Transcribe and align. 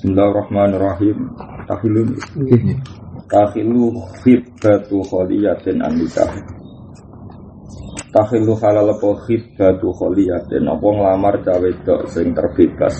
Bismillahirrahmanirrahim. 0.00 1.28
Tahilu 1.68 2.16
Tahilu 3.28 4.00
khibbatu 4.24 5.04
kholiyatin 5.04 5.76
an 5.84 5.92
nikah. 5.92 6.40
Tahilu 8.08 8.56
halal 8.64 8.96
apa 8.96 9.10
khibbatu 9.28 9.92
kholiyatin 9.92 10.64
apa 10.72 10.88
nglamar 10.88 11.44
cawe 11.44 11.70
dok 11.84 12.08
sing 12.08 12.32
terbebas. 12.32 12.96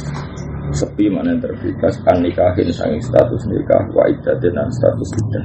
Sepi 0.77 1.09
mana 1.09 1.33
yang 1.33 1.41
terbebas 1.41 1.97
an 2.05 2.21
nikahin 2.21 2.69
sang 2.69 2.93
status 3.01 3.49
nikah 3.49 3.81
wa 3.97 4.05
iddatin 4.05 4.61
status 4.69 5.09
iddah. 5.25 5.45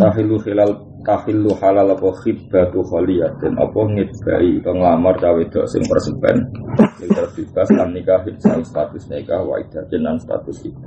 Tahilu 0.00 0.40
hilal 0.48 0.89
tahillu 1.10 1.50
halal 1.58 1.90
apa 1.90 2.08
khibbatu 2.22 2.86
kholiyatin? 2.86 3.58
Apa 3.58 3.80
ngidbai 3.82 4.62
atau 4.62 4.78
ngelamar 4.78 5.18
cawe 5.18 5.42
dok 5.50 5.66
sing 5.66 5.82
persepen 5.82 6.36
sing 7.02 7.10
terbebas 7.10 7.66
kan 7.66 7.90
nikah 7.90 8.22
sang 8.38 8.62
status 8.62 9.10
nikah 9.10 9.42
wa 9.42 9.58
idatin 9.58 10.06
dan 10.06 10.16
status 10.22 10.62
itu 10.62 10.86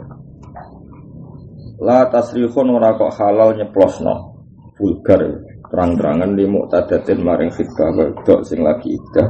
la 1.83 2.07
tasrihun 2.07 2.71
ora 2.71 2.95
kok 2.95 3.11
halal 3.19 3.51
nyeplosno. 3.59 4.31
Vulgar 4.73 5.21
terang-terangan 5.69 6.33
di 6.33 6.45
muktadatin 6.47 7.19
maring 7.21 7.51
khibbah 7.51 8.23
dok 8.23 8.41
sing 8.47 8.63
lagi 8.63 8.95
idah. 8.95 9.29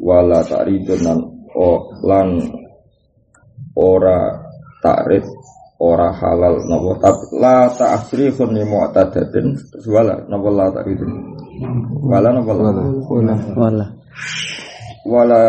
Wala 0.00 0.40
ta'ridun 0.46 1.00
lan 1.04 1.18
lan 2.06 2.28
ora 3.76 4.32
takrif 4.80 5.26
ora 5.80 6.12
halal 6.12 6.60
napa? 6.68 7.00
Tak 7.00 7.18
la 7.40 7.72
ta'srifun 7.72 8.52
li 8.52 8.64
mu'tadatin. 8.68 9.56
Wala 9.88 10.28
napa 10.28 10.48
la 10.52 10.66
ta'ridun 10.76 11.12
wala 12.04 12.28
napa 12.32 12.52
wala. 12.52 13.34
Wala. 13.56 13.86
Wala 15.08 15.42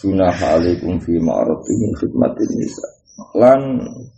junah 0.00 0.32
alaikum 0.32 0.96
fi 1.04 1.20
ma'rati 1.20 1.72
min 1.76 1.92
khidmatin 2.00 2.50
nisa. 2.56 2.88
Lan 3.36 3.60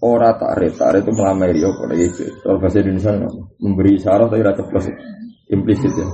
ora 0.02 0.34
takrif. 0.38 0.78
Takrif 0.78 1.06
itu 1.06 1.12
melamari 1.14 1.62
apa? 1.62 1.82
Iki 1.94 2.26
kalau 2.42 2.58
bahasa 2.62 2.78
Indonesia 2.82 3.12
memberi 3.62 3.98
syarat 3.98 4.30
tapi 4.30 4.42
rata 4.42 4.62
plus 4.66 4.86
implisit 5.50 5.92
ya. 5.94 6.06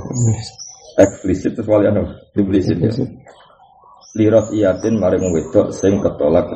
Eksplisit 1.00 1.52
itu 1.56 1.62
soalnya 1.64 2.00
implisit 2.36 2.76
ya. 2.80 2.92
Lirat 4.14 4.46
iyatin 4.54 5.00
maring 5.00 5.26
wedok 5.32 5.74
sing 5.74 5.98
ketolak 5.98 6.46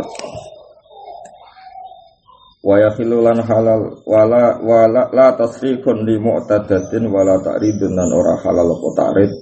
wa 2.62 2.74
yakhilulan 2.82 3.38
halal 3.46 4.02
wala 4.02 4.58
wala 4.58 5.06
la 5.14 5.28
tasrifun 5.38 6.02
li 6.02 6.18
mu'tadatin 6.18 7.06
wala 7.06 7.38
ta'ridun 7.38 7.94
dan 7.94 8.10
ora 8.10 8.34
halal 8.42 8.74
apa 8.74 8.88
ta'rid. 8.98 9.32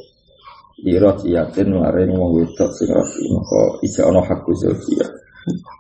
Li 0.84 1.00
rajiyatin 1.00 1.72
maring 1.72 2.12
wong 2.12 2.36
wedok 2.36 2.68
sing 2.76 2.92
rafi 2.92 3.24
maka 3.32 3.80
ija 3.80 4.04
ana 4.04 4.20
hakku 4.20 4.52
zawjiyah 4.52 5.08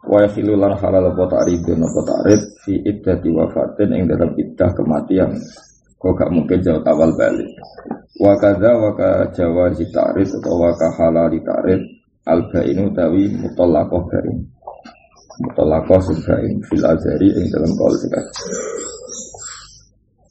wa 0.08 0.24
yakhilulan 0.24 0.72
halal 0.80 1.12
apa 1.12 1.24
ta'ridun 1.36 1.84
apa 1.84 2.00
ta'rid 2.08 2.42
fi 2.64 2.72
iddati 2.80 3.28
wafatin 3.28 3.92
ing 3.92 4.08
dalam 4.08 4.32
iddah 4.40 4.70
kematian. 4.72 5.36
Kok 5.96 6.12
gak 6.12 6.28
mungkin 6.32 6.60
jauh 6.60 6.80
awal 6.84 7.12
balik. 7.16 7.48
Wa 8.16 8.36
kadza 8.40 8.72
wa 8.72 8.92
ka 8.96 9.28
jawazi 9.36 9.84
ta'rid 9.92 10.28
atau 10.40 10.56
wa 10.56 10.72
ka 10.72 10.88
halal 10.96 11.32
ta'rid 11.36 11.80
al 12.26 12.40
bainu 12.48 12.90
tawi 12.96 13.28
mutallaqah 13.38 14.02
bain 14.08 14.55
mutalakoh 15.42 16.00
sebain 16.00 16.56
fil 16.66 16.84
azari 16.84 17.28
yang 17.32 17.46
dalam 17.52 17.70
kol 17.76 17.92
sekat 17.98 18.26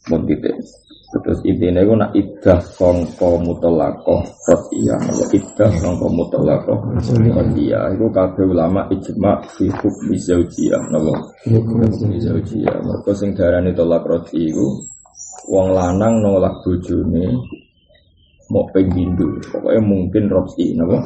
Mungkin 0.05 0.37
Terus 1.15 1.39
intinya 1.47 1.79
itu 1.79 1.93
nak 1.95 2.11
idah 2.11 2.59
songko 2.75 3.39
iya. 4.75 4.99
Kalau 4.99 5.25
idah 5.31 5.71
songko 5.79 6.07
mutalakoh 6.11 6.79
iya. 7.55 7.87
Itu 7.95 8.11
kabe 8.11 8.43
ulama 8.43 8.83
ijma 8.91 9.39
fi 9.47 9.71
hukmi 9.71 10.19
zaujiyah. 10.19 10.83
Nama 10.91 11.15
hukmi 11.47 12.19
zaujiyah. 12.19 12.77
Mereka 12.83 13.15
sing 13.15 13.31
darani 13.31 13.71
tolak 13.71 14.03
roti 14.03 14.51
itu 14.51 14.67
Wong 15.45 15.77
lanang 15.77 16.25
nolak 16.25 16.65
bojone 16.65 17.37
mau 18.51 18.65
penghindu 18.69 19.41
pokoknya 19.49 19.81
mungkin 19.81 20.23
rosi 20.29 20.77
nabo 20.77 21.01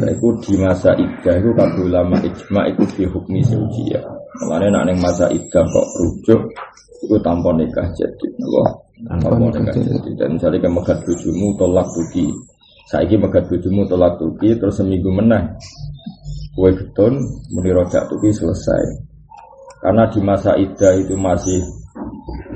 nah 0.00 0.08
itu 0.08 0.28
di 0.44 0.54
masa 0.56 0.96
idah 0.96 1.36
itu 1.36 1.50
kalau 1.52 1.84
ulama 1.84 2.16
ijma 2.24 2.62
itu 2.72 2.82
di 2.96 3.04
hukmi 3.04 3.40
ya. 3.88 4.00
Makanya 4.40 4.88
nak 4.88 4.96
masa 5.04 5.28
idah 5.28 5.64
kok 5.68 5.88
rujuk 6.00 6.40
itu 7.04 7.16
tanpa 7.20 7.52
nikah 7.52 7.88
jadi 7.92 8.26
nabo 8.40 8.62
tanpa 9.04 9.36
nikah 9.52 9.74
jadi 9.76 10.10
dan 10.16 10.28
misalnya 10.40 10.64
kamu 10.64 10.80
megat 10.80 10.98
bujumu 11.04 11.46
tolak 11.60 11.88
tuki 11.92 12.28
saya 12.90 13.06
ini 13.06 13.22
megat 13.22 13.46
bujumu 13.46 13.86
tolak 13.86 14.18
tuki 14.18 14.50
terus 14.58 14.82
seminggu 14.82 15.14
menang. 15.14 15.54
Kue 16.58 16.74
beton 16.74 17.22
muni 17.54 17.70
rojak 17.70 18.10
tuki 18.10 18.34
selesai. 18.34 18.82
Karena 19.78 20.10
di 20.10 20.18
masa 20.18 20.58
idah 20.58 20.98
itu 20.98 21.14
masih 21.14 21.62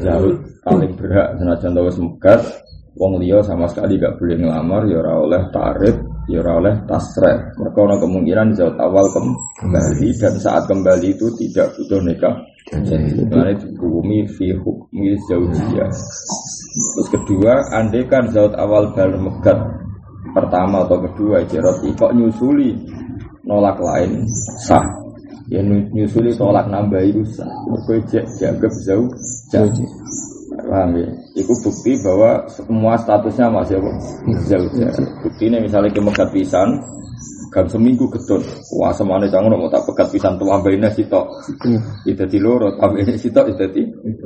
jauh 0.02 0.34
paling 0.66 0.90
berhak 0.98 1.38
senajan 1.38 1.70
tahu 1.78 1.86
megat 2.02 2.42
Wong 2.94 3.18
liya 3.18 3.42
sama 3.42 3.66
sekali 3.66 3.98
gak 3.98 4.22
boleh 4.22 4.38
ngelamar, 4.38 4.86
ya 4.86 5.02
ora 5.02 5.14
oleh 5.18 5.42
tarif, 5.50 5.96
ya 6.30 6.38
ora 6.46 6.52
oleh 6.62 6.74
tasreh. 6.86 7.36
Mereka 7.58 7.78
ada 7.90 7.96
kemungkinan 7.98 8.54
jauh 8.54 8.74
awal 8.78 9.06
kembali 9.10 10.08
dan 10.14 10.34
saat 10.38 10.70
kembali 10.70 11.10
itu 11.10 11.26
tidak 11.34 11.74
butuh 11.74 12.00
nikah. 12.06 12.34
Jadi 12.70 13.18
bumi 13.76 14.24
fi 14.30 14.54
hukmi 14.54 15.18
zaujiyah. 15.26 15.90
Terus 16.74 17.08
kedua, 17.10 17.66
andai 17.74 18.06
kan 18.06 18.30
zaut 18.30 18.54
awal 18.54 18.94
bal 18.94 19.10
megat 19.18 19.58
pertama 20.34 20.82
atau 20.86 20.98
kedua 21.02 21.44
jerot 21.46 21.78
kok 21.94 22.14
nyusuli 22.14 22.74
nolak 23.42 23.78
lain 23.82 24.22
sah. 24.62 24.82
Ya 25.50 25.60
nyusuli 25.66 26.32
tolak 26.38 26.70
nambah 26.70 27.02
itu 27.04 27.26
sah. 27.26 27.50
Mereka 27.68 28.22
dianggap 28.38 28.72
jauh 28.86 29.10
jauh. 29.52 29.70
Paham 30.74 30.90
ya? 30.98 31.06
Itu 31.38 31.54
bukti 31.62 31.94
bahwa 32.02 32.42
semua 32.50 32.98
statusnya 32.98 33.46
masih 33.46 33.78
apa? 33.78 33.90
Zaujah. 34.50 34.90
Bukti 35.22 35.46
ini 35.46 35.62
misalnya 35.62 35.94
ke 35.94 36.02
megat 36.02 36.34
pisan, 36.34 36.82
kan 37.54 37.70
seminggu 37.70 38.10
ketun. 38.10 38.42
Wah 38.74 38.90
semuanya 38.90 39.30
jangan 39.30 39.54
mau 39.54 39.70
tak 39.70 39.86
pegat 39.86 40.10
pisan 40.10 40.34
tuh 40.34 40.50
ambilnya 40.50 40.90
sitok. 40.90 41.30
Itu 42.02 42.26
di 42.26 42.38
loro, 42.42 42.74
ambilnya 42.74 43.14
sitok 43.14 43.54
itu 43.54 43.64
di 43.70 43.82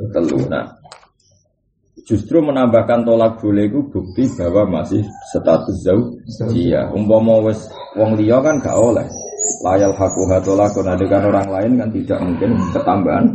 telur. 0.09 0.49
Nah, 0.49 0.65
justru 2.09 2.41
menambahkan 2.41 3.05
tolak 3.05 3.37
boleh 3.45 3.69
itu 3.69 3.85
bukti 3.85 4.25
bahwa 4.41 4.81
masih 4.81 5.05
status 5.29 5.77
jauh. 5.85 6.17
Iya, 6.57 6.89
umpama 6.97 7.45
wes 7.45 7.69
wong 7.93 8.17
liya 8.17 8.41
kan 8.41 8.57
gak 8.65 8.73
oleh 8.73 9.05
layal 9.63 9.93
haku 9.95 10.23
hatola 10.31 10.67
dengan 10.97 11.23
orang 11.31 11.49
lain 11.49 11.73
kan 11.79 11.89
tidak 11.95 12.19
mungkin 12.25 12.51
ketambahan 12.75 13.27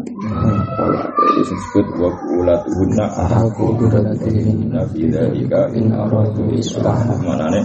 disebut 1.37 1.87
wa 1.99 2.09
ulatuhunna 2.33 3.05
ahaqu 3.05 3.77
ulatuhunna 3.77 4.81
fi 4.89 5.09
dzalika 5.09 5.69
in 5.77 5.93
aradu 5.93 6.49
islah 6.55 6.97
manane 7.21 7.61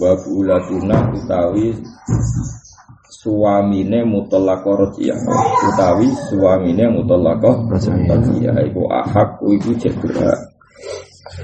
wa 0.00 0.12
ulatuna 0.28 1.08
utawi 1.14 1.72
suamine 3.08 4.04
mutallaqah 4.04 4.74
rajiyah 4.88 5.18
utawi 5.72 6.08
suamine 6.28 6.84
mutallaqah 6.92 7.54
rajiyah 7.70 8.56
iku 8.68 8.82
ahak 8.92 9.40
iku 9.40 9.70
cek 9.80 9.96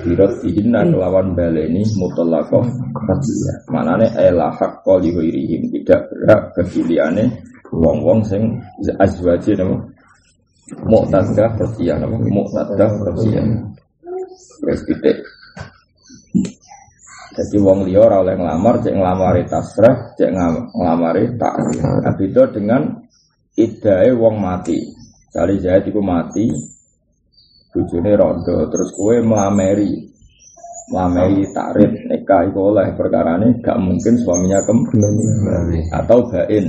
Birot 0.01 0.39
dihinna 0.47 0.87
kelawan 0.87 1.35
baleni 1.35 1.83
mutolakoh 1.99 2.63
Fadiyah 2.95 3.57
Manane 3.75 4.07
elah 4.15 4.55
hak 4.55 4.87
koli 4.87 5.11
huirihim 5.11 5.67
Tidak 5.67 6.01
berhak 6.07 6.55
kekiliane 6.55 7.27
Wong-wong 7.75 8.23
sing 8.23 8.63
azwaji 9.03 9.59
nama 9.59 9.83
Mu'tadah 10.87 11.49
Fadiyah 11.59 11.97
nama 11.99 12.17
Mu'tadah 12.17 12.91
Fadiyah 13.01 13.47
Wes 14.67 14.81
titik 14.87 15.19
jadi 17.31 17.57
wong 17.63 17.87
liya 17.87 18.11
ora 18.11 18.27
oleh 18.27 18.35
nglamar, 18.37 18.83
cek 18.83 18.91
nglamari 18.91 19.47
tasrah, 19.47 20.13
cek 20.19 20.35
nglamari 20.75 21.39
takrif. 21.39 21.79
Nah, 21.79 22.13
beda 22.13 22.43
dengan 22.51 22.83
idae 23.55 24.11
wong 24.13 24.35
mati. 24.43 24.77
Sali 25.31 25.63
Zaid 25.63 25.87
iku 25.89 26.03
mati, 26.03 26.51
bujune 27.71 28.13
rondo 28.19 28.67
terus 28.67 28.91
kue 28.91 29.23
melameri 29.23 30.11
melameri 30.91 31.47
takrif 31.55 32.03
nikah 32.11 32.51
itu 32.51 32.59
oleh 32.59 32.91
perkara 32.99 33.39
ini 33.39 33.63
gak 33.63 33.79
mungkin 33.79 34.19
suaminya 34.19 34.59
kembali 34.67 35.95
atau 35.95 36.19
bain 36.27 36.67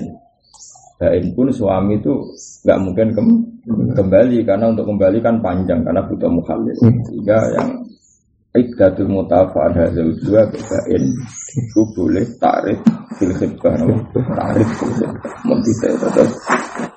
bain 1.02 1.26
pun 1.34 1.50
suami 1.50 1.98
itu 1.98 2.14
gak 2.62 2.78
mungkin 2.78 3.10
kem 3.18 3.28
kembali 3.98 4.46
karena 4.46 4.70
untuk 4.70 4.86
kembali 4.86 5.18
kan 5.18 5.42
panjang 5.42 5.82
karena 5.82 6.06
butuh 6.06 6.30
mukhalil 6.30 6.78
sehingga 6.78 7.38
yang 7.58 7.82
Ikdatul 8.52 9.08
mutafa'an 9.08 9.72
hadal 9.72 10.12
dua 10.28 10.44
bain 10.44 11.04
itu 11.56 11.82
boleh 11.96 12.28
takrif 12.36 12.84
fil 13.16 13.32
khidbah 13.32 13.80
takrif 14.36 14.68
fil 14.76 14.92
khidbah 14.92 15.32
Mungkin 15.48 15.72
terus 16.12 16.36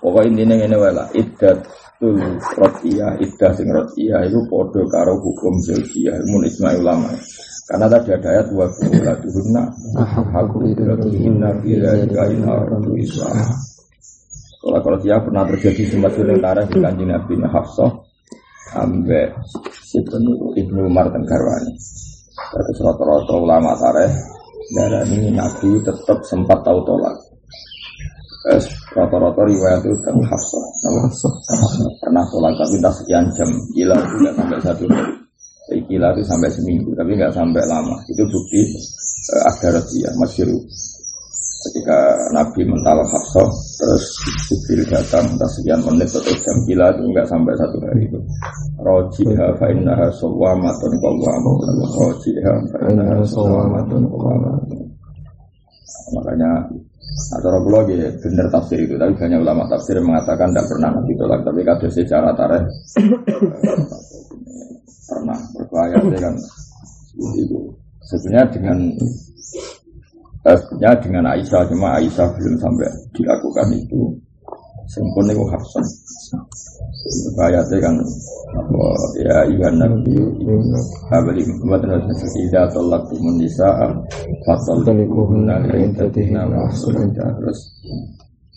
pokoknya 0.02 0.42
intinya 0.42 0.66
ini 0.66 0.74
wala 0.74 1.06
iddat 1.14 1.62
tul 2.02 2.18
rotiyah 2.58 3.22
iddah 3.22 3.54
sing 3.54 3.70
rotiyah 3.70 4.26
itu 4.26 4.42
podo 4.50 4.82
karo 4.90 5.14
hukum 5.22 5.54
zaujiyah 5.62 6.18
mun 6.26 6.42
isma 6.42 6.74
ulama. 6.74 7.14
Karena 7.70 7.86
tadi 7.86 8.10
ada 8.18 8.28
ayat 8.34 8.50
wa 8.50 8.66
kulatuhunna 8.74 9.62
aku 10.34 10.74
kulatuhunna 10.74 11.48
bila 11.62 11.90
ina 12.02 12.50
aradu 12.50 12.98
islam 12.98 13.73
Kalau 14.64 14.80
kalau 14.80 14.98
dia 15.04 15.20
pernah 15.20 15.44
terjadi 15.44 15.92
sempat 15.92 16.16
sementara 16.16 16.64
di 16.64 16.80
kanjeng 16.80 17.12
Nabi 17.12 17.36
Hafsah 17.44 17.92
ambek 18.80 19.36
Ibnu 20.56 20.88
Umar 20.88 21.12
dan 21.12 21.20
Garwani. 21.28 21.76
Terus 22.32 22.78
rata-rata 22.80 23.34
ulama 23.36 23.76
tareh 23.76 24.08
darah 24.72 25.04
ini 25.04 25.36
Nabi 25.36 25.68
tetap 25.84 26.16
sempat 26.24 26.64
tahu 26.64 26.80
tolak. 26.88 27.12
Rata-rata 28.96 29.44
riwayat 29.44 29.84
itu 29.84 30.00
kan 30.00 30.16
Hafsah. 30.32 30.64
Pernah 32.00 32.24
tolak 32.32 32.56
tapi 32.56 32.80
tak 32.80 32.94
sekian 33.04 33.24
jam. 33.36 33.50
Gila 33.76 34.00
tidak 34.00 34.32
sampai 34.32 34.58
satu 34.64 34.84
hari. 34.88 35.14
Gila 35.92 36.08
itu 36.16 36.22
sampai 36.24 36.48
seminggu 36.48 36.90
tapi 36.96 37.12
nggak 37.20 37.36
sampai 37.36 37.62
lama. 37.68 38.00
Itu 38.08 38.24
bukti 38.24 38.60
uh, 39.28 39.44
ada 39.44 39.80
dia 39.92 40.08
masyur. 40.16 40.48
Ketika 41.64 41.96
Nabi 42.36 42.60
mental 42.68 43.00
Hafsah 43.08 43.48
terus 43.80 44.04
Jibril 44.44 44.84
datang 44.84 45.24
entah 45.32 45.48
sekian 45.48 45.80
menit 45.80 46.12
atau 46.12 46.28
jam 46.28 46.56
gila 46.68 46.92
itu 46.92 47.02
nggak 47.08 47.24
sampai 47.24 47.56
satu 47.56 47.76
hari 47.80 48.04
itu. 48.04 48.20
Rojiha 48.84 49.46
fa 49.56 49.66
innaha 49.72 50.12
sawwamatun 50.12 50.92
qawwamatun. 51.00 51.76
Rojiha 51.88 52.52
fa 52.68 52.78
innaha 52.84 53.24
sawwamatun 53.24 54.02
qawwamatun. 54.12 54.80
Makanya 56.12 56.50
atau 57.38 57.48
Rasulullah 57.48 57.86
ya 57.88 58.10
benar 58.20 58.46
tafsir 58.50 58.78
itu, 58.84 58.98
tapi 58.98 59.14
banyak 59.16 59.38
ulama 59.40 59.64
tafsir 59.70 59.96
mengatakan 60.02 60.50
tidak 60.50 60.66
pernah 60.66 60.90
Nabi 60.98 61.12
tolak, 61.14 61.40
tapi 61.46 61.60
kalau 61.62 61.88
secara 61.88 62.28
tarikh 62.34 62.66
pernah 65.06 65.38
berbahaya 65.54 65.96
kan 66.18 66.34
itu. 67.40 67.58
Sebenarnya 68.04 68.52
dengan 68.52 68.78
sebenarnya 70.44 71.00
dengan 71.00 71.24
Aisyah 71.32 71.62
cuma 71.72 71.96
Aisyah 71.96 72.28
belum 72.36 72.54
sampai 72.60 72.88
dilakukan 73.16 73.68
itu. 73.72 74.00
Sempurna 74.84 75.32
itu 75.32 75.44
Hafsan. 75.48 75.84
Ayatnya 77.36 77.78
kan 77.84 77.94
ya 79.20 79.44
Iwan 79.48 79.76
Nabi 79.76 80.16
Habali 81.12 81.44
Matan 81.64 82.00
Ida 82.48 82.64
tolak 82.72 83.04
tumun 83.12 83.36
nisa 83.36 83.68
Fatal 84.48 84.80
Talikuhunna 84.84 85.68
Rintatina 85.68 86.48
Terus 86.72 87.58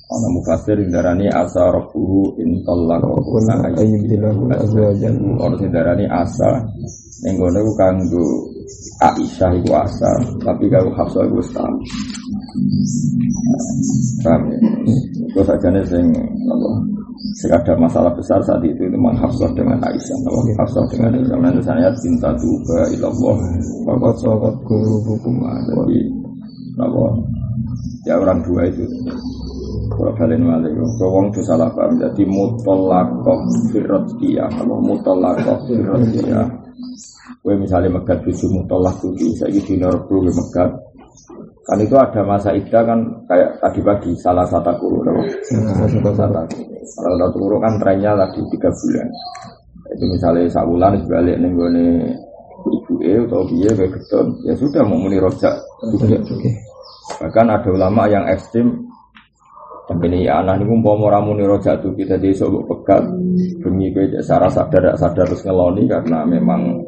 Ana 0.07 0.28
mufasir 0.31 0.80
darani 0.88 1.28
asa 1.28 1.68
rabbuhu 1.68 2.40
in 2.40 2.63
talaqahunna 2.63 3.75
ayyibdilahu 3.75 4.48
azwajan 4.56 5.16
Orang 5.36 5.68
darani 5.68 6.07
asa 6.07 6.63
Ning 7.28 7.36
ngono 7.36 7.68
kanggo 7.75 8.24
Aisyah 8.97 9.51
iku 9.61 9.71
asa 9.77 10.09
tapi 10.41 10.65
kalau 10.73 10.89
Hafsah 10.97 11.21
iku 11.29 11.41
sama 11.53 11.77
Paham 14.25 14.41
ya? 14.49 14.57
Itu 15.29 15.41
saja 15.45 15.67
nih 15.69 15.85
sing 15.85 16.05
apa 16.49 16.69
ada 17.53 17.73
masalah 17.77 18.11
besar 18.17 18.41
saat 18.41 18.65
itu 18.65 18.81
itu 18.89 18.97
Hafsah 18.97 19.49
dengan 19.53 19.77
Aisyah. 19.77 20.17
Kalau 20.25 20.41
Hafsah 20.57 20.83
dengan 20.89 21.13
Aisyah. 21.13 21.38
Nanti 21.38 21.61
saya 21.61 21.89
cinta 22.01 22.33
juga 22.41 22.89
ilallah. 22.89 23.38
Bapak 23.85 24.13
sobat 24.17 24.55
guru 24.65 24.97
hukum 25.05 25.45
jadi 25.45 25.99
apa 26.77 27.03
ya 28.05 28.13
orang 28.17 28.41
dua 28.41 28.65
itu. 28.65 28.85
Kalau 29.88 30.13
kalian 30.13 30.45
malik 30.45 30.73
wong 30.77 31.33
itu 31.33 31.41
salah 31.41 31.69
paham 31.73 31.97
jadi 31.97 32.23
mutolakoh 32.27 33.39
firrotiyah 33.73 34.49
kalau 34.53 34.77
mutolakoh 34.83 35.57
firrotiyah 35.65 36.67
Gue 37.44 37.53
misalnya 37.59 37.91
megat 37.91 38.24
tujuh 38.24 38.50
mutolak 38.51 38.95
tujuh 39.03 39.31
saya 39.38 39.51
gitu 39.51 39.75
norbu 39.79 40.27
megat. 40.27 40.71
Kan 41.68 41.83
itu 41.83 41.95
ada 42.00 42.21
masa 42.24 42.56
ida 42.56 42.79
kan 42.88 43.00
kayak 43.27 43.59
tadi 43.59 43.79
pagi 43.83 44.12
salah 44.15 44.47
satu 44.47 44.71
guru 44.79 45.03
salah 46.15 46.47
satu 46.95 47.35
guru 47.35 47.59
kan 47.59 47.75
trennya 47.75 48.15
lagi 48.15 48.39
tiga 48.56 48.71
bulan. 48.71 49.07
Itu 49.91 50.03
misalnya 50.07 50.47
sabulan 50.47 50.95
sebalik 51.03 51.35
nih 51.44 51.51
gue 51.51 51.68
nih 51.75 51.91
ibu 52.68 52.94
e 53.03 53.13
atau 53.27 53.44
biaya 53.47 53.71
kayak 53.75 54.25
ya 54.44 54.53
sudah 54.57 54.81
mau 54.83 55.00
muni 55.00 55.18
rojak 55.21 55.56
bahkan 57.18 57.47
ada 57.47 57.69
ulama 57.71 58.03
yang 58.12 58.27
ekstrim 58.27 58.88
ini 59.88 60.28
ya 60.28 60.44
anak 60.44 60.60
ini 60.60 60.68
mau 60.68 61.00
ramu 61.07 61.31
nih 61.39 61.48
rojak 61.48 61.80
tuh 61.80 61.95
kita 61.95 62.19
di 62.19 62.36
sobok 62.36 62.68
pekat 62.68 63.07
demi 63.63 63.88
gue 63.95 64.19
sarah 64.19 64.51
sadar 64.51 64.92
sadar 65.00 65.24
terus 65.31 65.48
ngeloni 65.48 65.88
karena 65.88 66.28
memang 66.28 66.84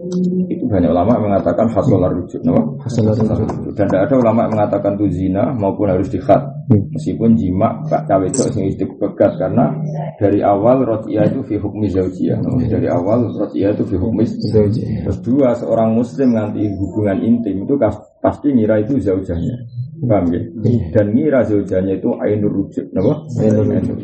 itu 0.50 0.66
banyak 0.66 0.90
ulama 0.90 1.14
mengatakan 1.22 1.70
hasil 1.70 2.02
rujuk, 2.10 2.42
no? 2.42 2.76
hasil 2.82 3.06
rujuk. 3.06 3.72
Dan 3.78 3.86
tidak 3.86 4.10
ada 4.10 4.16
ulama 4.18 4.50
mengatakan 4.50 4.98
itu 4.98 5.08
zina 5.14 5.54
maupun 5.54 5.94
harus 5.94 6.10
dikhat. 6.10 6.42
Hmm. 6.70 6.90
Meskipun 6.94 7.38
jima 7.38 7.82
pak 7.86 8.10
cawe 8.10 8.26
itu 8.26 8.46
sing 8.50 8.66
pekat 8.74 9.38
karena 9.38 9.74
dari 10.18 10.42
awal 10.42 10.82
rotia 10.86 11.26
itu 11.30 11.46
fi 11.46 11.56
hukmi 11.62 11.86
zaujiyah. 11.90 12.42
No? 12.42 12.58
Dari 12.58 12.90
awal 12.90 13.30
rotia 13.30 13.70
itu 13.74 13.86
fi 13.86 13.96
hukmi 14.02 14.26
zaujiyah. 14.26 15.06
Terus 15.06 15.20
dua 15.22 15.54
seorang 15.54 15.94
muslim 15.94 16.34
nanti 16.34 16.66
hubungan 16.66 17.22
intim 17.22 17.70
itu 17.70 17.78
pasti 18.22 18.50
ngira 18.50 18.82
itu 18.82 18.98
zaujahnya. 18.98 19.79
Paham 20.00 20.26
ya? 20.32 20.42
Iya. 20.64 20.86
Dan 20.96 21.06
ngira 21.12 21.40
zaujahnya 21.44 22.00
itu 22.00 22.10
ainur 22.24 22.52
rujuk, 22.52 22.88
no? 22.96 23.28
Ainur 23.40 23.68
rujuk. 23.68 23.98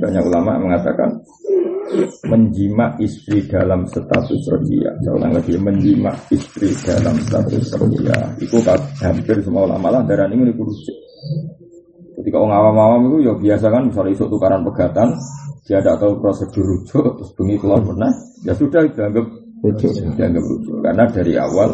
Banyak 0.00 0.24
ulama 0.24 0.56
mengatakan 0.56 1.10
menjima 2.28 2.96
istri 3.00 3.44
dalam 3.48 3.84
status 3.88 4.40
rodia. 4.48 4.92
Seorang 5.04 5.32
lagi 5.36 5.56
menjima 5.56 6.12
istri 6.32 6.72
dalam 6.84 7.16
status 7.24 7.76
rodia. 7.76 8.16
Itu 8.40 8.60
hampir 9.00 9.40
semua 9.44 9.68
ulama 9.68 10.00
lah 10.00 10.02
darah 10.04 10.28
ini 10.28 10.48
rujuk. 10.52 10.96
Ketika 12.18 12.36
orang 12.40 12.56
awam-awam 12.58 13.00
itu 13.14 13.30
ya 13.30 13.34
biasa 13.38 13.66
kan 13.70 13.82
misalnya 13.88 14.12
isu 14.18 14.26
tukaran 14.26 14.66
pegatan, 14.66 15.14
dia 15.68 15.78
tidak 15.78 16.02
tahu 16.02 16.12
prosedur 16.18 16.64
rujuk, 16.66 17.04
terus 17.14 17.30
bengi 17.38 17.56
keluar 17.60 17.78
pernah, 17.78 18.10
ya 18.42 18.52
sudah 18.58 18.82
dianggap 18.90 19.26
rujuk, 19.62 19.92
dianggap 20.18 20.44
rujuk. 20.44 20.76
Karena 20.82 21.04
dari 21.06 21.38
awal 21.38 21.70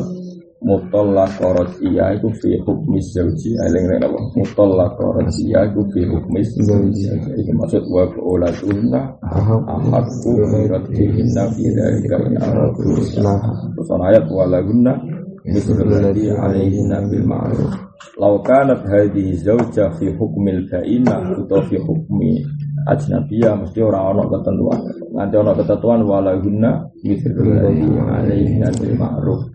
mutolak 0.65 1.37
iya 1.85 2.17
itu 2.17 2.33
fi 2.41 2.57
hukmi 2.65 2.97
zauji 3.13 3.53
eling 3.69 3.85
nek 3.85 4.09
apa? 4.09 4.19
Mutolak 4.33 4.97
iya 5.45 5.69
itu 5.69 5.85
fi 5.93 6.01
hukmi 6.09 6.41
zauji 6.65 7.13
iki 7.37 7.53
maksud 7.53 7.85
wa 7.93 8.09
ulatuna 8.17 9.13
ahadku 9.21 10.33
raddihinna 10.73 11.53
fi 11.53 11.63
dzalika 11.69 12.17
in 12.25 12.41
aradu 12.41 12.81
terus 12.81 13.93
ayat 13.93 14.25
wa 14.33 14.49
lagunna 14.49 14.97
mislul 15.45 15.85
ladzi 15.85 16.33
alaihinna 16.33 17.05
bil 17.13 17.25
ma'ruf. 17.29 17.73
Law 18.17 18.41
kanat 18.41 18.89
hadhihi 18.89 19.37
zauja 19.37 19.93
fi 20.01 20.09
hukmil 20.17 20.65
ba'ina 20.73 21.45
atau 21.45 21.61
fi 21.69 21.77
hukmi 21.77 22.41
ajnabiyah 22.89 23.53
mesti 23.61 23.85
orang 23.85 24.17
ono 24.17 24.23
ketentuan. 24.33 24.81
Nanti 25.13 25.35
ono 25.37 25.53
ketentuan 25.53 26.01
walahunna 26.09 26.89
mislul 27.05 27.53
ladzi 27.53 27.89
alaihinna 27.93 28.69
bil 28.81 28.95
ma'ruf 28.97 29.54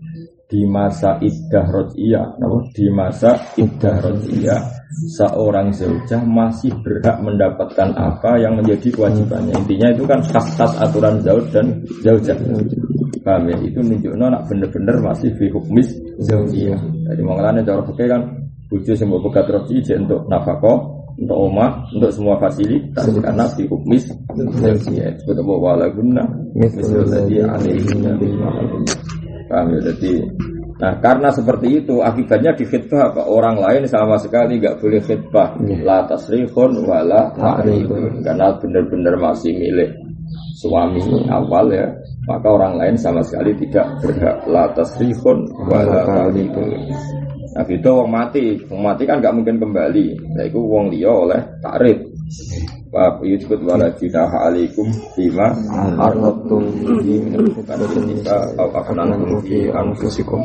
di 0.50 0.66
masa 0.66 1.14
iddah 1.22 1.62
rodiyah 1.70 2.26
di 2.74 2.90
masa 2.90 3.38
iddah 3.54 4.02
rodiyah 4.02 4.80
seorang 5.14 5.70
zaujah 5.70 6.18
masih 6.26 6.74
berhak 6.82 7.22
mendapatkan 7.22 7.94
apa 7.94 8.36
yang 8.42 8.58
menjadi 8.58 8.90
kewajibannya. 8.90 9.54
Intinya 9.54 9.88
itu 9.94 10.02
kan 10.04 10.18
khas-khas 10.26 10.74
aturan 10.82 11.22
zauj 11.22 11.46
dan 11.54 11.66
zaujah. 12.02 12.34
Paham 13.22 13.52
ya? 13.52 13.56
Itu 13.62 13.78
nunjukno 13.84 14.26
nak 14.26 14.50
bener-bener 14.50 14.96
masih 14.98 15.30
fi 15.38 15.46
hukmis 15.54 15.94
zaujiyah. 16.18 16.80
Jadi 17.06 17.22
mengalami 17.22 17.62
cara 17.62 17.86
fikih 17.86 18.08
kan 18.10 18.22
bujuk 18.66 18.96
semua 18.98 19.22
bekat 19.22 19.46
rodiyah 19.46 19.98
untuk 20.02 20.26
nafkah 20.26 20.78
untuk 21.20 21.36
oma, 21.36 21.84
untuk 21.92 22.10
semua 22.10 22.40
fasilitas 22.40 23.06
karena 23.12 23.44
fi 23.54 23.62
hukmis 23.70 24.10
zaujiyah. 24.34 25.14
sebut 25.22 25.38
wala 25.46 25.86
guna. 25.94 26.26
Misalnya 26.58 27.22
di 27.30 27.38
bil 27.38 29.19
Paham 29.50 29.74
ya? 29.74 29.80
Jadi 29.90 30.12
Nah 30.80 30.96
karena 30.96 31.28
seperti 31.28 31.84
itu 31.84 32.00
akibatnya 32.00 32.56
di 32.56 32.64
khidbah 32.64 33.12
apa 33.12 33.28
orang 33.28 33.60
lain 33.60 33.84
sama 33.84 34.16
sekali 34.16 34.56
nggak 34.56 34.80
boleh 34.80 35.00
khidbah. 35.04 35.60
Yeah. 35.60 35.84
la 35.84 36.08
tasrihun 36.08 36.88
wala 36.88 37.36
ta'rifun. 37.36 38.24
karena 38.24 38.56
benar-benar 38.56 39.20
masih 39.20 39.52
milik 39.60 39.92
suami 40.56 41.04
awal 41.28 41.68
ya. 41.68 41.84
Maka 42.24 42.48
orang 42.48 42.80
lain 42.80 42.96
sama 42.96 43.20
sekali 43.20 43.52
tidak 43.60 43.92
berhak. 44.00 44.40
La 44.48 44.72
tasrihun 44.72 45.52
wala 45.68 46.00
ta'rifun. 46.08 46.68
Nah 47.50 47.66
itu 47.68 47.90
wong 47.92 48.08
mati, 48.08 48.56
wong 48.72 48.80
mati 48.80 49.02
kan 49.04 49.20
nggak 49.20 49.36
mungkin 49.36 49.60
kembali. 49.60 50.06
Nah 50.32 50.44
itu 50.48 50.60
wong 50.64 50.96
liya 50.96 51.12
oleh 51.12 51.40
takrif. 51.60 51.98
Wa 52.90 53.18
yujud 53.22 53.58
wala 53.66 53.90
junaha 53.98 54.50
alaikum 54.50 54.86
bima 55.18 55.50
arratum 55.98 56.62
bihi 56.78 57.26
min 57.26 57.42
nisa 58.06 58.54
aw 58.54 58.70
afnantum 58.82 59.42
fi 59.42 59.66
anfusikum. 59.70 60.38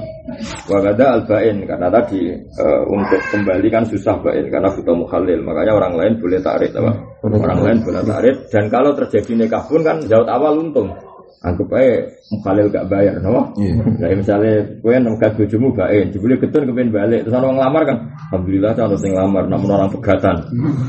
Wa 0.65 0.81
gada 0.81 1.21
al-bain 1.21 1.61
karena 1.69 1.87
tadi 1.93 2.33
uh, 2.57 2.83
untuk 2.89 3.21
kembali 3.29 3.67
kan 3.69 3.85
susah 3.85 4.17
bain 4.25 4.49
karena 4.49 4.69
butuh 4.73 4.97
mukhalil. 4.97 5.39
Makanya 5.45 5.73
orang 5.77 5.93
lain 5.93 6.13
boleh 6.17 6.41
tarik 6.41 6.73
apa? 6.73 6.93
Orang 7.21 7.59
lain 7.61 7.77
boleh 7.85 8.01
tarik 8.01 8.35
dan 8.49 8.65
kalau 8.73 8.97
terjadi 8.97 9.45
nikah 9.45 9.63
pun 9.69 9.85
kan 9.85 10.01
jauh 10.09 10.25
awal 10.25 10.57
untung. 10.57 10.89
Anggap 11.45 11.77
aja 11.77 12.09
mukhalil 12.33 12.67
gak 12.73 12.89
bayar, 12.89 13.21
no? 13.21 13.53
Iya. 13.53 13.85
Kayak 14.01 14.17
misalnya 14.17 14.53
kowe 14.81 14.97
nengkat 14.97 15.31
bojomu 15.37 15.69
bae, 15.77 16.09
jebule 16.09 16.41
getun 16.41 16.65
kepen 16.65 16.89
balik, 16.89 17.21
terus 17.21 17.37
orang 17.37 17.53
ngelamar 17.53 17.81
kan, 17.85 17.97
alhamdulillah 18.33 18.73
ono 18.73 18.97
sing 18.97 19.13
ngelamar, 19.13 19.45
namun 19.45 19.69
orang 19.69 19.93
pegatan. 19.93 20.41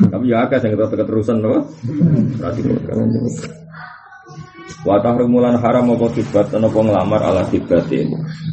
Tapi 0.08 0.24
ya 0.32 0.48
akeh 0.48 0.56
sing 0.56 0.72
keterusan, 0.72 1.44
no? 1.44 1.60
Berarti 2.40 2.60
Wa 4.86 5.02
tahrumulan 5.02 5.58
haram 5.58 5.90
apa 5.98 6.06
tibat 6.14 6.46
apa 6.54 6.78
ngelamar 6.78 7.18
ala 7.18 7.42
tibatin 7.50 8.06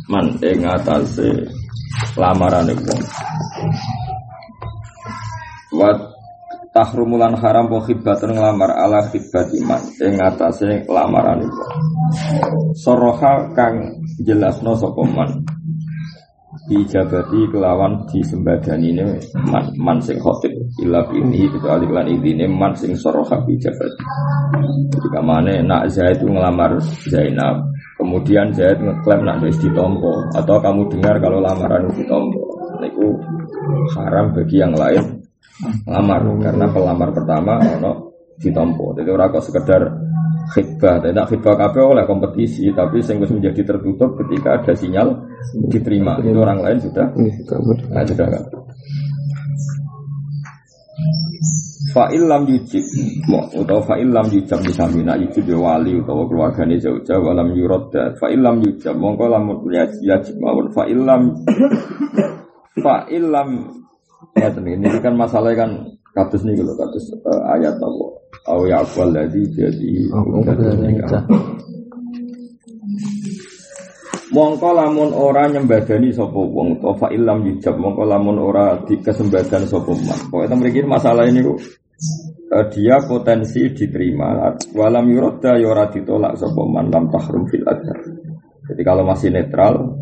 man 0.09 0.33
ing 0.41 0.65
atase 0.65 1.45
lamaran 2.17 2.73
wong. 2.73 3.01
Wa 5.77 5.89
tahrumulan 6.73 7.37
haram 7.37 7.69
apa 7.69 7.85
khibatan 7.85 8.33
ngelamar 8.33 8.73
ala 8.73 9.05
khibatiman 9.13 9.81
ing 10.01 10.17
atase 10.17 10.81
lamaran 10.89 11.45
wong. 11.45 11.73
Soroha 12.73 13.53
kang 13.53 14.01
jelasno 14.25 14.73
sapa 14.73 15.03
man? 15.05 15.45
Dijabati 16.63 17.51
kelawan 17.51 18.07
disembadani 18.09 18.95
ini 18.95 19.05
man, 19.51 19.67
man 19.77 19.97
sing 19.99 20.17
khotib 20.17 20.53
ila 20.81 21.05
ini 21.13 21.45
kecuali 21.51 21.85
kelan 21.85 22.07
ini 22.07 22.47
man 22.49 22.73
sing 22.73 22.95
soroha 22.97 23.37
bijabati 23.45 24.03
ketika 24.93 25.19
mana 25.19 25.59
nak 25.61 25.89
Zaid 25.91 26.21
itu 26.21 26.29
ngelamar 26.29 26.79
Zainab. 27.09 27.69
Kemudian 27.99 28.49
Zaid 28.53 28.81
ngeklaim 28.81 29.21
nak 29.25 29.41
wis 29.45 29.57
ditompo. 29.61 30.25
Atau 30.33 30.57
kamu 30.61 30.89
dengar 30.89 31.19
kalau 31.21 31.41
lamaran 31.41 31.89
itu 31.89 32.05
ditompo. 32.05 32.41
Itu 32.83 33.15
haram 33.95 34.35
bagi 34.35 34.59
yang 34.59 34.75
lain 34.75 35.22
lamar 35.85 36.21
karena 36.41 36.65
pelamar 36.71 37.09
pertama 37.13 37.61
ono 37.61 37.91
ditompo 38.41 38.97
jadi 38.97 39.09
orang 39.13 39.29
kok 39.37 39.45
sekedar 39.45 39.81
khidbah. 40.51 40.99
Tidak 40.99 41.25
khidbah 41.29 41.55
kafe 41.55 41.79
oleh 41.79 42.03
kompetisi, 42.03 42.67
tapi 42.75 42.99
sing 42.99 43.23
menjadi 43.23 43.63
tertutup 43.63 44.19
ketika 44.19 44.59
ada 44.59 44.73
sinyal 44.75 45.07
diterima. 45.71 46.19
Itu 46.19 46.39
orang 46.41 46.59
lain 46.59 46.77
sudah 46.83 47.05
nah, 47.91 48.03
sudah 48.03 48.27
kan. 48.27 48.43
Fa'il 51.93 52.25
lam 52.25 52.49
yujib 52.49 52.81
atau 53.29 53.77
fa'il 53.85 54.09
lam 54.09 54.25
yujab 54.25 54.65
misalnya 54.65 55.13
nak 55.13 55.29
yujib 55.29 55.45
ya 55.45 55.61
wali 55.61 55.93
atau 56.01 56.25
keluarganya 56.25 56.81
jauh-jauh 56.81 57.29
alam 57.29 57.53
yurod 57.53 57.93
fa'il 58.17 58.41
lam 58.41 58.65
yujab 58.65 58.97
mongko 58.97 59.29
lamun 59.29 59.61
yajib 59.69 60.41
mawon 60.41 60.73
fa'il 60.73 60.97
lam 60.97 61.37
fa'il 62.83 63.29
lam 63.29 63.69
ya 64.37 64.49
ini 64.53 64.87
kan 65.03 65.13
masalah 65.15 65.53
kan 65.53 65.69
katus 66.13 66.45
nih 66.45 66.57
kalau 66.59 66.75
katus 66.77 67.03
uh, 67.25 67.41
ayat 67.57 67.75
apa 67.77 68.05
Au 68.43 68.67
ya'fal 68.67 69.15
ladhi 69.15 69.47
jadi 69.55 70.11
Mongko 74.33 74.69
lamun 74.73 75.13
ora 75.13 75.45
nyembadani 75.45 76.09
sapa 76.09 76.41
wong 76.41 76.81
to 76.81 76.89
fa 76.97 77.13
illam 77.13 77.45
yujab 77.45 77.77
mongko 77.77 78.01
lamun 78.01 78.41
ora 78.41 78.81
dikesembadan 78.81 79.69
sapa 79.69 79.93
man. 79.93 80.19
Pokoke 80.33 80.49
ta 80.49 80.57
mriki 80.57 80.81
masalah 80.81 81.29
ini 81.29 81.45
kok 81.45 81.61
uh, 82.49 82.65
dia 82.73 82.97
potensi 83.05 83.61
diterima 83.69 84.57
walam 84.73 85.05
yuradda 85.13 85.61
ya 85.61 85.69
ora 85.69 85.85
ditolak 85.85 86.33
sapa 86.33 86.61
man 86.65 86.89
lam 86.89 87.13
tahrum 87.13 87.45
fil 87.45 87.61
adhar. 87.61 87.99
Jadi 88.73 88.81
kalau 88.81 89.05
masih 89.05 89.29
netral 89.29 90.01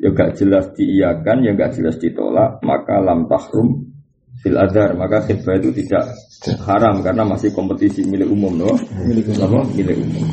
ya 0.00 0.08
gak 0.16 0.40
jelas 0.40 0.72
diiyakan 0.72 1.44
ya 1.44 1.52
gak 1.52 1.76
jelas 1.76 2.00
ditolak 2.00 2.64
maka 2.64 2.96
lam 3.04 3.28
tahrum 3.28 3.92
fil 4.40 4.56
adhar 4.56 4.96
maka 4.96 5.20
khidbah 5.28 5.60
itu 5.60 5.84
tidak 5.84 6.08
haram 6.64 7.04
karena 7.04 7.22
masih 7.28 7.52
kompetisi 7.52 8.00
milik 8.08 8.32
umum 8.32 8.64
no? 8.64 8.72
Milik 9.04 9.28
umum. 9.36 9.68
Milik 9.76 9.96
umum. 10.00 10.24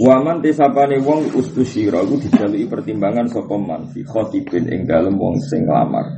Waman 0.00 0.40
tisapane 0.40 0.98
wong 1.04 1.36
ustusira 1.36 2.00
iku 2.00 2.16
dijaluki 2.16 2.64
pertimbangan 2.64 3.28
sapa 3.28 3.56
man? 3.60 3.92
Fi 3.92 4.00
khatibin 4.02 4.72
ing 4.72 4.88
dalem 4.88 5.20
wong 5.20 5.36
sing 5.44 5.68
lamar. 5.68 6.08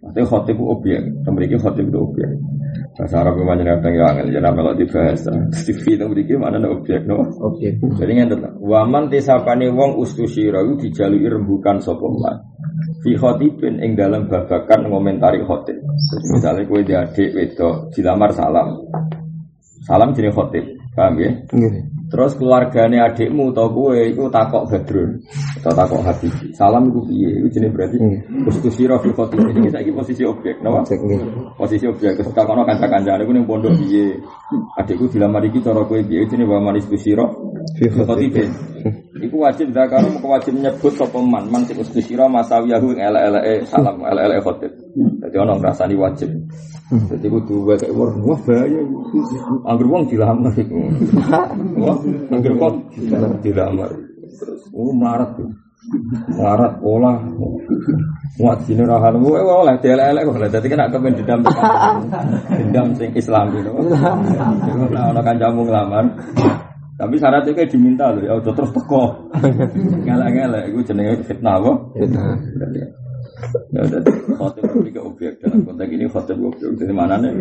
Maksudnya 0.00 0.22
khatib 0.28 0.58
objek, 0.62 1.02
mriki 1.26 1.56
khatib 1.58 1.90
itu 1.90 1.98
objek. 1.98 2.30
Bahasa 2.92 3.24
Arab 3.24 3.40
yang 3.40 3.48
banyak 3.48 3.66
kadang 3.72 3.94
ya 3.96 4.04
angel, 4.12 4.28
jangan 4.36 4.52
melok 4.52 4.74
dibahas. 4.76 5.24
TV 5.64 5.96
itu 5.96 6.04
mriki 6.04 6.34
mana 6.36 6.60
objek 6.68 7.08
no? 7.08 7.24
Objek. 7.24 7.80
Jadi 7.80 8.12
ngene 8.12 8.60
Waman 8.60 9.08
tisapane 9.08 9.72
wong 9.72 9.96
ustusira 9.96 10.60
iku 10.60 10.76
dijaluki 10.76 11.24
rembukan 11.24 11.80
sapa 11.80 12.04
man 12.04 12.52
fi 13.02 13.16
khotibin 13.18 13.82
ing 13.82 13.98
dalam 13.98 14.28
babakan 14.28 14.92
ngomentari 14.92 15.42
khotib. 15.42 15.80
Misalnya 16.30 16.68
kue 16.68 16.84
di 16.86 16.94
adik 16.94 17.32
wedok 17.34 17.90
dilamar 17.96 18.30
salam. 18.36 18.78
Salam 19.82 20.14
jenis 20.14 20.36
khotib, 20.36 20.62
paham 20.94 21.18
ya? 21.18 21.30
Terus 22.12 22.36
keluarganya 22.36 23.08
adikmu 23.08 23.56
atau 23.56 23.72
gue 23.72 24.12
itu 24.12 24.28
takok 24.28 24.68
badrun 24.68 25.16
atau 25.64 25.72
takok 25.72 26.04
hati. 26.04 26.28
Salam 26.52 26.92
itu 26.92 27.00
piye? 27.08 27.40
Itu 27.40 27.48
jenis 27.56 27.72
berarti 27.72 27.96
posisi 28.44 28.84
rofi 28.84 29.08
khotib 29.16 29.40
ini 29.48 29.72
saya 29.72 29.88
posisi 29.96 30.20
objek, 30.20 30.60
nawa? 30.60 30.84
Posisi 31.56 31.88
objek. 31.88 32.20
Terus 32.20 32.36
takono 32.36 32.68
kanca-kanca 32.68 33.16
aku 33.16 33.32
ning 33.32 33.48
pondok 33.48 33.72
piye? 33.80 34.20
Adikku 34.76 35.08
dilamar 35.08 35.40
iki 35.48 35.64
cara 35.64 35.80
kowe 35.88 36.04
piye? 36.04 36.28
Jenenge 36.28 36.52
wa 36.52 36.60
manis 36.60 36.84
kusira 36.84 37.24
fi 37.80 37.88
khotib. 37.88 38.36
Iku 39.22 39.36
wajib 39.40 39.72
mau 39.72 40.36
wajib 40.36 40.52
nyebut 40.60 40.92
sapa 40.92 41.16
man 41.16 41.48
man 41.48 41.64
sing 41.64 41.80
kusira 41.80 42.28
masawiyahu 42.28 42.92
ele-ele 42.92 43.64
salam 43.72 44.04
ele-ele 44.04 44.36
khotib. 44.44 44.72
Jadi 44.96 45.36
ono 45.40 45.56
ngrasani 45.56 45.94
wajib. 45.96 46.30
Jadi 46.92 47.26
kudu 47.28 47.72
wae 47.72 47.88
wah 47.96 48.12
bahaya. 48.44 48.80
Angger 49.64 49.86
wong 49.88 50.04
dilamar 50.12 50.52
iku. 50.52 50.76
Wah 51.80 51.96
Angger 52.28 52.52
kok 52.60 52.72
dilamar. 53.40 53.90
Terus 54.36 54.62
oh 54.76 54.92
marat 54.92 55.32
tuh. 55.36 55.48
Marat 56.36 56.72
olah. 56.84 57.16
Muat 58.40 58.64
sini 58.64 58.84
rahan 58.84 59.20
gue 59.20 59.38
oleh 59.40 59.76
elek-elek 59.80 60.22
kok. 60.28 60.36
Dadi 60.52 60.68
kena 60.68 60.92
kepen 60.92 61.16
dendam. 61.16 61.40
Dendam 62.52 62.86
sing 62.96 63.10
Islam 63.16 63.52
gitu. 63.56 63.72
Nah, 64.92 65.10
ono 65.12 65.20
kancamu 65.24 65.64
nglamar. 65.64 66.04
Tapi 66.92 67.18
syaratnya 67.18 67.56
kayak 67.56 67.72
diminta 67.72 68.14
loh, 68.14 68.22
ya 68.22 68.32
udah 68.38 68.52
terus 68.54 68.70
teko. 68.70 69.26
Ngelak-ngelak, 70.06 70.70
itu 70.70 70.86
jenenge 70.86 71.24
fitnah 71.26 71.58
kok. 71.58 71.76
Fitnah. 71.98 72.36
Ya, 73.72 73.82
jadi 73.88 74.12
khotib 74.38 74.64
itu 74.86 75.00
objek 75.02 75.42
dalam 75.42 75.66
konteks 75.66 75.90
ini 75.90 76.06
khotib 76.06 76.38
objek. 76.38 76.68
Jadi 76.78 76.92
mana 76.94 77.18
nih? 77.18 77.32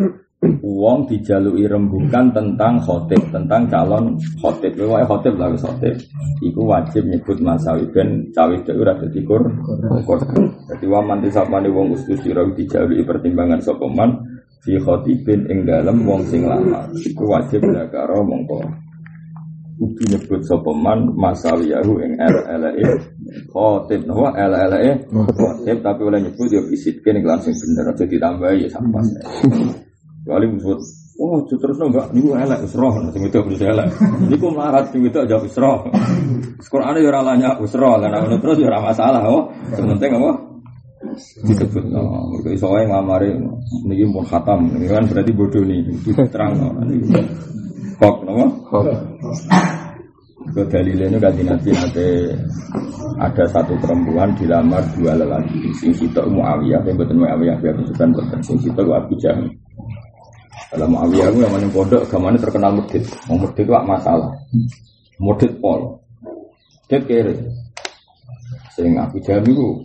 Uang 0.66 1.06
dijalui 1.06 1.70
rembukan 1.70 2.34
tentang 2.34 2.82
khotib, 2.82 3.22
tentang 3.30 3.70
calon 3.70 4.18
khotib. 4.42 4.74
Pokoknya 4.74 5.06
khotib 5.06 5.34
lah 5.38 5.54
khotib. 5.54 5.96
Iku 6.42 6.62
wajib 6.66 7.04
nyebut 7.06 7.38
masawi 7.46 7.86
ben 7.94 8.34
cawe 8.34 8.50
itu 8.50 8.74
udah 8.74 8.96
jadi 9.06 9.20
kur. 9.22 9.44
Jadi 10.74 10.86
waman 10.90 11.22
disapani 11.22 11.70
wong 11.70 11.94
ustus 11.94 12.18
sira 12.26 12.42
dijalui 12.58 13.06
pertimbangan 13.06 13.62
sopeman 13.62 14.18
fi 14.66 14.82
khotibin 14.82 15.46
ing 15.46 15.70
dalam 15.70 16.02
wong 16.02 16.26
sing 16.26 16.50
lama. 16.50 16.90
Iku 16.98 17.30
wajib 17.30 17.62
karo 17.94 18.26
mongko 18.26 18.81
kudu 19.82 20.14
nyebut 20.14 20.42
sopeman 20.46 21.10
masawiyahu 21.18 22.06
ing 22.06 22.14
LLE 22.22 22.86
khotib 23.50 24.06
nawa 24.06 24.30
LLE 24.38 25.10
khotib 25.10 25.78
tapi 25.82 26.02
oleh 26.06 26.22
nyebut 26.22 26.54
ya 26.54 26.62
visitkan 26.62 27.18
yang 27.18 27.34
langsung 27.34 27.58
bener 27.58 27.90
aja 27.90 28.06
ditambah 28.06 28.50
ya 28.62 28.70
sampas 28.70 29.10
kali 30.30 30.46
musuh 30.54 30.78
Oh, 31.22 31.38
terus 31.46 31.78
enggak, 31.78 32.10
niku 32.18 32.34
elek 32.34 32.66
wis 32.66 32.74
roh, 32.74 32.98
sing 33.14 33.22
itu 33.22 33.38
wis 33.46 33.62
elek. 33.62 33.94
Niku 34.26 34.50
marat 34.50 34.90
sing 34.90 35.06
itu 35.06 35.22
aja 35.22 35.38
wis 35.38 35.54
roh. 35.54 35.86
Quran 36.66 36.98
ya 36.98 37.14
ora 37.14 37.22
lanya 37.22 37.62
wis 37.62 37.78
roh, 37.78 37.94
lan 38.02 38.42
terus 38.42 38.58
ya 38.58 38.66
ora 38.66 38.90
masalah, 38.90 39.22
oh. 39.30 39.54
Sementing 39.70 40.18
apa? 40.18 40.32
disebut 41.12 41.86
no, 41.90 42.30
mereka 42.30 42.50
iso 42.58 42.68
wae 42.74 42.86
ngamari 42.86 43.34
niki 43.90 44.06
pun 44.10 44.26
khatam, 44.26 44.70
ini 44.78 44.86
kan 44.86 45.06
berarti 45.10 45.32
bodoh 45.34 45.62
nih, 45.62 45.82
terang 46.34 46.58
no. 46.58 46.68
Kok, 48.02 48.26
nama? 48.26 48.50
Kok. 48.66 48.84
Ke 50.58 50.66
dalilnya 50.74 51.22
kaji 51.22 51.46
nabi 51.46 51.70
nanti 51.70 52.34
ada 53.22 53.46
satu 53.46 53.78
perempuan 53.78 54.34
dilamar 54.34 54.82
dua 54.98 55.14
lelaki. 55.14 55.70
Sing 55.78 55.94
sitok 55.94 56.26
Muawiyah, 56.34 56.82
yang 56.82 56.98
betul 56.98 57.22
Muawiyah 57.22 57.62
biar 57.62 57.78
bukan 57.78 58.10
betul. 58.10 58.40
Sing 58.42 58.58
sitok 58.58 58.90
Abu 58.90 59.14
Jahal. 59.22 59.46
Dalam 60.74 60.98
Muawiyah 60.98 61.30
itu 61.30 61.46
yang 61.46 61.54
mana 61.54 61.70
pondok, 61.70 62.02
gamane 62.10 62.42
terkenal 62.42 62.74
mudit. 62.74 63.06
Mau 63.30 63.38
mudit 63.38 63.70
itu 63.70 63.74
masalah. 63.86 64.34
Mudit 65.22 65.52
pol. 65.62 66.02
Mudit 66.90 67.02
kere. 67.06 67.38
Sing 68.74 68.98
Abu 68.98 69.22
Jahal 69.22 69.46
itu 69.46 69.78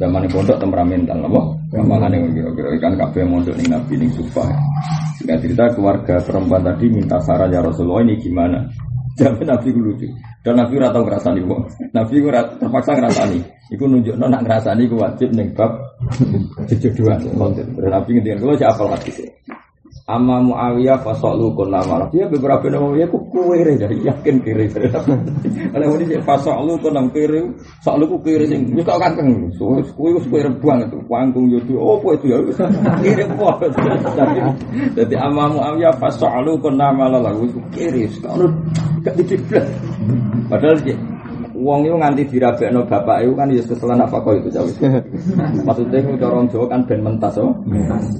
zaman 0.00 0.24
pondok 0.32 0.56
temperamental, 0.56 1.28
apa? 1.28 1.42
Makanya 1.76 2.24
kira-kira 2.32 2.68
ikan 2.80 2.96
kafe 2.96 3.20
mondok 3.20 3.52
nih 3.60 3.68
nabi 3.68 4.00
nih 4.00 4.08
sufa. 4.16 4.48
Sehingga 5.18 5.34
cerita 5.42 5.64
keluarga 5.74 6.22
perempuan 6.22 6.62
tadi 6.62 6.86
minta 6.86 7.18
saran 7.18 7.50
ya 7.50 7.58
Rasulullah 7.58 8.06
ini 8.06 8.14
gimana? 8.22 8.62
Jadi 9.18 9.42
nabi 9.42 9.74
gue 9.74 9.82
lucu. 9.82 10.06
Dan 10.46 10.62
nabi 10.62 10.78
ora 10.78 10.94
tau 10.94 11.02
ngrasani 11.02 11.42
wong. 11.42 11.66
Nabi 11.90 12.22
gue 12.22 12.30
terpaksa 12.30 12.94
ngrasani. 12.94 13.42
Iku 13.74 13.90
nunjuk 13.90 14.14
nak 14.14 14.46
ngrasani 14.46 14.86
gue 14.86 14.94
wajib 14.94 15.34
neng 15.34 15.50
bab 15.58 15.74
konten. 17.34 17.66
Dan 17.74 17.90
nabi 17.90 18.08
ngendikan 18.14 18.38
kalau 18.38 18.54
siapa 18.54 18.94
sih? 19.10 19.26
Amma 20.08 20.40
Muawiyah 20.40 21.04
fasolu 21.04 21.52
kun 21.52 21.68
nama 21.68 22.08
Dia 22.08 22.24
beberapa 22.32 22.64
nama 22.72 22.96
dia 22.96 23.04
ku 23.12 23.20
kiri 23.28 23.76
dari 23.76 24.00
yakin 24.00 24.40
kiri. 24.40 24.72
Kalau 24.72 26.00
ini 26.00 26.16
fasolu 26.24 26.80
kun 26.80 26.96
nama 26.96 27.12
kiri, 27.12 27.44
solu 27.84 28.08
ku 28.08 28.16
kiri 28.24 28.48
sing 28.48 28.72
nyuka 28.72 28.96
kanteng. 28.96 29.52
So 29.60 29.76
kue 29.92 30.16
ku 30.16 30.20
kue 30.32 30.40
rebuang 30.40 30.88
itu, 30.88 30.96
panggung 31.04 31.52
itu. 31.52 31.76
Oh 31.76 32.00
apa 32.00 32.16
itu 32.16 32.26
ya? 32.32 32.38
Kiri 33.04 33.24
apa? 33.28 33.68
Jadi 34.96 35.14
Amma 35.20 35.52
Muawiyah 35.52 35.92
fasolu 36.00 36.56
kun 36.56 36.80
nama 36.80 37.12
lalu 37.12 37.52
ku 37.52 37.60
kiri. 37.68 38.08
Gak 39.04 39.12
diciprat. 39.12 39.68
Padahal 40.48 40.80
Wong 41.58 41.82
itu 41.82 41.96
nganti 41.98 42.22
dirabekno 42.30 42.86
bapak 42.86 43.26
itu 43.26 43.32
kan 43.34 43.50
ya 43.50 43.62
keselan 43.66 43.98
apa 43.98 44.16
kau 44.22 44.34
itu 44.40 44.48
jauh. 44.54 44.70
Maksudnya 45.66 45.98
itu 45.98 46.14
corong 46.16 46.46
Jawa 46.48 46.66
kan 46.70 46.80
ben 46.86 47.00
mentas 47.02 47.34
oh. 47.38 47.50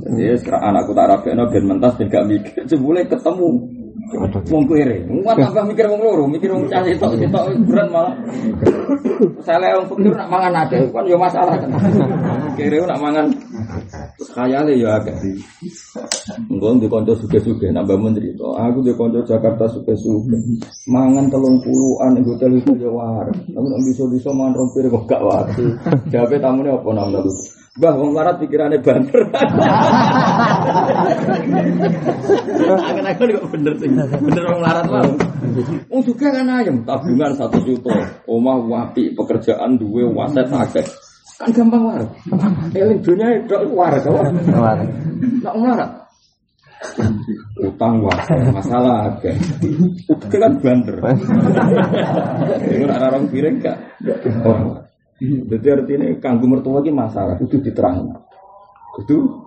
Jadi 0.04 0.34
sekarang 0.42 0.74
anakku 0.74 0.90
tak 0.92 1.06
rabekno 1.06 1.46
ben 1.48 1.64
mentas 1.70 1.94
ben 1.94 2.10
gak 2.10 2.26
mikir. 2.26 2.66
Jebule 2.66 3.06
ketemu 3.06 3.48
Wong 4.48 4.64
kere, 4.64 5.04
muat 5.04 5.36
tambah 5.44 5.68
mikir 5.68 5.84
wong 5.84 6.00
loro, 6.00 6.24
mikir 6.24 6.48
wong 6.48 6.64
cah 6.64 6.80
sitok 6.80 7.12
sitok 7.20 7.44
berat 7.68 7.88
malah. 7.92 8.14
Saya 9.44 9.76
wong 9.76 9.86
pikir 9.92 10.16
nak 10.16 10.32
mangan 10.32 10.64
ada, 10.64 10.78
kan 10.88 11.04
yo 11.04 11.20
masalah 11.20 11.54
kan. 11.60 11.68
Kere 12.56 12.80
nak 12.88 13.00
mangan 13.04 13.26
khayale 14.32 14.80
yo 14.80 14.88
agak. 14.88 15.12
Engko 16.36 16.76
di 16.76 16.88
kanca 16.90 17.16
suge-suge 17.16 17.72
nambah 17.72 17.96
menteri 17.96 18.36
to. 18.36 18.52
Aku 18.52 18.84
di 18.84 18.92
kanca 18.92 19.24
Jakarta 19.24 19.64
suge-suge. 19.70 20.36
Mangan 20.92 21.32
telung 21.32 21.62
puluhan 21.64 22.12
ning 22.12 22.24
hotel 22.28 22.60
itu 22.60 22.76
yo 22.76 22.92
war. 23.00 23.24
Tapi 23.32 23.66
nek 23.66 23.80
bisa-bisa 23.88 24.28
mangan 24.36 24.60
rong 24.60 24.70
piring 24.76 24.92
kok 24.92 25.04
gak 25.08 25.22
war. 25.24 25.46
Jawabe 26.12 26.36
tamune 26.36 26.68
apa 26.68 26.90
namanya 26.92 27.24
lu? 27.24 27.32
Bah, 27.78 27.94
wong 27.94 28.10
larat 28.10 28.42
pikirannya 28.42 28.82
banter. 28.82 29.22
Akan-akan 32.90 33.28
kok 33.38 33.48
bener 33.54 33.72
sih. 33.78 33.86
Bener 34.18 34.44
wong 34.50 34.60
larat 34.66 34.86
mah. 34.90 35.06
Wong 35.90 36.02
juga 36.04 36.28
kan 36.28 36.44
ayam, 36.44 36.84
tabungan 36.84 37.32
satu 37.32 37.58
juta, 37.64 37.94
omah 38.28 38.58
wapi, 38.68 39.16
pekerjaan 39.16 39.80
duwe 39.80 40.04
waset 40.04 40.44
akeh. 40.50 40.84
Kan 41.38 41.54
gampang 41.54 41.82
waras. 41.86 42.10
Eling 42.74 42.98
dunia 43.00 43.38
itu 43.38 43.54
waras 43.72 44.02
kok. 44.02 44.12
Waras. 44.50 44.88
Nak 45.38 45.54
waras. 45.54 45.90
Utang 47.58 48.06
waras, 48.06 48.26
masalah 48.54 49.10
akeh. 49.14 49.34
Utang 50.06 50.38
kan 50.38 50.52
banter. 50.62 50.96
Ini 52.70 52.86
ada 52.86 53.10
orang 53.10 53.26
piring 53.30 53.56
gak? 53.58 53.78
Jadi 55.18 55.66
artinya 55.74 56.06
kanggo 56.22 56.46
mertua 56.46 56.78
ini 56.86 56.94
masalah 56.94 57.34
itu 57.42 57.58
diterang. 57.58 58.14
Itu 59.02 59.42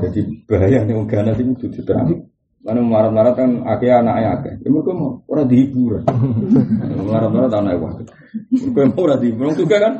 jadi 0.00 0.20
bahaya 0.48 0.80
nih 0.88 0.96
Ghana 1.04 1.36
ini 1.36 1.52
itu 1.52 1.68
diterang. 1.68 2.24
Karena 2.60 2.84
marah-marah 2.84 3.32
kan 3.32 3.64
akhirnya 3.64 4.04
anaknya 4.04 4.28
akeh. 4.36 4.54
Ya 4.64 4.68
mereka 4.68 4.92
mau 4.92 5.24
orang 5.28 5.48
dihiburan. 5.48 6.04
Marah-marah 7.08 7.48
anaknya 7.48 7.80
wakil. 7.80 8.06
Mereka 8.52 8.92
mau 8.92 9.04
orang 9.08 9.20
dihiburan 9.20 9.52
juga 9.56 9.76
kan. 9.80 9.94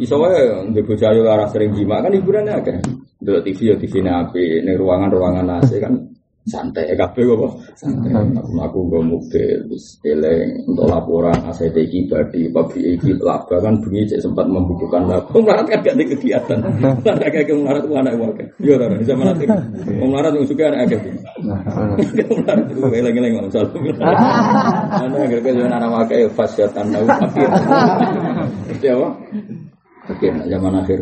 Iso 0.00 0.16
wae 0.20 0.68
ndek 0.70 0.86
bojo 0.86 1.04
ayu 1.08 1.24
lara 1.24 1.48
sering 1.48 1.72
jima 1.76 2.00
kan 2.04 2.12
hiburannya 2.12 2.56
akeh. 2.60 2.76
Delok 3.20 3.44
TV 3.44 3.58
ya 3.68 3.76
TV 3.76 4.00
api, 4.00 4.64
ning 4.64 4.80
ruangan-ruangan 4.80 5.60
AC 5.60 5.76
kan 5.76 5.92
santai 6.48 6.96
kabeh 6.96 7.22
kok 7.28 7.52
santai. 7.76 8.16
Aku 8.16 8.56
aku 8.56 8.78
gue 8.88 9.02
mobil 9.04 9.60
terus 9.68 10.00
eleng 10.00 10.64
untuk 10.64 10.88
laporan 10.88 11.36
ACT 11.36 11.76
badi 12.08 12.48
pabi 12.48 12.96
iki 12.96 13.12
laba 13.20 13.60
kan 13.60 13.76
bunyi 13.76 14.08
cek 14.08 14.24
sempat 14.24 14.48
membukukan 14.48 15.04
laba 15.04 15.28
melarat 15.36 15.68
kan 15.68 15.84
gak 15.84 15.94
ada 16.00 16.04
kegiatan. 16.04 16.58
Ada 17.10 17.26
kayak 17.28 17.52
melarat 17.52 17.82
itu 17.84 17.94
anak 17.96 18.14
wakil 18.16 18.46
iya 18.64 18.74
tau 18.80 18.96
bisa 18.96 19.12
melarat 19.12 19.48
melarat 20.00 20.32
itu 20.32 20.46
suka 20.48 20.62
anak 20.72 20.80
akeh 20.88 21.00
melarat 21.44 22.64
itu 22.72 22.82
eleng 22.88 23.14
eleng 23.20 23.32
nggak 23.36 23.52
salah 23.52 23.70
mana 25.00 25.26
kira-kira 25.28 25.68
anak 25.68 25.90
wakil 25.92 26.28
fasyatan 26.32 26.84
tahu 26.88 27.04
akhir 27.04 27.48
seperti 28.64 28.86
apa? 28.96 29.08
Akhir 30.08 30.32
zaman 30.48 30.74
akhir. 30.80 31.00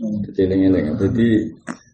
Jadi 0.00 0.40
eleng 0.68 0.96
jadi 1.00 1.28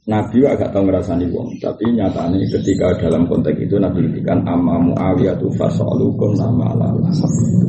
Nabi 0.07 0.47
agak 0.47 0.71
tahu 0.71 0.87
ngerasani 0.87 1.27
wong, 1.35 1.59
tapi 1.59 1.83
nyatanya 1.91 2.39
ketika 2.55 2.95
dalam 2.95 3.27
konteks 3.27 3.59
itu 3.59 3.75
Nabi 3.75 4.07
ngendikan 4.07 4.39
amma 4.47 4.79
Muawiyah 4.79 5.35
tu 5.35 5.51
fasalukum 5.59 6.31
nama 6.39 6.71
lala. 6.79 7.11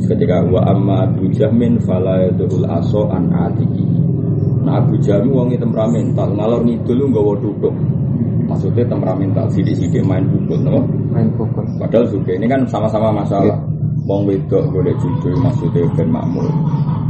Ketika 0.06 0.46
wa 0.46 0.62
amma 0.70 1.02
Abu 1.02 1.26
Jahmin 1.34 1.82
fala 1.82 2.30
yadul 2.30 2.62
aso 2.70 3.10
an 3.10 3.34
atiki. 3.34 3.82
Nah 4.62 4.78
Abu 4.78 4.94
Jahmin 5.02 5.34
wong 5.34 5.50
temperamental, 5.58 6.30
ngalor 6.30 6.62
ngidul 6.62 7.10
nggawa 7.10 7.32
duduk. 7.42 7.74
Maksudnya 8.46 8.86
temperamental, 8.86 9.50
sidik-sidik 9.50 10.06
main 10.06 10.22
pukul, 10.30 10.62
no? 10.62 10.86
Main 11.10 11.34
pukul. 11.34 11.66
Padahal 11.82 12.06
juga 12.06 12.38
ini 12.38 12.46
kan 12.46 12.62
sama-sama 12.70 13.18
masalah. 13.18 13.58
Wong 14.06 14.30
wedok 14.30 14.62
boleh 14.70 14.94
jujur 15.02 15.34
maksudnya 15.42 15.90
ben 15.98 16.06
makmur. 16.14 16.46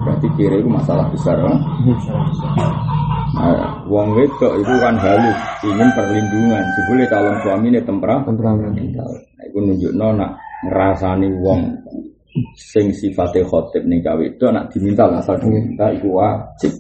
Berarti 0.08 0.24
kira 0.40 0.56
itu 0.56 0.72
masalah 0.72 1.04
besar, 1.12 1.36
no? 1.36 1.52
Nah, 3.36 3.77
wong 3.88 4.14
wedok 4.14 4.52
itu 4.60 4.74
kan 4.78 4.94
halus, 5.00 5.38
ingin 5.64 5.88
perlindungan. 5.96 6.64
Jebule 6.76 7.04
calon 7.08 7.36
suami 7.40 7.66
ini 7.72 7.80
tempera. 7.82 8.20
Temperamental. 8.22 9.10
Nah, 9.10 9.44
itu 9.48 9.58
nunjuk 9.58 9.92
nak 9.96 10.36
ngerasani 10.68 11.28
wong 11.40 11.60
sing 12.54 12.94
sifatnya 12.94 13.42
khotib 13.46 13.82
nih 13.86 13.98
gawe 14.04 14.22
itu 14.22 14.46
nak 14.50 14.70
diminta 14.70 15.08
asal 15.10 15.38
diminta 15.40 15.90
itu 15.90 16.12
wajib 16.12 16.70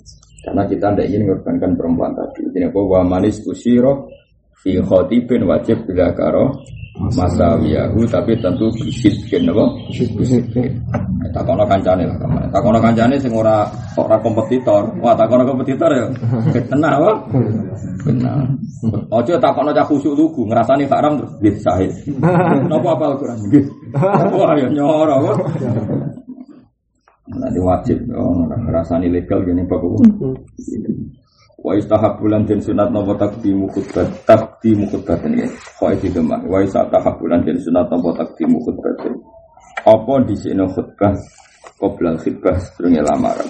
karena 0.44 0.62
kita 0.70 0.86
tidak 0.94 1.06
ingin 1.10 1.20
mengorbankan 1.26 1.72
perempuan 1.74 2.12
tadi 2.14 2.46
ini 2.46 2.66
apa 2.70 2.78
wa 2.78 3.00
manis 3.02 3.42
kusiro 3.42 4.06
fi 4.54 4.78
khotibin 4.78 5.46
wajib 5.46 5.82
bila 5.86 6.14
karo 6.14 6.62
masawiyahu 6.98 8.02
tapi 8.10 8.34
tentu 8.42 8.66
bisidkin 8.74 9.46
apa? 9.48 9.64
Bisidkin 9.94 10.70
takono 11.30 11.62
kancane 11.68 12.08
lah 12.08 12.16
kamane 12.18 12.46
takono 12.50 12.78
kancane 12.82 13.14
sing 13.22 13.32
ora 13.32 13.66
ora 13.94 14.18
kompetitor. 14.18 14.90
Wah 14.98 15.14
takono 15.14 15.46
kompetitor 15.46 15.90
ya? 15.94 16.06
Tenang 16.66 16.98
apa? 16.98 17.12
Benar 18.02 18.58
ojo 19.10 19.34
takono 19.42 19.70
cah 19.74 19.86
khusuk 19.86 20.14
lugu 20.14 20.46
ngrasani 20.46 20.86
haram 20.86 21.18
terus 21.18 21.32
nggih 21.42 21.54
sahih 21.58 21.90
napa 22.70 22.88
apal 22.94 23.12
Quran? 23.18 23.38
Nggih 23.50 23.64
wah 24.38 24.52
ya 24.54 24.68
nyoro 24.70 25.16
kok 25.26 25.38
nanti 27.28 27.60
wajib 27.60 27.98
oh, 28.16 28.48
ngrasani 28.48 29.12
legal 29.12 29.44
gini 29.44 29.62
Pak 29.68 29.82
wa 31.58 31.74
istahabulan 31.74 32.46
den 32.46 32.62
sunat 32.62 32.88
nopo 32.94 33.18
takdimu 33.18 33.66
khutbah 33.74 34.06
takdimu 34.22 34.86
khutbah 34.90 35.18
ini. 35.26 35.50
Kok 35.78 35.90
iki 35.98 36.08
demak 36.14 36.46
wa 36.46 36.62
istahabulan 36.62 37.42
den 37.42 37.58
sunat 37.58 37.90
nopo 37.90 38.14
takdimu 38.14 38.62
khutbah 38.62 38.94
apa 39.88 40.14
di 40.26 40.34
sini 40.38 40.64
khutbah? 40.68 41.14
Qoblal 41.78 42.18
khutbah 42.18 42.58
sedurunge 42.58 43.02
lamaran. 43.02 43.48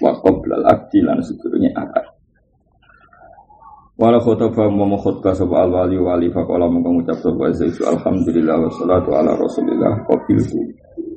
Wa 0.00 0.16
qoblal 0.20 0.64
akdi 0.64 1.04
lan 1.04 1.20
sedurunge 1.20 1.68
akad. 1.76 2.06
Walau 3.98 4.22
khutbah 4.22 4.68
mau 4.70 4.96
khutbah 4.96 5.34
sapa 5.34 5.66
al 5.66 5.74
wali 5.74 5.98
wali 5.98 6.28
faqala 6.30 6.70
mengko 6.70 7.02
ngucap 7.02 7.18
sapa 7.18 7.50
Zaidu 7.52 7.82
alhamdulillah 7.84 8.56
wassalatu 8.62 9.10
ala 9.12 9.34
rasulillah. 9.36 10.06
Qabiltu 10.06 10.60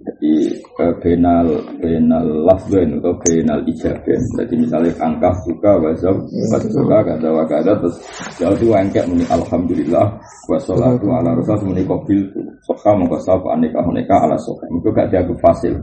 jadi 0.01 0.33
eh, 0.57 0.93
benal 1.01 1.47
benal 1.77 2.25
lafzen 2.47 2.97
atau 2.97 3.13
benal 3.21 3.59
ijaben 3.69 4.21
jadi 4.37 4.53
misalnya 4.57 4.91
angka 5.01 5.29
suka 5.45 5.71
wasab 5.77 6.15
pas 6.49 6.63
suka 6.65 6.97
kata 7.05 7.29
wakada 7.29 7.71
terus 7.79 7.97
jauh 8.41 8.55
itu 8.57 8.73
angkat 8.73 9.05
muni 9.05 9.25
alhamdulillah 9.29 10.07
wassalatu 10.49 11.05
ala 11.09 11.37
rasul 11.37 11.69
muni 11.69 11.85
qabil 11.85 12.21
soka 12.61 12.93
mongko 12.93 13.17
sapa 13.21 13.57
aneka 13.57 13.81
aneka 13.81 14.15
ala 14.21 14.37
soka. 14.37 14.65
Itu 14.69 14.89
gak 14.93 15.09
dianggap 15.09 15.37
fasil. 15.41 15.73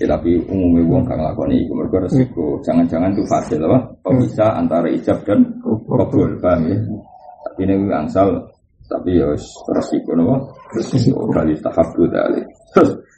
Ya, 0.00 0.16
tapi 0.16 0.40
umumnya 0.48 0.80
wong 0.88 1.04
kang 1.04 1.20
lakoni 1.20 1.68
iku 1.68 1.76
mergo 1.76 2.00
resiko 2.00 2.56
jangan-jangan 2.64 3.12
itu 3.12 3.22
fasil 3.28 3.60
apa? 3.68 3.78
Bisa 4.16 4.56
antara 4.56 4.88
ijab 4.88 5.20
dan 5.28 5.44
kabul. 5.60 6.40
paham 6.40 6.72
ya? 6.72 6.76
Tapi 7.44 7.60
ini 7.68 7.92
angsal 7.92 8.32
tapi 8.88 9.20
ya 9.20 9.28
resiko 9.76 10.16
nopo 10.16 10.56
resiko. 10.72 11.28
Kali 11.28 11.52
tahabbu 11.60 12.02
dalih 12.08 12.44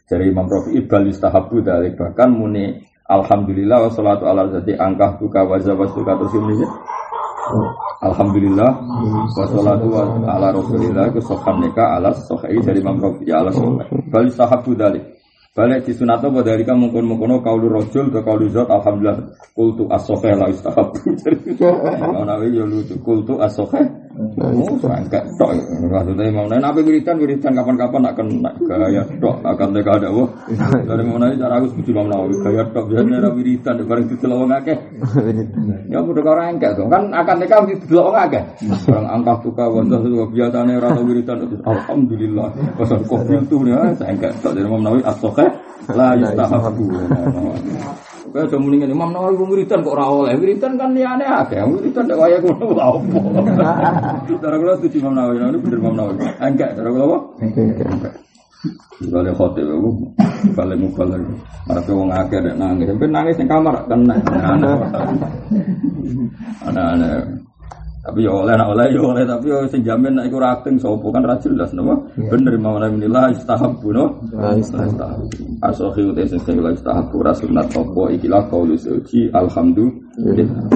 dari 0.06 0.30
Imam 0.30 0.46
Rafi 0.46 0.78
Ibal 0.78 1.10
istahabu 1.10 1.60
dari 1.60 1.90
bahkan 1.98 2.30
muni 2.30 2.78
Alhamdulillah 3.06 3.86
wassalatu 3.86 4.26
ala 4.26 4.50
zati 4.50 4.74
angkah 4.74 5.18
tuka 5.18 5.46
wazawaz 5.46 5.94
tuka 5.94 6.18
terus 6.18 6.34
ini 6.34 6.66
Alhamdulillah 8.02 8.70
wassalatu 9.34 9.94
ala 10.26 10.50
rasulillah 10.50 11.10
kesokan 11.14 11.62
neka 11.62 11.98
ala 11.98 12.10
sokai 12.14 12.58
dari 12.62 12.82
Imam 12.82 12.98
Rafi 12.98 13.30
ala 13.30 13.50
sokai 13.54 13.86
bal 14.10 14.26
istahabu 14.26 14.74
dari 14.74 15.02
balik 15.56 15.88
di 15.88 15.92
sunat 15.96 16.20
apa 16.20 16.42
dari 16.42 16.62
kamu 16.66 16.90
mungkin 16.90 17.04
mungkin 17.08 17.40
kaulu 17.40 17.72
rojul 17.80 18.12
ke 18.12 18.20
kaulu 18.20 18.44
zat? 18.52 18.68
Alhamdulillah 18.68 19.32
kultu 19.56 19.88
asokai 19.88 20.36
la 20.36 20.50
istahabu 20.52 21.00
jadi 21.22 21.56
kalau 21.62 22.22
nawi 22.26 22.58
ya 22.58 22.66
lucu 22.66 22.98
kultu 23.00 23.38
asokai 23.38 23.86
Oh, 23.86 24.05
enggak 24.16 25.24
tok. 25.36 25.50
Maksudnya 25.84 26.32
mau 26.32 26.48
nek 26.48 26.60
nabi 26.64 26.80
wiridan 26.88 27.20
wiridan 27.20 27.52
kapan-kapan 27.52 28.00
nak 28.00 28.14
kena 28.16 28.50
gaya 28.64 29.02
tok 29.20 29.36
akan 29.44 29.68
teka 29.76 29.92
ada 30.00 30.08
wah. 30.08 30.28
Dari 30.88 31.04
mana 31.04 31.36
cara 31.36 31.60
aku 31.60 31.66
setuju 31.76 31.90
mau 32.00 32.08
nabi 32.08 32.34
gaya 32.40 32.64
tok 32.72 32.84
biasanya 32.88 33.28
nabi 33.28 33.36
wiridan 33.44 33.84
bareng 33.84 34.06
didelok 34.08 34.38
wong 34.40 34.52
akeh. 34.56 34.78
Ya 35.92 35.98
udah 36.00 36.24
orang 36.24 36.56
enggak 36.56 36.72
dong. 36.80 36.88
Kan 36.88 37.12
akan 37.12 37.36
teka 37.44 37.56
mesti 37.60 37.76
didelok 37.84 38.04
wong 38.08 38.18
akeh. 38.24 38.42
Barang 38.88 39.08
angka 39.12 39.34
suka 39.44 39.64
wajah 39.68 40.00
itu 40.00 40.24
biasanya 40.32 40.72
rata 40.80 41.00
wiridan 41.04 41.38
alhamdulillah. 41.68 42.48
Pasal 42.80 43.00
kopi 43.04 43.36
itu 43.36 43.56
ya 43.68 43.92
saya 44.00 44.16
enggak 44.16 44.32
tok 44.40 44.56
dari 44.56 44.64
mau 44.64 44.80
nabi 44.80 45.04
asokeh 45.04 45.48
la 45.92 46.16
yustahabu. 46.16 46.88
Kayak 48.32 48.46
udah 48.50 48.60
mendingan 48.60 48.90
Imam 48.94 49.10
Nawawi 49.12 49.36
wiridan 49.46 49.84
kok 49.86 49.94
ora 49.94 50.06
oleh. 50.10 50.32
Wiridan 50.38 50.78
kan 50.78 50.90
liyane 50.94 51.24
akeh. 51.26 51.62
Wiridan 51.62 52.04
nek 52.10 52.18
waya 52.18 52.36
ngono 52.42 52.66
opo. 52.74 53.18
Cara 54.42 54.56
kula 54.58 54.74
setuju 54.78 54.96
Imam 55.02 55.14
Nawawi, 55.14 55.36
ini 55.42 55.58
bener 55.62 55.78
Imam 55.78 55.94
Nawawi. 55.94 56.16
Enggak, 56.42 56.70
cara 56.74 56.88
kula 56.90 57.04
apa? 57.06 57.18
Enggak. 57.42 58.14
Kalau 58.96 59.32
khotib 59.36 59.68
aku 59.68 59.90
balik 60.56 60.78
mubalik. 60.80 61.22
Ada 61.68 61.92
wong 61.92 62.10
akeh 62.10 62.38
nek 62.42 62.56
nangis. 62.58 62.88
Sampai 62.90 63.08
nangis 63.12 63.36
ning 63.38 63.48
kamar 63.48 63.76
kena. 63.86 64.16
Anak-anak. 66.66 67.45
Tapi 68.06 68.22
ya 68.22 68.30
oleh 68.30 68.54
nak 68.54 68.70
oleh 68.70 68.86
ya 68.94 69.02
oleh 69.02 69.26
tapi 69.26 69.50
ya 69.50 69.66
sing 69.66 69.82
jamin 69.82 70.14
nek 70.14 70.30
iku 70.30 70.38
rating 70.38 70.78
sapa 70.78 71.06
kan 71.10 71.26
ra 71.26 71.34
jelas 71.42 71.74
napa. 71.74 71.98
Bener 72.14 72.54
mau 72.54 72.78
nek 72.78 72.94
minillah 72.94 73.34
istahabbu 73.34 73.88
no. 73.90 74.04
Istahabbu. 74.30 75.58
Asohi 75.66 76.06
uti 76.06 76.22
sing 76.30 76.38
sing 76.46 76.62
la 76.62 76.70
istahabbu 76.70 77.18
rasulullah 77.18 77.66
apa 77.66 78.02
ikilah 78.14 78.46
qaulu 78.46 78.78
suci 78.78 79.26
alhamdulillah. 79.34 80.70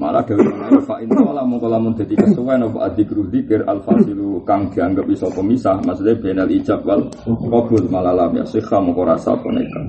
Malah 0.00 0.24
dewe 0.24 0.48
fa 0.88 0.96
in 1.04 1.12
qala 1.12 1.44
mongko 1.44 1.68
lamun 1.68 1.92
dadi 1.92 2.16
kesuwen 2.16 2.64
apa 2.64 2.88
adzikru 2.88 3.28
dzikir 3.28 3.68
al 3.68 3.84
fasilu 3.84 4.40
kang 4.48 4.72
dianggap 4.72 5.04
iso 5.12 5.28
pemisah 5.28 5.76
maksudnya 5.84 6.16
benal 6.16 6.48
ijab 6.48 6.80
wal 6.88 7.04
qabul 7.28 7.84
malah 7.92 8.16
lam 8.16 8.32
ya 8.40 8.44
sikha 8.48 8.80
mongko 8.80 9.04
rasa 9.04 9.36
poneka. 9.44 9.80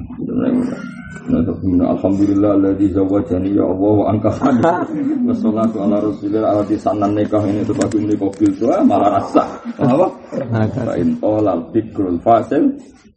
Alhamdulillah 1.72 2.60
alladzi 2.60 2.92
zawajani 2.92 3.56
ya 3.56 3.64
Allah 3.64 3.94
wa 3.96 4.06
angkafani. 4.12 4.62
Wassalatu 5.32 5.78
ala 5.80 6.04
rasulillah 6.04 6.60
ala 6.60 6.64
sanan 6.76 7.16
nikah 7.16 7.44
ini 7.48 7.64
bagi 7.64 7.98
ini 8.04 8.16
kobil 8.20 8.52
tua 8.60 8.84
malah 8.84 9.16
rasa. 9.16 9.48
Apa? 9.80 10.08
Fa 10.52 10.94
in 11.00 11.16
qala 11.24 11.56
dzikrul 11.72 12.20
fasil 12.20 12.68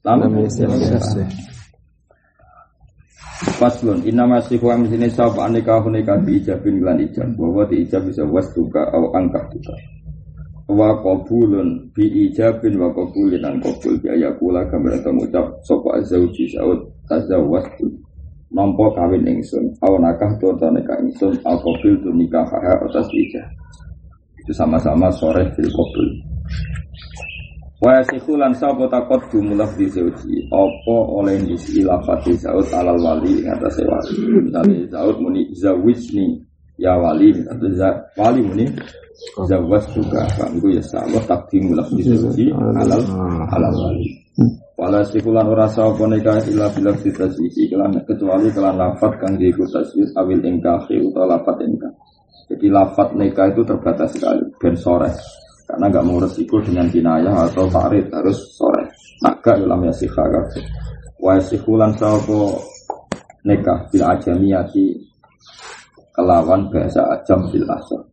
lam 0.07 0.31
yasil. 0.39 0.71
Faslun 3.35 4.07
inna 4.07 4.31
masih 4.31 4.63
wa 4.63 4.79
misini 4.79 5.11
sab 5.11 5.35
aneka 5.43 5.83
huneka 5.83 6.15
bi 6.23 6.39
ijabin 6.39 6.79
lan 6.79 7.03
ijab. 7.03 7.35
Bahwa 7.35 7.67
di 7.67 7.83
ijab 7.83 8.07
bisa 8.07 8.23
wastuka 8.23 8.95
au 8.95 9.11
angka 9.11 9.43
juga 9.51 9.75
wa 10.71 10.97
qabulun 11.03 11.91
bi 11.93 12.31
ijabin 12.31 12.79
wa 12.79 12.89
qabulin 12.95 13.43
an 13.43 13.59
qabul 13.61 13.99
bi 14.01 14.07
ayakula 14.09 14.65
gambar 14.71 14.97
atau 14.97 15.13
ngucap 15.13 15.47
sapa 15.61 16.01
azauji 16.01 16.49
saud 16.57 16.81
tazawwastu 17.05 17.85
nampa 18.55 18.87
kawin 18.97 19.29
ingsun 19.29 19.77
au 19.85 20.01
nakah 20.01 20.33
to 20.41 20.49
nikah 20.73 20.97
ingsun 21.03 21.35
au 21.43 21.59
qabul 21.59 21.95
tu 22.01 22.11
nikah 22.15 22.47
atas 22.55 23.11
ijab. 23.11 23.51
Itu 24.39 24.55
sama-sama 24.55 25.11
sore 25.11 25.51
fil 25.59 25.69
qabul 25.75 26.09
Wa 27.83 27.99
sikhulan 28.07 28.55
sapa 28.55 28.87
takot 28.87 29.19
jumlah 29.35 29.67
di 29.75 29.91
seuji 29.91 30.47
apa 30.47 30.97
oleh 31.11 31.43
isi 31.51 31.83
lafati 31.83 32.39
saud 32.39 32.71
alal 32.71 33.03
wali 33.03 33.43
ing 33.43 33.51
wali. 33.91 34.15
Misalnya 34.47 34.87
saud 34.95 35.19
muni 35.19 35.51
zawijni 35.59 36.39
ya 36.79 36.95
wali 36.95 37.35
atau 37.51 37.67
wali 38.15 38.41
muni 38.47 38.65
zawas 39.51 39.85
juga 39.91 40.23
kan 40.39 40.55
ya 40.63 40.83
sama 40.87 41.19
takdim 41.27 41.75
di 41.75 42.03
seuji 42.07 42.55
alal 42.55 43.03
alal 43.51 43.75
wali. 43.75 44.07
Wala 44.79 45.03
sikulan 45.07 45.47
ora 45.47 45.67
sapa 45.67 46.03
nika 46.11 46.39
ila 46.51 46.67
bila 46.71 46.95
sisi 46.99 47.71
kelan 47.71 47.95
kecuali 48.07 48.51
kelan 48.55 48.75
lafat 48.75 49.19
kang 49.19 49.35
diiku 49.35 49.67
tasyid 49.71 50.15
awil 50.15 50.43
ingkah 50.43 50.83
utawa 50.91 51.39
lafat 51.39 51.59
ingkah. 51.63 51.91
Jadi 52.51 52.67
lafat 52.71 53.19
nika 53.19 53.51
itu 53.51 53.67
terbatas 53.67 54.15
sekali 54.15 54.47
ben 54.63 54.75
sore 54.79 55.11
karena 55.65 55.87
nggak 55.89 56.05
mau 56.05 56.21
resiko 56.21 56.61
dengan 56.61 56.87
kinayah 56.93 57.49
atau 57.51 57.67
farid 57.69 58.09
harus 58.13 58.39
sore. 58.55 58.85
Maka 59.25 59.57
dalam 59.57 59.85
ya 59.89 59.93
sikha 59.95 60.25
wa 61.21 61.41
sikhulan 61.41 61.93
sawo 61.97 62.61
nikah 63.49 63.89
bil 63.89 64.05
ajamiyati 64.05 64.93
kelawan 66.13 66.69
bahasa 66.69 67.01
ajam 67.17 67.49
bil 67.49 67.65
asal 67.73 68.05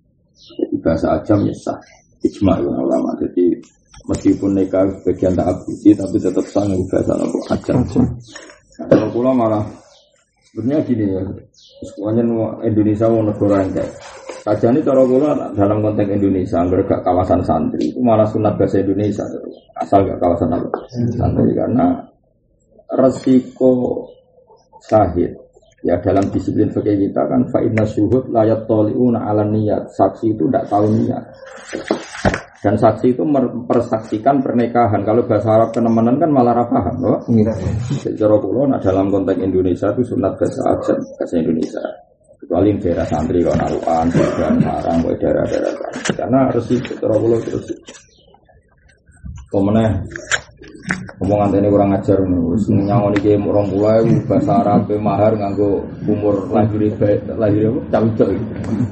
jadi 0.57 0.75
bahasa 0.81 1.07
ajam 1.19 1.39
ya 1.45 1.55
sah. 1.57 1.77
Ijma 2.21 2.61
ulama. 2.61 3.17
Jadi 3.17 3.57
meskipun 4.05 4.53
nikah 4.57 4.85
bagian 5.05 5.33
tak 5.33 5.49
abuji 5.49 5.93
tapi 5.97 6.17
tetap 6.21 6.45
sah 6.49 6.65
bahasa 6.65 7.13
apa? 7.17 7.39
Ajam. 7.53 7.79
Kalau 8.81 9.07
pulau 9.13 9.33
malah 9.33 9.65
sebenarnya 10.49 10.85
gini 10.85 11.05
ya. 11.05 11.21
Semuanya 11.81 12.21
Indonesia 12.61 13.09
mau 13.09 13.25
negara 13.25 13.65
yang 13.65 13.73
kayak 13.73 13.89
Saja 14.41 14.73
ini 14.73 14.82
cara 14.82 15.06
kula 15.06 15.54
dalam 15.54 15.86
konteks 15.86 16.17
Indonesia, 16.17 16.65
gak 16.65 17.06
kawasan 17.06 17.45
santri 17.45 17.93
itu 17.93 18.01
malah 18.01 18.25
sunat 18.25 18.58
bahasa 18.58 18.82
Indonesia, 18.82 19.21
asal 19.77 20.01
gak 20.01 20.17
kawasan 20.17 20.49
apa? 20.49 20.69
Santri 21.13 21.54
karena 21.54 22.01
resiko 22.97 24.01
sahid. 24.82 25.38
Ya 25.86 25.97
dalam 25.97 26.25
disiplin 26.30 26.69
fikih 26.69 27.10
kita 27.10 27.25
kan 27.25 27.41
fa'inna 27.49 27.86
syuhud 27.86 28.30
layat 28.30 28.69
toliuna 28.69 29.25
ala 29.25 29.41
niat 29.45 29.89
saksi 29.89 30.38
itu 30.38 30.45
tidak 30.45 30.69
tahu 30.69 30.93
niat 30.93 31.25
dan 32.62 32.77
saksi 32.77 33.17
itu 33.17 33.25
mempersaksikan 33.25 34.45
pernikahan. 34.45 35.01
Kalau 35.01 35.25
bahasa 35.25 35.49
Arab 35.49 35.73
kenemenan 35.73 36.21
kan 36.21 36.30
malah 36.30 36.54
rapaham 36.54 37.01
loh. 37.01 37.17
Cara 38.13 38.36
kula 38.38 38.69
nah 38.69 38.77
dalam 38.77 39.10
konteks 39.10 39.41
Indonesia 39.41 39.89
itu 39.97 40.13
sunat 40.13 40.38
bahasa 40.38 40.62
Arab 40.69 41.01
bahasa 41.17 41.36
Indonesia 41.41 41.82
kecuali 42.51 42.75
daerah 42.83 43.07
santri 43.07 43.39
kalau 43.47 43.55
naruhan, 43.63 44.11
dan 44.11 44.59
marang, 44.59 44.99
daerah-daerah 45.07 45.71
karena 46.11 46.51
harus 46.51 46.67
itu 46.67 46.91
terlalu 46.99 47.39
terus. 47.47 47.63
Pemenang 49.47 50.03
omongan 51.23 51.63
ini 51.63 51.71
kurang 51.71 51.95
ajar 51.95 52.19
nih, 52.19 52.59
nyangon 52.83 53.15
iki 53.15 53.39
orang 53.39 53.71
mulai 53.71 54.03
bahasa 54.27 54.51
Arab 54.67 54.91
mahar 54.99 55.31
nganggo 55.39 55.79
umur 56.03 56.51
lahir 56.51 56.91
lahir 57.39 57.71
apa? 57.71 57.87
Cawi 58.19 58.35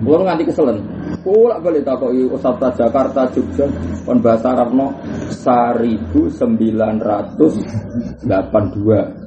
Kulo 0.08 0.24
nganti 0.24 0.48
keselen. 0.48 0.80
Kulo 1.20 1.60
boleh 1.60 1.84
takoki 1.84 2.32
Ustaz 2.32 2.80
Jakarta 2.80 3.28
Jogja 3.36 3.68
kon 4.08 4.24
bahasa 4.24 4.56
Arab 4.56 4.72
no 4.72 4.96
1982 5.36 6.32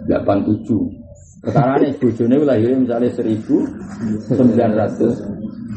87 0.09 1.02
Perkara 1.43 1.83
ini 1.83 1.91
bojone 1.99 2.37
lahir 2.47 2.71
misalnya 2.79 3.11
seribu 3.19 3.67
sembilan 4.31 4.71
ratus 4.79 5.15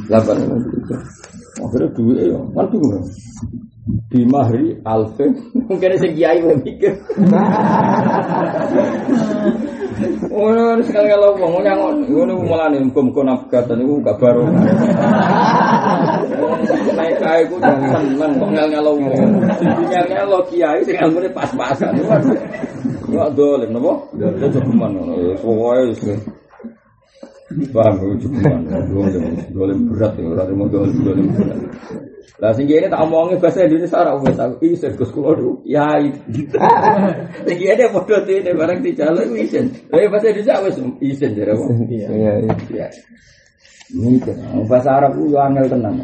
delapan 0.06 0.38
Akhirnya 1.56 1.90
duit 1.98 2.30
ya, 2.30 2.38
kan 2.54 2.66
bingung. 2.70 3.08
di 3.86 4.26
mahri 4.26 4.82
alfin 4.82 5.38
mungkin 5.70 5.94
sing 6.02 6.18
kiai 6.18 6.42
wae 6.42 6.58
mikir. 6.62 6.94
Oh, 10.36 10.52
Ora 10.52 10.76
sekali 10.84 11.08
kalau 11.08 11.40
wong 11.40 11.64
yang 11.64 11.80
ngono 11.80 12.36
mulane 12.44 12.84
muga-muga 12.84 13.32
nafkah 13.32 13.64
niku 13.80 14.04
gak 14.04 14.20
baro 14.20 14.44
naik 17.00 17.16
kae 17.24 17.48
ku 17.48 17.56
seneng 17.64 18.36
kok 18.36 18.50
ngel-ngelo 18.52 18.92
jenenge 19.80 20.20
lo 20.28 20.44
kiai 20.52 20.84
sing 20.84 21.00
ngene 21.00 21.32
pas-pasan. 21.32 21.96
Kok 23.08 23.32
dolen 23.40 23.72
nopo 23.72 24.04
yo 24.20 24.28
cukup 24.36 24.76
man 24.76 25.00
pokoke 25.40 25.96
wis 25.96 26.04
eh. 26.12 26.20
Paham, 27.72 28.20
cukup 28.20 28.52
man, 28.52 28.68
dolem 29.56 29.88
berat 29.88 30.12
ya, 30.20 30.28
rada 30.36 30.52
mau 30.52 30.68
dolem 30.68 30.92
berat. 31.00 31.56
Lah 32.36 32.52
sing 32.52 32.68
kene 32.68 32.92
tak 32.92 33.00
omongi 33.00 33.40
bahasa 33.40 33.64
Indonesia 33.64 34.04
ora 34.04 34.20
wis 34.20 34.36
aku 34.36 34.60
isin 34.68 34.92
Gus 35.00 35.12
kula 35.16 35.40
dulu. 35.40 35.64
Ya 35.64 35.88
Sing 37.48 37.58
kene 37.58 37.84
padha 37.96 38.18
tene 38.28 38.52
barang 38.52 38.80
dijaluk 38.84 39.32
isin. 39.40 39.72
Lah 39.88 40.04
bahasa 40.12 40.36
Indonesia 40.36 40.56
wis 40.68 40.76
isin 41.00 41.32
jare 41.32 41.54
kok. 41.56 41.70
Iya 41.88 42.12
iya. 42.70 42.88
Ini 43.96 44.20
kan 44.20 44.66
bahasa 44.68 45.00
Arab 45.00 45.16
ku 45.16 45.32
yo 45.32 45.40
angel 45.40 45.72
tenan. 45.72 46.04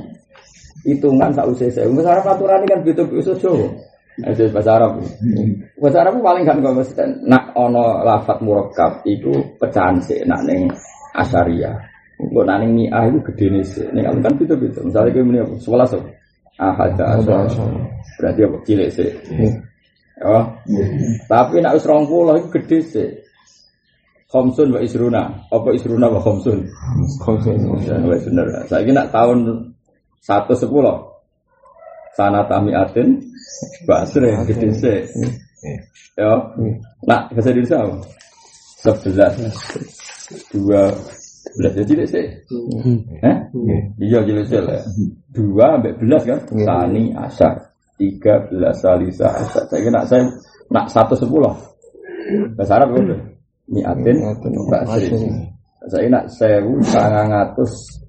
Hitungan 0.87 1.35
sak 1.35 1.45
usai 1.51 1.69
saya. 1.73 1.91
Bahasa 1.91 2.09
Arab 2.15 2.25
aturan 2.37 2.63
kan 2.63 2.79
gitu-gitu 2.87 3.33
Jawa. 3.37 3.67
Itu 4.21 4.43
bahasa 4.55 4.71
Arab. 4.79 4.91
Bahasa 5.77 5.97
Arab 6.05 6.13
paling 6.23 6.45
kan 6.47 6.63
kok 6.63 6.75
mesti 6.79 7.03
nak 7.27 7.51
ono 7.59 8.07
lafat 8.07 8.39
murakkab 8.39 9.03
itu 9.03 9.35
pecahan 9.59 9.99
sih 9.99 10.23
nak 10.23 10.47
ning 10.47 10.71
asaria. 11.11 11.90
Kok 12.21 12.45
nak 12.45 12.57
ning 12.61 12.71
mi'ah 12.77 13.09
itu 13.09 13.19
gede 13.33 13.45
nih 13.49 13.63
sih. 13.65 13.85
Ning 13.89 14.05
kan 14.05 14.33
itu 14.37 14.53
itu. 14.53 14.79
Misalnya 14.85 15.09
kayak 15.09 15.25
ini 15.25 15.39
apa? 15.41 15.53
Sebelas 15.57 15.89
so. 15.89 15.99
Ahad 16.61 16.93
Berarti 18.21 18.41
apa? 18.45 18.57
Cilik 18.61 18.89
sih. 18.93 19.09
Oh. 20.21 20.45
Tapi 21.25 21.55
nak 21.65 21.81
wis 21.81 21.85
20 21.89 22.37
itu 22.37 22.47
gede 22.61 22.77
sih. 22.85 23.09
Khomsun 24.29 24.69
wa 24.69 24.79
isruna. 24.79 25.23
Apa 25.49 25.73
isruna 25.73 26.07
wa 26.07 26.21
khomsun? 26.21 26.61
Khomsun. 27.25 27.57
Ya, 27.83 27.97
bener. 27.97 28.45
Saya 28.69 28.91
nak 28.93 29.09
tahun 29.09 29.39
satu 30.21 30.53
sepuluh. 30.53 31.09
sanata 32.11 32.59
mi'atin 32.59 33.23
basri 33.87 34.35
gede 34.45 34.69
sih. 34.75 34.99
Ya. 36.19 36.35
Nah, 37.07 37.31
bahasa 37.31 37.55
Indonesia 37.55 37.79
apa? 37.79 37.95
Sebelas. 38.83 39.33
Dua 40.51 40.91
belas 41.57 41.71
jadi 41.75 41.87
tidak 41.87 42.07
sih. 42.07 42.25
Eh? 43.23 43.37
Iya 43.99 44.19
jadi 44.23 44.41
sih 44.47 44.59
lah. 44.61 44.81
Dua 45.31 45.77
sampai 45.77 45.93
belas 45.99 46.21
kan? 46.23 46.39
Tani 46.47 47.03
asar. 47.15 47.53
Tiga 47.99 48.43
belas 48.47 48.81
salisa 48.81 49.27
asar. 49.29 49.63
Saya 49.69 49.79
kira 49.83 50.01
saya 50.07 50.23
nak 50.71 50.87
satu 50.89 51.13
sepuluh. 51.15 51.53
Bahasa 52.55 52.79
Arab 52.79 52.95
udah. 52.95 53.21
Mi'atin 53.71 54.17
basri. 54.67 55.09
Saya 55.87 56.07
nak 56.07 56.25
sewu 56.29 56.77
sangang 56.85 57.33
atus 57.33 58.01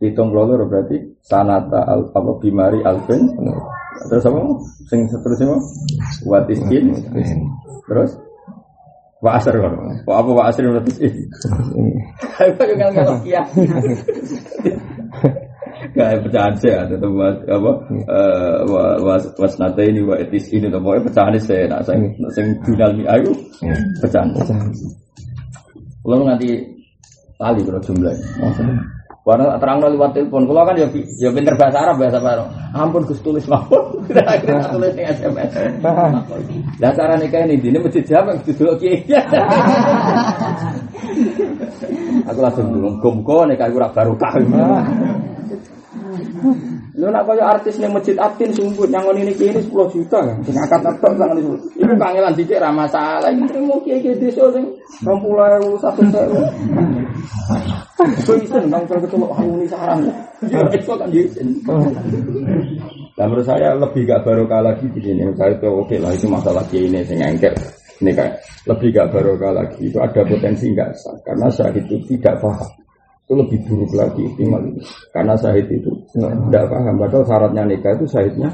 hitung 0.00 0.32
lolo 0.32 0.64
berarti 0.64 0.96
sanata 1.20 1.84
al 1.84 2.08
apa 2.12 2.30
bimari 2.40 2.80
alfin 2.84 3.20
terus 4.08 4.24
apa 4.24 4.40
sing 4.88 5.04
seterusnya 5.08 5.56
what 6.24 6.48
is 6.48 6.60
in 6.72 6.92
terus 7.88 8.16
wa 9.24 9.40
asar 9.40 9.56
kan 9.56 9.72
wa 10.04 10.14
apa 10.20 10.30
wa 10.36 10.44
what 10.52 10.84
is 10.84 11.00
in 11.00 11.16
apa 12.36 12.62
yang 12.68 12.92
nggak 12.92 13.24
ya 13.24 13.42
Kayak 15.94 16.26
pecahan 16.26 16.54
saya 16.58 16.88
ada 16.88 16.96
tempat 16.96 17.44
apa 17.44 17.70
was 19.04 19.24
was 19.36 19.54
nata 19.60 19.84
ini 19.84 20.00
wa 20.00 20.16
etis 20.16 20.48
ini 20.50 20.72
tuh 20.72 20.80
pokoknya 20.80 21.06
pecahan 21.06 21.36
saya 21.38 21.70
nak 21.70 21.84
saya 21.86 22.00
sing 22.34 22.56
jurnal 22.64 22.90
mi 22.96 23.04
ayu 23.04 23.30
pecahan. 24.00 24.32
Kalau 26.02 26.24
nanti 26.24 26.56
tali 27.36 27.60
kalau 27.62 27.80
jumlahnya. 27.84 28.26
Warna 29.24 29.56
terang 29.56 29.80
lewat 29.80 30.12
telepon. 30.12 30.44
Kalau 30.44 30.68
kan 30.68 30.76
ya 30.76 30.84
ya 31.16 31.32
pinter 31.32 31.56
bahasa 31.56 31.80
Arab 31.80 31.96
bahasa 31.96 32.20
Arab. 32.20 32.44
Ampun 32.76 33.08
Gus 33.08 33.24
tulis 33.24 33.48
mawon. 33.48 34.04
Akhirnya 34.12 34.68
tulis 34.68 34.92
di 34.92 35.00
SMS. 35.00 35.48
Lah 36.76 36.92
cara 36.92 37.16
nikah 37.16 37.48
ini 37.48 37.56
dini 37.56 37.80
mesti 37.80 38.04
jawab 38.04 38.36
duduk 38.44 38.84
kiai. 38.84 39.00
Aku 42.28 42.38
langsung 42.44 42.68
bilang 42.68 43.00
gomko 43.00 43.48
nikah 43.48 43.72
ora 43.72 43.88
barokah. 43.88 44.36
Lu 46.94 47.10
nak 47.10 47.26
kaya 47.26 47.58
artis 47.58 47.74
ning 47.82 47.90
masjid 47.90 48.14
Atin 48.22 48.54
sumput 48.54 48.86
nyangon 48.86 49.18
ini 49.18 49.34
kini 49.34 49.58
10 49.58 49.66
juta 49.90 50.22
kan. 50.22 50.38
Sing 50.46 50.54
akad 50.54 50.78
netok 50.78 51.10
sangan 51.18 51.42
itu. 51.42 51.50
Iku 51.82 51.90
kangelan 51.98 52.38
dicek 52.38 52.62
ra 52.62 52.70
masalah. 52.70 53.34
Iki 53.34 53.50
trimo 53.50 53.82
kiai-kiai 53.82 54.14
desa 54.14 54.46
sing 54.54 54.62
20.000 55.02 55.74
1.000. 55.74 57.98
Kok 57.98 58.38
iso 58.38 58.62
nang 58.70 58.86
ketemu 58.86 59.26
ini 59.26 59.66
sarang. 59.66 60.06
Itu 60.46 60.94
kan 60.94 61.10
isin. 61.10 61.58
Dan 63.14 63.30
menurut 63.30 63.46
saya 63.46 63.74
lebih 63.74 64.06
gak 64.06 64.22
barokah 64.22 64.62
lagi 64.62 64.86
begini. 64.90 65.26
Saya 65.34 65.58
itu 65.58 65.66
oke 65.66 65.98
lah 65.98 66.14
itu 66.14 66.30
masalah 66.30 66.62
kiai 66.70 66.86
ini 66.86 67.02
sing 67.02 67.18
engkel. 67.18 67.54
Ini 68.02 68.10
kayak 68.14 68.38
lebih 68.70 68.94
gak 68.94 69.10
barokah 69.10 69.50
lagi 69.50 69.90
itu 69.90 69.98
ada 69.98 70.22
potensi 70.22 70.70
nggak 70.70 70.90
sah 70.94 71.18
karena 71.26 71.50
saya 71.50 71.74
itu 71.74 71.98
tidak 72.08 72.38
paham 72.42 72.83
itu 73.24 73.32
lebih 73.40 73.58
buruk 73.64 73.92
lagi 73.96 74.20
optimal 74.28 74.60
karena 75.16 75.32
syahid 75.40 75.64
itu 75.72 75.88
tidak 76.12 76.68
paham. 76.68 77.00
Padahal 77.00 77.24
syaratnya 77.24 77.62
nikah 77.64 77.96
itu 77.96 78.04
syahidnya 78.04 78.52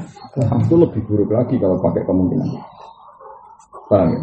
itu 0.63 0.75
lebih 0.79 1.01
buruk 1.03 1.27
lagi 1.27 1.59
kalau 1.59 1.75
pakai 1.83 2.07
kemungkinan 2.07 2.47
paham 3.91 4.07
ya? 4.15 4.19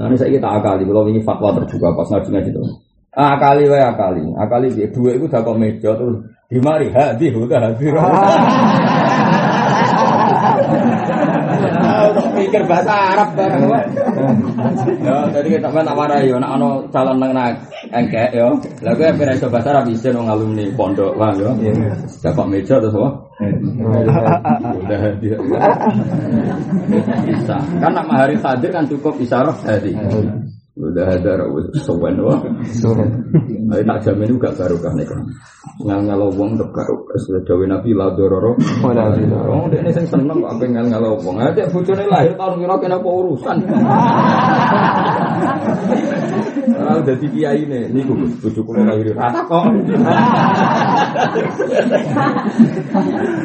nah 0.00 0.04
ini 0.08 0.16
saya 0.16 0.32
kita 0.32 0.48
akali. 0.48 0.88
Kalau 0.88 1.04
ini 1.04 1.20
fatwa 1.20 1.52
terbuka 1.52 1.92
pas 1.92 2.08
ngaji 2.08 2.28
ngaji 2.32 2.50
itu. 2.56 2.62
Akali 3.12 3.64
wae 3.68 3.82
akali. 3.84 4.24
Akali 4.40 4.66
dia 4.72 4.88
dua 4.88 5.12
itu 5.12 5.28
kok 5.28 5.56
meja 5.60 5.92
terus 5.92 6.16
di 6.48 6.58
mari 6.64 6.88
hadir 6.88 7.36
udah 7.36 7.60
hadir 7.60 7.92
Untuk 12.08 12.28
pikir 12.40 12.62
bahasa 12.64 12.92
Arab 13.12 13.28
bareng 13.36 13.68
Ya, 15.04 15.28
tadi 15.28 15.48
kita 15.52 15.68
tak 15.68 15.92
marah 15.92 16.24
ya, 16.24 16.40
nak 16.40 16.56
ono 16.56 16.88
calon 16.88 17.20
nang 17.20 17.36
engkek 17.92 18.30
ya. 18.34 18.48
Lah 18.84 18.92
gue 18.94 19.08
pernah 19.16 19.34
iso 19.34 19.48
bahasa 19.48 19.72
Arab 19.74 19.90
bisa 19.90 20.08
nang 20.12 20.28
alumni 20.28 20.64
pondok 20.72 21.16
lah 21.16 21.32
ya. 21.36 21.50
Dapat 22.22 22.46
meja 22.48 22.76
terus 22.80 22.94
apa? 22.94 23.10
Udah 24.82 25.02
dia. 25.22 25.36
Bisa. 27.28 27.56
Kan 27.78 27.92
nak 27.94 28.06
mahari 28.08 28.36
hadir 28.40 28.70
kan 28.72 28.84
cukup 28.88 29.14
isyarat 29.20 29.56
tadi. 29.62 29.92
Udah 30.78 31.10
ada 31.10 31.42
rawat 31.42 31.74
sowan 31.82 32.22
wah. 32.22 32.38
Ayo 32.38 33.82
tak 33.82 33.98
jamin 34.06 34.30
juga 34.30 34.54
barokah 34.54 34.94
nih 34.94 35.06
kan. 35.10 35.26
Ngal 35.82 36.06
ngalau 36.06 36.30
wong 36.38 36.54
untuk 36.54 36.70
barokah. 36.70 37.18
Sudah 37.18 37.42
dawe 37.42 37.66
nabi 37.66 37.90
la 37.98 38.14
dororo. 38.14 38.54
Oh, 38.86 39.66
dia 39.66 39.82
ini 39.82 39.90
seneng 39.90 40.38
kok 40.38 40.54
apa 40.54 40.64
ngal 40.70 40.86
ngalau 40.86 41.18
wong. 41.18 41.42
Aja 41.42 41.66
bojone 41.66 42.06
lahir 42.06 42.38
tahun 42.38 42.62
kira 42.62 42.76
kena 42.78 42.96
apa 43.02 43.08
urusan. 43.10 43.56
Ah, 46.78 46.94
udah 47.02 47.16
kiai 47.18 47.66
ini, 47.66 47.90
niku 47.90 48.14
bojo 48.38 48.60
kula 48.62 48.86
lahir 48.86 49.10
rata 49.18 49.42
kok. 49.50 49.66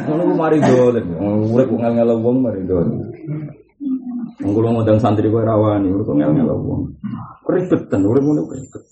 Ngono 0.06 0.22
ku 0.22 0.34
mari 0.38 0.58
dolen. 0.62 1.06
Urip 1.50 1.70
ngal 1.74 1.92
ngalau 1.98 2.22
wong 2.22 2.46
mari 2.46 2.62
dolen. 2.62 3.10
Mengkulo 4.44 4.76
ngundang 4.76 5.00
santri 5.00 5.32
kowe 5.32 5.40
rawani, 5.40 5.88
urip 5.88 6.12
ngel 6.12 6.36
ngel 6.36 6.52
wong. 6.52 6.84
Ribetan, 7.48 8.04
urip 8.04 8.20
ngono 8.20 8.44
ribet. 8.52 8.84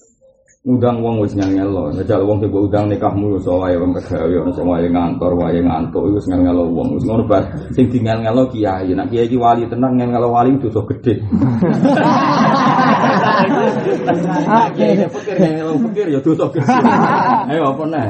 Ngundang 0.63 1.03
wong 1.05 1.21
wis 1.21 1.37
ngel 1.37 1.51
ngel 1.53 1.71
lo, 1.75 1.83
ngejak 1.93 2.23
wong 2.25 2.39
sing 2.41 2.49
udang 2.55 2.87
nikahmu 2.89 3.37
iso 3.37 3.61
wae 3.61 3.77
wong 3.77 3.93
pegawe 3.93 4.33
ono 4.33 4.51
sing 4.57 4.65
wae 4.65 4.89
ngantor, 4.89 5.37
wae 5.37 5.61
ngantuk 5.61 6.09
wis 6.09 6.25
ngel 6.25 6.41
ngel 6.41 6.59
wong. 6.73 6.97
Wis 6.97 7.05
ngono 7.05 7.29
bar 7.29 7.45
sing 7.77 7.85
di 7.93 8.01
ngel 8.01 8.25
ngel 8.25 8.49
kiai, 8.49 8.97
nek 8.97 9.13
kiai 9.13 9.29
iki 9.29 9.37
wali 9.37 9.69
tenang 9.69 9.93
ngel 10.01 10.09
ngel 10.17 10.25
wali 10.25 10.57
dosa. 10.57 10.81
Kiai 14.73 15.05
pikir 15.85 16.07
ya 16.17 16.21
dosa 16.25 16.49
gede. 16.49 16.81
Ayo 17.53 17.77
apa 17.77 17.83
nih? 17.93 18.07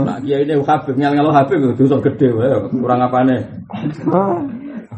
Nak 0.00 0.18
kiai 0.24 0.48
ini 0.48 0.64
habib 0.64 0.96
ngel 0.96 1.12
ngel 1.12 1.28
habib 1.28 1.76
dosa 1.76 2.00
gede 2.00 2.32
kurang 2.72 3.04
apane? 3.04 3.36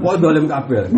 Mau 0.00 0.16
dolim 0.16 0.48
kabel. 0.48 0.88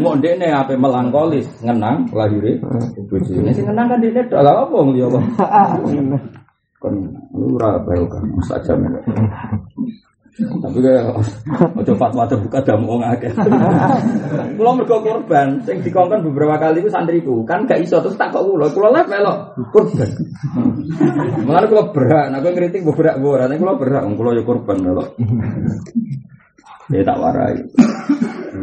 Mau 0.00 0.16
dene 0.16 0.48
apa 0.48 0.72
melankolis 0.72 1.44
ngenang 1.60 2.08
lahir 2.16 2.56
bojone. 3.10 3.52
Sing 3.52 3.68
ngenang 3.68 3.86
kan 3.92 3.98
dene 4.00 4.20
tok 4.30 4.40
lha 4.40 4.52
apa 4.64 4.76
ngliya 4.80 5.06
apa. 5.12 5.20
Kon 6.80 6.94
ora 7.36 7.76
bae 7.84 8.00
kan 8.08 8.24
saja 8.48 8.72
Tapi 10.40 10.78
kayak 10.80 11.12
ojo 11.76 11.92
fatwa 12.00 12.24
buka 12.24 12.64
damu 12.64 12.96
wong 12.96 13.02
akeh. 13.04 13.28
Kula 14.56 14.70
mergo 14.72 15.04
korban 15.04 15.60
sing 15.68 15.84
dikongkon 15.84 16.24
beberapa 16.32 16.56
kali 16.56 16.80
ku 16.80 16.88
santriku, 16.88 17.44
kan 17.44 17.68
gak 17.68 17.84
iso 17.84 18.00
terus 18.00 18.16
tak 18.16 18.32
kok 18.32 18.48
kula, 18.48 18.72
kula 18.72 18.88
lah 18.88 19.04
melok 19.04 19.52
korban. 19.68 20.08
Mulane 21.44 21.66
kula 21.68 21.92
berak, 21.92 22.26
nek 22.32 22.40
kowe 22.40 22.52
ngritik 22.56 22.86
berak 22.88 23.20
ora, 23.20 23.44
nek 23.50 23.60
kula 23.60 23.74
berak, 23.76 24.02
kula 24.16 24.30
yo 24.32 24.42
korban 24.48 24.78
melok. 24.80 25.08
Ya 26.90 27.02
tak 27.06 27.18
warai. 27.22 27.56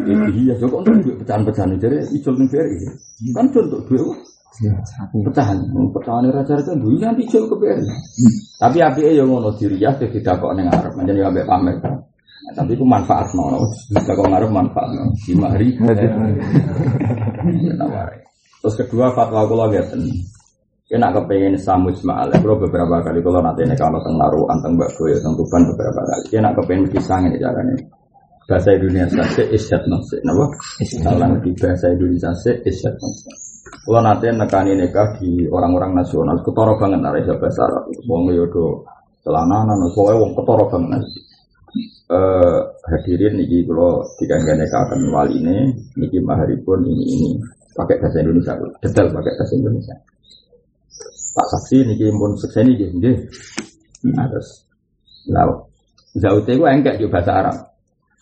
Iya, 0.07 0.53
kok 0.59 0.83
untuk 0.83 0.99
duit 1.03 1.15
pecahan-pecahan 1.23 1.79
jadi 1.79 1.99
icul 2.11 2.35
nih 2.35 2.47
BRI. 2.51 2.77
Kan 3.31 3.47
contoh 3.55 3.79
duit 3.87 4.03
pecahan, 5.23 5.57
pecahan 5.95 6.27
raja 6.31 6.53
raja 6.59 6.73
duit 6.75 6.99
nanti 6.99 7.23
icul 7.23 7.47
ke 7.47 7.55
BRI. 7.55 7.87
Tapi 8.59 8.77
api 8.83 9.15
yang 9.15 9.31
ngono 9.31 9.55
diriah 9.55 9.95
tidak 9.95 10.43
kok 10.43 10.51
neng 10.55 10.67
Arab, 10.67 10.91
menjadi 10.99 11.27
abe 11.27 11.41
pamer. 11.47 11.75
Tapi 12.55 12.79
itu 12.79 12.85
manfaat 12.87 13.27
nono, 13.35 13.67
bisa 13.91 14.11
kok 14.15 14.27
ngarep 14.27 14.51
manfaat 14.51 14.89
nono. 14.91 15.11
Lima 15.27 15.47
hari. 15.51 15.75
Terus 18.63 18.75
kedua 18.83 19.11
fatwa 19.15 19.43
aku 19.43 19.55
lagi 19.55 19.79
Kena 20.87 21.11
kepengen 21.11 21.59
samu 21.59 21.91
Ismail, 21.91 22.31
kalau 22.31 22.63
beberapa 22.63 23.03
kali 23.03 23.19
kalau 23.19 23.43
nanti 23.43 23.67
ini 23.67 23.75
kalau 23.75 23.99
tentang 23.99 24.23
naruh 24.23 24.47
anteng 24.47 24.79
gue, 24.79 24.87
tentang 25.19 25.35
Tuban 25.35 25.67
beberapa 25.75 25.99
kali. 25.99 26.23
Kena 26.31 26.55
kepengen 26.55 26.87
pisang 26.87 27.27
ini 27.27 27.35
caranya 27.43 27.75
bahasa 28.47 28.71
Indonesia 28.73 29.23
se 29.35 29.43
isyat 29.51 29.83
nafsi 29.91 30.17
napa? 30.23 30.47
Kalau 31.03 31.35
di 31.43 31.51
bahasa 31.59 31.91
Indonesia 31.91 32.31
se 32.39 32.51
isyat 32.63 32.95
nafsi 32.95 33.29
kalau 33.87 34.03
nanti 34.03 34.27
nekani 34.31 34.79
nikah 34.79 35.15
di 35.19 35.47
orang-orang 35.47 36.03
nasional. 36.03 36.39
Ketoro 36.43 36.75
banget 36.79 36.99
nari 37.03 37.23
bahasa 37.23 37.67
Arab. 37.67 37.87
Wong 38.07 38.31
yodo 38.31 38.83
celana 39.23 39.63
nana 39.63 39.87
soalnya 39.91 40.23
wong 40.23 40.31
ketoro 40.35 40.63
banget. 40.71 40.87
Nari 40.91 41.11
eh 42.07 42.59
hadirin 42.87 43.35
niki 43.35 43.67
kalau 43.67 43.99
dikanggan 44.15 44.63
akan 44.63 45.11
wali 45.11 45.43
ini 45.43 45.67
niki 45.99 46.23
maharipun 46.23 46.79
ini 46.87 47.03
ini 47.03 47.29
pakai 47.75 47.99
bahasa 47.99 48.23
Indonesia 48.23 48.55
detail 48.79 49.07
pakai 49.11 49.33
bahasa 49.35 49.53
Indonesia. 49.59 49.95
Pak 51.35 51.47
saksi 51.51 51.77
niki 51.91 52.07
pun 52.15 52.31
sukses 52.39 52.63
niki 52.63 52.87
nggih. 52.95 53.15
Nah 54.15 54.27
terus. 54.31 54.63
Nah 55.27 55.43
Zaute 56.15 56.55
itu 56.55 56.63
enggak 56.63 56.97
juga 56.97 57.19
bahasa 57.19 57.31
Arab 57.35 57.55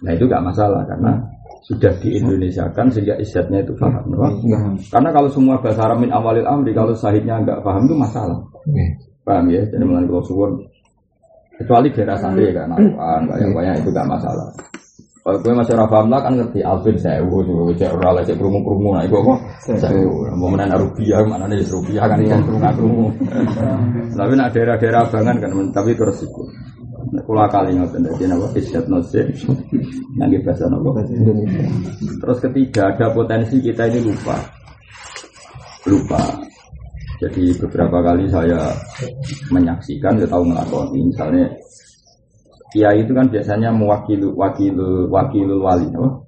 Nah 0.06 0.12
itu 0.13 0.30
gak 0.30 0.46
masalah 0.46 0.86
karena 0.86 1.18
sudah 1.65 1.89
di 1.98 2.22
Indonesia 2.22 2.70
kan 2.78 2.94
sehingga 2.94 3.18
isyatnya 3.18 3.65
itu 3.65 3.74
paham. 3.74 4.06
Ya. 4.46 4.62
Karena 4.94 5.10
kalau 5.10 5.30
semua 5.34 5.58
bahasa 5.58 5.82
Arab 5.89 6.06
min 6.06 6.13
awalil 6.13 6.46
amri 6.46 6.78
kalau 6.78 6.94
sahidnya 6.94 7.41
nggak 7.41 7.65
paham 7.65 7.89
itu 7.89 7.98
masalah. 7.98 8.38
Ya. 8.70 8.86
Paham 9.26 9.50
ya? 9.50 9.65
Jadi 9.65 9.82
mengenai 9.82 10.06
kalau 10.06 10.22
suwon 10.22 10.52
Kecuali 11.56 11.88
daerah 11.88 12.20
santri 12.20 12.52
kan, 12.52 12.68
banyak-banyak 12.68 13.80
itu 13.80 13.89
gak 13.96 14.12
masalah. 14.12 14.52
Kalau 15.26 15.41
gue 15.41 15.58
masih 15.58 15.74
ora 15.74 15.89
paham 15.89 16.13
lah 16.13 16.22
kan 16.22 16.38
ngerti 16.38 16.62
Alvin 16.62 17.02
sewu 17.02 17.41
tuh, 17.41 17.74
cek 17.74 17.98
ora 17.98 18.13
lek 18.13 18.30
cek 18.30 18.38
krumu-krumu 18.38 18.94
nah 18.94 19.02
iku 19.02 19.26
kok 19.26 19.39
sewu. 19.74 20.30
Mau 20.38 20.54
menan 20.54 20.78
rupiah 20.78 21.26
mana 21.26 21.50
nih 21.50 21.65
rupiah 21.65 22.06
kan 22.06 22.22
ikan 22.22 22.46
krumu-krumu. 22.46 23.10
Tapi 24.13 24.34
nak 24.38 24.54
daerah-daerah 24.54 25.10
bangan 25.10 25.36
kan 25.41 25.50
tapi 25.74 25.98
terus 25.98 26.22
iku. 26.22 26.46
Kula 27.23 27.47
kali 27.47 27.80
ngoten 27.80 28.04
dadi 28.04 28.25
napa 28.28 28.51
isyat 28.58 28.86
nose. 28.91 29.23
Yang 30.19 30.43
bahasa 30.43 30.67
napa 30.67 30.99
Terus 32.19 32.38
ketiga 32.43 32.91
ada 32.91 33.08
potensi 33.15 33.63
kita 33.63 33.88
ini 33.88 34.04
lupa. 34.04 34.36
Lupa. 35.88 36.21
Jadi 37.15 37.56
beberapa 37.56 38.04
kali 38.04 38.28
saya 38.28 38.75
menyaksikan, 39.47 40.19
saya 40.19 40.28
tahu 40.28 40.43
ngelakoni, 40.51 40.99
misalnya 41.08 41.47
kiai 42.76 43.08
itu 43.08 43.16
kan 43.16 43.32
biasanya 43.32 43.72
mewakili 43.72 44.28
wakil 44.36 45.08
wakil 45.08 45.48
wali, 45.64 45.88
no? 45.96 46.28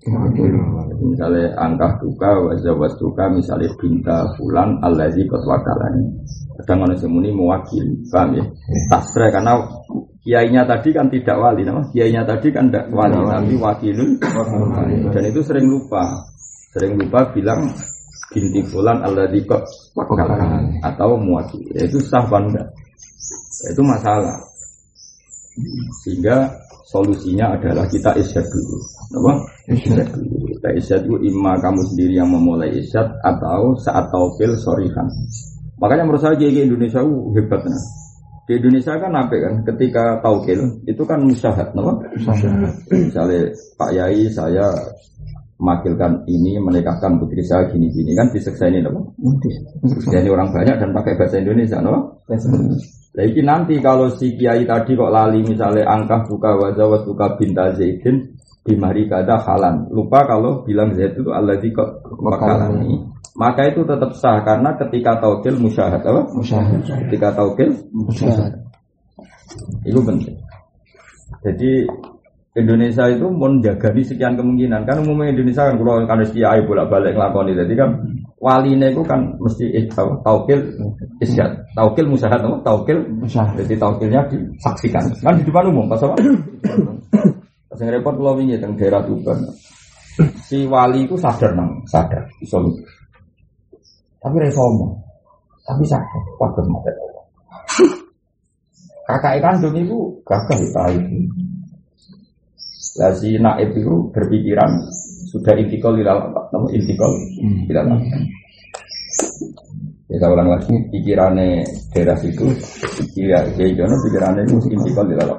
Misalnya 1.04 1.52
angkah 1.60 2.00
duka, 2.00 2.40
wazawas 2.40 2.96
duka, 2.96 3.28
misalnya 3.28 3.68
binta 3.76 4.24
fulan, 4.40 4.80
alladzi 4.80 5.28
kot 5.28 5.44
wakalani. 5.44 6.08
Kadang 6.64 6.88
manusia 6.88 7.12
muni 7.12 7.36
mewakili, 7.36 8.00
paham 8.08 8.40
ya? 8.40 8.48
Tasre 8.88 9.28
karena 9.28 9.60
kiainya 10.24 10.64
tadi 10.64 10.96
kan 10.96 11.12
tidak 11.12 11.36
wali, 11.36 11.68
no? 11.68 11.84
kiainya 11.92 12.24
tadi 12.24 12.48
kan 12.56 12.72
tidak 12.72 12.96
wali, 12.96 13.20
tapi 13.20 13.56
wakilun 13.60 14.10
dan 15.12 15.24
itu 15.28 15.44
sering 15.44 15.68
lupa, 15.68 16.16
sering 16.72 16.96
lupa 16.96 17.28
bilang 17.36 17.68
binti 18.32 18.64
fulan 18.72 19.04
alladzi 19.04 19.44
kot 19.44 19.68
wakalani 20.00 20.80
atau 20.80 21.20
mewakili, 21.20 21.76
itu 21.76 22.00
sah 22.08 22.24
bangga, 22.24 22.64
itu 23.68 23.84
masalah. 23.84 24.47
Sehingga 26.06 26.50
solusinya 26.88 27.58
adalah 27.58 27.86
kita 27.90 28.16
isyad 28.16 28.46
dulu. 28.48 28.78
Apa? 29.18 29.32
Isyad 29.74 30.08
dulu. 30.14 30.36
Kita 30.58 30.70
isyad 30.78 31.02
dulu 31.04 31.18
imma 31.26 31.58
kamu 31.60 31.82
sendiri 31.94 32.14
yang 32.18 32.30
memulai 32.32 32.72
isyad 32.78 33.10
atau 33.26 33.76
saat 33.82 34.08
taufil 34.14 34.56
sorihan. 34.56 35.08
Makanya 35.78 36.10
menurut 36.10 36.22
saya 36.22 36.38
di 36.38 36.50
Indonesia 36.50 37.02
uh, 37.06 37.30
hebat 37.38 37.62
nah. 37.66 37.84
Di 38.48 38.56
Indonesia 38.56 38.96
kan 38.96 39.12
apa 39.12 39.36
kan 39.44 39.54
ketika 39.68 40.24
taukil 40.24 40.80
itu 40.88 41.04
kan 41.04 41.20
musyahat, 41.20 41.76
apa? 41.76 41.94
Misalnya 42.96 43.52
Pak 43.76 43.92
Yai 43.92 44.32
saya 44.32 44.72
makilkan 45.58 46.22
ini 46.30 46.62
menikahkan 46.62 47.18
putri 47.18 47.42
saya 47.42 47.66
gini 47.74 47.90
gini 47.90 48.14
kan 48.14 48.30
diseksa 48.30 48.70
ini 48.70 48.86
apa? 48.86 49.02
Jadi 50.14 50.30
orang 50.30 50.54
banyak 50.54 50.76
dan 50.78 50.90
pakai 50.94 51.18
bahasa 51.18 51.42
Indonesia, 51.42 51.82
no? 51.82 52.22
Jadi 53.18 53.42
nanti 53.42 53.82
kalau 53.82 54.14
si 54.14 54.38
kiai 54.38 54.62
tadi 54.70 54.94
kok 54.94 55.10
lali 55.10 55.42
misalnya 55.42 55.90
angka 55.90 56.30
buka 56.30 56.54
wajah 56.54 56.86
was 56.86 57.02
buka 57.02 57.34
binta 57.34 57.74
zaidin 57.74 58.38
di 58.62 58.78
mari 58.78 59.10
kada 59.10 59.42
halan. 59.42 59.90
Lupa 59.90 60.28
kalau 60.30 60.62
bilang 60.62 60.94
zaid 60.94 61.18
itu 61.18 61.34
Allah 61.34 61.58
di 61.58 61.74
kok 61.74 62.06
ini. 62.78 63.02
Maka 63.38 63.70
itu 63.70 63.86
tetap 63.86 64.14
sah 64.18 64.42
karena 64.46 64.78
ketika 64.78 65.18
taukil 65.22 65.58
musyahad 65.58 66.02
apa? 66.02 66.22
Musyahad. 66.34 66.82
Ketika 66.86 67.34
taukil 67.34 67.70
musyahad. 67.94 68.54
Itu 69.82 70.02
penting. 70.06 70.38
Jadi 71.46 71.86
Indonesia 72.58 73.06
itu 73.06 73.30
menjaga 73.30 73.94
di 73.94 74.02
sekian 74.02 74.34
kemungkinan. 74.34 74.82
Kan 74.90 75.06
umumnya 75.06 75.30
Indonesia 75.30 75.70
kan 75.70 75.78
kalau 75.78 76.02
kan 76.10 76.26
kiai 76.26 76.60
bolak 76.66 76.90
balik 76.90 77.14
ngelakoni 77.14 77.54
jadi 77.54 77.74
kan 77.78 77.90
wali 78.42 78.74
itu 78.74 79.02
kan 79.06 79.38
mesti 79.38 79.66
eh, 79.78 79.86
taukil 80.26 80.60
isyad 81.22 81.54
taukil 81.78 82.10
musahat 82.10 82.42
taukil 82.66 82.98
jadi 83.30 83.74
taukilnya 83.78 84.26
disaksikan. 84.34 85.06
Kan 85.22 85.38
di 85.38 85.46
depan 85.46 85.70
umum 85.70 85.86
pas 85.86 86.02
apa? 86.02 86.18
Pas 87.70 87.78
yang 87.78 87.94
repot 87.94 88.18
kalau 88.18 88.42
ini 88.42 88.58
tentang 88.58 88.74
daerah 88.74 89.06
Tuban. 89.06 89.38
Si 90.50 90.66
wali 90.66 91.06
itu 91.06 91.14
sadar 91.14 91.54
nang 91.54 91.86
sadar 91.86 92.26
iso 92.42 92.58
tapi 94.18 94.36
resomo 94.42 94.98
tapi 95.62 95.86
sadar 95.86 96.24
waktu 96.42 96.66
mata 96.68 96.92
kakak 99.08 99.40
kandung 99.40 99.78
itu 99.78 99.98
gagah 100.26 100.58
itu 100.58 101.22
lah 102.98 103.14
si 103.14 103.38
naib 103.38 103.78
itu 103.78 104.10
berpikiran 104.10 104.72
sudah 105.30 105.54
intikal 105.54 105.94
dalam 105.94 106.34
namun 106.34 106.70
intikal 106.74 107.12
di 107.38 107.72
dalam. 107.74 108.02
Ya 110.08 110.24
saya 110.24 110.32
ulang 110.32 110.50
lagi 110.56 110.72
pikirannya 110.88 111.68
daerah 111.92 112.16
itu 112.24 112.48
pikiran 113.12 113.44
ya 113.60 113.66
Jono 113.76 113.96
pikirannya 114.08 114.42
itu 114.48 114.56
intikal 114.72 115.06
di 115.06 115.16
dalam. 115.20 115.38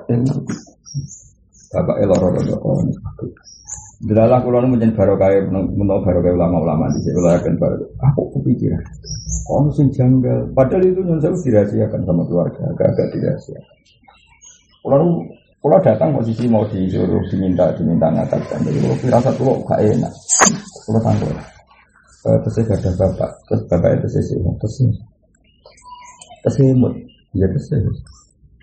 Bapak 1.68 1.96
eloro 2.00 2.28
eloro 2.36 2.72
Delalah 3.98 4.38
kulo 4.46 4.62
nu 4.62 4.78
menjadi 4.78 4.94
barokah 4.94 5.50
menawa 5.50 5.98
barokah 6.06 6.30
ulama-ulama 6.30 6.86
di 6.94 7.02
sini 7.02 7.18
ulah 7.18 7.34
akan 7.34 7.54
baru. 7.58 7.86
Aku 7.98 8.22
kepikiran. 8.38 8.78
Oh 9.50 9.66
sing 9.74 9.90
janggal. 9.90 10.54
Padahal 10.54 10.86
itu 10.86 11.02
nyun 11.02 11.18
saya 11.18 11.34
dirahasiakan 11.34 12.06
sama 12.06 12.22
keluarga, 12.30 12.62
agak-agak 12.70 13.10
dirahasiakan. 13.10 13.76
Kulo 14.86 15.26
kalau 15.58 15.78
datang 15.82 16.14
posisi 16.14 16.46
mau 16.46 16.62
disuruh 16.70 17.22
diminta 17.26 17.66
diminta 17.74 18.06
ngatakan 18.14 18.62
jadi 18.62 18.78
kalau 18.78 18.96
firasat 19.02 19.34
kalau 19.34 19.54
gak 19.66 19.80
enak. 19.82 20.12
Kalau 20.86 21.00
tangguh 21.02 21.32
terus 22.28 22.54
saya 22.54 22.74
ada 22.78 22.90
bapak. 22.94 23.30
Terus 23.50 23.62
bapak 23.66 23.90
itu 23.98 24.06
saya 24.12 24.38
terus 24.58 24.74
terus 26.38 26.56
imut 26.62 26.94
ya 27.34 27.46
terus 27.50 27.66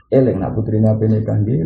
eleng 0.09 0.37
nak 0.39 0.55
putrinya 0.55 0.95
penikah 0.95 1.35
dia 1.43 1.65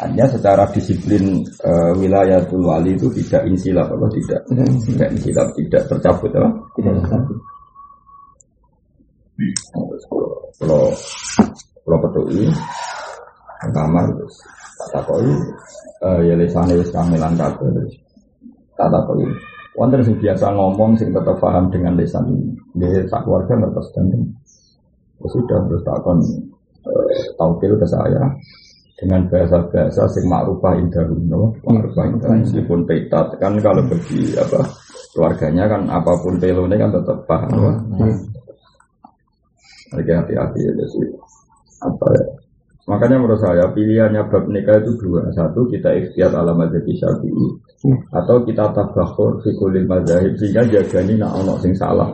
hanya 0.00 0.24
secara 0.32 0.64
disiplin 0.72 1.44
uh, 1.60 1.92
wilayah 1.96 2.40
wali 2.48 2.96
itu 2.96 3.12
tidak 3.20 3.44
insilaf 3.52 3.88
atau 3.88 4.08
tidak. 4.08 4.40
Tidak 4.48 5.08
insilaf 5.12 5.48
tidak 5.56 5.82
tercabut 5.92 6.32
apa? 6.36 6.50
Tidak 6.72 6.92
tercabut. 7.04 7.38
Kalau 10.56 10.92
kalau 11.84 12.24
ini 12.32 12.48
kamar 13.68 14.08
terus 14.16 14.36
tak 14.80 14.88
takoi 14.96 15.28
uh, 16.00 16.20
ya 16.24 16.34
lesane 16.40 16.80
wis 16.80 16.88
kamilan 16.88 17.36
kabeh 17.36 17.68
terus 17.68 17.94
tak 18.80 18.88
takoi 18.88 19.28
wonten 19.76 20.00
sing 20.00 20.16
biasa 20.16 20.48
ngomong 20.56 20.96
sing 20.96 21.12
tetap 21.12 21.36
paham 21.36 21.68
dengan 21.68 21.94
lesan 22.00 22.24
dia 22.74 23.04
sak 23.10 23.28
keluarga 23.28 23.60
ngertos 23.60 23.92
dan 23.92 24.08
sudah 25.28 25.58
terus 25.68 25.82
takon 25.84 26.18
uh, 26.88 27.12
taukil 27.36 27.76
ke 27.76 27.84
saya. 27.84 28.24
Dengan 29.00 29.24
bahasa-bahasa 29.32 30.04
sing 30.12 30.28
makrufah 30.28 30.76
indah 30.76 31.08
no 31.24 31.56
makrufah 31.64 32.04
indah 32.04 32.36
meskipun 32.36 32.84
petat 32.84 33.32
kan 33.40 33.56
kalau 33.64 33.80
bagi 33.88 34.36
apa 34.36 34.60
keluarganya 35.16 35.64
kan 35.72 35.88
apa 35.88 36.12
pun 36.20 36.36
pelone 36.36 36.76
kan 36.76 36.92
tetap 36.92 37.16
paham 37.24 37.48
no? 37.48 37.72
hati-hati 39.96 40.60
ya 40.60 40.72
jadi 40.76 41.00
apa 41.80 42.06
ya 42.12 42.24
Makanya 42.90 43.22
menurut 43.22 43.38
saya 43.38 43.70
pilihannya 43.70 44.26
bab 44.26 44.50
nikah 44.50 44.82
itu 44.82 44.98
dua. 44.98 45.30
Satu 45.30 45.62
kita 45.70 45.94
ikhtiar 45.94 46.34
ala 46.34 46.58
jadi 46.66 46.90
syafi'i 46.90 47.46
atau 48.10 48.42
kita 48.42 48.74
tabakhur 48.74 49.38
fi 49.46 49.54
kulil 49.54 49.86
mazahib 49.86 50.34
sehingga 50.34 50.66
ini 50.98 51.14
nak 51.22 51.38
ono 51.38 51.54
sing 51.62 51.70
salah 51.78 52.10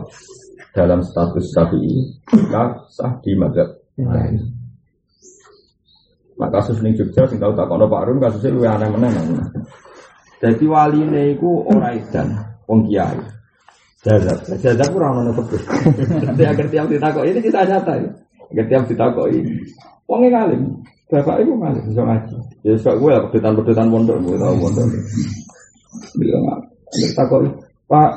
dalam 0.77 1.01
status 1.01 1.49
syafi'i 1.49 1.97
kita 2.29 2.77
sah 2.93 3.17
di 3.25 3.33
mazhab. 3.33 3.73
Nah 6.37 6.49
kasus 6.53 6.77
ini 6.85 6.93
Jogja 6.93 7.25
sing 7.25 7.41
tahu 7.41 7.57
tak 7.57 7.65
kono 7.65 7.89
Pak 7.89 8.01
Arun 8.05 8.21
kasusnya 8.21 8.53
lu 8.53 8.61
aneh 8.61 8.85
meneh 8.93 9.09
Jadi 10.37 10.69
wali 10.69 11.01
ini 11.01 11.33
ku 11.41 11.65
orang 11.65 11.97
edan, 11.97 12.29
wong 12.69 12.85
kiai. 12.85 13.17
Jazab, 14.05 14.45
jazab 14.61 14.93
kurang 14.93 15.25
mana 15.25 15.33
tebus. 15.33 15.65
Nanti 16.37 16.69
tiap 16.69 16.85
ditakok 16.85 17.25
ini 17.25 17.41
kita 17.41 17.65
nyata 17.65 17.97
ya. 17.97 18.09
Agar 18.53 18.65
tiap 18.69 18.83
ditakok 18.85 19.25
ini. 19.33 19.65
Wongnya 20.07 20.29
ngalim, 20.31 20.61
bapak 21.11 21.43
ibu 21.43 21.53
ngalim, 21.59 21.83
bisa 21.91 22.01
ngaji. 22.03 22.35
Ya 22.63 22.71
suka 22.79 22.95
gue 22.95 23.11
lah, 23.11 23.21
pedutan-pedutan 23.27 23.87
pondok, 23.91 24.17
gue 24.23 24.39
tau 24.39 24.55
pondok. 24.55 24.87
Bilang 26.15 26.41
nggak, 26.47 26.59
takut, 27.15 27.43
Pak, 27.91 28.11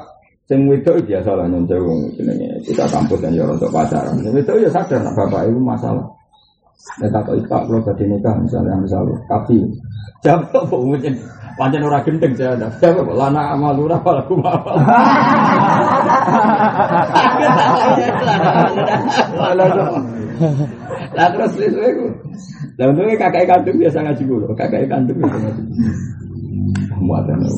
sing 0.51 0.67
wedok 0.67 0.99
biasa 1.07 1.31
lah 1.39 1.47
nyong 1.47 1.71
wong 1.71 2.11
jenenge 2.19 2.59
kita 2.67 2.83
kampus 2.91 3.23
dan 3.23 3.39
ya 3.39 3.47
untuk 3.47 3.71
pacaran. 3.71 4.19
Sing 4.19 4.35
wedok 4.35 4.59
ya 4.59 4.67
sadar 4.67 4.99
nak 4.99 5.15
bapak 5.15 5.47
ibu 5.47 5.63
masalah. 5.63 6.03
Ya 6.99 7.07
takut 7.15 7.39
Pak 7.47 7.71
kalau 7.71 7.79
jadi 7.87 8.11
nikah 8.11 8.35
misalnya 8.35 8.75
misalnya 8.83 9.15
tapi 9.31 9.63
jawab 10.27 10.51
kok 10.51 10.67
mungkin 10.75 11.15
Pancen 11.55 11.87
ora 11.87 12.03
gendeng 12.03 12.35
saya 12.35 12.59
ada. 12.59 12.67
Jawab 12.83 13.15
lana 13.15 13.55
amal 13.55 13.79
ora 13.79 14.03
aku 14.03 14.43
apa. 14.43 14.75
Lah 21.17 21.29
terus 21.35 21.53
wis 21.61 21.75
aku. 21.75 22.07
Lah 22.81 22.87
untungnya 22.89 23.17
kakak 23.19 23.45
kandung 23.49 23.77
biasa 23.77 23.99
ngaji 24.01 24.23
dulu. 24.25 24.47
Kakak 24.57 24.89
kandung 24.89 25.19
biasa 25.21 25.37
ngaji. 25.37 25.63
Muatan. 27.01 27.39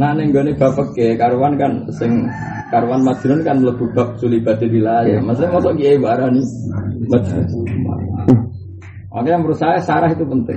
Nah 0.00 0.16
ning 0.16 0.32
gone 0.32 0.56
bapak 0.56 0.96
ke 0.96 1.12
karuan 1.20 1.60
kan 1.60 1.84
sing 1.92 2.24
karuan 2.72 3.04
majnun 3.04 3.44
kan 3.44 3.60
mlebu 3.60 3.84
bab 3.92 4.16
sulibatil 4.16 4.72
wilayah. 4.72 5.20
Maksudnya 5.20 5.52
masuk 5.52 5.76
kiai 5.76 6.00
barani 6.00 6.40
majnun. 7.04 7.44
Oke, 9.10 9.28
menurut 9.28 9.58
saya 9.60 9.76
sarah 9.84 10.08
itu 10.08 10.24
penting. 10.24 10.56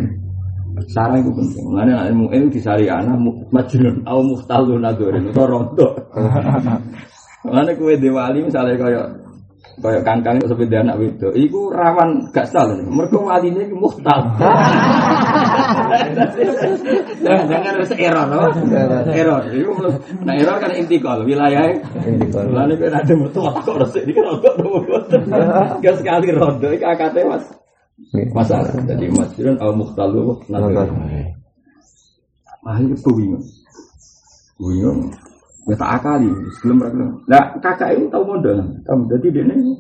Sarah 0.88 1.20
itu 1.20 1.28
penting. 1.36 1.60
Mulanya 1.68 2.08
ilmu 2.08 2.32
ini 2.32 2.48
disari 2.56 2.88
anak 2.88 3.20
majnun 3.52 4.00
au 4.08 4.24
muhtalun 4.24 4.88
adorin 4.88 5.28
itu 5.28 5.44
rondo. 5.44 5.92
Mulanya 7.44 7.76
kue 7.76 8.00
dewali 8.00 8.40
misalnya 8.48 8.80
kayak 8.80 9.08
kayak 9.84 10.04
kangkang 10.06 10.38
itu 10.38 10.48
seperti 10.48 10.76
anak 10.78 10.96
itu, 11.02 11.28
itu 11.34 11.60
rawan 11.74 12.30
gak 12.30 12.46
salah. 12.52 12.78
Mereka 12.78 13.18
walinya 13.20 13.62
itu 13.66 13.76
muhtal. 13.76 14.20
Jangan 17.24 17.46
jangan 17.50 17.72
harus 17.80 17.92
error, 17.96 18.26
no? 18.30 18.40
error. 19.12 19.42
Itu 19.50 19.72
nah 20.24 20.34
error 20.38 20.58
kan 20.62 20.72
intikal 20.78 21.26
wilayah. 21.26 21.74
Intikal. 22.06 22.48
Mulanya 22.48 22.76
kan 22.80 22.94
ada 23.02 23.14
mutu 23.18 23.40
kok 23.42 23.76
harus 23.76 23.96
ini 23.98 24.12
kan 24.14 24.24
rondo. 24.30 24.68
Gak 25.82 25.96
sekali 26.00 26.28
rondo. 26.32 26.68
Ini 26.70 26.86
akadnya 26.86 27.28
mas 27.28 27.46
masalah. 28.34 28.74
Jadi 28.88 29.06
masjidun 29.10 29.58
al 29.58 29.74
muhtalu 29.74 30.38
nazar. 30.48 30.88
Ah 32.64 32.78
itu 32.80 33.10
bingung. 33.12 33.44
Bingung. 34.62 35.12
Ya 35.64 35.76
tak 35.80 35.92
akali 36.04 36.28
sebelum 36.60 36.78
mereka. 36.84 37.06
Nah 37.32 37.44
kakak 37.64 37.96
itu 37.96 38.12
tahu 38.12 38.24
modal. 38.36 38.60
Kamu 38.84 39.04
jadi 39.16 39.28
dia 39.32 39.44
ini 39.48 39.72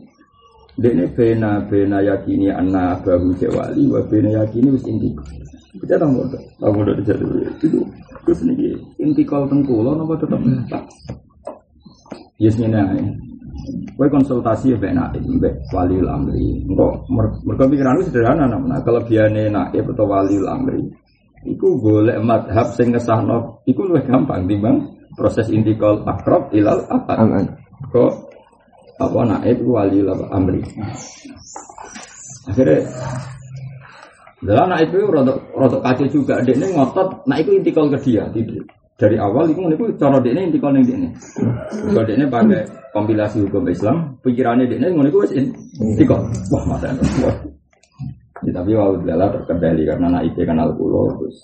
dia 0.80 0.90
ini 0.96 1.06
bena 1.12 1.60
bena 1.68 2.00
yakini 2.00 2.48
anak 2.48 3.04
bahu 3.04 3.36
jawali 3.36 3.92
wa 3.92 4.00
bena 4.08 4.30
yakini 4.44 4.72
wis 4.72 4.88
inti. 4.88 5.12
Kita 5.76 6.00
tahu 6.00 6.24
modal. 6.24 6.42
Tahu 6.64 6.72
modal 6.72 6.96
jadi 7.04 7.26
itu. 7.60 7.80
Terus 8.24 8.40
nih 8.48 8.80
inti 9.04 9.28
kau 9.28 9.44
tengkulo 9.44 9.92
nopo 9.92 10.16
tetap 10.16 10.40
tak. 10.72 10.84
Yes 12.40 12.56
nih 12.56 12.72
Kue 13.94 14.10
konsultasi 14.10 14.74
ya 14.74 14.78
benak 14.82 15.16
ini, 15.16 15.38
wali 15.72 16.02
amri. 16.02 16.66
Engkau 16.68 17.06
mereka 17.46 17.70
pikiran 17.70 17.96
itu 18.02 18.10
sederhana, 18.10 18.50
nah 18.50 18.82
kalau 18.82 19.00
biane 19.06 19.48
naib 19.48 19.86
atau 19.94 20.04
wali 20.10 20.36
amri, 20.44 20.82
itu 21.46 21.68
boleh 21.80 22.18
madhab 22.20 22.74
sing 22.74 22.92
ngesahno, 22.92 23.64
itu 23.70 23.80
lebih 23.86 24.10
gampang 24.10 24.50
timbang 24.50 24.84
proses 25.18 25.47
intikal 25.49 26.01
akrab 26.05 26.53
ilal 26.53 26.84
apa? 26.89 27.14
Kok 27.89 28.11
apa 29.01 29.20
naib 29.28 29.59
wali 29.66 30.05
amri. 30.32 30.61
Akhirnya 32.49 32.84
dalam 34.43 34.68
naib 34.76 34.91
itu 34.91 35.07
rotok 35.07 35.38
rotok 35.55 35.82
kacau 35.82 36.07
juga, 36.11 36.43
dia 36.43 36.55
ini 36.55 36.76
ngotot, 36.76 37.24
nah 37.24 37.39
itu 37.39 37.55
intikal 37.55 37.88
ke 37.88 37.97
dia, 38.03 38.28
tidak 38.36 38.68
dari 38.93 39.18
awal 39.18 39.49
itu 39.49 39.59
itu 39.59 39.86
cara 39.97 40.22
dia 40.22 40.32
ini 40.38 40.53
intikal 40.53 40.72
yang 40.72 40.86
ini. 40.86 41.09
Kalau 41.91 42.03
dia 42.05 42.16
ini 42.16 42.26
pakai 42.30 42.61
kompilasi 42.93 43.43
hukum 43.49 43.66
Islam, 43.68 44.16
pikirannya 44.22 44.70
dia 44.70 44.78
ini 44.78 45.11
wes 45.11 45.32
intikal. 45.34 46.22
Wah 46.53 46.64
masa 46.70 46.93
wah. 47.26 47.36
Ya, 48.43 48.51
tapi 48.51 48.76
waktu 48.76 49.07
lala 49.07 49.32
terkendali 49.32 49.88
karena 49.88 50.11
anak 50.11 50.28
itu 50.28 50.43
kenal 50.43 50.76
pulau 50.76 51.07
terus 51.16 51.38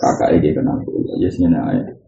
kakak 0.00 0.40
kenal 0.40 0.80
pulau. 0.84 1.12
Yes 1.20 1.36
ini 1.36 1.56
ayat. 1.56 1.86
Apa? 1.92 2.05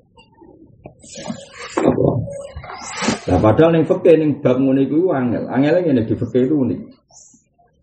Nah 3.28 3.38
padahal 3.38 3.76
yang 3.76 3.86
fakir 3.86 4.16
yang 4.16 4.40
bab 4.40 4.56
ngono 4.56 4.80
itu 4.80 5.12
angel, 5.12 5.44
angel 5.52 5.74
yang 5.84 6.00
di 6.02 6.14
fakir 6.16 6.48
itu 6.48 6.56
unik. 6.56 6.80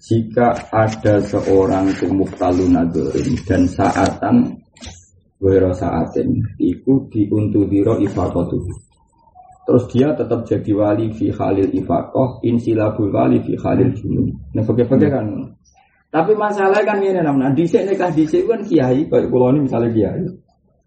Jika 0.05 0.69
ada 0.69 1.17
seorang 1.17 1.89
itu 1.89 2.05
muktalun 2.13 2.77
dan 3.49 3.65
saatan 3.65 4.53
Wero 5.41 5.73
saatin 5.73 6.45
Iku 6.61 7.09
diuntudiro 7.09 7.97
ifakotu 7.97 8.61
Terus 9.65 9.83
dia 9.89 10.13
tetap 10.13 10.45
jadi 10.45 10.71
wali 10.77 11.09
fi 11.09 11.33
khalil 11.33 11.73
ifakoh 11.73 12.37
Insilabul 12.45 13.09
wali 13.09 13.41
fi 13.41 13.57
khalil 13.57 13.97
junun 13.97 14.29
Nah 14.53 14.61
bagaimana 14.61 15.09
kan. 15.09 15.25
Tapi 16.13 16.31
masalah 16.37 16.85
kan 16.85 17.01
ini 17.01 17.19
namanya 17.19 17.57
Disik 17.57 17.89
nikah 17.89 18.13
disik 18.13 18.45
kan 18.45 18.61
kiai 18.61 19.09
Kayak 19.09 19.27
pulau 19.33 19.51
ini 19.57 19.65
misalnya 19.65 19.89
kiai 19.89 20.23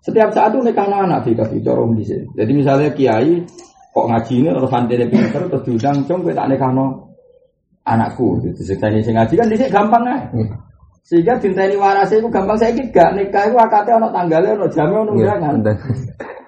Setiap 0.09 0.30
saat 0.32 0.56
itu 0.56 0.64
nikah 0.64 0.88
anak 0.88 1.28
di 1.28 1.36
kasih 1.36 1.61
corong 1.61 1.92
disik 1.92 2.24
Jadi 2.32 2.52
misalnya 2.56 2.88
kiai 2.96 3.44
Kok 3.92 4.06
ngaji 4.09 4.34
ini 4.40 4.48
terus 4.48 4.70
santri 4.72 5.04
pinter 5.04 5.42
Terus 5.52 5.62
diundang 5.68 5.96
Cung 6.09 6.24
gue 6.24 6.32
tak 6.32 6.48
nikah 6.48 6.72
anakku 7.84 8.40
Jadi 8.40 8.61
saya 8.64 9.12
ngaji 9.20 9.34
kan 9.36 9.46
disik 9.52 9.68
gampang 9.68 10.04
kan 10.04 10.20
sehingga 11.09 11.40
dinteni 11.40 11.72
warase 11.80 12.20
itu 12.20 12.28
gampang 12.28 12.61
saya 12.61 12.76
gak 12.92 13.16
nikah 13.16 13.48
itu 13.48 13.56
akate 13.56 13.96
ono 13.96 14.12
tanggalnya 14.12 14.61
ono 14.61 14.68
jamnya 14.68 15.09
ono 15.09 15.12
undangan. 15.16 15.56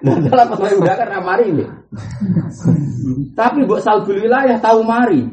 Dan 0.05 0.17
dalam 0.29 0.45
pas 0.53 0.57
saya 0.61 0.77
undangan 0.77 1.07
ramari 1.17 1.45
ini. 1.49 1.65
Tapi 3.33 3.65
buat 3.65 3.81
salbul 3.81 4.21
wilayah 4.21 4.61
tahu 4.61 4.85
mari. 4.85 5.25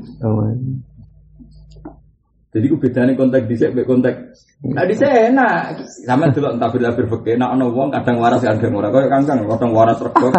Jadi 2.49 2.65
gue 2.65 2.81
bedanya 2.81 3.13
kontak 3.13 3.45
di 3.45 3.61
sini, 3.61 3.85
kontak. 3.85 4.33
Nah 4.73 4.89
di 4.89 4.97
sini 4.97 5.29
enak, 5.29 5.85
sama 6.09 6.33
dulu 6.33 6.57
entah 6.57 6.73
beda 6.73 6.97
berbagai. 6.97 7.37
Nah 7.37 7.53
ono 7.53 7.69
wong 7.69 7.93
kadang 7.93 8.17
waras 8.17 8.41
kadang 8.41 8.73
ora. 8.73 8.89
Kau 8.89 9.05
kangkang, 9.05 9.45
kadang 9.45 9.73
waras 9.77 10.01
rego, 10.01 10.33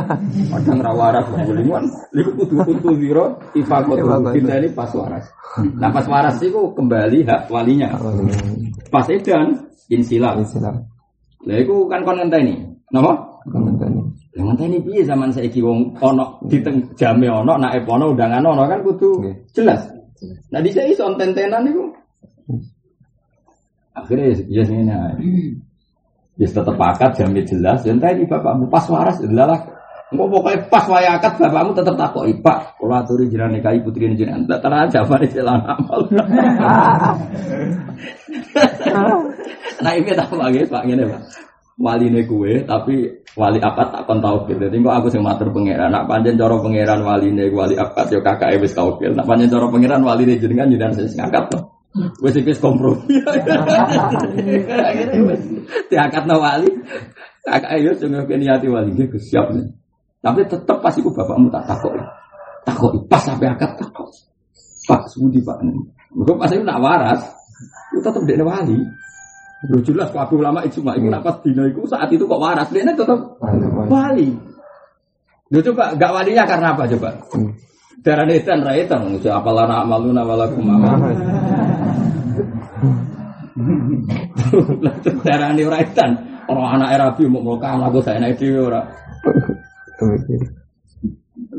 kadang 0.50 0.80
ra 0.82 0.92
waras. 0.98 1.26
Bulingan, 1.30 1.86
liku 2.18 2.34
kudu 2.34 2.66
kudu 2.66 2.98
zero, 2.98 3.38
ifakot 3.54 4.02
kita 4.34 4.58
ini 4.58 4.74
pas 4.74 4.90
waras. 4.98 5.30
Nah 5.78 5.94
pas 5.94 6.06
waras 6.10 6.42
itu 6.42 6.74
kembali 6.74 7.30
hak 7.30 7.46
walinya. 7.54 7.94
Pas 8.90 9.06
edan, 9.06 9.70
insilam. 9.94 10.42
Insilam. 10.42 10.82
Lah 11.46 11.58
itu 11.62 11.86
kan 11.94 12.02
kon 12.02 12.18
ngenteni. 12.18 12.58
Napa? 12.90 13.14
Kon 13.46 13.70
ngenteni. 13.70 14.02
Lah 14.34 14.44
ngenteni 14.50 14.82
piye 14.82 15.06
zaman 15.06 15.30
saiki 15.30 15.62
wong 15.62 15.94
ono 16.02 16.42
di 16.50 16.58
jame 16.98 17.30
ono, 17.30 17.54
naik 17.54 17.86
ono 17.86 18.18
undangan 18.18 18.50
ono 18.50 18.66
kan 18.66 18.82
kudu 18.82 19.22
jelas. 19.54 19.99
Nah 20.52 20.60
di 20.60 20.70
sini 20.72 20.96
son 20.96 21.16
tentenan 21.16 21.68
itu. 21.68 21.84
Akhirnya 23.96 24.36
ya 24.48 24.64
ini 24.64 25.60
Ya 26.40 26.48
tetap 26.48 26.80
akad 26.80 27.20
jamin 27.20 27.44
jelas. 27.44 27.84
Dan 27.84 28.00
tadi 28.00 28.24
bapakmu 28.24 28.72
pas 28.72 28.88
waras 28.88 29.20
adalah 29.20 29.76
Enggak 30.10 30.26
pokoknya 30.34 30.66
pas 30.74 30.90
waya 30.90 31.22
akad 31.22 31.38
bapakmu 31.38 31.76
tetap 31.76 31.96
takut 32.00 32.26
ipak. 32.32 32.80
Kalau 32.80 32.96
aturi 32.96 33.30
jiran 33.30 33.54
nikahi 33.54 33.84
putri 33.84 34.08
ini 34.08 34.16
jiran. 34.18 34.48
Tak 34.48 34.64
terang 34.64 34.88
aja 34.88 35.04
pada 35.06 35.28
jalan 35.28 35.62
amal. 35.68 36.02
nah 39.84 39.92
ini 39.94 40.12
tak 40.16 40.32
lagi 40.34 40.66
pak 40.66 40.84
ini 40.88 41.04
pak. 41.06 41.22
Wali 41.80 42.12
ini 42.12 42.28
kue 42.28 42.68
tapi 42.68 43.08
wali 43.40 43.56
akad 43.64 43.88
tak 43.96 44.04
kon 44.04 44.20
tau 44.20 44.44
gitu. 44.52 44.68
Jadi 44.68 44.84
aku 44.84 45.08
sing 45.08 45.24
matur 45.24 45.48
pangeran. 45.48 45.96
Nak 45.96 46.12
panjen 46.12 46.36
coro 46.36 46.60
pangeran 46.60 47.00
wali 47.08 47.32
ini 47.32 47.48
wali 47.56 47.80
akad 47.80 48.12
yo 48.12 48.20
kakak 48.20 48.60
wis 48.60 48.76
tau 48.76 49.00
gitu. 49.00 49.16
Nak 49.16 49.24
panjen 49.24 49.48
coro 49.48 49.72
pangeran 49.72 50.04
wali 50.04 50.28
ini 50.28 50.36
jenengan 50.44 50.68
jiran 50.68 50.92
saya 50.92 51.08
ngangkat 51.24 51.56
tuh. 51.56 51.64
Wes 52.20 52.36
iki 52.36 52.52
kompromi. 52.60 53.24
Diangkat 55.88 56.24
no 56.28 56.36
wali. 56.44 56.68
Kakak 57.48 57.72
ayo 57.80 57.96
sing 57.96 58.12
niati 58.12 58.68
wali 58.68 58.92
iki 59.00 59.16
siap 59.16 59.48
nih. 59.56 59.72
Tapi 60.20 60.44
tetap 60.52 60.84
pas 60.84 60.92
iku 61.00 61.16
bapakmu 61.16 61.48
tak 61.48 61.64
takut. 61.64 61.96
Takut 62.68 62.92
pas 63.08 63.24
sampai 63.24 63.56
akad 63.56 63.80
takut. 63.80 64.12
Pak 64.84 65.08
Sudi 65.08 65.40
Pak. 65.40 65.64
Mergo 66.12 66.36
pas 66.36 66.50
itu 66.50 66.66
nak 66.66 66.82
waras, 66.82 67.22
itu 67.94 68.02
tetap 68.02 68.20
dia 68.26 68.42
wali. 68.42 68.82
Lu 69.68 69.84
jelas 69.84 70.08
Pak 70.16 70.32
ulama 70.32 70.64
ijma 70.64 70.96
itu 70.96 71.12
nak 71.12 71.20
pas 71.20 71.36
dino 71.44 71.68
itu 71.68 71.84
saat 71.84 72.08
itu 72.16 72.24
kok 72.24 72.40
waras, 72.40 72.72
dia 72.72 72.88
tetap 72.88 73.36
wali. 73.92 74.32
Lu 75.52 75.60
coba 75.60 75.92
gak 76.00 76.14
walinya 76.16 76.48
karena 76.48 76.72
apa 76.72 76.88
coba? 76.88 77.10
Darah 78.00 78.24
netan 78.24 78.64
raitan, 78.64 79.20
siapa 79.20 79.52
lana 79.52 79.84
amaluna 79.84 80.24
walakum 80.24 80.64
amal. 80.64 81.12
Darah 85.28 85.52
ini 85.52 85.68
raitan, 85.68 86.16
orang 86.48 86.80
anak 86.80 86.90
Arabi 86.96 87.28
mau 87.28 87.44
mau 87.44 87.60
kalah 87.60 87.92
gue 87.92 88.00
saya 88.00 88.24
naik 88.24 88.40
orang. 88.40 88.88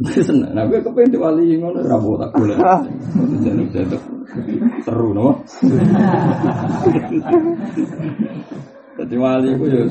Seneng, 0.24 0.56
nah 0.56 0.64
gue 0.64 0.80
kepengen 0.80 1.12
diwali 1.12 1.60
ngono 1.60 1.84
rabu 1.84 2.16
tak 2.16 2.32
boleh. 2.32 2.56
Jadi 3.44 3.62
jadi 3.68 3.96
seru 4.80 5.12
no. 5.12 5.28
Jadi 9.00 9.14
wali 9.16 9.48
gue 9.60 9.68
yo 9.68 9.84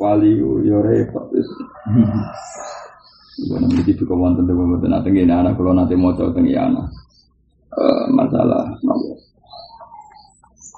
wali 0.00 0.30
gue 0.32 0.64
yo 0.64 0.80
repot 0.80 1.28
wis. 1.36 1.48
Gue 3.44 3.58
nanti 3.60 3.92
kau 4.00 4.16
wonten 4.16 4.48
tuh 4.48 4.56
gue 4.56 4.88
nanti 4.88 5.12
gini 5.12 5.28
anak 5.28 5.52
kalau 5.60 5.76
nanti 5.76 5.92
mau 5.92 6.16
coba 6.16 6.32
tinggi 6.32 6.56
anak 6.56 6.88
masalah 8.12 8.64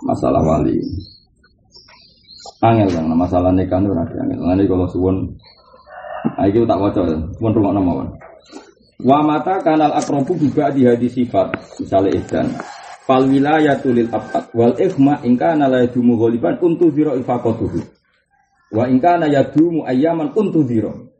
masalah 0.04 0.42
wali. 0.42 0.78
Angel 2.64 2.88
kan, 2.88 3.04
masalah 3.12 3.52
nikah 3.52 3.76
itu 3.76 3.92
angel. 3.92 4.40
Nanti 4.40 4.64
kalau 4.64 4.88
suwon, 4.88 5.36
nah 6.34 6.44
itu 6.50 6.66
tak 6.66 6.78
wajar, 6.82 7.06
suwon 7.38 7.52
rumah 7.54 7.72
nama. 7.72 8.10
Wa 8.98 9.22
mata 9.22 9.62
kanal 9.62 9.94
akrobu 9.94 10.34
juga 10.38 10.70
di 10.70 10.86
hadis 10.86 11.14
sifat, 11.14 11.54
misalnya 11.78 12.10
ihdan. 12.18 12.46
Fal 13.04 13.28
wilayah 13.28 13.76
tulil 13.84 14.08
abad 14.08 14.48
wal 14.56 14.74
ikhma 14.80 15.20
ingka 15.22 15.52
nala 15.60 15.84
dumu 15.84 16.16
goliban 16.16 16.56
untuk 16.64 16.88
zero 16.96 17.12
ifakotuhu. 17.20 17.84
Wa 18.74 18.88
ingkana 18.88 19.28
yadumu 19.28 19.84
ayyaman 19.86 20.32
kuntu 20.32 20.66
dhiro. 20.66 21.14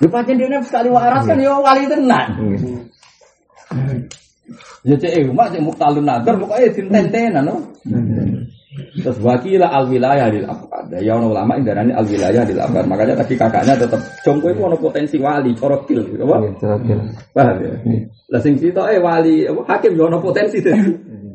Lu 0.00 0.08
pancen 0.08 0.40
dene 0.40 0.64
sekali 0.64 0.88
waras 0.88 1.28
kan 1.28 1.36
ya 1.36 1.60
wali 1.60 1.84
tenan. 1.84 2.28
Ya 4.82 4.96
cek 4.96 5.12
eh 5.12 5.28
mak 5.28 5.52
cek 5.52 5.60
muktalun 5.60 6.08
nadar 6.08 6.40
pokoke 6.40 6.72
dintentenan 6.72 7.44
no. 7.44 7.54
Terus 8.70 9.18
wakila 9.18 9.66
al 9.66 9.90
wilayah 9.90 10.30
lil 10.30 10.46
afad. 10.46 10.94
Ya 11.02 11.18
ono 11.18 11.34
ulama 11.34 11.58
yang 11.58 11.74
darani 11.74 11.90
al 11.90 12.06
wilayah 12.06 12.46
lil. 12.46 12.58
Makanya 12.62 13.18
tadi 13.18 13.34
kakaknya 13.34 13.74
tetap 13.74 13.98
jongko 14.22 14.46
itu 14.54 14.60
ono 14.62 14.76
potensi 14.78 15.18
wali 15.18 15.50
corokil, 15.58 16.06
apa? 16.22 16.36
Paham 17.34 17.56
ya? 17.58 17.74
Lah 18.30 18.38
sing 18.38 18.54
eh 18.62 19.00
wali 19.02 19.42
apa 19.50 19.60
hakim 19.74 19.98
ya 19.98 20.06
ono 20.06 20.22
potensi 20.22 20.62
dadi 20.62 20.86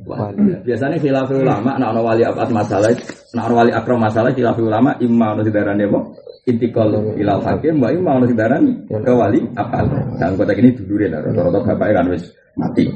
wali. 0.08 0.64
Biasanya 0.64 0.96
khilaf 0.96 1.28
ulama 1.36 1.76
nek 1.76 1.92
ono 1.92 2.02
wali 2.08 2.24
apa 2.24 2.48
masalah, 2.48 2.96
ono 3.36 3.54
wali 3.58 3.72
akram 3.76 4.00
masalah 4.00 4.32
khilaf 4.32 4.56
ulama 4.56 4.96
imam 5.04 5.36
ono 5.36 5.44
didarani 5.44 5.84
apa? 5.92 6.00
Intikal 6.46 6.94
ilal 7.20 7.42
hakim, 7.44 7.84
mbak 7.84 7.92
imam 8.00 8.24
ono 8.24 8.26
didarani 8.32 8.72
ke 8.88 9.12
wali 9.12 9.44
apa? 9.60 9.84
Dalam 10.16 10.40
kota 10.40 10.56
ini 10.56 10.72
dulurin, 10.72 11.12
rata-rata 11.12 11.60
bapaknya 11.68 11.94
kan 12.00 12.06
wis 12.16 12.24
mati. 12.56 12.88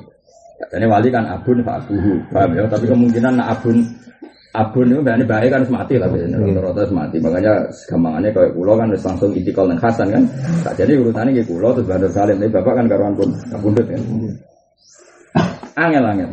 Katanya 0.60 0.88
wali 0.92 1.08
kan 1.08 1.24
abun 1.24 1.64
pak 1.64 1.88
abuhu, 1.88 2.20
paham 2.36 2.52
ya? 2.52 2.68
Tapi 2.68 2.86
kemungkinan 2.92 3.40
nak 3.40 3.48
abun 3.60 3.80
abun 4.52 4.92
itu 4.92 5.00
berarti 5.00 5.26
baik 5.30 5.50
kan 5.56 5.62
mati 5.72 5.96
lah 5.96 6.12
biasanya 6.12 6.38
rata-rata 6.60 6.92
mati. 6.92 7.18
Makanya 7.24 7.54
gampangannya 7.88 8.30
kayak 8.36 8.52
pulau 8.52 8.76
kan 8.76 8.92
harus 8.92 9.06
langsung 9.08 9.32
itikal 9.32 9.72
dan 9.72 9.80
Hasan 9.80 10.08
kan. 10.12 10.24
Tak 10.68 10.74
jadi 10.76 11.00
urutannya 11.00 11.32
kayak 11.40 11.48
pulau 11.48 11.72
terus 11.72 11.88
bandar 11.88 12.12
salim. 12.12 12.44
Tapi 12.44 12.52
bapak 12.52 12.74
kan 12.76 12.86
karuan 12.92 13.14
pun 13.16 13.30
kabundut 13.48 13.88
kan. 13.88 14.02
Angel 15.80 16.04
angel. 16.04 16.32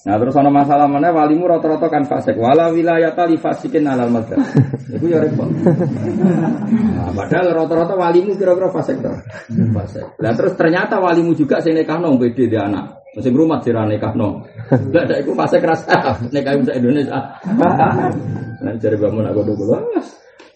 Nah 0.00 0.16
terus 0.16 0.32
ada 0.32 0.48
masalah 0.48 0.88
mana 0.88 1.12
walimu 1.12 1.44
rata-rata 1.50 1.90
kan 1.90 2.06
fasik. 2.06 2.38
Wala 2.38 2.70
wilayah 2.70 3.12
tali 3.18 3.34
fasikin 3.34 3.84
alal 3.84 4.14
mazhab. 4.14 4.38
Itu 4.94 5.06
ya 5.10 5.20
repot. 5.20 5.50
Nah, 5.50 7.12
padahal 7.12 7.52
rata-rata 7.52 7.98
walimu 7.98 8.32
kira-kira 8.38 8.70
fasik 8.72 9.02
tuh. 9.02 9.12
Fasik. 9.50 10.06
Nah 10.22 10.32
terus 10.38 10.54
ternyata 10.56 11.02
walimu 11.02 11.36
juga 11.36 11.58
sing 11.60 11.76
nekahno 11.76 12.14
beda 12.16 12.44
dia 12.46 12.62
anak. 12.64 12.99
Masih 13.10 13.34
rumah 13.34 13.58
sih 13.58 13.74
nekahno. 13.74 14.46
Enggak 14.70 15.02
ada 15.10 15.14
iku 15.18 15.34
fasik 15.34 15.66
rasa 15.66 16.14
nekah 16.34 16.54
bisa 16.62 16.72
Indonesia. 16.78 17.18
Nah 18.60 18.76
cari 18.76 18.92
bangun 19.00 19.24
aku 19.24 19.40
dulu. 19.40 19.72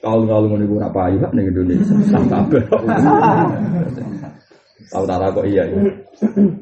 Kalau 0.04 0.28
kalau 0.28 0.44
mau 0.44 0.60
niku 0.60 0.76
apa 0.76 1.08
aja 1.08 1.24
nih 1.32 1.48
Indonesia. 1.48 1.96
Sampai 2.12 2.60
Tahu 4.92 5.04
tak 5.08 5.32
kok 5.32 5.46
iya 5.48 5.64
ya. 5.64 5.80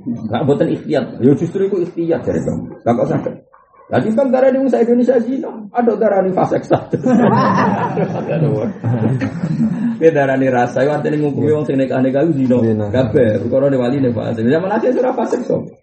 Enggak 0.06 0.42
buatan 0.46 0.70
ikhtiar. 0.70 1.04
Ya 1.18 1.34
justru 1.34 1.66
itu 1.66 1.82
ikhtiar 1.82 2.22
dari 2.22 2.38
kamu. 2.46 2.62
Enggak 2.86 2.94
kok 2.94 3.08
sakit. 3.10 3.34
Lagi 3.92 4.08
kan 4.16 4.32
darah 4.32 4.48
di 4.48 4.56
Musa 4.56 4.80
Indonesia 4.80 5.20
zina, 5.20 5.52
ada 5.68 5.92
darah 6.00 6.24
di 6.24 6.32
fase 6.32 6.56
satu. 6.64 6.96
Ini 10.00 10.08
darah 10.08 10.40
di 10.40 10.48
rasa, 10.48 10.80
itu 10.80 10.88
artinya 10.88 11.20
ngukumi 11.20 11.52
orang 11.52 11.68
sing 11.68 11.76
nekah 11.76 12.00
nekah 12.00 12.24
zina. 12.32 12.56
Gabe, 12.88 13.44
kalau 13.52 13.68
di 13.68 13.76
wali 13.76 14.00
nih 14.00 14.08
pak. 14.16 14.40
Zaman 14.40 14.72
akhir 14.72 14.96
sudah 14.96 15.12
fase 15.12 15.44
sok. 15.44 15.76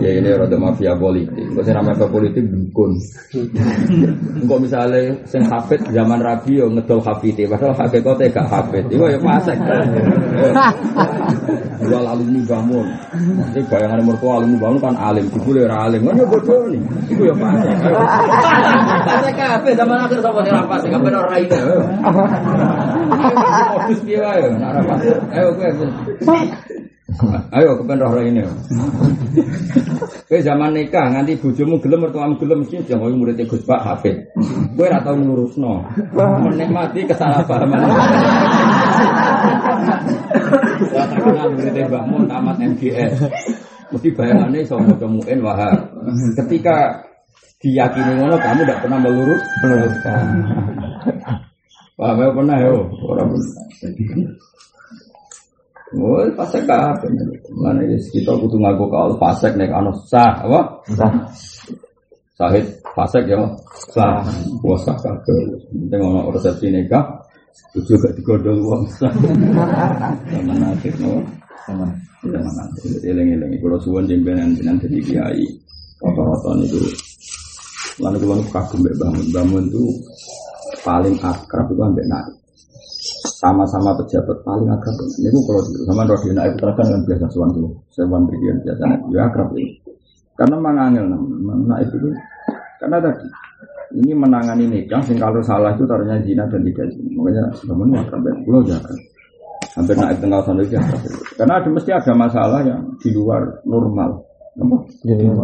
Ya 0.00 0.10
ini 0.18 0.30
rada 0.34 0.54
mafia 0.54 0.94
politik. 0.94 1.46
Kok 1.54 1.62
sing 1.66 1.74
mafia 1.78 2.06
politik 2.06 2.44
dukun. 2.46 2.94
Kok 4.46 4.58
misalnya 4.62 5.14
sing 5.26 5.42
hafid 5.46 5.82
zaman 5.90 6.22
Rabi 6.22 6.58
yo 6.58 6.66
ngedol 6.70 7.02
hafite, 7.02 7.46
padahal 7.46 7.74
hakikate 7.74 8.30
gak 8.30 8.46
hafid. 8.50 8.86
Iku 8.90 9.10
ya 9.10 9.18
fasik. 9.18 9.58
Jual 11.80 12.06
alumni 12.06 12.40
bangun. 12.46 12.86
Ini 13.50 13.60
bayangan 13.66 14.00
mertua 14.06 14.32
alumni 14.42 14.56
bangun 14.58 14.78
kan 14.78 14.94
alim, 14.98 15.26
jebule 15.32 15.66
ora 15.66 15.90
alim. 15.90 16.06
Kan 16.06 16.18
yo 16.18 16.26
bodoh 16.30 16.70
nih. 16.70 16.82
Iku 17.10 17.22
ya 17.30 17.34
fasik. 17.34 17.74
Fasik 19.06 19.34
kabeh 19.38 19.72
zaman 19.74 19.96
akhir 20.06 20.18
sapa 20.22 20.38
sing 20.46 20.54
ra 20.54 20.64
fasik, 20.70 20.90
kabeh 20.94 21.10
ora 21.14 21.36
ide. 21.38 21.58
Modus 23.74 24.00
piye 24.06 24.18
wae, 24.22 24.44
nek 24.54 24.68
ora 24.70 24.82
fasik. 24.86 25.14
Ayo 25.34 25.48
kowe. 25.58 25.70
Ayo 27.56 27.74
kepen 27.82 27.98
roh 27.98 28.22
ini. 28.22 28.42
Kowe 30.30 30.38
zaman 30.38 30.70
nikah 30.70 31.10
nganti 31.10 31.42
bojomu 31.42 31.82
gelem 31.82 32.06
mertuamu 32.06 32.38
gelem 32.38 32.62
mesti 32.62 32.86
jangan 32.86 33.10
kowe 33.10 33.14
murid 33.18 33.40
Gus 33.50 33.66
Pak 33.66 33.82
Hafid. 33.82 34.16
Kowe 34.78 34.86
ora 34.86 35.02
tau 35.02 35.18
ngurusno. 35.18 35.82
Menikmati 36.46 37.02
kesalahpahaman. 37.10 37.80
Ya 40.90 41.02
terkenal 41.10 41.46
murid 41.50 41.74
Mbak 41.74 42.04
Mun 42.06 42.22
tamat 42.30 42.56
MGS. 42.62 43.14
Mesti 43.90 44.08
bayangannya 44.14 44.62
iso 44.62 44.78
maca 44.78 45.06
muin 45.10 45.40
wahab. 45.42 45.78
Ketika 46.38 47.02
diyakini 47.58 48.22
ngono 48.22 48.38
kamu 48.38 48.62
tidak 48.64 48.80
pernah 48.86 48.98
melurus 49.02 49.42
meluruskan. 49.66 50.24
Paham 52.00 52.16
ya 52.16 52.32
pernah 52.32 52.56
yo, 52.64 52.88
orang 53.12 53.28
Oh, 55.90 56.22
fasek 56.38 56.70
apa? 56.70 57.02
Mana 57.50 57.82
ya 57.82 57.98
kita 57.98 58.30
butuh 58.38 58.62
ngaku 58.62 58.86
kalau 58.94 59.18
fasek 59.18 59.58
nek 59.58 59.74
anu 59.74 59.90
sah, 60.06 60.38
apa? 60.46 60.60
Sah. 60.94 61.12
Sahid 62.38 62.62
fasek 62.94 63.26
ya, 63.26 63.42
sah. 63.90 64.22
Sah 64.86 64.96
kabeh. 65.02 65.40
Penting 65.74 66.00
ono 66.00 66.30
resepsi 66.30 66.70
nikah, 66.70 67.02
tujuh 67.74 67.98
gak 67.98 68.14
digodol 68.14 68.62
uang 68.62 68.86
sah. 68.94 69.10
Sama 70.30 70.54
nasib 70.62 70.94
no. 71.02 71.18
Sama 71.66 71.86
sama 72.22 72.50
nasib. 72.54 73.02
Eleng-eleng. 73.02 73.58
Kalau 73.58 73.78
suwon 73.82 74.06
jembenan 74.06 74.54
jenang 74.54 74.78
jadi 74.78 74.98
kiai. 75.02 75.46
Rata-rata 75.98 76.50
itu. 76.62 76.80
Lalu 77.98 78.16
kalau 78.24 78.44
kagum 78.48 78.78
mbak 78.80 78.94
bangun, 78.96 79.26
bangun 79.34 79.64
itu 79.68 79.84
paling 80.80 81.16
akrab 81.20 81.68
itu 81.68 81.82
ambek 81.84 82.06
naik 82.08 82.39
sama-sama 83.40 83.96
pejabat 83.96 84.36
paling 84.44 84.68
akrab. 84.68 85.00
Ini 85.16 85.32
kalau 85.32 85.64
sama 85.88 86.04
Rodina 86.04 86.44
itu 86.44 86.60
terasa 86.60 86.84
dengan 86.84 87.02
biasa 87.08 87.26
suan 87.32 87.50
dulu. 87.56 87.68
Saya 87.88 88.04
berikan 88.04 88.56
biasa, 88.60 88.84
ya 89.08 89.20
akrab 89.24 89.48
ini. 89.56 89.80
Karena 90.36 90.56
mangangil 90.60 91.04
nah 91.68 91.80
itu 91.80 91.96
karena 92.80 92.96
tadi 93.00 93.28
ini 93.96 94.12
menangani 94.12 94.64
nikah, 94.68 95.00
sing 95.04 95.16
kalau 95.16 95.40
salah 95.40 95.72
itu 95.72 95.88
taruhnya 95.88 96.20
zina 96.20 96.44
dan 96.52 96.60
tidak 96.68 96.86
zina. 96.92 97.08
Makanya 97.16 97.42
sebenarnya 97.56 97.96
akrab 98.04 98.22
ya, 98.28 98.32
pulau 98.44 98.60
jaga. 98.68 98.92
Hampir 99.70 99.96
naik 99.96 100.18
tengah 100.20 100.40
sana 100.44 100.60
itu 100.60 100.76
akrab. 100.76 101.02
Karena 101.40 101.52
ada 101.56 101.68
mesti 101.72 101.90
ada 101.96 102.12
masalah 102.12 102.60
yang 102.60 102.80
di 103.00 103.08
luar 103.16 103.40
normal. 103.64 104.20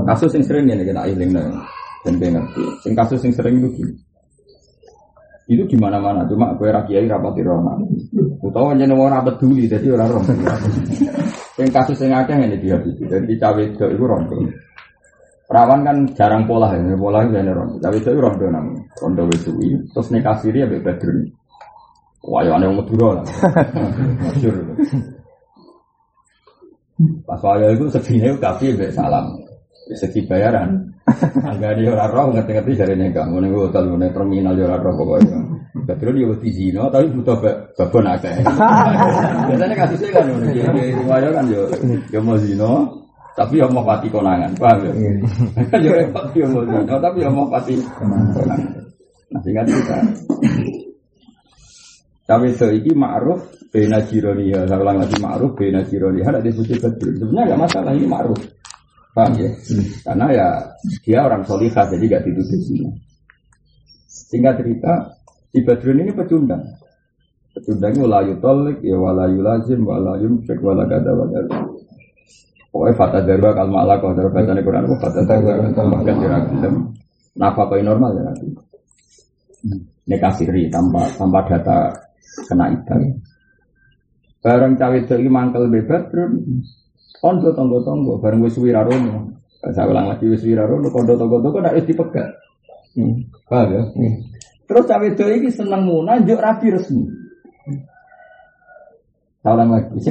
Kasus 0.05 0.37
yang 0.37 0.45
sering 0.45 0.69
ini 0.69 0.85
kita 0.85 1.01
iling 1.09 1.33
dan 1.33 2.15
ngerti. 2.21 2.63
Sing 2.85 2.93
kasus 2.93 3.25
yang 3.25 3.33
sering 3.33 3.65
itu 3.65 3.69
gini 3.73 4.06
itu 5.47 5.63
di 5.71 5.77
mana 5.79 6.03
mana 6.03 6.27
cuma 6.27 6.59
gue 6.59 6.67
rakyat 6.67 7.07
rapati 7.07 7.43
roma 7.47 7.79
utawa 8.43 8.75
mau 8.75 9.07
rapat 9.07 9.39
dulu 9.39 9.63
jadi 9.63 9.87
orang 9.95 10.11
rom 10.19 10.27
yang 11.57 11.71
kasus 11.71 12.03
yang 12.03 12.19
akeh 12.27 12.35
ini 12.35 12.59
dia 12.59 12.77
jadi 12.83 13.33
cawe 13.39 13.63
itu 13.63 13.85
itu 13.87 14.05
rom 14.05 14.27
perawan 15.47 15.87
kan 15.87 15.97
jarang 16.19 16.43
pola 16.51 16.75
ya 16.75 16.99
pola 16.99 17.23
itu 17.23 17.39
hanya 17.39 17.55
rom 17.55 17.79
cawe 17.79 17.95
itu 17.95 18.11
tuh 18.11 18.49
nang 18.51 18.67
rondo 18.99 19.23
itu 19.31 19.51
terus 19.95 20.09
nikah 20.11 20.35
siri 20.43 20.67
bebas 20.67 20.99
dulu 20.99 21.23
wah 22.27 22.43
ya 22.43 22.59
aneh 22.59 22.67
madura 22.75 23.23
lah. 23.23 23.25
Masyur 24.19 24.55
pas 27.23 27.41
waya 27.45 27.77
itu 27.77 27.87
segini 27.93 28.33
kafe 28.41 28.73
salam. 28.91 29.37
Segi 29.95 30.27
bayaran 30.27 30.86
Agak 31.47 31.79
dia 31.79 31.95
orang 31.95 32.11
roh 32.11 32.27
ngerti-ngerti 32.35 32.99
nikah, 32.99 33.31
mau 33.31 33.39
nih 33.39 33.55
hotel, 33.55 33.95
mau 33.95 34.11
terminal 34.11 34.59
dia 34.59 34.67
orang 34.67 34.83
roh 34.83 34.95
pokoknya. 34.99 35.39
Betul 35.87 36.19
dia 36.19 36.27
wedi 36.27 36.51
zino, 36.51 36.91
tapi 36.91 37.07
butuh 37.15 37.39
babon 37.79 38.11
akeh. 38.11 38.43
Biasanya 39.49 39.75
kasusnya 39.79 40.11
kan, 40.11 40.27
dia 40.51 40.67
riwayat 40.67 41.31
kan 41.31 41.47
yo, 41.47 41.63
yo 42.11 42.19
mau 42.27 42.35
zino, 42.43 42.91
tapi 43.39 43.63
yo 43.63 43.71
mau 43.71 43.87
pati 43.87 44.11
konangan, 44.11 44.51
paham 44.59 44.83
ya? 44.83 44.93
Kan 45.71 45.79
yo 45.87 45.93
repot 45.95 46.27
yo 46.35 46.47
mau 46.51 46.67
zino, 46.67 46.95
tapi 46.99 47.17
yo 47.23 47.31
mau 47.31 47.47
pati 47.47 47.79
konangan. 47.79 48.59
Nah 49.31 49.41
sehingga 49.43 49.63
kita 49.67 49.99
tapi 52.27 52.51
ini 52.51 52.91
ma'ruf 52.91 53.71
bena 53.71 54.03
jironiha 54.03 54.67
Saya 54.67 54.83
ulang 54.83 54.99
lagi 54.99 55.15
ma'ruf 55.23 55.55
bena 55.55 55.87
jironiha 55.87 56.27
Ada 56.27 56.43
disebut 56.43 56.83
betul 56.83 57.15
Sebenarnya 57.23 57.55
nggak 57.55 57.61
masalah 57.71 57.93
ini 57.95 58.07
ma'ruf 58.11 58.41
Paham 59.17 59.33
ya? 59.41 59.49
Karena 60.05 60.27
ya 60.29 60.49
dia 61.01 61.25
orang 61.25 61.41
solihah 61.49 61.89
jadi 61.89 62.05
gak 62.05 62.23
dituduh 62.29 62.45
sini. 62.61 62.85
Singkat 64.05 64.61
cerita, 64.61 64.93
si 65.49 65.65
Badrun 65.65 66.05
ini 66.05 66.13
pecundang. 66.13 66.61
Pecundangnya 67.57 68.05
wala 68.05 68.21
yutolik, 68.29 68.85
ya 68.85 69.01
wala 69.01 69.25
yulazim, 69.33 69.81
wala 69.89 70.21
yumsik, 70.21 70.61
wala 70.61 70.85
gada 70.85 71.17
wala 71.17 71.41
Pokoknya 72.69 72.93
fata 72.93 73.19
darwa 73.25 73.57
kal 73.57 73.73
ma'la 73.73 73.97
kau 74.05 74.13
darwa 74.13 74.37
bacaan 74.37 74.61
Quran 74.61 74.85
aku 74.85 74.97
fata 75.01 75.25
darwa 75.25 75.65
bahkan 75.65 76.17
diragam 76.21 76.75
nafkah 77.33 77.81
normal 77.81 78.21
ya 78.21 78.23
nanti. 78.29 78.49
Nikah 80.05 80.33
siri 80.37 80.69
tanpa 80.69 81.09
tanpa 81.17 81.41
data 81.49 81.89
kena 82.45 82.69
ikan. 82.77 83.01
Barang 84.45 84.77
cawe 84.77 84.97
itu 85.01 85.17
mangkel 85.33 85.73
bebas 85.73 86.05
terus 86.13 86.37
Kondo 87.21 87.49
tonggo 87.53 87.83
tonggo 87.83 88.21
bareng 88.21 88.45
wis 88.45 88.57
wirarono. 88.61 89.33
Saya 89.67 89.89
ulang 89.89 90.13
lagi 90.13 90.27
wis 90.31 90.43
wirarono 90.45 90.89
kondo 90.93 91.17
tonggo 91.17 91.41
tonggo 91.43 91.59
nak 91.61 91.75
wis 91.77 91.87
dipegat. 91.89 92.29
Hmm. 92.97 93.29
Paham 93.49 93.69
ya? 93.73 93.83
Hmm. 93.93 94.15
Terus 94.67 94.85
cawe 94.89 95.07
itu 95.07 95.25
ini 95.31 95.49
seneng 95.53 95.87
muna, 95.87 96.19
juk 96.27 96.43
rapi 96.43 96.75
resmi. 96.75 97.07
Tahu 99.47 99.55
lagi, 99.63 99.95
sih 100.03 100.11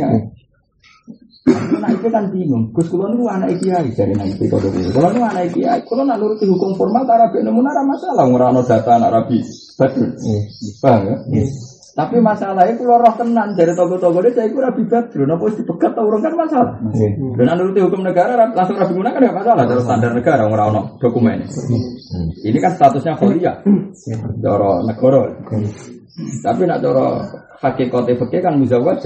Nah 1.45 1.89
itu 1.93 2.07
kan 2.09 2.25
bingung. 2.33 2.73
Gus 2.73 2.89
kulo 2.89 3.05
niku 3.13 3.29
anak 3.29 3.61
kiai 3.61 3.85
dari 3.93 4.17
nang 4.17 4.25
itu 4.25 4.49
kode 4.49 4.65
kulo. 4.73 4.89
Kulo 4.89 5.07
niku 5.13 5.25
anak 5.29 5.53
kiai. 5.53 5.79
Kulo 5.85 6.01
nak 6.01 6.17
nuruti 6.17 6.49
hukum 6.49 6.73
formal 6.73 7.05
tak 7.05 7.21
rapi 7.21 7.45
nemu 7.45 7.61
nara 7.61 7.85
masalah. 7.85 8.25
Ora 8.25 8.49
ono 8.49 8.65
data 8.65 8.97
anak 8.97 9.13
rapi. 9.13 9.37
Betul. 9.77 10.09
Paham 10.81 11.01
ya? 11.05 11.15
Tapi 11.95 12.19
masalahnya 12.19 12.75
kulo 12.75 12.99
roh 12.99 13.13
tenan 13.15 13.55
dari 13.55 13.71
toko-toko 13.71 14.19
dia 14.19 14.35
saya 14.35 14.51
kurang 14.51 14.75
bibat. 14.75 15.15
Napa 15.15 15.47
wis 15.47 15.55
dipegat 15.55 15.95
ta 15.95 16.03
urung 16.03 16.19
kan 16.19 16.35
masalah. 16.35 16.75
Dan 17.39 17.47
nuruti 17.55 17.79
hukum 17.79 18.03
negara 18.03 18.35
langsung 18.51 18.75
rapi 18.75 18.91
guna 18.91 19.15
kan 19.15 19.23
enggak 19.23 19.39
masalah. 19.39 19.63
Dari 19.63 19.79
standar 19.79 20.11
negara 20.11 20.43
ora 20.43 20.67
ono 20.67 20.99
dokumen. 20.99 21.47
Ini 22.43 22.57
kan 22.59 22.75
statusnya 22.75 23.15
kuliah. 23.15 23.63
Doro 24.43 24.83
negara. 24.83 25.23
Tapi 26.43 26.61
nak 26.67 26.83
doro 26.83 27.23
hakikate 27.63 28.19
fikih 28.19 28.43
kan 28.43 28.59
muzawwaj. 28.59 28.99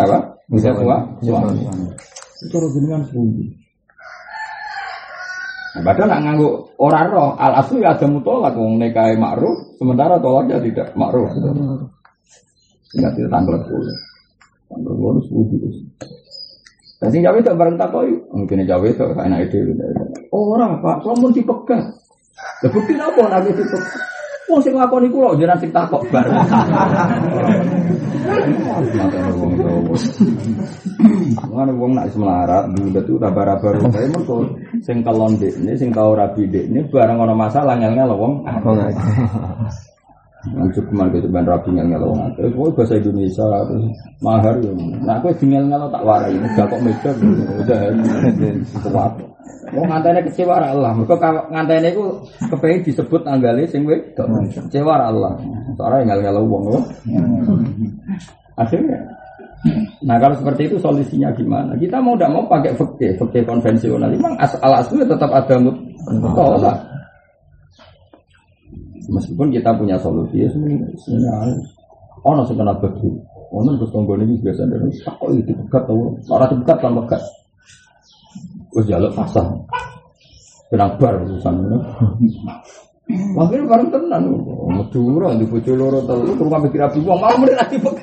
Apa? 0.00 0.40
Bisa 0.48 0.72
tua, 0.72 1.04
suami. 1.20 1.68
Itu 2.48 2.56
dengan 2.80 3.04
sepundi. 3.04 3.44
Nah, 5.70 5.82
padahal 5.86 6.18
nak 6.18 6.34
orang 6.82 7.06
roh, 7.14 7.30
al 7.38 7.62
asli 7.62 7.78
ya 7.78 7.94
ada 7.94 8.06
mutolak, 8.10 8.58
wong 8.58 8.82
nekai 8.82 9.14
makruh, 9.14 9.54
sementara 9.78 10.18
tolaknya 10.18 10.58
tidak 10.58 10.90
makruh. 10.98 11.30
Ingat 12.98 13.12
itu 13.14 13.28
tanggal 13.30 13.54
sepuluh. 13.62 13.94
Tanggal 14.66 14.92
sepuluh 14.98 15.22
sepuluh. 15.22 15.70
Dan 17.00 17.08
sing 17.14 17.22
Jawa 17.22 17.38
itu 17.38 17.54
bareng 17.54 17.78
takoi, 17.78 18.12
mungkin 18.34 18.66
Jawa 18.66 18.84
itu 18.90 19.04
enak 19.14 19.38
itu. 19.46 19.56
Orang 20.34 20.82
pak, 20.82 21.06
kamu 21.06 21.30
dipegang. 21.38 21.86
Lebih 22.66 22.98
apa 22.98 23.22
nanti 23.30 23.50
dipegang? 23.54 24.09
Wong 24.50 24.58
sing 24.66 24.74
lakoni 24.74 25.06
kula 25.06 25.38
jenengan 25.38 25.62
sing 25.62 25.70
takok 25.70 26.02
bar. 26.10 26.26
Mana 31.50 31.72
wong 31.74 31.94
nak 31.94 32.10
semelarat, 32.10 32.66
budak 32.74 33.06
itu 33.06 33.14
raba-raba 33.18 33.78
rupanya 33.78 34.10
mereka 34.10 34.36
sing 34.82 35.06
kelon 35.06 35.38
ini, 35.38 35.72
sing 35.78 35.94
tau 35.94 36.18
rabi 36.18 36.50
ini, 36.50 36.82
barang 36.90 37.18
ono 37.18 37.34
masalah 37.38 37.78
ngel-ngel 37.78 38.10
wong. 38.10 38.42
Lanjut 40.40 40.84
ke 40.88 40.92
mana 40.96 41.12
gitu 41.12 41.28
ban 41.28 41.44
rabi 41.44 41.68
ngel-ngel 41.76 42.00
wong. 42.00 42.32
Terus 42.32 42.52
wong 42.56 42.72
bahasa 42.72 42.96
Indonesia, 42.96 43.44
terus 43.68 43.84
mahar 44.24 44.56
ya. 44.64 44.72
Nah 45.04 45.14
aku 45.20 45.36
ngel-ngel 45.36 45.82
tak 45.92 46.02
warai, 46.04 46.32
gak 46.56 46.66
kok 46.72 46.80
meja, 46.80 47.10
udah 47.60 47.80
kuat. 48.88 49.12
Mau 49.70 49.84
ngantene 49.84 50.20
kecewa 50.24 50.56
Allah. 50.56 50.96
Mergo 50.96 51.14
ngantene 51.20 51.88
iku 51.92 52.04
kepengin 52.48 52.80
disebut 52.88 53.22
anggale 53.28 53.68
sing 53.68 53.84
wedok. 53.84 54.26
Kecewa 54.48 55.12
Allah. 55.12 55.36
Soalnya 55.76 56.16
ngel-ngel 56.16 56.40
wong 56.48 56.62
lho. 56.72 56.80
Akhirnya 58.56 58.98
Nah 60.00 60.16
kalau 60.16 60.32
seperti 60.40 60.72
itu 60.72 60.80
solusinya 60.80 61.28
gimana? 61.36 61.76
Kita 61.76 62.00
mau 62.00 62.16
tidak 62.16 62.32
mau 62.32 62.44
pakai 62.48 62.72
fakta, 62.72 63.12
fakta 63.20 63.44
konvensional. 63.44 64.08
Memang 64.08 64.32
asal 64.40 64.72
asli 64.72 65.04
tetap 65.04 65.28
ada 65.28 65.54
mutolak. 65.60 66.80
Meskipun 69.10 69.50
kita 69.50 69.74
punya 69.74 69.98
solusi, 69.98 70.46
ya 70.46 70.48
sebenarnya 70.54 71.58
oh 72.22 72.32
nasi 72.38 72.54
kena 72.54 72.70
begitu. 72.78 73.10
Oh 73.50 73.66
nasi 73.66 73.82
tonggo 73.90 74.14
ini 74.14 74.38
biasa 74.38 74.70
dari 74.70 74.86
tak 75.02 75.18
kok 75.18 75.34
itu 75.34 75.50
pegat 75.66 75.82
tahu, 75.90 76.14
orang 76.30 76.62
pegat 76.62 76.78
kan 76.78 76.94
pegat. 76.94 77.22
Gue 78.70 78.86
jaluk 78.86 79.10
pasang. 79.18 79.66
Kenang 80.70 80.94
bar 81.02 81.18
urusan 81.26 81.54
ini. 81.58 81.78
Makanya 83.34 83.66
bareng 83.66 83.90
tenan. 83.90 84.22
Madura 84.70 85.34
di 85.34 85.42
bojo 85.42 85.72
loro 85.74 85.98
telu 86.06 86.30
rumah 86.38 86.62
mikir 86.62 86.78
api 86.78 87.02
wong 87.02 87.18
mau 87.18 87.34
mrene 87.34 87.58
lagi 87.58 87.74
pekat. 87.82 87.99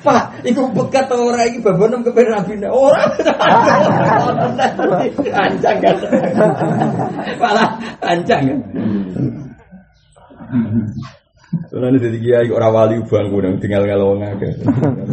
Pak, 0.00 0.24
iku 0.48 0.72
pekat 0.72 1.12
ta 1.12 1.16
ora 1.16 1.44
iki 1.44 1.60
babonem 1.60 2.00
kepen 2.00 2.32
rabine. 2.32 2.68
Ora. 2.72 3.04
Ancang 5.36 5.76
kan. 5.84 5.96
Malah 7.36 7.68
ancang 8.00 8.42
kan. 8.48 8.58
Soalnya 11.70 11.98
jadi 11.98 12.18
kiai 12.22 12.48
orang 12.50 12.72
wali 12.72 12.96
bangun, 13.06 13.58
tinggal 13.58 13.82
kalau 13.86 14.14
wong 14.14 14.22
akeh. 14.22 14.54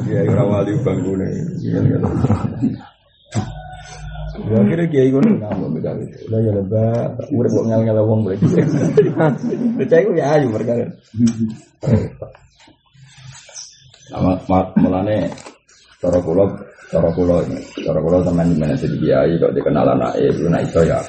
Kiai 0.05 0.29
orang 0.29 0.49
wali 0.53 0.73
bangun, 0.81 1.19
tinggal 1.59 1.83
kalau. 1.97 2.09
Ya 4.45 4.61
kira 4.61 4.85
kiai 4.85 5.09
ngono 5.09 5.41
ngamuk 5.41 5.69
beda 5.81 5.91
itu. 5.97 6.17
Udah 6.29 6.39
ya 6.45 6.51
lebah, 6.53 6.93
urip 7.33 7.51
kok 7.51 7.65
ngel 7.65 7.81
ngel 7.89 7.99
wong 8.05 8.19
boleh. 8.21 8.37
Percaya 9.81 10.01
gue 10.05 10.17
ya 10.21 10.25
ayu 10.37 10.47
perkara. 10.53 10.85
Nama 14.13 14.31
mulane 14.77 15.17
cara 15.97 16.19
kula 16.21 16.45
cara 16.93 17.09
kula 17.17 17.41
cara 17.81 17.99
kula 17.99 18.17
teman 18.21 18.53
mana 18.55 18.77
jadi 18.77 18.95
kiai 19.01 19.33
kok 19.41 19.53
dikenal 19.57 19.89
anak 19.97 20.13
itu 20.21 20.45
nak 20.47 20.61
itu 20.63 20.79
ya 20.85 21.01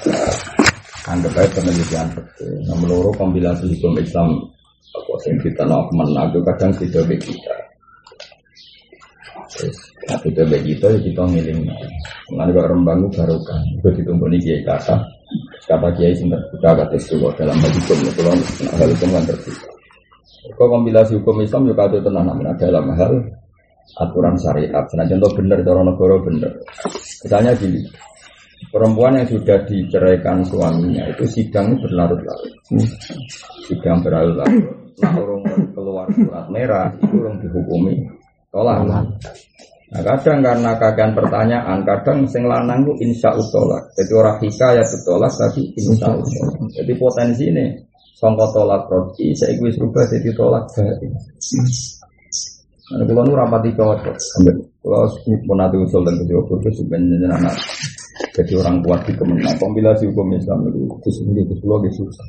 anggap 1.06 1.36
aja 1.36 1.48
penelitian 1.52 2.08
betul. 2.16 2.52
Nomor 2.64 2.88
loro 2.88 3.10
kompilasi 3.14 3.68
hukum 3.76 4.00
Islam 4.00 4.28
apa 4.88 5.12
sing 5.20 5.36
kita 5.44 5.68
nak 5.68 5.92
menaku 5.92 6.40
kadang 6.48 6.72
kita 6.74 7.04
kita. 7.04 7.54
Kita 10.08 10.42
bagi 10.48 10.72
kita 10.72 10.86
ya 10.96 10.98
kita 11.04 11.22
ngiling. 11.28 11.60
Mengenai 12.32 12.56
kok 12.56 12.66
rembang 12.72 13.00
itu 13.12 13.36
kan. 13.44 13.60
Itu 13.76 13.88
ditumpuni 13.92 14.40
kiai 14.40 14.64
kata. 14.64 14.96
Kata 15.68 15.88
kiai 15.92 16.16
sing 16.16 16.32
terbuka 16.32 16.72
kata 16.72 16.96
itu 16.96 17.20
dalam 17.36 17.56
hal 17.60 17.70
hukum. 17.76 17.98
Kalau 18.16 18.32
nah, 18.32 18.74
hal 18.80 18.88
hukum 18.88 19.08
kan 19.12 19.24
terbuka. 19.28 19.68
Kok 20.56 20.68
kompilasi 20.72 21.12
hukum 21.20 21.44
Islam 21.44 21.68
juga 21.68 21.84
ada 21.84 21.98
tenang 22.00 22.24
namun 22.24 22.48
dalam 22.56 22.86
hal 22.96 23.12
aturan 24.00 24.34
syariat. 24.40 24.84
Nah 24.96 25.04
contoh 25.04 25.30
benar, 25.36 25.58
cara 25.60 25.80
negara 25.84 26.16
benar. 26.24 26.52
Misalnya 27.24 27.52
gini, 27.56 27.80
perempuan 28.72 29.20
yang 29.20 29.28
sudah 29.28 29.58
diceraikan 29.68 30.40
suaminya 30.44 31.04
itu 31.12 31.24
sidang 31.28 31.76
berlarut-larut. 31.84 32.52
Sidang 33.68 34.00
berlarut-larut. 34.00 34.64
Nah 34.98 35.12
orang 35.14 35.40
keluar 35.76 36.06
surat 36.16 36.46
merah 36.48 36.88
itu 36.96 37.16
orang 37.22 37.36
dihukumi 37.44 37.94
tolak. 38.50 38.82
Nah 39.88 40.02
kadang 40.04 40.44
karena 40.44 40.76
kagian 40.76 41.16
pertanyaan, 41.16 41.80
kadang 41.80 42.28
sing 42.28 42.44
lanang 42.44 42.84
itu 42.84 43.08
insya 43.08 43.32
Allah. 43.32 43.80
Jadi 43.96 44.12
orang 44.12 44.36
hikayat 44.44 44.88
tolak 45.04 45.32
tapi 45.32 45.62
insya 45.80 46.12
Allah. 46.12 46.68
Jadi 46.76 46.92
potensi 47.00 47.44
ini 47.48 47.72
songko 48.20 48.46
tolak 48.52 48.84
roti, 48.92 49.32
saya 49.32 49.56
gue 49.56 49.72
serubah 49.72 50.04
jadi 50.12 50.28
tolak 50.36 50.64
dari. 50.76 51.08
Nah, 52.88 53.04
kalau 53.04 53.20
nu 53.20 53.36
rapati 53.36 53.68
cocok, 53.76 54.16
kalau 54.80 55.04
pun 55.44 55.60
ada 55.60 55.76
usul 55.76 56.00
dan 56.08 56.16
kedua 56.24 56.40
itu 56.56 56.80
sebenarnya 56.80 57.28
anak 57.36 57.52
jadi 58.38 58.52
orang 58.58 58.82
kuat 58.86 59.02
di 59.02 59.12
kemenang 59.18 59.56
kompilasi 59.58 60.10
hukum 60.10 60.30
Islam 60.34 60.66
itu 60.70 60.86
khusus 61.02 61.26
ini 61.26 61.42
khusus 61.46 61.66
logis 61.66 61.94
susah. 61.98 62.28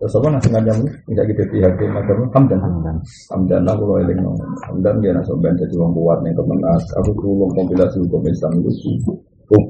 Terus 0.00 0.16
apa 0.16 0.32
nasi 0.32 0.48
ngajam 0.48 0.76
ini? 0.80 0.92
Tidak 1.12 1.24
gitu 1.28 1.42
pihak 1.52 1.76
yang 1.76 1.92
macam 1.92 2.16
hamdan 2.32 2.60
hamdan 2.64 2.96
hamdan 3.28 3.62
aku 3.68 3.84
loh 3.84 4.00
eling 4.00 4.16
nong 4.24 4.32
hamdan 4.64 4.96
dia 5.04 5.12
nasi 5.12 5.28
ben 5.36 5.52
jadi 5.60 5.76
orang 5.76 5.92
kuat 5.92 6.18
nih 6.24 6.32
kemenang. 6.32 6.80
Aku 7.04 7.10
belum 7.12 7.52
kompilasi 7.52 7.96
hukum 8.00 8.24
Islam 8.24 8.52
itu 8.64 8.70
cukup. 8.80 9.64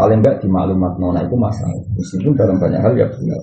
Paling 0.00 0.24
enggak 0.24 0.40
di 0.40 0.48
maklumat 0.48 0.96
nona 0.96 1.20
itu 1.28 1.36
masalah. 1.36 1.76
Meskipun 1.92 2.32
dalam 2.40 2.56
banyak 2.56 2.80
hal 2.80 2.92
ya 2.96 3.04
benar. 3.12 3.42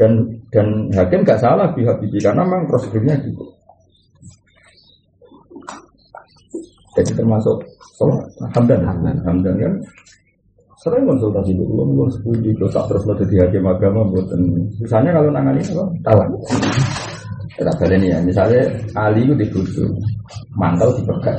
Dan 0.00 0.12
dan 0.48 0.66
hakim 0.96 1.20
nggak 1.20 1.40
salah 1.44 1.68
pihak 1.76 1.96
biji 2.00 2.16
karena 2.24 2.40
memang 2.40 2.64
prosedurnya 2.64 3.12
gitu. 3.28 3.44
Jadi 6.96 7.12
termasuk 7.12 7.60
sholat 8.00 8.24
hamdan 8.56 8.88
hamdan 9.20 9.54
kan 9.60 9.74
sering 10.82 11.06
konsultasi 11.06 11.54
dulu 11.54 11.86
belum 11.94 12.08
sepuluh 12.10 12.42
itu 12.42 12.66
tak 12.74 12.90
terus 12.90 13.06
lo 13.06 13.14
jadi 13.14 13.46
hakim 13.46 13.70
agama 13.70 14.02
misalnya 14.82 15.14
kalau 15.14 15.30
nangani 15.30 15.62
apa? 15.62 15.84
Talak 16.02 16.28
tidak 17.52 17.78
ada 17.78 17.94
ini 17.94 18.08
ya. 18.10 18.18
Misalnya 18.24 18.62
Ali 18.98 19.22
itu 19.22 19.34
dibutuh 19.38 19.86
mantel 20.58 20.90
dipegat 20.98 21.38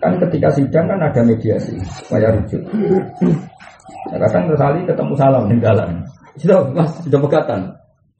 kan 0.00 0.16
ketika 0.16 0.48
sidang 0.56 0.88
kan 0.88 0.96
ada 0.96 1.20
mediasi 1.20 1.76
supaya 2.00 2.32
rujuk. 2.32 2.62
Nah, 4.08 4.16
kadang 4.16 4.44
terus 4.48 4.62
Ali 4.64 4.80
ketemu 4.88 5.14
salam 5.20 5.44
di 5.52 5.56
jalan 5.60 5.90
sudah 6.40 6.58
mas 6.72 6.90
sudah 7.04 7.20
pegatan. 7.20 7.60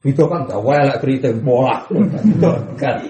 Itu 0.05 0.29
kan 0.29 0.45
gak 0.45 0.61
lah 0.61 0.97
cerita 1.01 1.33
bola 1.41 1.81
kan 2.77 3.01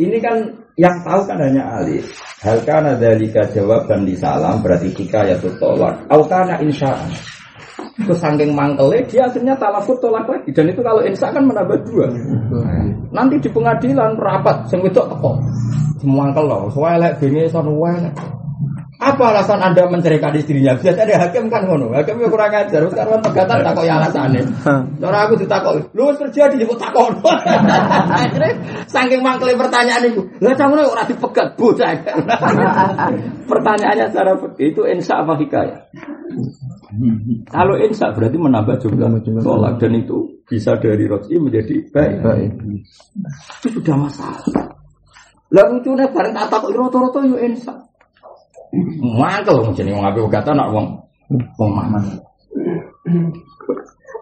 ini 0.00 0.16
kan 0.24 0.40
yang 0.80 0.96
tahu 1.04 1.20
kan 1.28 1.38
hanya 1.40 1.62
Ali. 1.80 2.00
Hal 2.40 2.64
kana 2.64 2.96
dalika 2.96 3.44
jawaban 3.52 4.08
di 4.08 4.16
salam 4.16 4.64
berarti 4.64 4.88
jika 4.92 5.28
ya 5.28 5.36
tolak. 5.38 6.08
Au 6.08 6.24
kana 6.24 6.58
insya'an. 6.64 7.12
Itu 7.92 8.16
saking 8.16 8.56
mangkele 8.56 9.04
dia 9.04 9.28
akhirnya 9.28 9.52
talafut 9.60 10.00
tolak 10.00 10.24
lagi 10.24 10.50
dan 10.50 10.72
itu 10.72 10.80
kalau 10.80 11.04
insya 11.04 11.28
kan 11.28 11.44
menambah 11.44 11.76
dua. 11.84 12.08
Nanti 13.12 13.36
di 13.36 13.48
pengadilan 13.52 14.16
rapat 14.16 14.72
sing 14.72 14.80
wedok 14.80 15.12
teko. 15.12 15.36
Semangkel 16.00 16.50
loh, 16.50 16.66
soalnya 16.72 17.14
lek 17.14 17.48
son 17.52 17.70
Apa 19.02 19.34
alasan 19.34 19.58
Anda 19.58 19.90
menceraikan 19.90 20.30
istrinya? 20.38 20.78
Biasanya 20.78 21.18
ada 21.18 21.26
hakim 21.26 21.50
kan 21.50 21.66
ngono. 21.66 21.90
Hakim 21.90 22.22
kurang 22.30 22.54
ajar. 22.54 22.86
Sekarang 22.86 23.18
pegatan 23.18 23.58
tak 23.66 23.72
kok 23.74 23.82
ya 23.82 23.98
alasannya. 23.98 24.42
Cara 25.02 25.18
aku 25.26 25.34
ditakok, 25.42 25.90
lu 25.90 26.14
terjadi 26.14 26.54
di 26.54 26.66
takok. 26.70 27.18
Akhirnya 28.22 28.52
saking 28.86 29.26
mangkle 29.26 29.58
pertanyaan 29.58 30.06
itu. 30.06 30.22
Lah 30.38 30.54
campur 30.54 30.86
ora 30.86 31.02
dipegat 31.02 31.58
bocah. 31.58 31.90
Pertanyaannya 33.50 34.06
secara 34.14 34.38
itu 34.62 34.80
insya 34.86 35.26
apa 35.26 35.34
hikayah? 35.34 35.82
Kalau 37.50 37.74
insya 37.82 38.14
berarti 38.14 38.38
menambah 38.38 38.76
jumlah 38.86 39.18
sholat 39.42 39.82
dan 39.82 39.92
itu 39.98 40.30
bisa 40.46 40.78
dari 40.78 41.10
roji 41.10 41.42
menjadi 41.42 41.74
baik. 41.90 42.54
Itu 43.66 43.82
sudah 43.82 43.96
masalah. 43.98 44.70
Lah 45.52 45.68
lucunya 45.68 46.08
bareng 46.08 46.32
tak 46.32 46.48
takut 46.48 46.72
roto-roto 46.72 47.20
yo 47.28 47.36
insya. 47.36 47.76
Mangkel 49.00 49.60
wong 49.60 49.72
jenenge 49.76 50.00
wong 50.00 50.06
apik 50.08 50.32
kata 50.32 50.56
nak 50.56 50.72
wong 50.72 50.86
wong 51.60 51.70
maman. 51.76 52.04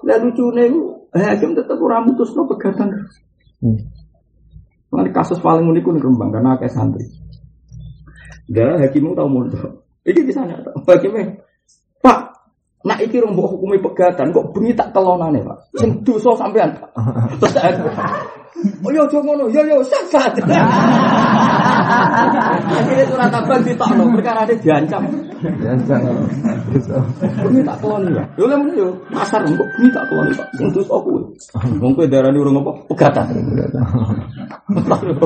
Lah 0.03 0.17
lucune 0.19 0.65
hakim 1.15 1.55
tetep 1.55 1.79
ora 1.79 2.03
mutusno 2.03 2.51
pegatan. 2.51 2.91
Hmm. 3.61 3.79
kasus 5.15 5.39
paling 5.39 5.71
unik 5.71 5.87
ning 5.87 6.03
Rembang 6.03 6.35
karena 6.35 6.59
kayak 6.59 6.75
santri. 6.75 7.07
Dah 8.51 8.83
hakim 8.83 9.15
tau 9.15 9.31
mondok. 9.31 9.87
Iki 10.03 10.27
bisa 10.27 10.43
nyak 10.43 10.65
Hakimnya, 10.89 11.37
Pak, 11.37 11.50
nak 12.81 12.99
iki 13.05 13.21
rong 13.21 13.37
mbok 13.37 13.57
hukumi 13.57 13.77
pegatan 13.81 14.33
kok 14.33 14.57
bunyi 14.57 14.73
tak 14.73 14.93
kelonane, 14.97 15.45
Pak. 15.45 15.59
Sing 15.77 16.01
dosa 16.01 16.33
sampean, 16.37 16.73
Oh 18.85 18.93
yo 18.93 19.09
aja 19.09 19.19
ngono, 19.25 19.49
yo 19.49 19.65
yo 19.65 19.81
sak 19.85 20.05
sak. 20.13 20.37
Akhirnya 22.71 23.05
surat 23.09 23.33
abang 23.33 23.65
ditokno 23.65 24.05
perkara 24.13 24.45
dia 24.45 24.61
diancam. 24.61 25.01
Diancam. 25.41 26.01
Ini 27.49 27.65
tak 27.65 27.77
keloni 27.81 28.13
ya. 28.13 28.25
Yo 28.37 28.45
lemu 28.45 28.69
yo 28.77 28.93
pasar 29.17 29.41
kok 29.49 29.69
ini 29.81 29.89
tak 29.97 30.05
keloni 30.13 30.37
Pak. 30.37 30.49
Sing 30.61 30.69
terus 30.77 30.93
aku. 30.93 31.25
Wong 31.81 31.93
kowe 31.97 32.05
darani 32.05 32.37
urung 32.37 32.61
apa? 32.61 32.73
Pegatan. 32.93 33.33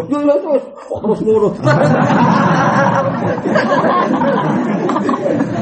Yo 0.07 0.18
lho 0.22 0.34
terus 0.38 0.62
terus 0.86 1.20
ngono. 1.26 1.50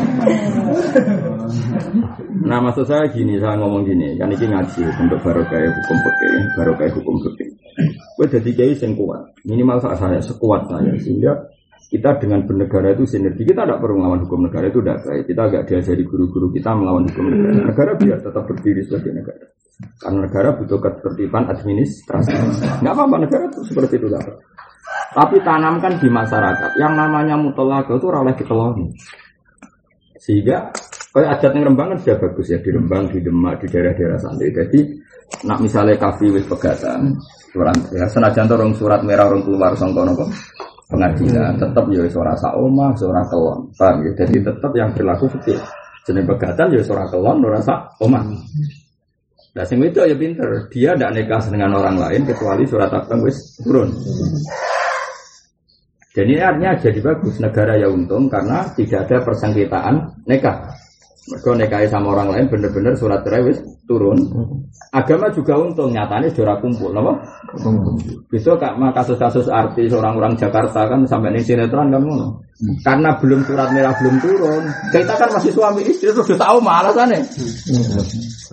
Nah 2.43 2.59
maksud 2.59 2.85
saya 2.85 3.07
gini, 3.09 3.39
saya 3.39 3.57
ngomong 3.57 3.87
gini, 3.87 4.19
kan 4.19 4.29
ini 4.29 4.47
ngaji 4.51 4.83
untuk 4.99 5.19
barokah 5.23 5.61
hukum 5.63 5.97
fikih, 6.03 6.43
barokah 6.59 6.89
hukum 6.93 7.17
fikih. 7.23 7.49
Gue 8.19 8.27
jadi 8.29 8.51
kiai 8.53 8.75
yang 8.77 8.93
kuat, 8.99 9.23
minimal 9.49 9.79
saat 9.81 9.99
saya 9.99 10.21
sekuat 10.21 10.69
saya 10.69 10.93
sehingga 11.01 11.33
kita 11.93 12.17
dengan 12.25 12.49
bernegara 12.49 12.97
itu 12.97 13.05
sinergi. 13.05 13.45
Kita 13.45 13.69
tidak 13.69 13.85
perlu 13.85 14.01
melawan 14.01 14.25
hukum 14.25 14.49
negara 14.49 14.73
itu 14.73 14.81
tidak 14.81 15.05
baik. 15.05 15.23
Kita 15.29 15.41
agak 15.45 15.63
diajari 15.69 16.03
guru-guru 16.09 16.49
kita 16.49 16.73
melawan 16.73 17.05
hukum 17.05 17.25
negara. 17.29 17.53
Negara 17.69 17.91
biar 18.01 18.19
tetap 18.25 18.45
berdiri 18.49 18.81
sebagai 18.81 19.13
negara. 19.13 19.45
Karena 20.01 20.19
negara 20.25 20.49
butuh 20.57 20.79
ketertiban 20.81 21.45
administrasi. 21.53 22.33
Nggak 22.81 22.95
apa-apa 22.97 23.17
negara 23.29 23.45
itu 23.45 23.61
seperti 23.69 24.01
itu 24.01 24.09
lah. 24.09 24.25
Tapi 25.13 25.37
tanamkan 25.45 26.01
di 26.01 26.09
masyarakat 26.09 26.71
yang 26.81 26.97
namanya 26.97 27.37
mutolaga 27.37 27.93
itu 27.93 28.09
oleh 28.09 28.33
dikeloni. 28.41 28.89
Sehingga 30.23 30.71
Kayak 31.13 31.45
adat 31.45 31.53
yang 31.53 31.77
kan 31.77 31.93
sudah 32.01 32.17
bagus 32.25 32.47
ya 32.49 32.59
di 32.65 32.73
Rembang, 32.73 33.05
di 33.13 33.21
Demak, 33.21 33.61
di 33.61 33.67
daerah-daerah 33.69 34.17
santri. 34.17 34.49
Jadi 34.49 34.81
nak 35.45 35.61
misalnya 35.61 35.93
kafe 36.01 36.33
wis 36.33 36.49
pegatan, 36.49 37.13
surat 37.53 37.77
ya 37.93 38.09
senajan 38.09 38.49
orang 38.49 38.73
surat 38.73 39.05
merah 39.05 39.29
orang 39.29 39.45
keluar 39.45 39.77
songkono 39.77 40.17
kok 40.17 40.33
pengadilan, 40.89 41.53
tetap 41.61 41.85
ya 41.93 42.09
suara 42.09 42.33
saoma, 42.41 42.97
suara 42.97 43.21
kelon, 43.29 43.61
paham 43.77 44.09
ya? 44.09 44.25
Jadi 44.25 44.41
tetap 44.41 44.73
yang 44.73 44.89
berlaku 44.97 45.29
seperti 45.29 45.53
jenis 46.09 46.25
pegatan 46.25 46.67
ya 46.73 46.81
suara 46.81 47.05
kelon, 47.13 47.37
suara 47.45 47.61
saoma. 47.61 48.21
Nah, 49.53 49.65
sing 49.69 49.85
itu 49.85 50.01
ya 50.01 50.17
pinter, 50.17 50.49
dia 50.73 50.97
tidak 50.97 51.13
nikah 51.13 51.45
dengan 51.53 51.77
orang 51.77 52.01
lain 52.01 52.25
kecuali 52.25 52.65
surat 52.65 52.89
abang 52.89 53.21
wis 53.21 53.37
turun. 53.61 53.93
Jadi 56.13 56.37
ini 56.37 56.45
artinya 56.45 56.77
jadi 56.77 57.01
bagus 57.01 57.41
negara 57.41 57.81
ya 57.81 57.89
untung 57.89 58.29
karena 58.29 58.69
tidak 58.77 59.09
ada 59.09 59.17
persengketaan 59.25 59.95
nikah. 60.29 60.82
Mereka 61.23 61.55
nekai 61.55 61.87
sama 61.87 62.19
orang 62.19 62.35
lain 62.35 62.51
bener-bener 62.51 62.99
surat 62.99 63.23
cerai 63.23 63.55
turun. 63.87 64.19
Agama 64.91 65.31
juga 65.31 65.55
untung 65.55 65.95
nyatanya 65.95 66.27
sudah 66.35 66.59
kumpul, 66.59 66.91
apa? 66.91 67.15
Besok 68.27 68.59
kak 68.59 68.75
kasus-kasus 68.91 69.47
artis 69.47 69.95
orang-orang 69.95 70.35
Jakarta 70.35 70.83
kan 70.91 71.07
sampai 71.07 71.39
nih 71.39 71.47
sinetron 71.47 71.95
kan 71.95 72.03
ngono. 72.03 72.43
Karena 72.83 73.15
belum 73.23 73.47
surat 73.47 73.71
merah 73.71 73.95
belum 74.03 74.19
turun, 74.19 74.67
kita 74.91 75.15
kan 75.15 75.31
masih 75.31 75.55
suami 75.55 75.87
istri 75.87 76.11
terus 76.11 76.27
sudah 76.27 76.43
tahu 76.43 76.59
malah 76.59 76.91
sana. 76.91 77.19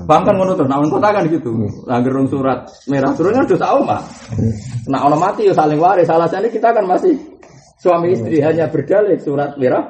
Bang 0.05 0.21
kan 0.21 0.37
ngono 0.37 0.53
terus, 0.53 0.69
nah 0.69 0.77
kota 0.85 1.09
kan 1.09 1.25
gitu. 1.25 1.49
Langgar 1.89 2.13
surat 2.29 2.69
merah 2.85 3.11
turun 3.17 3.33
kan 3.33 3.45
sudah 3.49 3.61
tahu 3.65 3.79
mah. 3.81 4.01
Nah 4.85 5.09
orang 5.09 5.21
mati 5.25 5.49
ya 5.49 5.57
saling 5.57 5.81
waris, 5.81 6.05
salah 6.05 6.29
satu 6.29 6.53
kita 6.53 6.69
kan 6.69 6.85
masih 6.85 7.17
suami 7.81 8.13
istri 8.13 8.43
hanya 8.45 8.69
berdalih 8.69 9.17
surat 9.17 9.57
merah 9.57 9.89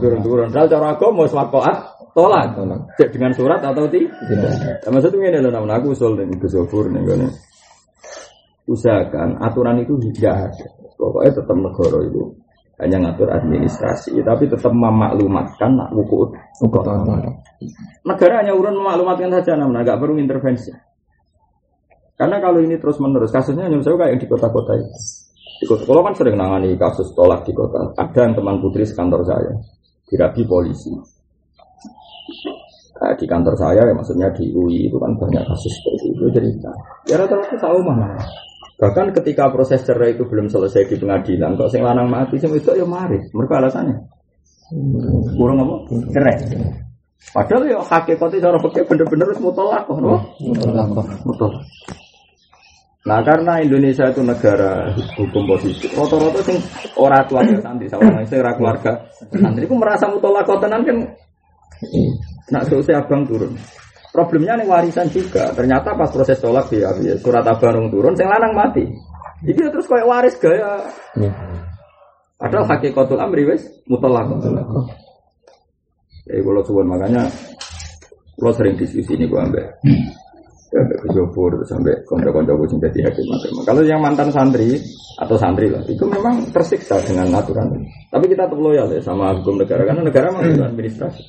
turun-turun. 0.00 0.48
Kalau 0.56 0.68
cara 0.72 0.96
agama 0.96 1.28
swakoat 1.28 1.97
tolak 2.18 2.50
cek 2.98 3.14
dengan 3.14 3.30
surat 3.30 3.62
atau 3.62 3.86
tidak? 3.86 4.10
Tidak. 4.10 4.90
Maksudnya 4.90 5.30
ini 5.30 5.38
loh 5.38 5.54
namun 5.54 5.70
aku 5.70 5.94
usul 5.94 6.18
dan 6.18 6.34
kesofur 6.34 6.90
nih 6.90 7.06
kan. 7.06 7.30
Usahakan 8.66 9.38
aturan 9.38 9.78
itu 9.86 9.94
tidak 10.10 10.50
ada. 10.50 10.66
Pokoknya 10.98 11.30
tetap 11.38 11.56
negara 11.56 11.98
itu 12.02 12.22
hanya 12.78 12.96
ngatur 13.06 13.30
administrasi 13.30 14.18
tapi 14.22 14.50
tetap 14.50 14.70
memaklumatkan 14.70 15.70
nak 15.74 15.90
buku 15.94 16.30
negara 18.06 18.34
hanya 18.42 18.54
urun 18.54 18.78
memaklumatkan 18.78 19.30
saja 19.38 19.54
namun 19.54 19.78
agak 19.78 19.98
perlu 20.02 20.18
intervensi. 20.18 20.74
Karena 22.18 22.42
kalau 22.42 22.58
ini 22.58 22.82
terus 22.82 22.98
menerus 22.98 23.30
kasusnya 23.30 23.70
hanya 23.70 23.78
saya 23.78 23.94
kayak 23.94 24.18
di 24.18 24.26
kota-kota 24.26 24.74
itu 24.74 24.90
di 25.58 25.66
kota 25.66 25.82
kalau 25.86 26.06
kan 26.06 26.14
sering 26.14 26.38
nangani 26.38 26.74
kasus 26.78 27.14
tolak 27.14 27.46
di 27.46 27.54
kota. 27.54 27.94
Ada 27.94 28.30
yang 28.30 28.34
teman 28.38 28.58
putri 28.62 28.86
sekantor 28.86 29.22
saya 29.26 29.54
dirabi 30.06 30.42
polisi 30.46 31.17
Nah, 32.98 33.14
di 33.14 33.26
kantor 33.30 33.54
saya, 33.54 33.86
ya 33.86 33.94
maksudnya 33.94 34.26
di 34.34 34.50
UI 34.50 34.90
itu 34.90 34.98
kan 34.98 35.14
banyak 35.14 35.46
kasus 35.46 35.70
seperti 35.70 36.10
itu 36.10 36.24
cerita. 36.34 36.70
Ya 37.06 37.14
rata-rata 37.14 37.54
tahu 37.54 37.78
mana. 37.86 38.18
Bahkan 38.78 39.14
ketika 39.14 39.50
proses 39.54 39.86
cerai 39.86 40.18
itu 40.18 40.26
belum 40.26 40.50
selesai 40.50 40.86
di 40.90 40.98
pengadilan, 40.98 41.54
kok 41.54 41.70
sing 41.70 41.86
lanang 41.86 42.10
mati, 42.10 42.42
sing 42.42 42.50
itu 42.54 42.74
ya 42.74 42.86
mari. 42.86 43.18
Mereka 43.30 43.54
alasannya 43.58 44.18
kurang 45.38 45.64
apa? 45.64 45.76
Cerai. 46.12 46.36
Padahal 47.28 47.62
ya 47.66 47.78
hakikatnya 47.82 48.38
cara 48.50 48.58
pakai 48.62 48.82
bener-bener 48.86 49.26
harus 49.26 49.40
mutolak 49.42 49.82
kok, 49.88 49.98
no? 49.98 50.20
Mutolak. 51.24 51.62
Nah 53.08 53.24
karena 53.24 53.64
Indonesia 53.64 54.04
itu 54.12 54.20
negara 54.20 54.92
hukum 55.16 55.42
positif, 55.48 55.88
rata-rata 55.96 56.40
sing 56.44 56.60
orang 57.00 57.24
tua 57.24 57.40
santri, 57.62 57.88
sama 57.88 58.20
sing 58.28 58.42
keluarga 58.42 58.92
santri, 59.32 59.64
itu 59.64 59.74
merasa 59.74 60.06
mutolak 60.12 60.44
tenan 60.44 60.84
kan 60.84 60.96
Nak 62.48 62.62
selesai 62.68 63.04
abang 63.04 63.28
turun. 63.28 63.52
Problemnya 64.08 64.56
nih 64.56 64.66
warisan 64.66 65.06
juga. 65.12 65.52
Ternyata 65.52 65.92
pas 65.94 66.08
proses 66.08 66.40
tolak 66.40 66.72
ya, 66.72 66.90
surat 67.20 67.44
abang 67.44 67.92
turun, 67.92 68.16
saya 68.16 68.32
lanang 68.34 68.56
mati. 68.56 68.84
Jadi 69.44 69.70
terus 69.70 69.86
kayak 69.86 70.08
waris 70.08 70.34
gaya. 70.40 70.82
Ya. 71.14 71.30
Padahal 72.38 72.66
hakikatul 72.70 73.18
amri 73.18 73.46
wes 73.46 73.62
mutolak. 73.86 74.30
Jadi 76.28 76.40
kalau 76.44 76.62
suwon 76.66 76.86
makanya 76.86 77.26
kalau 78.38 78.54
sering 78.54 78.78
diskusi 78.78 79.18
ini 79.18 79.26
gue 79.26 79.40
ambil. 79.40 79.66
Ya, 80.68 80.84
sampai 80.84 81.00
ke 81.00 81.08
Jopur, 81.16 81.52
sampai 81.64 81.96
konco-konco 82.04 82.52
gue 82.60 82.68
jadi 82.76 83.08
hakim 83.08 83.24
Kalau 83.64 83.80
yang 83.80 84.04
mantan 84.04 84.28
santri 84.28 84.76
atau 85.16 85.32
santri 85.40 85.72
lah, 85.72 85.80
itu 85.88 86.04
memang 86.04 86.44
tersiksa 86.52 87.00
dengan 87.08 87.32
aturan. 87.32 87.72
Tapi 88.12 88.28
kita 88.28 88.44
tetap 88.44 88.60
loyal 88.60 88.92
ya 88.92 89.00
sama 89.00 89.32
hukum 89.32 89.56
negara, 89.56 89.88
karena 89.88 90.04
negara 90.04 90.28
memang 90.28 90.76
administrasi. 90.76 91.24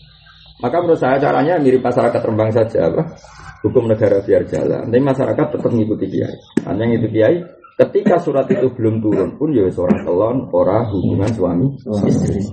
Maka 0.60 0.76
menurut 0.84 0.99
saya 0.99 1.16
caranya 1.20 1.55
mirip 1.55 1.80
masyarakat 1.80 2.20
Rembang 2.20 2.51
saja 2.51 2.91
apa? 2.91 3.16
Hukum 3.64 3.88
negara 3.88 4.20
biar 4.24 4.43
jalan. 4.47 4.88
Tapi 4.91 5.03
masyarakat 5.03 5.45
tetap 5.55 5.72
mengikuti 5.72 6.07
kiai. 6.07 6.36
Hanya 6.68 6.84
ngikuti 6.88 7.16
kiai. 7.16 7.38
Ketika 7.80 8.20
surat 8.20 8.43
itu 8.51 8.68
belum 8.76 8.99
turun 8.99 9.39
pun 9.39 9.55
ya 9.55 9.64
seorang 9.72 10.03
telon, 10.03 10.38
orang 10.51 10.84
hubungan 10.91 11.32
suami 11.32 11.68
istri. 12.12 12.43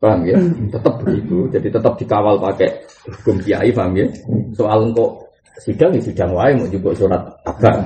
Paham 0.00 0.24
ya? 0.24 0.40
Tetap 0.72 1.04
begitu. 1.04 1.48
Jadi 1.52 1.68
tetap 1.68 2.00
dikawal 2.00 2.40
pakai 2.40 2.72
hukum 3.12 3.36
kiai, 3.44 3.68
paham 3.76 3.92
ya? 3.92 4.08
Soal 4.56 4.88
kok 4.96 5.28
sidang 5.60 5.92
ya 5.92 6.00
sidang 6.00 6.32
wae 6.32 6.56
mau 6.56 6.68
juga 6.72 6.96
surat 6.96 7.22
agama. 7.44 7.84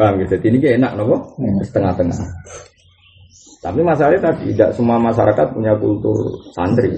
Paham 0.00 0.24
ya? 0.24 0.26
Jadi 0.32 0.44
ini 0.48 0.80
enak 0.80 0.96
nopo 0.96 1.36
setengah-tengah. 1.68 2.20
Tapi 3.58 3.80
masalahnya 3.82 4.32
tadi 4.32 4.54
tidak 4.54 4.70
semua 4.72 4.96
masyarakat 5.02 5.46
punya 5.52 5.76
kultur 5.76 6.40
santri. 6.54 6.94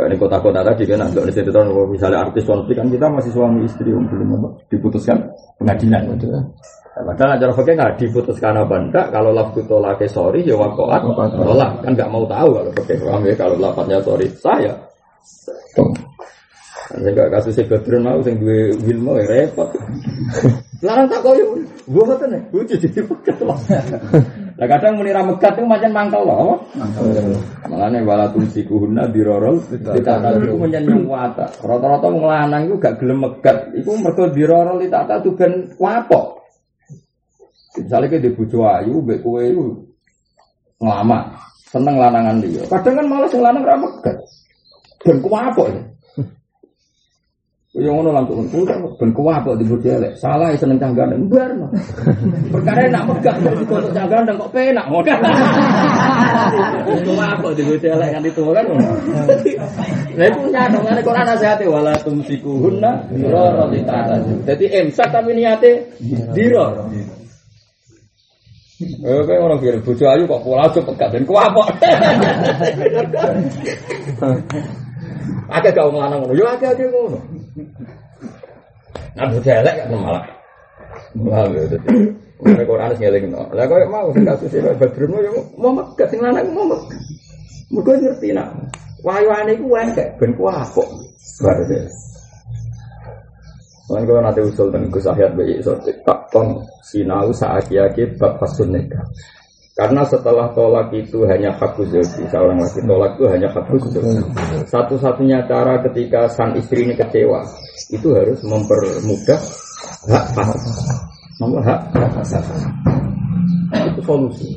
Kayak 0.00 0.16
di 0.16 0.16
kota-kota 0.16 0.64
tadi 0.64 0.88
kan 0.88 1.04
ada 1.04 1.20
di 1.20 1.32
situ 1.36 1.52
misalnya 1.92 2.24
artis 2.24 2.48
konflik 2.48 2.80
kan 2.80 2.88
kita 2.88 3.04
masih 3.12 3.36
suami 3.36 3.68
istri 3.68 3.92
yang 3.92 4.08
belum 4.08 4.48
diputuskan 4.72 5.28
pengadilan. 5.60 6.16
Gitu. 6.16 6.24
Padahal 7.04 7.36
acara 7.36 7.52
fakir 7.52 7.76
nggak 7.76 7.92
diputuskan 8.00 8.56
apa 8.56 8.80
enggak. 8.80 9.12
Kalau 9.12 9.28
lafku 9.36 9.60
tolak 9.68 10.00
sorry 10.08 10.40
ya 10.40 10.56
wakoat 10.56 11.04
tolak 11.36 11.84
kan 11.84 11.92
nggak 11.92 12.08
mau 12.08 12.24
tahu 12.24 12.48
kalau 12.48 12.72
fakir 12.80 12.96
paham 12.96 13.28
ya 13.28 13.34
kalau 13.36 13.56
lapatnya 13.60 14.00
sorry 14.00 14.24
saya. 14.40 14.72
Sehingga 16.96 17.28
kasusnya 17.28 17.68
Badrun 17.68 18.02
mau 18.02 18.18
sing 18.24 18.40
duwe 18.40 18.72
Wilmo 18.80 19.20
ya 19.20 19.28
repot. 19.28 19.68
Larang 20.80 21.12
tak 21.12 21.20
koyo. 21.20 21.60
Gua 21.92 22.08
ngoten 22.08 22.32
nih, 22.32 22.42
gua 22.48 22.62
jadi 22.64 22.88
pekat. 23.04 23.36
Lah 24.60 24.68
kadang 24.68 25.00
muni 25.00 25.08
ra 25.08 25.24
megat 25.24 25.56
itu 25.56 25.64
macam 25.64 25.88
mangkel 25.88 26.20
loh. 26.20 26.60
Makane 27.64 28.04
wala 28.04 28.28
tumsikuhunna 28.28 29.08
dirorol 29.08 29.56
ditata 29.72 30.36
iku 30.36 30.60
menyen 30.60 31.08
wata. 31.08 31.48
Rata-rata 31.64 32.12
wong 32.12 32.28
lanang 32.28 32.68
iku 32.68 32.76
gak 32.76 33.00
gelem 33.00 33.24
megat. 33.24 33.72
Iku 33.72 33.96
mergo 33.96 34.28
dirorol 34.28 34.76
ditata 34.84 35.24
tuh 35.24 35.32
ben 35.32 35.64
wapok. 35.80 36.44
Misalnya 37.80 38.12
kayak 38.12 38.22
di 38.28 38.30
bojo 38.36 38.58
ayu, 38.68 39.00
mbek 39.00 39.24
kowe 39.24 39.40
itu 39.40 39.64
ngelama, 40.76 41.32
seneng 41.64 41.96
lanangan 41.96 42.36
dia. 42.44 42.60
Kadang 42.68 43.00
kan 43.00 43.06
malah 43.08 43.28
sing 43.32 43.40
lanang 43.40 43.64
ra 43.64 43.80
megat. 43.80 44.16
Ben 45.00 45.16
kuwapok 45.24 45.66
ya. 45.72 45.80
Yang 47.70 48.02
ngono 48.02 48.10
langsung 48.10 48.50
udah 48.50 48.82
ben 48.98 49.14
kuwapok 49.14 49.54
di 49.54 49.62
bojo 49.62 49.86
elek. 49.86 50.18
Salah 50.18 50.50
seneng 50.58 50.82
canggan 50.82 51.30
bar. 51.30 51.54
Perkara 52.50 52.90
nak 52.90 53.06
megat 53.06 53.38
di 53.46 53.62
kono 53.62 53.86
canggan 53.94 54.26
kok 54.26 54.50
penak 54.50 54.90
ngono. 54.90 55.06
Kuwapok 57.06 57.54
di 57.54 57.62
bojo 57.62 57.86
elek 57.86 58.10
kan 58.10 58.26
itu 58.26 58.42
kan. 58.42 58.66
Lah 60.18 60.26
itu 60.26 60.40
nyata 60.50 60.78
ngene 60.82 61.00
Quran 61.06 61.22
nasihate 61.30 61.64
wala 61.70 61.94
tumsikuhunna 62.02 63.06
diroro 63.14 63.70
ditata. 63.70 64.18
Jadi 64.50 64.64
emsak 64.66 65.14
tapi 65.14 65.30
niate 65.38 65.94
diroro. 66.34 66.90
Eh, 68.82 69.22
kayak 69.30 69.46
orang 69.46 69.62
kira 69.62 69.78
bojo 69.78 70.04
ayu 70.10 70.26
kok 70.26 70.42
pola 70.42 70.66
aja 70.66 70.80
pegat 70.82 71.14
dan 71.14 71.22
kuapok. 71.22 71.70
Akeh 75.50 75.70
gak 75.74 75.82
ngomong 75.82 76.30
ngono, 76.30 76.34
yo 76.34 76.46
akeh 76.46 76.66
akeh 76.66 76.86
ngono. 76.90 77.18
Nah 79.16 79.24
bojo 79.26 79.50
elek 79.50 79.74
kan 79.80 79.88
malah. 79.90 80.24
Wah, 81.18 81.44
gitu. 81.50 81.76
Nek 82.40 82.64
Quran 82.64 82.86
harus 82.88 82.98
ngeling 82.98 83.24
no. 83.28 83.44
Lah 83.52 83.64
koyo 83.68 83.86
mau 83.90 84.08
sing 84.16 84.24
kasus 84.24 84.54
e 84.56 84.60
Badrun 84.64 85.20
yo 85.20 85.44
mau 85.60 85.76
megat 85.76 86.08
sing 86.08 86.20
lanang 86.24 86.48
mau 86.56 86.64
megat. 86.64 87.00
Muga 87.68 87.92
ngerti 88.00 88.32
nak. 88.32 88.48
Wayane 89.04 89.56
iku 89.56 89.76
wae 89.76 90.04
ben 90.16 90.32
kuapok. 90.36 90.88
Baru 91.44 91.64
Kan 93.90 94.06
kalau 94.06 94.22
nanti 94.22 94.38
usul 94.46 94.70
dan 94.70 94.86
Gus 94.86 95.02
Ahyad 95.10 95.34
bayi 95.34 95.58
so 95.58 95.74
tak 96.06 96.30
ton 96.30 96.62
sinau 96.86 97.34
saat 97.34 97.66
yaki 97.74 98.06
bab 98.22 98.38
fasun 98.38 98.70
nikah. 98.70 99.02
Karena 99.78 100.02
setelah 100.02 100.50
tolak 100.50 100.90
itu 100.92 101.22
hanya 101.30 101.54
hakku 101.54 101.86
zoji, 101.86 102.26
seorang 102.26 102.58
laki 102.58 102.82
tolak 102.84 103.14
itu 103.16 103.24
hanya 103.30 103.48
hakku 103.54 103.78
zoji. 103.78 104.18
Satu-satunya 104.66 105.46
cara 105.46 105.78
ketika 105.86 106.26
sang 106.26 106.58
istri 106.58 106.84
ini 106.84 106.98
kecewa, 106.98 107.40
itu 107.94 108.10
harus 108.10 108.42
mempermudah 108.42 109.40
hak 110.10 110.26
fasad. 110.34 110.58
Nomor 111.38 111.62
hak 111.62 111.80
fasad. 111.94 112.44
Itu 113.94 114.02
solusi. 114.02 114.50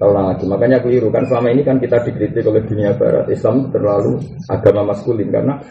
Seorang 0.00 0.34
lagi, 0.34 0.44
makanya 0.48 0.82
keliru 0.82 1.12
kan 1.14 1.22
selama 1.28 1.52
ini 1.54 1.62
kan 1.62 1.78
kita 1.78 2.02
dikritik 2.02 2.42
oleh 2.42 2.64
dunia 2.66 2.96
barat 2.98 3.28
Islam 3.30 3.70
terlalu 3.70 4.18
agama 4.50 4.90
maskulin 4.90 5.30
karena 5.30 5.62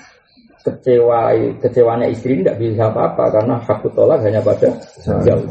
kecewa 0.61 1.33
kecewanya 1.57 2.07
istri 2.09 2.41
tidak 2.41 2.61
bisa 2.61 2.93
apa-apa 2.93 3.33
karena 3.33 3.55
hak 3.61 3.81
tolak 3.93 4.21
hanya 4.21 4.41
pada 4.41 4.69
jauh. 5.25 5.45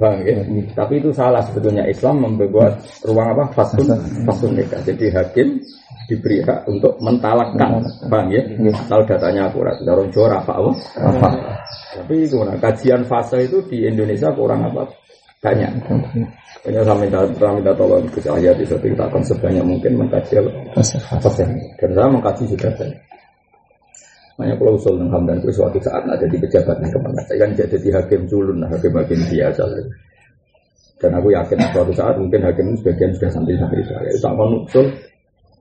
Bang, 0.00 0.22
ya? 0.24 0.40
Tapi 0.72 1.02
itu 1.02 1.12
salah 1.12 1.44
sebetulnya 1.44 1.84
Islam 1.84 2.24
membuat 2.24 2.80
ruang 3.04 3.36
apa 3.36 3.52
fasun 3.52 3.90
fasun 4.24 4.56
nikah. 4.56 4.80
Jadi 4.84 5.12
hakim 5.12 5.60
diberi 6.08 6.40
hak 6.40 6.66
untuk 6.66 6.96
mentalakkan, 7.04 7.84
bang 8.08 8.26
ya? 8.32 8.42
Kalau 8.88 9.04
datanya 9.04 9.52
akurat, 9.52 9.76
dorong 9.84 10.08
Jawa 10.08 10.40
apa 10.40 10.52
apa? 10.56 10.70
Tapi 12.00 12.26
gimana? 12.26 12.56
Kajian 12.56 13.02
fase 13.04 13.44
itu 13.44 13.60
di 13.66 13.84
Indonesia 13.84 14.30
kurang 14.32 14.64
apa? 14.66 14.88
Banyak. 15.40 15.72
Hanya 16.68 16.80
saya 16.84 16.96
minta, 17.00 17.24
saya 17.24 17.52
minta 17.56 17.72
tolong 17.72 18.04
ke 18.12 18.20
saya 18.20 18.52
di 18.52 18.64
suatu 18.68 18.84
kita 18.84 19.08
akan 19.08 19.22
sebanyak 19.24 19.64
mungkin 19.64 19.92
mengkaji 19.96 20.36
fase. 20.76 21.44
Dan 21.80 21.90
saya 21.96 22.08
mengkaji 22.12 22.44
sudah 22.44 22.70
banyak. 22.76 23.00
Makanya 24.40 24.56
kalau 24.56 24.72
usul 24.80 24.96
dan 24.96 25.12
hamdan 25.12 25.36
itu 25.44 25.52
suatu 25.52 25.76
saat 25.84 26.00
ada 26.08 26.24
di 26.24 26.40
pejabat 26.40 26.80
yang 26.80 26.88
ke 26.88 26.98
mana. 27.04 27.20
Saya 27.28 27.44
kan 27.44 27.50
jadi 27.60 27.88
hakim 27.92 28.24
culun, 28.24 28.64
hakim-hakim 28.64 29.20
biasa. 29.28 29.64
Dan 30.96 31.12
aku 31.12 31.28
yakin 31.28 31.60
suatu 31.76 31.92
saat 31.92 32.16
mungkin 32.16 32.40
hakim 32.48 32.72
sebagian 32.80 33.12
sudah 33.20 33.28
santri-santri 33.36 33.84
saya. 33.84 34.08
Itu 34.08 34.24
akan 34.24 34.64
usul 34.64 34.86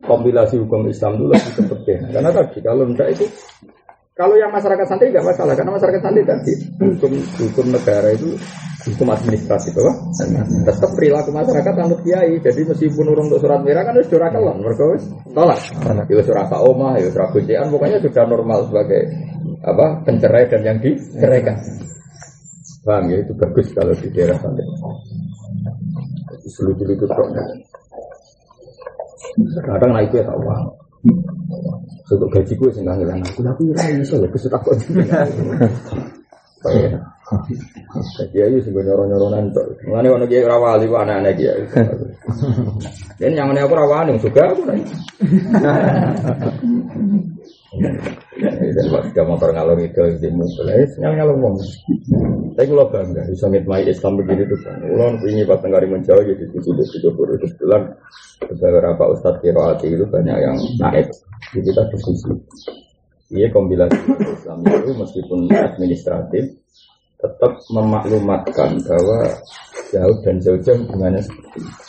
kompilasi 0.07 0.63
hukum 0.63 0.87
Islam 0.87 1.19
dulu 1.19 1.35
lebih 1.35 1.67
penting. 1.75 1.99
Karena 2.07 2.31
tadi 2.31 2.63
kalau 2.63 2.87
tidak 2.95 3.19
itu 3.19 3.25
kalau 4.19 4.35
yang 4.35 4.51
masyarakat 4.51 4.83
santri 4.83 5.15
nggak 5.15 5.23
masalah 5.23 5.55
karena 5.55 5.71
masyarakat 5.71 6.01
santri 6.03 6.27
tadi 6.27 6.53
hukum 6.75 7.13
hukum 7.39 7.65
negara 7.71 8.11
itu 8.11 8.35
hukum 8.87 9.07
administratif 9.11 9.75
apa? 9.75 9.93
Tetap 10.67 10.91
perilaku 10.95 11.29
masyarakat 11.35 11.73
anut 11.79 11.99
kiai. 12.03 12.39
Jadi 12.39 12.61
meskipun 12.63 13.11
urung 13.11 13.27
untuk 13.27 13.43
surat 13.43 13.59
merah 13.63 13.83
kan 13.83 13.95
harus 13.95 14.07
surat 14.07 14.31
kelon, 14.31 14.63
mereka 14.63 14.83
tolak. 15.35 15.59
Ya 16.07 16.23
surat 16.23 16.47
oma, 16.55 16.95
ya 16.95 17.07
surat 17.11 17.29
kuncian, 17.35 17.67
pokoknya 17.67 17.99
sudah 17.99 18.23
normal 18.27 18.59
sebagai 18.71 19.01
apa 19.63 19.85
pencerai 20.07 20.47
dan 20.47 20.61
yang 20.63 20.77
diceraikan. 20.79 21.59
Paham 22.87 23.11
ya 23.11 23.17
itu 23.19 23.33
bagus 23.35 23.67
kalau 23.75 23.91
di 23.99 24.07
daerah 24.15 24.37
santri. 24.39 24.63
Seluruh 26.49 26.87
itu 26.87 27.05
Kadang 29.63 29.91
naik 29.93 30.11
ya 30.11 30.25
tahu 30.25 30.41
untuk 32.09 32.29
gaji 32.33 32.53
gue 32.57 32.69
sih 32.75 32.81
nggak 32.83 32.95
ngilang 32.99 33.21
aku 33.23 33.39
tapi 33.45 33.63
rai 33.71 34.01
iso 34.03 34.19
ya 34.19 34.27
kesut 34.27 34.51
aku 34.51 34.75
ayu 38.35 38.57
sih 38.59 38.71
gue 38.73 38.83
nyoro 38.83 39.05
nyoronan 39.05 39.53
tuh. 39.53 39.63
Mengenai 39.85 40.09
orang 40.09 40.29
kiai 40.29 40.49
rawali 40.49 40.85
gue 40.89 40.99
anak-anak 40.99 41.33
kiai. 41.37 41.61
Dan 43.21 43.37
yang 43.37 43.47
mana 43.53 43.63
aku 43.63 43.75
rawani 43.77 44.17
suka 44.17 44.43
aku 44.49 44.61
nih. 44.65 44.81
Dan 47.69 48.85
waktu 48.89 49.21
motor 49.29 49.53
ngalor 49.53 49.77
itu 49.77 50.01
di 50.17 50.29
mulai 50.33 50.89
nyal 50.97 51.13
ngalor 51.13 51.35
ngomong. 51.37 51.61
Tapi 52.57 52.65
kalau 52.65 52.89
bangga 52.89 53.21
bisa 53.29 53.45
ngitmai 53.45 53.85
Islam 53.85 54.17
begini 54.17 54.43
tuh 54.49 54.59
kan. 54.65 54.81
Ulon 54.89 55.21
ini 55.29 55.45
pas 55.45 55.61
tenggari 55.61 55.85
menjauh 55.85 56.25
jadi 56.25 56.49
tujuh 56.49 56.73
tujuh 56.73 57.11
puluh 57.13 57.37
itu 57.37 57.45
bulan 57.61 57.93
beberapa 58.41 59.03
ustadz 59.13 59.41
kiroati 59.45 59.85
itu 59.93 60.05
banyak 60.09 60.37
yang 60.41 60.57
naik. 60.81 61.13
Jadi 61.53 61.61
kita 61.69 61.83
diskusi. 61.93 62.33
Iya 63.29 63.53
kombinasi 63.53 63.97
Islam 64.17 64.65
itu 64.65 64.91
meskipun 64.97 65.39
administratif 65.53 66.49
tetap 67.21 67.53
memaklumatkan 67.69 68.81
bahwa 68.81 69.29
jauh 69.93 70.17
dan 70.25 70.41
jauh-jauh 70.41 70.81
gimana 70.89 71.21
seperti 71.21 71.61
itu. 71.61 71.88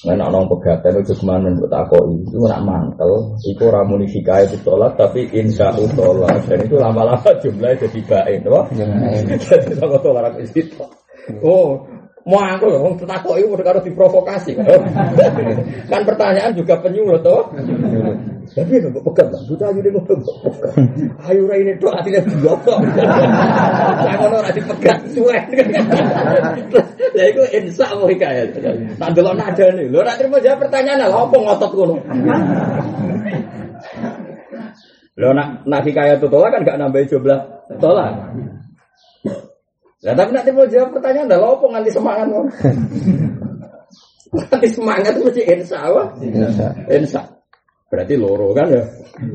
Nggak 0.00 0.32
nong 0.32 0.48
pegatan 0.48 1.04
itu 1.04 1.12
ke 1.12 1.24
mana 1.28 1.52
buat 1.60 1.72
aku 1.76 2.24
itu 2.24 2.40
nak 2.48 2.64
mantel, 2.64 3.36
itu 3.44 3.64
ramuni 3.68 4.08
hikayat 4.08 4.48
itu 4.48 4.64
tolak 4.64 4.96
tapi 4.96 5.28
insya 5.28 5.76
tolak 5.92 6.40
dan 6.48 6.64
itu 6.64 6.80
lama-lama 6.80 7.28
jumlahnya 7.44 7.84
jadi 7.84 8.00
baik, 8.08 8.48
loh. 8.48 8.64
Jadi 9.44 9.76
kalau 9.76 10.00
tolak 10.00 10.40
itu, 10.40 10.72
oh 11.44 11.84
mau 12.28 12.40
aku 12.44 12.66
loh, 12.68 12.92
takut 13.00 13.40
itu 13.40 13.48
udah 13.48 13.64
harus 13.64 13.84
diprovokasi. 13.84 14.52
kan 15.90 16.02
pertanyaan 16.04 16.52
juga 16.52 16.76
penyulut 16.80 17.24
toh. 17.24 17.48
Tapi 18.50 18.82
ya 18.82 18.90
pegat 18.90 19.28
lah, 19.34 19.40
buta 19.46 19.66
dia 19.70 19.90
ngomong 19.94 20.06
pegat. 20.10 20.74
Ayo 21.30 21.46
rai 21.46 21.62
ini 21.62 21.72
doa 21.78 22.02
tidak 22.02 22.26
digotok. 22.26 22.82
Saya 24.02 24.14
ngono 24.18 24.36
ora 24.42 24.50
dipegat 24.50 24.98
suwe. 25.14 25.38
Lah 27.10 27.26
iku 27.26 27.42
insa 27.54 27.86
mau 27.94 28.10
hikayat. 28.10 28.54
Tak 28.98 29.10
delok 29.14 29.34
nadane. 29.38 29.86
Lho 29.86 30.02
ora 30.02 30.18
terima 30.18 30.42
jawab 30.42 30.66
pertanyaan 30.66 31.06
lha 31.06 31.14
opo 31.14 31.36
ngotot 31.38 31.70
ngono. 31.74 31.96
Lho 35.14 35.30
nak 35.30 35.48
nak 35.66 35.82
hikayat 35.86 36.18
tolak 36.18 36.50
kan 36.50 36.66
gak 36.66 36.78
nambahin 36.78 37.06
jumlah 37.06 37.40
tolak. 37.78 38.34
Lah 40.00 40.16
tapi 40.16 40.32
nak 40.32 40.48
terima 40.48 40.64
jawab 40.64 40.96
pertanyaan 40.96 41.28
lha 41.28 41.44
opo 41.44 41.68
nganti 41.68 41.92
semangat 41.92 42.26
ngono. 42.32 42.48
Nganti 44.32 44.68
semangat 44.72 45.12
itu 45.12 45.22
mesti 45.28 45.42
insa 45.44 45.76
apa? 45.76 46.02
Insa. 46.88 47.20
Berarti 47.90 48.14
loro 48.16 48.56
kan 48.56 48.72
ya. 48.72 48.80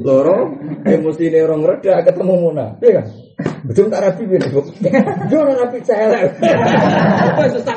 Loro 0.01 0.57
emosi 0.87 1.29
ini 1.29 1.43
orang 1.43 1.61
reda 1.61 2.01
ketemu 2.01 2.33
muna. 2.33 2.73
Iya 2.81 3.03
kan? 3.03 3.05
Betul 3.67 3.93
tak 3.93 4.09
rapi 4.09 4.23
biar 4.25 4.41
aku. 4.47 4.61
Yo 5.29 5.39
rapi 5.43 5.77
saya 5.85 6.05
lah. 6.09 6.21
Apa 7.29 7.45
susah 7.51 7.75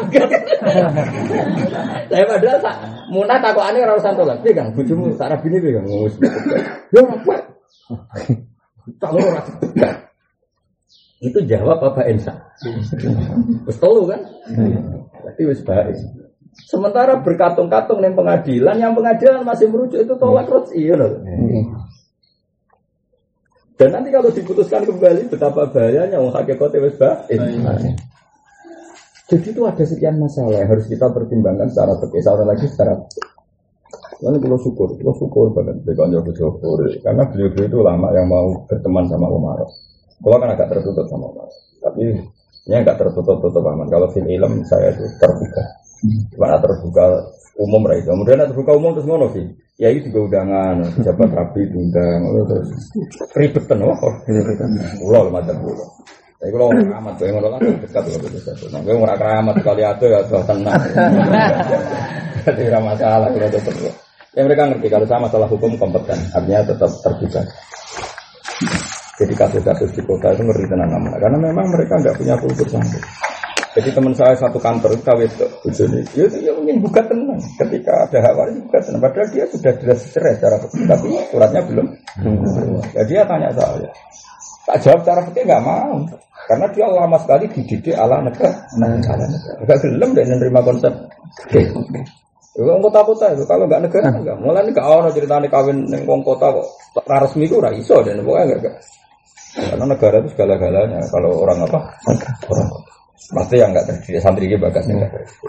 Saya 2.08 2.24
padahal 2.24 2.58
tak 2.62 2.76
munah 3.12 3.36
takut 3.42 3.64
aneh 3.68 3.84
orang 3.84 4.00
santo 4.00 4.24
lah. 4.24 4.38
Dia 4.40 4.56
kan 4.56 4.72
bujumu 4.72 5.12
tak 5.18 5.36
rapi 5.36 5.52
ini 5.52 5.76
kan 5.76 5.84
ngurus. 5.84 6.14
Yo 6.94 7.04
rapi. 7.04 7.36
Tak 8.96 9.10
mau 9.12 9.28
rapi. 9.28 10.07
Itu 11.18 11.42
jawab 11.42 11.82
apa 11.82 12.06
Ensa? 12.06 12.30
Terus 12.62 13.78
tahu 13.78 14.06
kan? 14.06 14.22
Berarti 15.18 15.42
wis 15.50 15.62
baik. 15.66 15.98
Sementara 16.58 17.18
berkatung-katung 17.22 18.02
yang 18.02 18.14
pengadilan, 18.14 18.76
yang 18.78 18.94
pengadilan 18.94 19.42
masih 19.46 19.70
merujuk 19.70 19.98
itu 20.02 20.14
tolak 20.18 20.46
terus 20.46 20.70
iya 20.74 20.94
loh. 20.94 21.22
Dan 23.78 23.94
nanti 23.94 24.10
kalau 24.10 24.30
diputuskan 24.34 24.82
kembali 24.82 25.30
betapa 25.30 25.70
bahayanya 25.70 26.18
wong 26.18 26.34
hakikate 26.34 26.78
wis 26.82 26.98
baik. 26.98 27.38
Jadi 29.28 29.46
itu 29.52 29.62
ada 29.68 29.84
sekian 29.84 30.16
masalah 30.16 30.64
yang 30.64 30.70
harus 30.72 30.88
kita 30.88 31.04
pertimbangkan 31.12 31.68
secara 31.68 31.94
secara 32.00 32.42
lagi 32.48 32.64
secara 32.64 32.96
Lalu 34.18 34.38
kalau 34.42 34.58
syukur, 34.58 34.88
kalau 34.98 35.14
syukur 35.14 35.46
banget 35.54 35.78
dengan 35.86 36.18
Joko 36.18 36.34
syukur 36.34 36.78
karena 37.06 37.22
beliau-beliau 37.30 37.70
itu 37.70 37.78
lama 37.86 38.08
yang 38.10 38.26
mau 38.26 38.66
berteman 38.66 39.06
sama 39.06 39.30
Umar. 39.30 39.62
Kalau 40.18 40.36
kan 40.42 40.50
agak 40.50 40.68
tertutup 40.74 41.06
sama 41.06 41.30
Umar, 41.30 41.48
tapi 41.78 42.10
ini 42.68 42.74
agak 42.74 43.00
tertutup-tutup 43.00 43.62
aman. 43.62 43.86
Kalau 43.88 44.10
film 44.10 44.28
ilm 44.28 44.60
saya 44.66 44.90
itu 44.90 45.06
terbuka, 45.22 45.62
cuma 46.34 46.58
terbuka 46.58 47.04
umum 47.58 47.82
lah 47.86 47.96
itu. 47.96 48.10
Kemudian 48.10 48.42
terbuka 48.50 48.72
umum 48.74 48.92
terus 48.98 49.06
ngono 49.06 49.30
sih. 49.32 49.46
Ya 49.78 49.94
itu 49.94 50.10
juga 50.10 50.42
undangan, 50.42 50.90
pejabat 50.98 51.30
rapi 51.38 51.62
diundang, 51.70 52.20
terus 52.50 52.66
ribetan, 53.38 53.78
oh, 53.86 53.94
pulau 54.98 55.30
macam 55.30 55.54
pulau. 55.62 55.86
Tapi 56.38 56.50
kalau 56.54 56.70
orang 56.70 56.86
keramat, 56.86 57.14
gue 57.18 57.30
ngono 57.34 57.48
kan 57.50 57.60
dekat 57.82 58.04
loh 58.10 58.30
satu. 58.42 58.66
Nah, 58.70 58.80
gue 58.82 58.94
orang 58.94 59.18
keramat 59.18 59.56
kali 59.62 59.82
itu 59.82 60.04
ya 60.06 60.18
tuh 60.26 60.42
tenang. 60.46 60.82
Jadi 62.46 62.62
tidak 62.62 62.82
masalah 62.82 63.26
kalau 63.30 63.50
tetap. 63.50 63.74
Ya 64.34 64.40
mereka 64.46 64.62
ngerti 64.70 64.86
kalau 64.86 65.06
sama 65.06 65.26
masalah 65.26 65.48
hukum 65.50 65.74
kompeten, 65.78 66.18
artinya 66.30 66.62
tetap 66.62 66.90
terbuka. 67.02 67.42
Jadi 69.18 69.34
kasus-kasus 69.34 69.90
di 69.98 70.02
kota 70.06 70.30
itu 70.30 70.46
ngeri 70.46 70.70
tenang 70.70 70.94
namanya, 70.94 71.18
karena 71.18 71.38
memang 71.50 71.66
mereka 71.74 71.98
nggak 71.98 72.14
punya 72.22 72.38
kultur 72.38 72.66
sampai. 72.70 73.02
Jadi 73.74 73.90
teman 73.94 74.14
saya 74.14 74.34
satu 74.38 74.58
kantor 74.62 74.94
itu 74.94 75.02
kawin 75.06 75.30
bujuni, 75.62 76.00
ya 76.14 76.26
ya 76.38 76.50
mungkin 76.54 76.78
buka 76.82 77.02
tenang. 77.02 77.38
Ketika 77.58 78.06
ada 78.06 78.18
hal 78.22 78.46
ini 78.54 78.62
buka 78.66 78.78
tenang. 78.78 79.02
Padahal 79.02 79.28
dia 79.34 79.44
sudah 79.50 79.72
jelas 79.82 79.98
cerai 80.14 80.34
secara 80.38 80.56
fikih, 80.62 80.86
tapi 80.86 81.08
suratnya 81.34 81.62
belum. 81.66 81.86
Ya 82.94 83.02
dia 83.06 83.20
tanya 83.26 83.50
saya, 83.54 83.90
tak 84.70 84.76
jawab 84.86 85.00
secara 85.02 85.20
fikih 85.30 85.42
nggak 85.50 85.62
mau, 85.66 85.94
karena 86.46 86.66
dia 86.70 86.86
lama 86.86 87.18
sekali 87.18 87.44
dididik 87.50 87.94
ala 87.98 88.22
negara, 88.22 88.54
ala 88.78 88.86
negara. 88.98 89.24
Gak 89.66 89.78
gelem 89.82 90.10
dan 90.14 90.26
menerima 90.30 90.60
konsep. 90.62 90.92
Oke. 91.42 91.60
Wong 92.58 92.82
kota-kota 92.82 93.34
itu 93.34 93.46
kalau 93.46 93.70
nggak 93.70 93.82
negara 93.86 94.10
enggak. 94.10 94.38
Mulai 94.42 94.66
ini 94.66 94.74
gak 94.74 94.86
ono 94.90 95.08
ceritanya 95.14 95.46
kawin 95.46 95.86
neng 95.86 96.02
kota 96.06 96.50
kok 96.50 96.66
resmi 97.06 97.46
itu 97.46 97.62
raiso 97.62 98.02
dan 98.02 98.18
pokoknya 98.26 98.58
enggak. 98.58 98.74
Karena 99.58 99.84
negara 99.90 100.16
itu 100.22 100.28
segala-galanya. 100.34 101.00
Kalau 101.10 101.42
orang 101.42 101.66
apa? 101.66 101.80
Orang 102.46 102.68
Pasti 103.28 103.60
yang 103.60 103.74
enggak 103.74 103.92
terjadi 103.92 104.24
santri 104.24 104.48
ini 104.48 104.56
bagas 104.56 104.88
enggak 104.88 105.10
terjadi. 105.10 105.48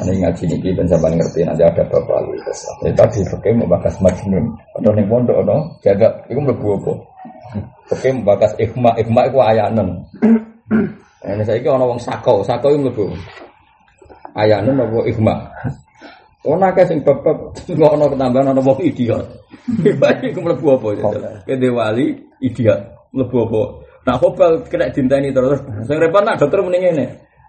Ini 0.00 0.12
ngaji 0.24 0.44
ini 0.48 0.70
dan 0.72 0.86
sampai 0.88 1.12
ngerti 1.12 1.44
nanti 1.44 1.60
ada 1.60 1.84
bapak 1.84 2.18
lu. 2.24 2.32
Ya 2.84 2.92
tadi 2.96 3.20
mau 3.52 3.68
bagas 3.68 4.00
majnun 4.00 4.48
atau 4.72 4.92
neng 4.96 5.06
pondok 5.12 5.44
no 5.44 5.76
jaga 5.84 6.08
itu 6.32 6.40
mlebu 6.40 6.68
apa? 6.80 6.92
Pakai 7.92 8.16
mau 8.16 8.32
bagas 8.32 8.56
ikhma 8.56 8.96
ikhma 8.96 9.28
itu 9.28 9.38
ayanan. 9.44 9.88
Ini 11.20 11.42
saya 11.44 11.60
kira 11.60 11.76
orang 11.76 12.00
sako 12.00 12.40
sako 12.48 12.72
itu 12.72 12.80
mlebu 12.88 13.04
ayanan 14.36 14.80
apa 14.80 14.98
ikhma. 15.04 15.34
Ono 16.48 16.64
akeh 16.64 16.84
sing 16.88 17.04
bab 17.04 17.20
nggak 17.20 17.92
ono 17.92 18.08
ketambahan 18.08 18.56
ono 18.56 18.60
wong 18.64 18.80
idiot. 18.80 19.24
Iku 20.24 20.40
mlebu 20.40 20.66
apa? 20.80 20.88
Kede 21.44 21.68
wali 21.68 22.16
idiot. 22.40 23.12
Mlebu 23.12 23.36
apa? 23.44 23.62
Nah, 24.08 24.16
hobal 24.16 24.64
kena 24.64 24.88
dinteni 24.88 25.28
terus. 25.28 25.60
Sing 25.84 26.00
repot 26.00 26.24
nak 26.24 26.40
dokter 26.40 26.64
mending 26.64 26.96
ini. 26.96 27.06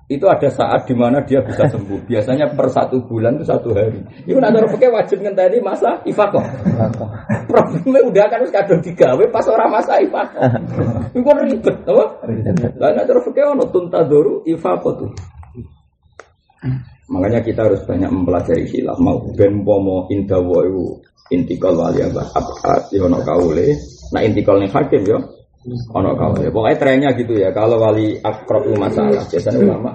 Itu 0.10 0.26
ada 0.26 0.50
saat 0.50 0.89
di 0.89 0.97
mana 0.97 1.24
dia 1.24 1.39
bisa 1.39 1.70
sembuh. 1.70 2.04
Biasanya 2.10 2.52
per 2.58 2.68
satu 2.68 3.00
bulan 3.08 3.39
itu 3.39 3.45
satu 3.47 3.72
hari. 3.72 4.02
Itu 4.26 4.41
nak 4.41 4.52
taruh 4.52 4.68
pakai 4.74 4.89
wajib 4.91 5.24
ngenteni 5.24 5.64
masa 5.64 6.02
ifakoh. 6.04 6.43
Problemnya 7.47 8.02
udah 8.04 8.26
kan 8.28 8.41
harus 8.41 8.52
kadang 8.52 8.82
digawe 8.84 9.24
pas 9.32 9.45
orang 9.47 9.70
masa 9.70 10.02
ifakoh. 10.04 10.41
Kan 11.30 11.45
ribet, 11.45 11.78
apa? 11.86 12.06
Lah 12.82 12.89
nak 12.97 13.06
taruh 13.06 13.22
pakai 13.22 13.43
ono 13.54 13.64
tuntadoru 13.70 14.34
ifakoh 14.50 14.93
tuh. 14.97 15.12
Makanya 17.10 17.41
kita 17.41 17.66
harus 17.66 17.82
banyak 17.89 18.10
mempelajari 18.14 18.70
khilaf. 18.70 19.01
Mau 19.01 19.26
ben 19.34 19.66
pomo 19.66 20.05
indawa 20.14 20.62
itu 20.62 21.01
intikal 21.34 21.74
wali 21.74 22.05
abad 22.05 22.30
abad 22.38 22.82
yono 22.93 23.18
kaule. 23.26 23.74
Nah 24.14 24.22
intikal 24.22 24.62
nih 24.62 24.70
hakim 24.70 25.01
yo. 25.10 25.18
Ono 25.97 26.14
kaule. 26.14 26.53
Pokoknya 26.53 26.78
trennya 26.78 27.10
gitu 27.18 27.34
ya. 27.34 27.49
Kalau 27.49 27.82
wali 27.82 28.14
akrab 28.22 28.70
itu 28.70 28.78
masalah, 28.78 29.26
biasanya 29.26 29.60
ulama. 29.60 29.91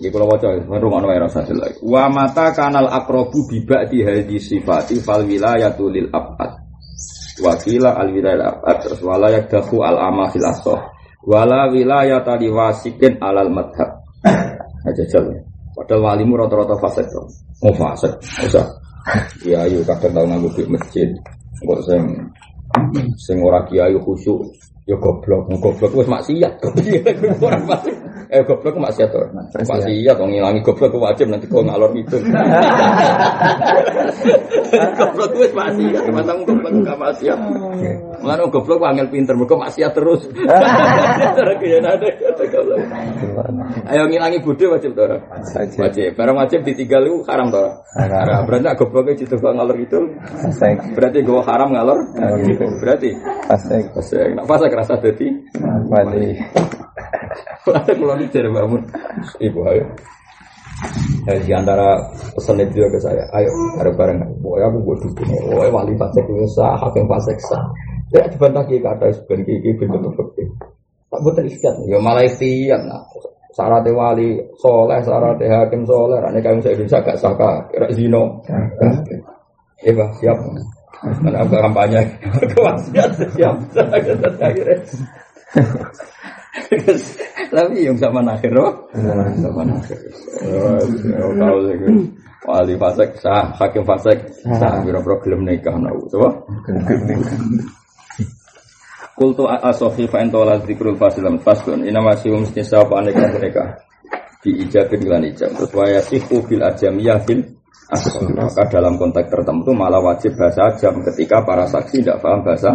Di 0.00 0.08
kalau 0.08 0.32
wajah, 0.32 0.64
rumah 0.64 1.04
ono 1.04 1.12
rasa 1.12 1.44
lagi. 1.44 1.76
Wa 1.84 2.08
mata 2.08 2.56
kanal 2.56 2.88
akrobu 2.88 3.44
biba 3.44 3.84
di 3.84 4.00
hadi 4.00 4.40
sifati 4.40 4.96
fal 4.98 5.28
wilayatu 5.28 5.92
lil 5.92 6.08
abad. 6.08 6.56
Wakila 7.40 7.96
al 7.96 8.08
wilayah 8.12 8.58
abad 8.60 8.76
terus 8.84 9.00
walayak 9.04 9.52
dahu 9.52 9.84
al 9.84 10.00
ama 10.00 10.32
fil 10.32 10.44
asoh. 10.44 10.80
Wala 11.20 11.68
wilayah 11.68 12.24
tadi 12.24 12.48
wasikin 12.48 13.20
alal 13.20 13.52
madhab. 13.52 14.00
Aja 14.88 15.04
jalan. 15.04 15.49
Padahal 15.80 16.12
walimu 16.12 16.36
rata-rata 16.36 16.76
fasik 16.76 17.08
tuh. 17.08 17.24
Mau 17.64 17.72
fasik, 17.72 18.12
usah. 18.44 18.68
Ya, 19.48 19.64
yuk 19.64 19.88
kadang 19.88 20.12
tahu 20.12 20.24
nganggu 20.28 20.48
di 20.52 20.62
masjid. 20.68 21.08
Kok 21.64 21.80
sing 21.88 22.02
sing 23.16 23.40
ora 23.40 23.64
kiai 23.64 23.96
khusyuk 23.96 24.44
ya 24.84 24.96
goblok 25.00 25.48
goblok 25.58 25.92
wis 25.96 26.08
maksiat 26.08 26.60
eh 28.34 28.42
goblok 28.46 28.76
maksiat 28.78 29.10
to 29.10 29.20
maksiat. 29.34 30.16
Wong 30.18 30.30
ngilangi 30.34 30.60
goblok 30.62 30.94
wajib 30.98 31.26
nanti 31.30 31.46
kok 31.46 31.64
ngalor 31.66 31.90
itu 31.96 32.16
goblok 34.98 35.32
wis 35.38 35.52
maksiat 35.54 36.04
masa 36.10 36.32
goblok 36.44 36.72
gak 36.82 36.98
maksiat. 36.98 37.38
Mulane 38.20 38.42
goblok 38.52 38.84
angel 38.84 39.08
pinter 39.08 39.34
mergo 39.34 39.56
maksiat 39.58 39.92
terus. 39.94 40.28
Ayo 43.90 44.06
ngilangi 44.06 44.38
budi 44.42 44.64
wajib 44.66 44.94
to 44.94 45.04
wajib. 45.78 46.14
Barang 46.14 46.36
wajib 46.38 46.62
ditinggal 46.66 47.02
lu 47.06 47.22
haram 47.26 47.50
to 47.50 47.64
haram. 47.96 48.46
Berarti 48.46 48.76
gobloknya 48.78 49.14
jitu 49.18 49.36
ngalor 49.40 49.76
itu 49.78 49.98
berarti 50.94 51.18
gue 51.24 51.40
haram 51.42 51.68
ngalor? 51.74 51.98
Berarti? 52.80 53.10
Fasik 53.50 53.90
fasik 53.94 54.30
nak 54.36 54.46
fasik 54.46 54.70
rasa 54.72 54.94
dadi? 55.00 55.28
Wali 55.90 56.38
kalau 57.64 58.16
ini 58.16 58.26
dari 58.32 58.48
bangun 58.48 58.82
ibu 59.40 59.60
ayo 59.68 59.84
di 61.28 61.52
antara 61.52 62.00
pesan 62.32 62.56
itu 62.64 62.80
ke 62.88 62.98
saya, 62.98 63.22
ayo 63.36 63.52
bareng 63.76 63.96
bareng, 64.00 64.18
boy 64.40 64.64
aku 64.64 64.78
buat 64.80 64.98
dukung, 65.04 65.28
boy 65.52 65.68
wali 65.68 65.92
itu 65.92 66.34
sah, 66.56 66.74
hakim 66.80 67.04
fasik 67.04 67.36
sah. 67.44 67.60
Ya 68.10 68.26
dibantah 68.26 68.64
kiki 68.66 68.82
kata 68.82 69.12
sebagai 69.14 69.44
kiki 69.46 69.76
bentuk 69.76 70.10
berbeda. 70.16 70.66
Tak 71.12 71.20
buat 71.20 71.38
istiad, 71.44 71.74
ya 71.86 72.00
malah 72.00 72.24
istiad 72.24 72.82
nah. 72.88 73.04
Syarat 73.50 73.86
wali 73.92 74.40
soleh, 74.56 74.98
syarat 75.04 75.38
hakim 75.42 75.84
soleh, 75.84 76.18
rane 76.22 76.40
kami 76.40 76.62
saya 76.64 76.78
bisa 76.78 77.02
gak 77.02 77.18
saka, 77.18 77.66
kira 77.70 77.90
zino. 77.92 78.40
Iya 79.84 80.06
siap. 80.16 80.38
Mana 81.20 81.44
kampanye, 81.44 82.00
kewasiat 82.56 83.10
siap. 83.36 83.56
Akhirnya. 84.44 84.76
Tapi 87.50 87.86
yang 87.86 87.98
sama 87.98 88.22
akhir, 88.26 88.50
sama 89.38 89.62
akhir. 89.70 89.98
Tahu 91.38 91.58
sih, 91.66 91.76
wali 92.46 92.74
fasek 92.74 93.10
sah, 93.22 93.54
hakim 93.58 93.86
fasek 93.86 94.18
sah, 94.58 94.82
biro 94.82 94.98
problem 95.02 95.46
nikah 95.46 95.74
nau, 95.78 95.98
coba. 96.10 96.28
Kultu 99.14 99.44
asofi 99.44 100.08
fa 100.08 100.24
entola 100.24 100.56
zikrul 100.64 100.96
fasilam 100.96 101.36
fasdun 101.44 101.84
ina 101.84 102.00
masih 102.00 102.32
mesti 102.40 102.64
sapa 102.64 103.04
aneka 103.04 103.28
mereka. 103.36 103.64
Di 104.40 104.64
ijabin 104.64 105.04
lan 105.04 105.28
ijab. 105.28 105.52
Terus 105.52 105.72
waya 105.76 106.00
sihu 106.00 106.40
bil 106.48 106.64
ajamiyah 106.64 107.20
fil 107.28 107.44
maka 108.38 108.70
dalam 108.70 108.94
konteks 108.96 109.28
tertentu 109.28 109.74
malah 109.74 109.98
wajib 109.98 110.38
bahasa 110.38 110.72
ajam 110.72 111.02
ketika 111.10 111.42
para 111.42 111.66
saksi 111.66 112.00
tidak 112.00 112.22
paham 112.22 112.40
bahasa 112.46 112.70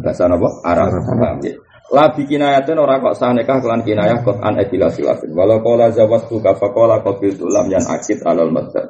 bahasa. 0.00 0.30
apa? 0.30 0.48
Arab. 0.62 0.88
Paham 1.04 1.36
ya 1.42 1.52
Labi 1.92 2.24
kinayatun 2.24 2.80
orang 2.80 3.04
kok 3.04 3.16
sah 3.20 3.36
nikah 3.36 3.60
kelan 3.60 3.84
kinayah 3.84 4.24
kot 4.24 4.40
an 4.40 4.56
edila 4.56 4.88
silafin. 4.88 5.36
Walau 5.36 5.60
kola 5.60 5.92
zawas 5.92 6.24
tuka 6.32 6.56
fakola 6.56 7.04
kobil 7.04 7.36
tulam 7.36 7.68
yang 7.68 7.84
akid 7.84 8.24
alal 8.24 8.48
madhab. 8.48 8.88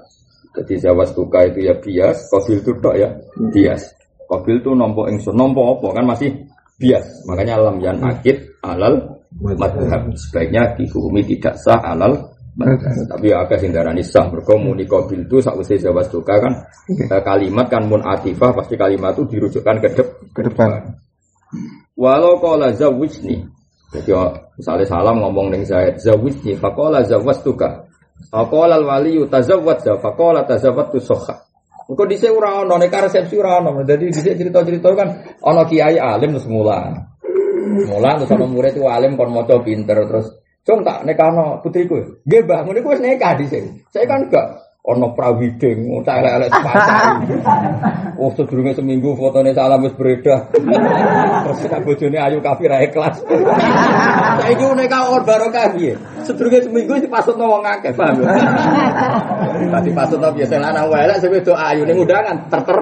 Jadi 0.54 0.78
zawas 0.78 1.10
tuka 1.10 1.42
itu 1.42 1.66
ya 1.66 1.74
bias, 1.74 2.30
kobil 2.30 2.62
itu 2.62 2.70
tok 2.78 2.94
ya 2.94 3.10
bias. 3.50 3.90
Kobil 4.30 4.62
itu 4.62 4.70
nompo 4.78 5.10
ingsun, 5.10 5.34
nompo 5.34 5.74
apa 5.74 5.90
kan 5.90 6.04
masih 6.06 6.30
bias. 6.78 7.26
Makanya 7.26 7.58
lam 7.58 7.82
yan 7.82 7.98
akid 7.98 8.62
alal 8.62 9.18
madhab. 9.42 10.14
Sebaiknya 10.14 10.78
dihukumi 10.78 11.26
tidak 11.26 11.58
sah 11.58 11.82
alal 11.82 12.14
madhab. 12.54 12.94
Tapi 13.10 13.26
ya 13.34 13.42
agak 13.42 13.58
sindarani 13.58 14.06
sah. 14.06 14.30
Berkomuni 14.30 14.86
kobil 14.86 15.26
itu 15.26 15.42
sausai 15.42 15.82
jawas 15.82 16.06
duka 16.14 16.38
kan 16.38 16.62
eh, 16.94 17.22
kalimat 17.26 17.66
kan 17.66 17.90
mun 17.90 18.06
atifah 18.06 18.54
pasti 18.54 18.78
kalimat 18.78 19.18
itu 19.18 19.26
dirujukkan 19.34 19.82
ke, 19.82 19.88
dep, 19.98 20.08
Ke 20.30 20.46
depan. 20.46 20.70
Walau 21.94 22.42
kala 22.42 22.74
zawijni 22.74 23.46
Jadi 23.94 24.10
oh, 24.10 24.34
misalnya 24.58 24.86
salam 24.90 25.22
ngomong 25.22 25.54
dengan 25.54 25.66
Zaid 25.66 26.02
Zawijni 26.02 26.58
Fakola 26.58 27.06
zawastuka 27.06 27.86
Fakola 28.30 28.82
wali 28.82 29.22
tazawwad 29.30 29.78
za 29.82 29.94
Fakola 30.02 30.42
tazawwad 30.42 30.90
tu 30.90 30.98
soha 30.98 31.44
Kok 31.84 32.08
di 32.08 32.16
ora 32.32 32.64
ono 32.64 32.80
nek 32.80 32.96
resepsi 32.96 33.36
ora 33.36 33.60
ono. 33.60 33.84
Dadi 33.84 34.08
di 34.08 34.16
cerita-cerita 34.16 34.88
kan 34.96 35.08
ono 35.44 35.68
kiai 35.68 36.00
alim 36.00 36.32
terus 36.32 36.48
mulang. 36.48 36.96
Mulang 37.84 38.24
terus 38.24 38.32
ono 38.32 38.48
murid 38.48 38.80
itu 38.80 38.88
alim 38.88 39.20
kon 39.20 39.28
maca 39.28 39.60
pinter 39.60 40.00
terus 40.08 40.32
Cung 40.64 40.80
tak 40.80 41.04
nekano 41.04 41.60
putriku. 41.60 42.24
Nggih, 42.24 42.48
Mbah, 42.48 42.64
ngene 42.64 42.80
ku 42.80 42.96
wis 42.96 43.04
nikah. 43.04 43.36
Saya 43.92 44.08
kan 44.08 44.24
enggak 44.24 44.63
ono 44.84 45.16
prawiding, 45.16 45.88
cah 46.04 46.20
elek-elek 46.20 46.50
sepasang. 46.60 47.16
Oh, 48.20 48.28
sedurunge 48.36 48.76
seminggu 48.76 49.16
fotone 49.16 49.56
salam 49.56 49.80
wis 49.80 49.96
beredar. 49.96 50.52
Terus 50.52 51.58
nek 51.72 51.82
bojone 51.88 52.18
ayu 52.20 52.38
kafir 52.44 52.68
ae 52.68 52.92
kelas. 52.92 53.24
Saiki 54.44 54.64
nikah 54.76 55.08
on 55.08 55.24
barokah 55.24 55.72
piye? 55.72 55.96
Sedurunge 56.28 56.68
seminggu 56.68 57.00
dipasutno 57.00 57.48
wong 57.48 57.64
akeh, 57.64 57.96
paham 57.96 58.28
ya? 58.28 58.36
Tadi 59.72 59.90
pasutno 59.96 60.28
biasa 60.28 60.60
lanang 60.60 60.92
wae 60.92 61.08
elek 61.08 61.16
sing 61.16 61.32
wedok 61.32 61.56
ayu 61.56 61.82
ning 61.88 61.96
undangan 62.04 62.36
terter. 62.52 62.78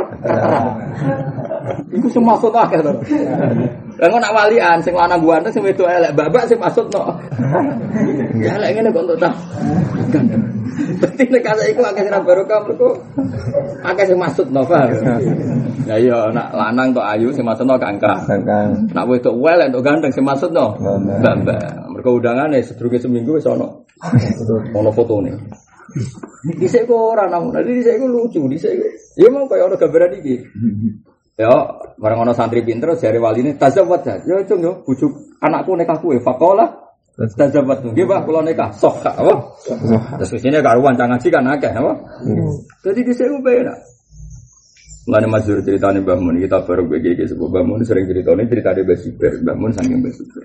Iku 1.94 2.06
semua 2.10 2.34
maksud 2.34 2.50
akeh 2.50 2.82
to. 2.82 2.92
Lah 4.00 4.06
ngono 4.08 4.24
nak 4.24 4.34
walian 4.34 4.78
sing 4.80 4.94
lanang 4.96 5.20
ganteng 5.20 5.52
sing 5.52 5.62
wedok 5.64 5.88
elek 5.88 6.12
babak 6.16 6.44
sing 6.48 6.58
maksudno. 6.58 7.02
Ya 8.42 8.58
elek 8.58 8.70
ngene 8.74 8.88
kok 8.90 9.04
entuk 9.06 9.18
ta. 9.22 9.30
Berarti 10.98 11.22
nek 11.28 11.42
kaya 11.44 11.64
iku 11.70 11.82
akeh 11.84 12.02
sing 12.02 12.14
barokah 12.24 12.58
mergo 12.64 12.90
akeh 13.84 14.04
sing 14.08 14.18
maksudno, 14.18 14.60
paham? 14.64 14.90
Ya 15.86 15.96
iya 16.00 16.32
nak 16.32 16.50
lanang 16.56 16.96
tok 16.96 17.06
ayu 17.06 17.28
sing 17.30 17.44
maksudno 17.44 17.76
kangkang. 17.76 18.24
Kangkang. 18.24 18.90
Nak 18.90 19.04
wedok 19.06 19.36
elek 19.46 19.68
tok 19.70 19.84
ganteng 19.84 20.10
sing 20.10 20.24
maksudno. 20.24 20.74
Mbak-mbak. 21.20 21.92
Mergo 21.92 22.18
undangane 22.18 22.64
sedurunge 22.64 22.98
seminggu 22.98 23.36
wis 23.36 23.46
ono. 23.46 23.86
Ono 24.78 24.90
fotone. 24.90 25.30
Dhisik 26.58 26.88
kok 26.88 27.14
ora 27.14 27.28
namun, 27.28 27.54
dhisik 27.62 28.00
iku 28.00 28.06
lucu, 28.08 28.40
dhisik. 28.48 28.74
Ya 29.14 29.28
mau 29.28 29.46
kaya 29.46 29.68
ono 29.68 29.76
gambaran 29.76 30.18
iki. 30.18 30.40
Ya, 31.32 31.48
bareng 31.96 32.28
ono 32.28 32.32
santri 32.36 32.60
pinter 32.60 32.92
jare 33.00 33.16
waline 33.16 33.56
tazawwad 33.56 34.04
ya. 34.04 34.14
Ya 34.20 34.36
cung 34.44 34.60
yo 34.60 34.84
bujuk 34.84 35.12
anakku 35.40 35.72
nikah 35.80 35.96
kuwe 35.96 36.20
faqala 36.20 36.68
tazawwad. 37.16 37.88
Nggih 37.88 38.04
Pak, 38.04 38.20
kula 38.28 38.44
nikah. 38.44 38.68
Sok 38.76 39.00
apa? 39.00 39.56
Terus 40.20 40.36
sini 40.36 40.60
karuan 40.60 40.92
cang 40.92 41.08
ngaji 41.08 41.28
kan 41.32 41.48
akeh 41.48 41.72
apa? 41.72 41.92
Jadi 42.84 43.00
dhisik 43.00 43.32
ku 43.32 43.40
penak. 43.40 43.80
Mulane 45.02 45.26
masyhur 45.26 45.58
ceritane 45.66 45.98
Mbah 45.98 46.14
Mun 46.14 46.38
kita 46.38 46.62
baru 46.62 46.86
begini 46.86 47.26
sebuah 47.26 47.50
Mbah 47.50 47.64
Mun 47.66 47.82
sering 47.82 48.06
ceritane 48.06 48.46
cerita 48.46 48.70
di 48.70 48.86
Mbah 48.86 48.98
Siber, 49.02 49.32
Mbah 49.42 49.56
Mun 49.58 49.70
saking 49.74 49.98
Mbah 49.98 50.12
Siber. 50.14 50.44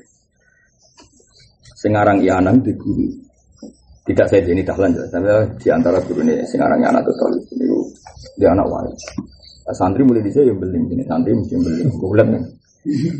Sengarang 1.78 2.26
Ianang 2.26 2.66
di 2.66 2.74
guru. 2.74 3.06
Tidak 4.02 4.26
saya 4.26 4.42
dahlan 4.42 4.98
ya, 4.98 5.04
tapi 5.14 5.30
di 5.62 5.68
antara 5.70 6.02
guru 6.02 6.26
ini 6.26 6.42
sengarang 6.50 6.82
Ianang 6.82 7.06
itu 7.06 7.14
ini 7.54 7.66
dia 8.42 8.50
anak 8.50 8.66
wali. 8.66 8.90
Santri 9.76 10.04
mulai 10.08 10.24
di 10.24 10.32
yang 10.32 10.60
beli 10.60 10.80
ini, 10.80 11.04
santri 11.04 11.36
mesti 11.36 11.56
beli. 11.60 11.84
Bulan. 12.00 12.28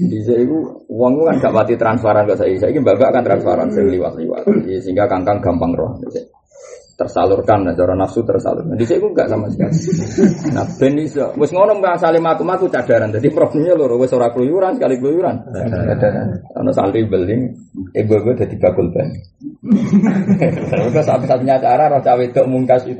Di 0.08 0.20
saya 0.24 0.48
itu 0.48 0.58
uang 0.88 1.28
kan 1.28 1.36
gak 1.44 1.52
mati 1.52 1.76
transparan 1.76 2.24
ke 2.24 2.40
saya. 2.40 2.56
Saya 2.56 2.72
ini 2.72 2.80
bapak 2.80 3.10
kan 3.12 3.24
transparan, 3.26 3.68
saya 3.68 3.84
liwat-liwat. 3.92 4.48
Jadi, 4.48 4.80
Sehingga 4.80 5.12
kangkang 5.12 5.44
gampang 5.44 5.76
roh. 5.76 5.92
Tersalurkan 6.98 7.62
nah, 7.62 7.78
cara 7.78 7.94
nafsu 7.94 8.26
tersalurkan. 8.26 8.74
Di 8.74 8.90
saya 8.90 8.98
itu 8.98 9.08
enggak 9.14 9.30
sama 9.30 9.46
sekali. 9.54 9.78
Nah, 10.58 10.66
ben 10.82 10.98
iso. 10.98 11.30
Wis 11.38 11.54
ngono 11.54 11.78
mbak 11.78 12.02
salim 12.02 12.26
aku 12.26 12.42
aku 12.42 12.66
cadaran. 12.74 13.14
Jadi 13.14 13.30
problemnya 13.30 13.78
lho 13.78 14.02
wis 14.02 14.10
ora 14.18 14.34
keluyuran 14.34 14.74
sekali 14.82 14.98
keluyuran. 14.98 15.46
Ana 16.58 16.74
santri 16.74 17.06
beling, 17.06 17.54
ibu-ibu 17.94 18.34
dadi 18.34 18.58
bakul 18.58 18.90
ban. 18.90 19.14
Terus 20.74 21.06
satu-satunya 21.10 21.62
cara 21.62 21.86
roh 21.86 22.02
cawe 22.02 22.24
itu 22.26 22.42
mungkas 22.50 22.82
itu 22.90 22.98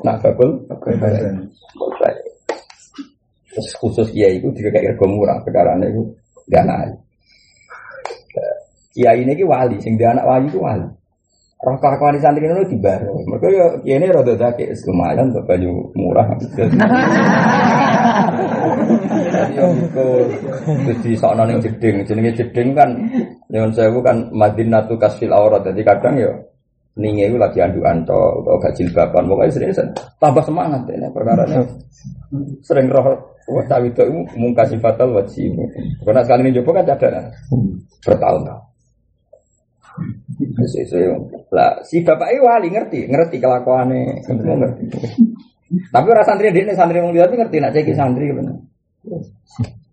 nah 0.00 0.16
bakul. 0.16 0.64
Terus 3.50 3.68
khusus 3.76 4.08
dia 4.16 4.32
itu 4.32 4.48
juga 4.56 4.72
kayak 4.72 4.96
rego 4.96 5.04
murah 5.04 5.44
perkara 5.44 5.76
itu 5.84 6.16
gak 6.48 6.64
naik. 6.64 6.96
Kiai 8.90 9.22
ini 9.22 9.38
wali, 9.46 9.78
sing 9.78 9.94
dia 9.94 10.10
anak 10.10 10.26
wali 10.26 10.46
itu 10.50 10.58
wali. 10.58 10.99
Roh 11.60 11.76
kelakuan 11.76 12.16
di 12.16 12.24
santri 12.24 12.48
itu 12.48 12.72
dibaru. 12.72 13.20
Mereka 13.28 13.46
ya 13.84 14.00
ini 14.00 14.08
rada 14.08 14.32
dake 14.32 14.72
lumayan 14.88 15.28
untuk 15.28 15.44
baju 15.44 15.92
murah. 15.92 16.24
Jadi 19.30 19.60
itu 20.80 20.92
di 21.04 21.12
sana 21.20 21.44
yang 21.44 21.60
jeding, 21.60 22.00
jenenge 22.08 22.32
jeding 22.32 22.72
kan, 22.72 22.90
yang 23.52 23.68
saya 23.76 23.92
kan 24.00 24.32
Madinatu 24.32 24.96
Kasfil 24.96 25.36
Aurat. 25.36 25.60
Jadi 25.60 25.84
kadang 25.84 26.16
ya 26.16 26.32
ninge 26.96 27.28
itu 27.28 27.36
lagi 27.36 27.60
andu 27.60 27.84
anto 27.84 28.40
atau 28.40 28.56
gak 28.56 28.74
jilbaban. 28.80 29.28
Pokoknya 29.28 29.52
sering 29.52 29.70
tambah 30.16 30.44
semangat 30.48 30.88
ini 30.88 31.12
perkara 31.12 31.44
ini. 31.44 31.60
Sering 32.64 32.88
roh 32.88 33.04
wah 33.52 33.64
cawe 33.68 33.84
itu 33.84 34.02
mungkasi 34.32 34.80
fatal 34.80 35.12
wajib. 35.12 35.52
Karena 36.08 36.24
sekali 36.24 36.48
ini 36.48 36.56
coba 36.60 36.80
kan 36.80 36.96
cadaran 36.96 37.24
bertahun-tahun. 38.00 38.64
Lah 41.52 41.84
si 41.84 42.00
bapak 42.00 42.28
itu 42.32 42.42
wali 42.44 42.68
ngerti, 42.72 43.10
ngerti 43.12 43.36
kelakuannya, 43.36 44.24
semua 44.24 44.56
ngerti. 44.56 44.84
Tapi 45.92 46.06
orang 46.10 46.26
santri 46.26 46.50
dia 46.50 46.72
santri 46.72 46.98
mau 46.98 47.12
lihat 47.12 47.30
ngerti 47.30 47.56
nak 47.60 47.76
cek 47.76 47.92
santri 47.92 48.32
benar. 48.32 48.56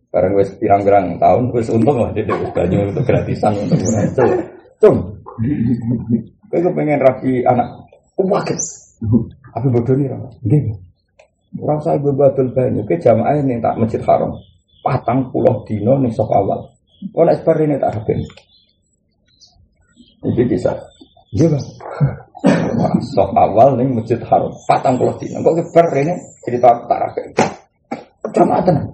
Barang 0.08 0.34
wes 0.40 0.50
pirang-pirang 0.56 1.20
tahun 1.20 1.52
wes 1.52 1.68
untung 1.70 2.00
lah 2.00 2.10
dia 2.16 2.24
baju 2.26 2.78
untuk 2.90 3.04
gratisan 3.04 3.54
untuk 3.60 3.78
murah 3.84 4.04
itu. 4.08 4.26
Cung, 4.78 4.98
Kowe 6.48 6.60
kepengen 6.64 7.04
rapi 7.04 7.44
anak. 7.44 7.68
Wakil. 8.18 8.58
Apa 9.54 9.68
bodoh 9.70 9.94
nih 9.94 10.10
Ram? 10.10 10.26
Nggih. 10.42 10.74
Ora 11.62 11.78
usah 11.78 12.02
bebadul 12.02 12.50
banyu 12.52 12.82
ke 12.90 12.98
jamaah 12.98 13.38
ning 13.46 13.62
tak 13.62 13.78
Masjid 13.78 14.02
Haram. 14.02 14.34
Patang 14.82 15.30
puluh 15.30 15.62
dino 15.70 16.02
ning 16.02 16.10
sok 16.10 16.34
awal. 16.34 16.74
Nek 17.14 17.38
seperti 17.38 17.64
ini 17.70 17.76
tak 17.78 17.94
rapi. 17.94 18.14
Itu 20.28 20.42
bisa. 20.44 20.72
Iya 21.32 21.48
bang. 21.52 21.66
Sok 23.16 23.32
awal 23.34 23.80
ning 23.80 23.96
Masjid 23.96 24.20
Haram. 24.22 24.52
Patang 24.68 25.00
puluh 25.00 25.16
dino. 25.18 25.40
Kok 25.42 25.56
keber 25.64 25.86
ini 26.04 26.14
cerita 26.44 26.68
aku 26.76 26.86
tak 26.88 28.62
tenang. 28.68 28.94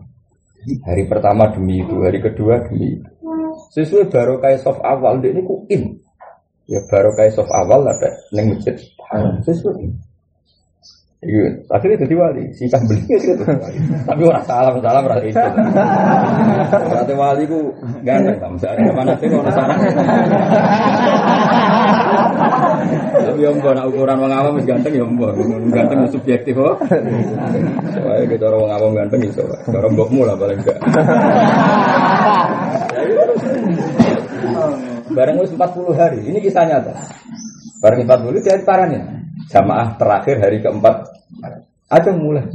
Hari 0.64 1.04
pertama 1.12 1.52
demi 1.52 1.84
itu, 1.84 2.00
hari 2.00 2.24
kedua 2.24 2.64
demi 2.70 2.96
itu. 2.96 3.10
Sesuai 3.76 4.08
baru 4.08 4.40
kayak 4.40 4.64
soft 4.64 4.80
awal, 4.80 5.20
ini 5.20 5.44
ku 5.44 5.68
in. 5.68 6.00
Ya 6.72 6.80
baru 6.88 7.12
kayak 7.20 7.36
soft 7.36 7.52
awal 7.52 7.84
ada 7.84 8.10
neng 8.32 8.56
masjid 8.56 8.80
haram 9.12 9.44
sesuai. 9.44 9.92
Iya, 11.24 11.56
akhirnya 11.72 12.04
jadi 12.04 12.16
wali, 12.20 12.52
si 12.52 12.68
cah 12.68 12.84
beli 12.84 13.08
Tapi 14.04 14.22
orang 14.28 14.44
salam 14.44 14.76
salam 14.84 15.08
orang 15.08 15.24
itu. 15.24 15.40
Berarti 16.68 17.14
wali 17.16 17.44
ku 17.48 17.72
ganteng, 18.04 18.60
ada 18.60 18.92
mana 18.92 19.16
sih 19.16 19.32
orang 19.32 19.56
salah. 19.56 19.78
Tapi 23.14 23.40
yang 23.42 23.58
nak 23.62 23.86
ukuran 23.90 24.18
wong 24.20 24.34
awam 24.34 24.58
wis 24.58 24.66
ganteng 24.68 24.94
ya 24.94 25.06
mbok, 25.06 25.36
ganteng 25.72 26.06
ya 26.06 26.10
subjektif 26.12 26.54
kok. 26.54 26.76
Soalnya 27.94 28.26
kita 28.28 28.44
orang 28.50 28.62
wong 28.66 28.74
awam 28.74 28.92
ganteng 28.98 29.22
iso, 29.26 29.44
cara 29.68 29.88
mbokmu 29.90 30.22
lah 30.26 30.36
paling 30.38 30.60
enggak. 30.60 30.78
Bareng 35.14 35.38
wis 35.42 35.54
40 35.54 35.94
hari. 35.94 36.20
Ini 36.26 36.40
kisah 36.42 36.66
nyata. 36.66 36.94
Bareng 37.84 38.08
40 38.08 38.42
dia 38.42 38.58
parahnya. 38.66 39.02
Jamaah 39.52 40.00
terakhir 40.00 40.40
hari 40.42 40.58
keempat. 40.64 41.06
Ada 41.92 42.12
mulai. 42.16 42.48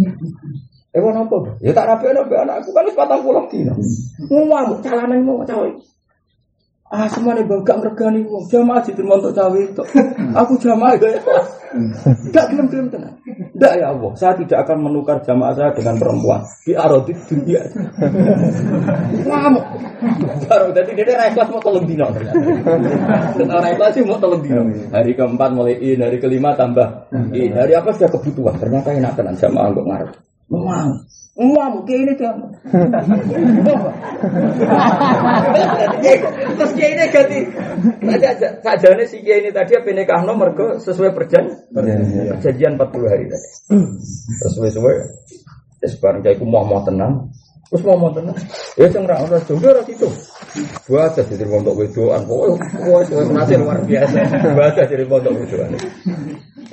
Eh 0.88 1.00
mau 1.04 1.12
nopo? 1.12 1.60
Ya 1.60 1.76
tak 1.76 1.84
rapi 1.84 2.10
rapi 2.10 2.34
anakku 2.34 2.72
kan 2.72 2.88
patang 2.96 3.20
pulau 3.20 3.44
dino. 3.52 3.76
Ngomong 4.26 4.80
calanan 4.80 5.20
mau 5.20 5.44
cawe. 5.44 5.68
Ah 6.88 7.04
semua 7.04 7.36
nih 7.36 7.44
bangga 7.44 7.76
meregani 7.76 8.24
wong 8.24 8.48
jamaah 8.48 8.80
di 8.80 8.96
untuk 8.96 9.36
cawe 9.36 9.60
itu. 9.60 9.82
Aku 10.32 10.56
jamaah 10.56 10.96
ya. 10.96 11.20
Tidak 12.32 12.44
gelem 12.48 12.66
gelem 12.72 12.88
tenang. 12.88 13.12
Tidak 13.28 13.72
ya 13.76 13.92
Allah, 13.92 14.10
saya 14.16 14.32
tidak 14.40 14.64
akan 14.64 14.88
menukar 14.88 15.20
jamaah 15.20 15.52
saya 15.52 15.68
dengan 15.76 16.00
perempuan 16.00 16.40
di 16.64 16.72
arodi 16.72 17.12
dunia. 17.28 17.60
Ngamuk. 19.20 19.66
Baru 20.48 20.72
tadi 20.72 20.96
dia 20.96 21.12
naik 21.12 21.36
kelas 21.36 21.48
mau 21.52 21.60
tolong 21.60 21.84
dino 21.84 22.08
ternyata. 22.08 22.40
Dan 23.36 23.48
orang 23.52 23.76
kelas 23.76 23.92
sih 23.92 24.02
mau 24.08 24.16
tolong 24.16 24.40
dino. 24.40 24.64
Hari 24.88 25.12
keempat 25.12 25.50
mulai 25.52 25.76
in, 25.76 26.00
hari 26.00 26.16
kelima 26.16 26.56
tambah 26.56 27.12
in. 27.36 27.52
Hari 27.52 27.76
apa 27.76 27.92
sudah 27.92 28.08
kebutuhan. 28.16 28.56
Ternyata 28.56 28.96
enak 28.96 29.12
tenan 29.12 29.36
jamaah 29.36 29.68
untuk 29.76 29.84
ngarep. 29.84 30.27
Mau. 30.48 30.90
Mau 31.38 31.70
mungkin 31.70 32.02
ini 32.02 32.18
dia. 32.18 32.34
Terus 36.58 36.72
dia 36.74 36.88
ini 36.90 37.04
ganti. 37.14 37.38
Saja 38.64 38.88
nih 38.96 39.06
si 39.06 39.22
ini 39.22 39.54
tadi 39.54 39.78
apa 39.78 39.92
nikah 39.94 40.26
nomor 40.26 40.50
ke 40.56 40.82
sesuai 40.82 41.14
perjanjian. 41.14 41.70
Perjanjian 42.34 42.74
40 42.74 43.12
hari 43.12 43.30
tadi. 43.30 43.48
Sesuai 44.42 44.68
sesuai. 44.72 44.96
Terus 45.78 45.94
bareng 46.02 46.26
kayak 46.26 46.42
mau 46.42 46.66
mau 46.66 46.82
tenang. 46.82 47.30
Terus 47.70 47.84
mau 47.84 48.00
mau 48.00 48.10
tenang. 48.10 48.34
Ya 48.74 48.90
sing 48.90 49.06
ra 49.06 49.22
ora 49.22 49.38
jomblo 49.44 49.70
ora 49.70 49.84
itu. 49.86 50.08
Buat 50.90 51.22
jadi 51.22 51.44
pondok 51.44 51.86
wedoan. 51.86 52.24
Pokoknya 52.26 53.30
nasir 53.30 53.60
luar 53.60 53.78
biasa. 53.84 54.18
Buat 54.58 54.74
jadi 54.74 55.04
pondok 55.06 55.38
wedoan. 55.38 55.76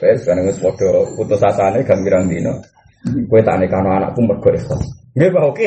Wes 0.01 0.25
sekarang 0.25 0.47
wis 0.49 0.57
padha 0.57 1.05
putus 1.13 1.43
asane 1.43 1.83
gambirang 1.85 2.31
dino. 2.31 2.63
Kowe 3.05 3.41
tak 3.45 3.61
nekano 3.61 3.89
anakku 3.93 4.21
mergo 4.25 4.49
ikhlas. 4.49 4.81
Nggih, 5.15 5.29
Pak, 5.31 5.43
oke. 5.47 5.65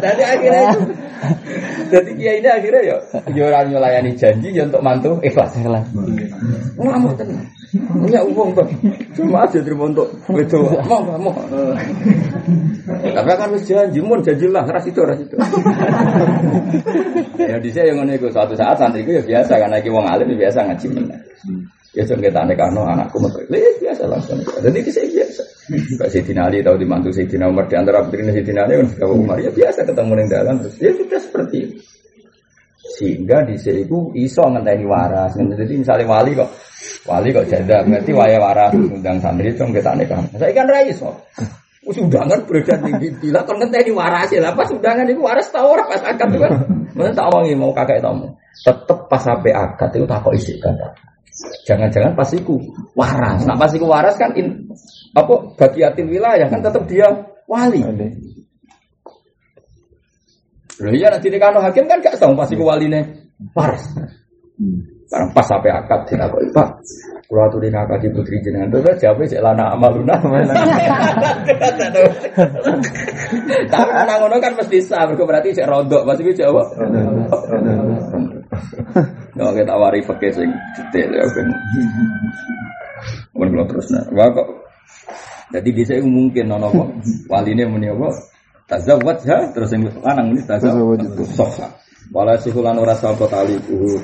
Jadi 0.00 0.22
akhirnya 0.22 0.62
itu 0.70 0.80
jadi 1.90 2.10
kiai 2.16 2.38
ini 2.40 2.48
akhirnya 2.48 2.82
ya 2.86 2.96
ya 3.34 3.42
orang 3.50 3.74
melayani 3.74 4.12
janji 4.16 4.54
ya 4.54 4.64
untuk 4.64 4.80
mantu 4.80 5.18
ikhlas 5.20 5.52
ikhlas. 5.58 5.84
Ngamuk 6.78 7.12
tenang. 7.18 7.44
Ya 8.08 8.22
uang 8.24 8.54
bang. 8.56 8.70
Cuma 9.14 9.44
aja 9.44 9.58
terima 9.60 9.90
untuk 9.90 10.08
itu. 10.32 10.60
Mau 10.86 11.02
mau. 11.18 11.34
Tapi 12.88 13.26
kan 13.26 13.46
harus 13.50 13.66
janji, 13.66 14.00
mun 14.00 14.22
janji 14.22 14.46
lah 14.48 14.64
ras 14.64 14.86
itu 14.86 15.00
ras 15.02 15.18
itu. 15.20 15.36
Ya 17.38 17.58
di 17.58 17.70
saya 17.74 17.92
yang 17.92 18.06
ngono 18.06 18.30
suatu 18.30 18.54
saat 18.54 18.78
santri 18.78 19.02
itu 19.04 19.18
ya 19.18 19.22
biasa 19.22 19.58
karena 19.60 19.76
iki 19.82 19.90
wong 19.90 20.06
alim 20.06 20.30
ya 20.34 20.48
biasa 20.48 20.66
ngaji 20.70 20.86
meneh. 20.94 21.20
Ya 21.90 22.06
jangan 22.06 22.22
kita 22.22 22.38
aneh 22.46 22.54
anakku 22.54 23.18
metu. 23.18 23.42
Ya 23.50 23.66
biasa 23.82 24.06
langsung. 24.06 24.38
Dan 24.62 24.70
itu 24.78 24.94
saya 24.94 25.10
biasa. 25.10 25.42
Pak 25.98 26.08
Sayyidina 26.10 26.46
Ali 26.46 26.62
tahu 26.62 26.78
dimantu 26.78 27.10
Sayyidina 27.10 27.50
Umar 27.50 27.66
di 27.66 27.74
antara 27.74 28.02
putri 28.06 28.22
Sayyidina 28.22 28.62
Ali 28.66 28.74
kan 28.78 29.10
Umar 29.10 29.38
ya 29.42 29.50
biasa 29.50 29.82
ketemu 29.82 30.12
di 30.18 30.30
dalam 30.30 30.54
terus 30.62 30.74
ya 30.78 30.90
sudah 30.94 31.20
seperti 31.22 31.56
itu. 31.66 31.76
Sehingga 32.94 33.42
di 33.42 33.54
sini 33.58 33.86
itu 33.86 34.14
iso 34.18 34.42
ngenteni 34.46 34.86
waras. 34.86 35.34
Jadi 35.34 35.74
misalnya 35.78 36.06
wali 36.06 36.30
kok 36.38 36.50
wali 37.10 37.28
kok 37.34 37.46
janda 37.50 37.82
ngerti 37.82 38.12
waya 38.14 38.38
waras 38.38 38.70
undang 38.74 39.18
santri 39.18 39.50
itu 39.50 39.62
kita 39.66 39.90
kan. 40.06 40.22
Saya 40.38 40.52
kan 40.54 40.66
rai 40.70 40.94
iso. 40.94 41.10
Us 41.80 41.96
undangan 41.96 42.44
beredar 42.44 42.76
tinggi 42.86 43.08
bila 43.18 43.42
kon 43.42 43.58
ngenteni 43.58 43.90
waras 43.90 44.30
ya. 44.30 44.46
Pas 44.54 44.70
undangan 44.70 45.10
itu 45.10 45.18
waras 45.18 45.50
tau 45.50 45.74
ora 45.74 45.90
pas 45.90 46.02
akad 46.06 46.38
kan. 46.38 46.52
Mana 46.94 47.10
tak 47.10 47.26
mau 47.34 47.74
kakek 47.74 47.98
tamu. 47.98 48.30
Tetep 48.62 48.98
pas 49.10 49.22
sampai 49.22 49.54
akad 49.54 49.90
itu 49.98 50.06
tak 50.06 50.22
kok 50.22 50.34
isi. 50.38 50.54
Jangan-jangan 51.64 52.12
pasiku 52.16 52.60
waras. 52.92 53.46
Nah 53.48 53.56
pasiku 53.56 53.88
waras 53.88 54.16
kan 54.20 54.36
in, 54.36 54.68
apa 55.16 55.56
bagiatin 55.56 56.08
wilayah 56.08 56.48
kan 56.48 56.60
tetap 56.60 56.84
dia 56.84 57.08
wali. 57.48 57.80
Loh 60.80 60.92
iya 60.96 61.12
nanti 61.12 61.28
dikano 61.28 61.60
hakim 61.60 61.84
kan 61.84 62.00
gak 62.00 62.16
tahu 62.16 62.32
pasiku 62.36 62.64
waline 62.68 63.32
waras. 63.52 63.84
Karena 65.10 65.26
pas 65.34 65.42
sampai 65.42 65.74
akad 65.74 66.06
tidak 66.06 66.30
kok 66.30 66.40
pak. 66.54 66.68
Kalau 67.30 67.46
tuh 67.46 67.62
dia 67.62 67.70
ngakak 67.70 68.10
putri 68.10 68.42
jenengan 68.42 68.74
kan 68.82 68.98
jawabnya 68.98 69.30
cek 69.30 69.42
lana 69.42 69.70
amaluna. 69.74 70.18
Tapi 73.70 73.90
anak 73.94 74.16
ngono 74.18 74.42
kan 74.42 74.58
mesti 74.58 74.82
sah, 74.82 75.06
berarti 75.06 75.54
cek 75.54 75.70
rodok, 75.70 76.02
pasti 76.10 76.26
gue 76.26 76.34
jawab. 76.34 76.66
Kalau 79.36 79.52
kita 79.56 79.74
wari 79.74 80.00
pakai 80.04 80.30
sing 80.34 80.50
detail 80.76 81.10
ya 81.16 81.24
kan. 81.30 81.46
Mun 83.36 83.48
kalau 83.54 83.66
terus 83.68 83.88
nah, 83.92 84.04
wah 84.12 84.28
kok. 84.30 84.48
Jadi 85.50 85.68
bisa 85.74 85.92
mungkin 86.02 86.46
nono 86.46 86.68
kok 86.70 86.88
waline 87.26 87.66
muni 87.66 87.90
apa? 87.90 88.08
Tazawwaj 88.70 89.18
ya 89.26 89.50
terus 89.50 89.74
yang 89.74 89.90
lanang 89.98 90.30
ini 90.36 90.40
tazawwaj 90.46 91.02
itu 91.02 91.24
sokha. 91.34 91.66
Wala 92.14 92.38
sihulan 92.38 92.78
ora 92.78 92.94
sapa 92.94 93.26
tali 93.26 93.58
ku 93.66 93.98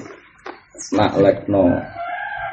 nak 0.95 1.15
lekno 1.19 1.71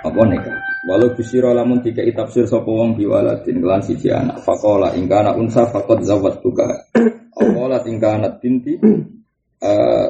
apa 0.04 0.22
nikah. 0.30 0.58
Walau 0.84 1.16
bisiro 1.16 1.56
lamun 1.56 1.80
tiga 1.80 2.04
tafsir 2.12 2.44
sapa 2.44 2.68
wong 2.68 3.00
biwaladin 3.00 3.64
kelan 3.64 3.80
siji 3.80 4.12
anak 4.12 4.44
faqala 4.44 4.92
ingkana 5.00 5.32
unsa 5.32 5.64
faqad 5.72 6.04
zawwatuka. 6.04 6.92
Qala 7.34 7.80
ingkana 7.88 8.36
binti 8.38 8.78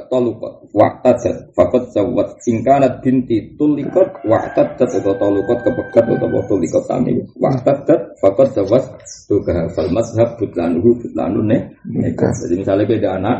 tolukot. 0.09 0.65
Waktat 0.73 1.21
fakot 1.53 1.93
zawat 1.93 2.41
singkanat 2.41 3.05
binti 3.05 3.53
tulikot. 3.53 4.25
Waktat 4.25 4.81
zat 4.81 4.91
atau 4.97 5.13
tolukot 5.13 5.61
kepekat 5.61 6.05
atau 6.09 6.41
tulikot 6.49 6.83
tani 6.89 7.21
waktat 7.37 7.85
zat 7.85 8.01
fakot 8.17 8.49
zawat 8.57 8.83
tuh 9.29 9.39
fal 9.45 9.89
mazhab 9.93 10.33
butlanuhu 10.41 10.97
butlanu 10.97 11.45
ne? 11.45 11.57
Jadi 11.85 12.55
misalnya 12.57 12.89
beda 12.89 13.09
anak 13.21 13.37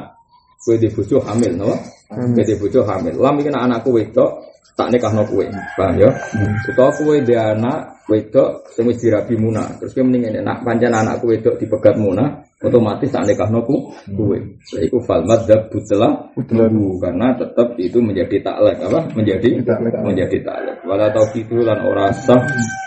kue 0.63 0.77
di 0.79 0.87
bucu 0.93 1.17
hamil 1.19 1.53
no? 1.57 1.73
Kue 2.07 2.43
di 2.45 2.55
bucu 2.55 2.79
hamil. 2.85 3.17
Lam 3.17 3.41
ini 3.41 3.49
anakku 3.49 3.89
wedok 3.91 4.53
tak 4.77 4.89
nikah 4.93 5.11
no 5.13 5.25
kue 5.25 5.49
paham 5.77 5.97
ya? 5.97 6.09
Utawa 6.69 6.93
kue 6.93 7.25
di 7.25 7.33
anak 7.33 8.05
wedok 8.05 8.67
wis 8.83 8.99
dirabi 8.99 9.39
muna 9.39 9.63
terus 9.79 9.95
kue 9.95 10.03
mendingin 10.03 10.43
nak 10.43 10.61
panjang 10.61 10.91
anakku 10.91 11.31
wedok 11.31 11.55
dipegat 11.55 11.95
muna 11.95 12.43
otomatis 12.63 13.11
tak 13.11 13.27
nikah 13.27 13.51
nopo 13.51 13.91
kue. 14.07 14.39
Itu 14.79 14.97
fal 15.03 15.27
madzhab 15.27 15.67
butlah 15.67 16.31
karena 17.03 17.27
tetap 17.35 17.75
itu 17.75 17.99
menjadi 17.99 18.39
taklek 18.39 18.79
apa? 18.79 18.99
Menjadi 19.13 19.59
menjadi 20.01 20.37
taklek. 20.41 20.77
Wala 20.87 21.11
itu 21.35 21.57
lan 21.59 21.79
ora 21.83 22.07
sah 22.15 22.39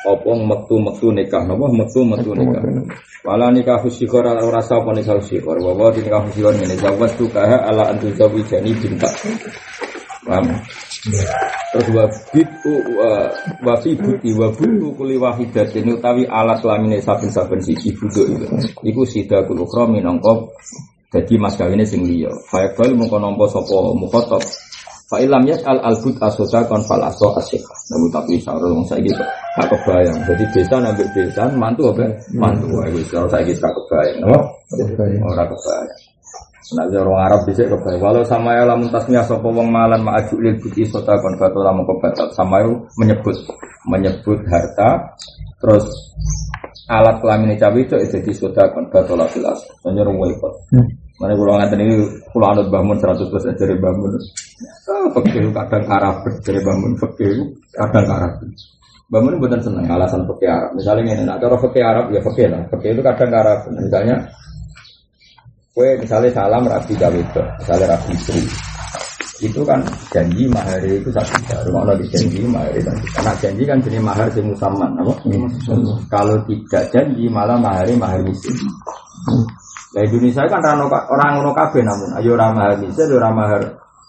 apa 0.08 0.30
metu-metu 0.32 1.12
nikah 1.12 1.44
napa 1.44 1.68
metu-metu 1.68 2.32
nikah. 2.32 2.62
Wala 3.22 3.52
nikah 3.52 3.78
fusikor 3.84 4.24
ora 4.24 4.64
sah 4.64 4.80
apa 4.80 4.96
nikah 4.96 5.20
fusikor. 5.20 5.60
Wa 5.60 5.72
wa 5.76 5.92
nikah 5.92 6.24
ngene 6.26 6.74
jawab 6.80 7.12
tukaha 7.20 7.68
ala 7.68 7.92
antu 7.92 8.08
zawijani 8.16 8.72
bintak. 8.80 9.12
Paham? 10.26 10.46
Terus 11.70 11.86
wafi 13.62 13.90
buti 13.94 14.30
wabutu 14.34 14.90
kuli 14.98 15.14
wahidat 15.14 15.70
ini 15.78 15.94
utawi 15.94 16.26
alat 16.26 16.66
lamine 16.66 16.98
saben 16.98 17.30
saben 17.30 17.62
sisi 17.62 17.94
buduk 17.94 18.26
itu. 18.34 18.46
Iku 18.82 19.06
sida 19.06 19.46
kul 19.46 19.62
ukra 19.62 19.86
minangka 19.86 20.50
dadi 21.14 21.38
mas 21.38 21.54
kawine 21.54 21.86
sing 21.86 22.02
liya. 22.02 22.34
Faibal 22.50 22.98
mungko 22.98 23.22
nampa 23.22 23.46
sapa 23.46 23.94
mukhatab. 23.94 24.42
Fa 25.06 25.22
ilam 25.22 25.46
yas 25.46 25.62
al 25.62 25.78
albut 25.78 26.18
asoda 26.18 26.66
kon 26.66 26.82
fal 26.82 26.98
aso 27.06 27.30
asyik. 27.38 27.62
Namun 27.94 28.10
tapi 28.10 28.42
sarung 28.42 28.82
wong 28.82 28.86
saiki 28.90 29.14
tak 29.54 29.70
kebayang. 29.70 30.18
Jadi 30.26 30.42
besan 30.50 30.82
ambil 30.82 31.06
besan 31.14 31.54
mantu 31.54 31.94
apa? 31.94 32.10
Mantu. 32.34 32.82
Wis 32.90 33.14
ora 33.14 33.30
saiki 33.30 33.54
tak 33.54 33.70
kebayang. 33.70 34.26
Ora 34.26 35.46
kebayang. 35.46 35.95
Nah, 36.74 36.82
orang 36.90 37.30
Arab 37.30 37.40
bisa 37.46 37.62
kebayang. 37.62 38.02
Walau 38.02 38.26
sama 38.26 38.58
ya 38.58 38.66
lamun 38.66 38.90
tasnya 38.90 39.22
sopo 39.22 39.54
wong 39.54 39.70
malan 39.70 40.02
ma'aju 40.02 40.34
lil 40.42 40.58
buti 40.58 40.82
sota 40.82 41.14
kon 41.22 41.38
batu 41.38 41.62
lamun 41.62 41.86
kebatat. 41.86 42.34
Sama 42.34 42.58
itu 42.66 42.74
menyebut 42.98 43.36
menyebut 43.86 44.42
harta 44.50 45.14
terus 45.62 45.86
alat 46.90 47.22
kelamin 47.22 47.54
cawe 47.54 47.78
itu 47.78 47.94
jadi 47.94 48.30
sota 48.34 48.66
kon 48.74 48.90
batu 48.90 49.14
lapilas. 49.14 49.62
Soalnya 49.78 50.02
orang 50.02 50.18
wajib. 50.18 50.42
Mana 51.16 51.32
kalau 51.32 51.54
ngatain 51.56 51.80
ini 51.80 51.94
kalau 52.28 52.46
anut 52.50 52.66
bangun 52.68 52.98
100 52.98 53.32
persen 53.32 53.54
dari 53.56 53.76
bangun. 53.78 54.12
Ah, 54.90 55.06
fakir 55.16 55.48
kadang 55.48 55.84
Arab 55.86 56.16
dari 56.42 56.60
bangun 56.60 56.92
fakir 56.98 57.36
kadang 57.72 58.06
Arab. 58.10 58.32
Bangun 59.06 59.38
bukan 59.38 59.60
seneng 59.62 59.86
alasan 59.86 60.26
fakir 60.26 60.50
Arab. 60.50 60.74
Misalnya 60.74 61.14
ini, 61.14 61.24
nah 61.24 61.38
kalau 61.38 61.56
fakir 61.62 61.86
Arab 61.86 62.10
ya 62.10 62.20
fakir 62.20 62.50
lah. 62.50 62.66
Fakir 62.68 62.90
itu 62.92 63.02
kadang 63.06 63.30
Arab. 63.32 63.58
Misalnya 63.70 64.16
Kue 65.76 65.92
misalnya 66.00 66.32
salam 66.32 66.64
rabi 66.64 66.96
gawe 66.96 67.20
misalnya 67.60 67.84
rabi 67.92 68.16
istri, 68.16 68.40
itu 69.44 69.60
kan 69.60 69.76
janji 70.08 70.48
mahar 70.48 70.80
itu 70.80 71.12
satu 71.12 71.36
juta. 71.36 71.60
Rumah 71.68 71.92
di 72.00 72.08
janji 72.08 72.40
mahar 72.48 72.72
itu 72.72 72.88
Karena 73.12 73.32
janji 73.36 73.62
kan 73.68 73.76
jenis 73.84 74.00
mahar 74.00 74.24
si 74.32 74.40
musaman, 74.40 74.96
apa? 74.96 75.12
Kalau 76.08 76.40
tidak 76.48 76.84
janji 76.88 77.28
malah 77.28 77.60
mahar 77.60 77.84
mahar 77.92 78.24
miskin. 78.24 78.56
Nah 79.92 80.00
Indonesia 80.00 80.48
kan 80.48 80.64
orang 80.64 81.44
orang 81.44 81.52
kafe 81.52 81.84
namun 81.84 82.08
ayo 82.24 82.40
orang 82.40 82.56
mahar 82.56 82.72
miskin, 82.80 83.12
orang 83.12 83.36
mahar 83.36 83.62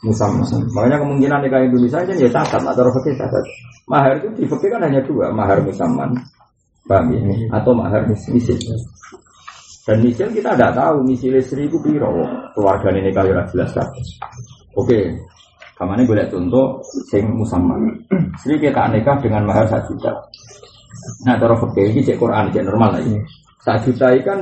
musaman. 0.07 0.47
Makanya 0.71 1.03
kemungkinan 1.03 1.43
di 1.43 1.51
Indonesia 1.51 1.99
kan 1.99 2.15
ya 2.15 2.29
catat 2.31 2.63
atau 2.63 2.87
fakir 2.95 3.11
catat. 3.19 3.43
Mahar 3.91 4.15
itu 4.23 4.39
di 4.39 4.47
kan 4.47 4.87
hanya 4.87 5.03
dua, 5.03 5.35
mahar 5.35 5.59
musaman, 5.59 6.15
paham 6.87 7.11
ya? 7.11 7.19
Atau 7.59 7.75
mahar 7.75 8.07
miskin. 8.07 8.39
Dan 9.87 10.03
misil 10.03 10.27
kita 10.35 10.51
tidak 10.51 10.75
tahu 10.75 10.99
misil 11.07 11.39
seribu 11.39 11.79
piro 11.79 12.11
keluarga 12.51 12.91
ini 12.91 13.07
kali 13.15 13.31
jelas 13.31 13.71
kan. 13.71 13.87
Oke, 14.75 15.15
kamane 15.79 16.03
boleh 16.03 16.27
contoh 16.27 16.83
sing 17.07 17.23
musamman. 17.31 17.95
Sri 18.43 18.59
kita 18.59 18.91
nikah 18.91 19.15
dengan 19.23 19.47
mahar 19.47 19.63
satu 19.71 19.95
juta. 19.95 20.11
Nah, 21.23 21.39
cara 21.39 21.55
fakir 21.55 21.87
ini 21.87 22.03
cek 22.03 22.19
Quran 22.19 22.51
cek 22.51 22.67
normal 22.67 22.99
lagi. 22.99 23.15
Satu 23.63 23.95
juta 23.95 24.11
ini 24.11 24.21
kan 24.27 24.39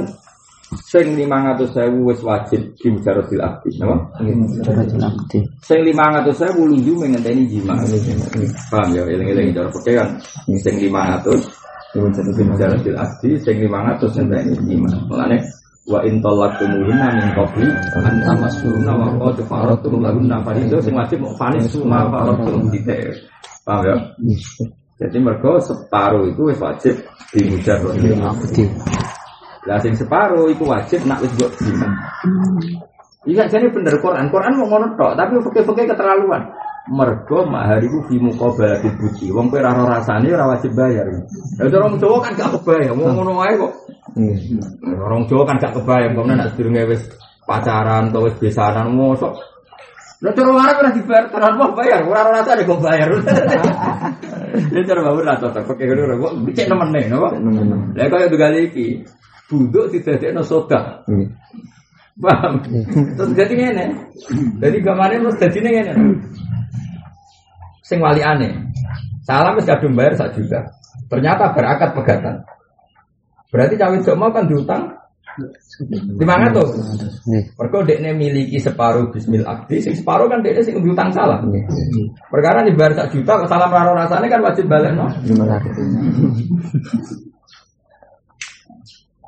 Sing 0.74 1.14
500.000 1.14 1.94
wis 2.10 2.20
wajib 2.26 2.74
di 2.82 2.88
mujaradil 2.90 3.38
abdi, 3.38 3.70
napa? 3.78 3.96
Mujaradil 4.26 4.98
abdi. 4.98 5.40
Sing 5.62 5.80
500.000 5.86 6.58
lunju 6.58 6.94
mengenteni 6.98 7.46
jima. 7.46 7.78
Paham 8.74 8.90
ya, 8.98 9.06
eling-eling 9.06 9.54
cara 9.54 9.70
peke 9.70 9.94
kan. 9.94 10.10
Sing 10.58 10.76
500 10.82 11.38
di 11.96 12.44
mujaradil 12.44 12.98
abdi, 13.00 13.40
sing 13.40 13.56
500 13.64 14.12
ngenteni 14.20 14.54
jima. 14.68 14.92
Mulane 15.08 15.40
wa 15.88 16.04
in 16.04 16.20
talaqtumuhunna 16.20 17.08
min 17.14 17.28
qabli 17.38 17.68
an 18.04 18.16
tamassuhunna 18.26 18.92
wa 18.92 19.08
qad 19.22 19.38
faradtum 19.48 20.04
lahunna 20.04 20.44
fariidah 20.44 20.82
sing 20.84 20.92
wajib 20.98 21.24
mau 21.24 21.32
fanis 21.40 21.72
suma 21.72 22.04
faradtum 22.12 22.68
dite. 22.68 23.16
Paham 23.64 23.82
ya? 23.88 23.96
Jadi 24.96 25.18
mergo 25.24 25.56
separuh 25.64 26.28
itu 26.28 26.44
wajib 26.52 26.96
di 27.32 27.42
mujaradil 27.48 28.20
abdi. 28.20 28.64
Lah 29.66 29.80
sing 29.80 29.96
separuh 29.96 30.52
itu 30.52 30.64
wajib 30.68 31.00
nak 31.08 31.24
wis 31.24 31.32
mbok. 31.40 31.52
Iya 33.26 33.50
jadi 33.50 33.72
bener 33.74 33.98
Quran. 34.04 34.30
Quran 34.30 34.54
mau 34.62 34.70
ngono 34.70 34.94
tok, 34.94 35.18
tapi 35.18 35.42
fakir-fakir 35.42 35.90
keterlaluan. 35.90 36.46
Mergo 36.86 37.50
mahar 37.50 37.82
iku 37.82 38.06
fi 38.06 38.22
muqabala 38.22 38.78
dibuci. 38.78 39.34
Wong 39.34 39.50
kowe 39.50 39.58
ora 39.58 39.74
ora 39.74 39.98
rasane 39.98 40.30
ora 40.30 40.54
wajib 40.54 40.78
bayar. 40.78 41.10
Ya 41.58 41.66
orang 41.66 41.98
Jawa 41.98 42.22
kan 42.22 42.38
gak 42.38 42.62
kebayang, 42.62 42.94
mau 42.94 43.10
ngono 43.10 43.42
wae 43.42 43.58
kok. 43.58 43.74
Orang 44.86 45.26
Jawa 45.26 45.44
kan 45.50 45.58
gak 45.58 45.74
kebayang, 45.82 46.14
kok 46.14 46.26
nek 46.30 46.54
sedurunge 46.54 46.84
wis 46.86 47.02
pacaran 47.50 48.14
atau 48.14 48.30
wis 48.30 48.38
besanan 48.38 48.94
mosok. 48.94 49.34
Lah 50.22 50.32
cara 50.38 50.52
Arab 50.62 50.76
ora 50.86 50.92
dibayar, 50.94 51.26
terus 51.34 51.56
mau 51.58 51.74
bayar, 51.74 52.00
ora 52.06 52.22
ora 52.22 52.38
rasane 52.46 52.62
kok 52.70 52.82
bayar. 52.82 53.08
Ini 54.72 54.82
cara 54.86 55.02
bawa 55.02 55.22
rata, 55.26 55.66
pakai 55.66 55.90
ngono 55.90 56.16
kok 56.22 56.34
cek 56.54 56.70
nemene, 56.70 57.02
napa? 57.10 57.34
Lah 57.98 58.08
kaya 58.14 58.30
begal 58.30 58.54
iki. 58.62 59.02
Buduk 59.50 59.90
didadekno 59.90 60.46
soda. 60.46 61.02
Paham? 62.16 62.64
Terus 63.18 63.32
jadi 63.36 63.54
ngene. 63.54 63.86
Jadi 64.62 64.78
gamane 64.80 65.20
terus 65.20 65.38
dadi 65.42 65.60
ngene. 65.60 65.94
Sing 67.86 68.02
wali 68.02 68.26
aneh. 68.26 68.50
Salam 69.22 69.54
wis 69.62 69.70
kadung 69.70 69.94
bayar 69.94 70.18
sak 70.18 70.34
juta. 70.34 70.74
Ternyata 71.06 71.54
berakad 71.54 71.94
pegatan. 71.94 72.36
Berarti 73.54 73.78
cawe 73.78 73.94
jok 74.02 74.18
mau 74.18 74.34
kan 74.34 74.50
diutang 74.50 74.90
500. 75.38 76.18
Mergo 77.60 77.80
dekne 77.86 78.16
miliki 78.18 78.58
separuh 78.58 79.12
bismil 79.14 79.46
akdi, 79.46 79.84
sing 79.84 79.94
separuh 79.94 80.26
kan 80.32 80.42
dekne 80.42 80.66
sing 80.66 80.82
diutang 80.82 81.14
salah. 81.14 81.44
Perkara 82.32 82.66
dibayar 82.66 82.96
sak 82.96 83.14
juta, 83.14 83.44
kok 83.44 83.50
salam 83.52 83.70
raro 83.70 83.94
rasane 83.94 84.32
kan 84.32 84.42
wajib 84.42 84.66
balik 84.66 84.96
no. 84.98 85.06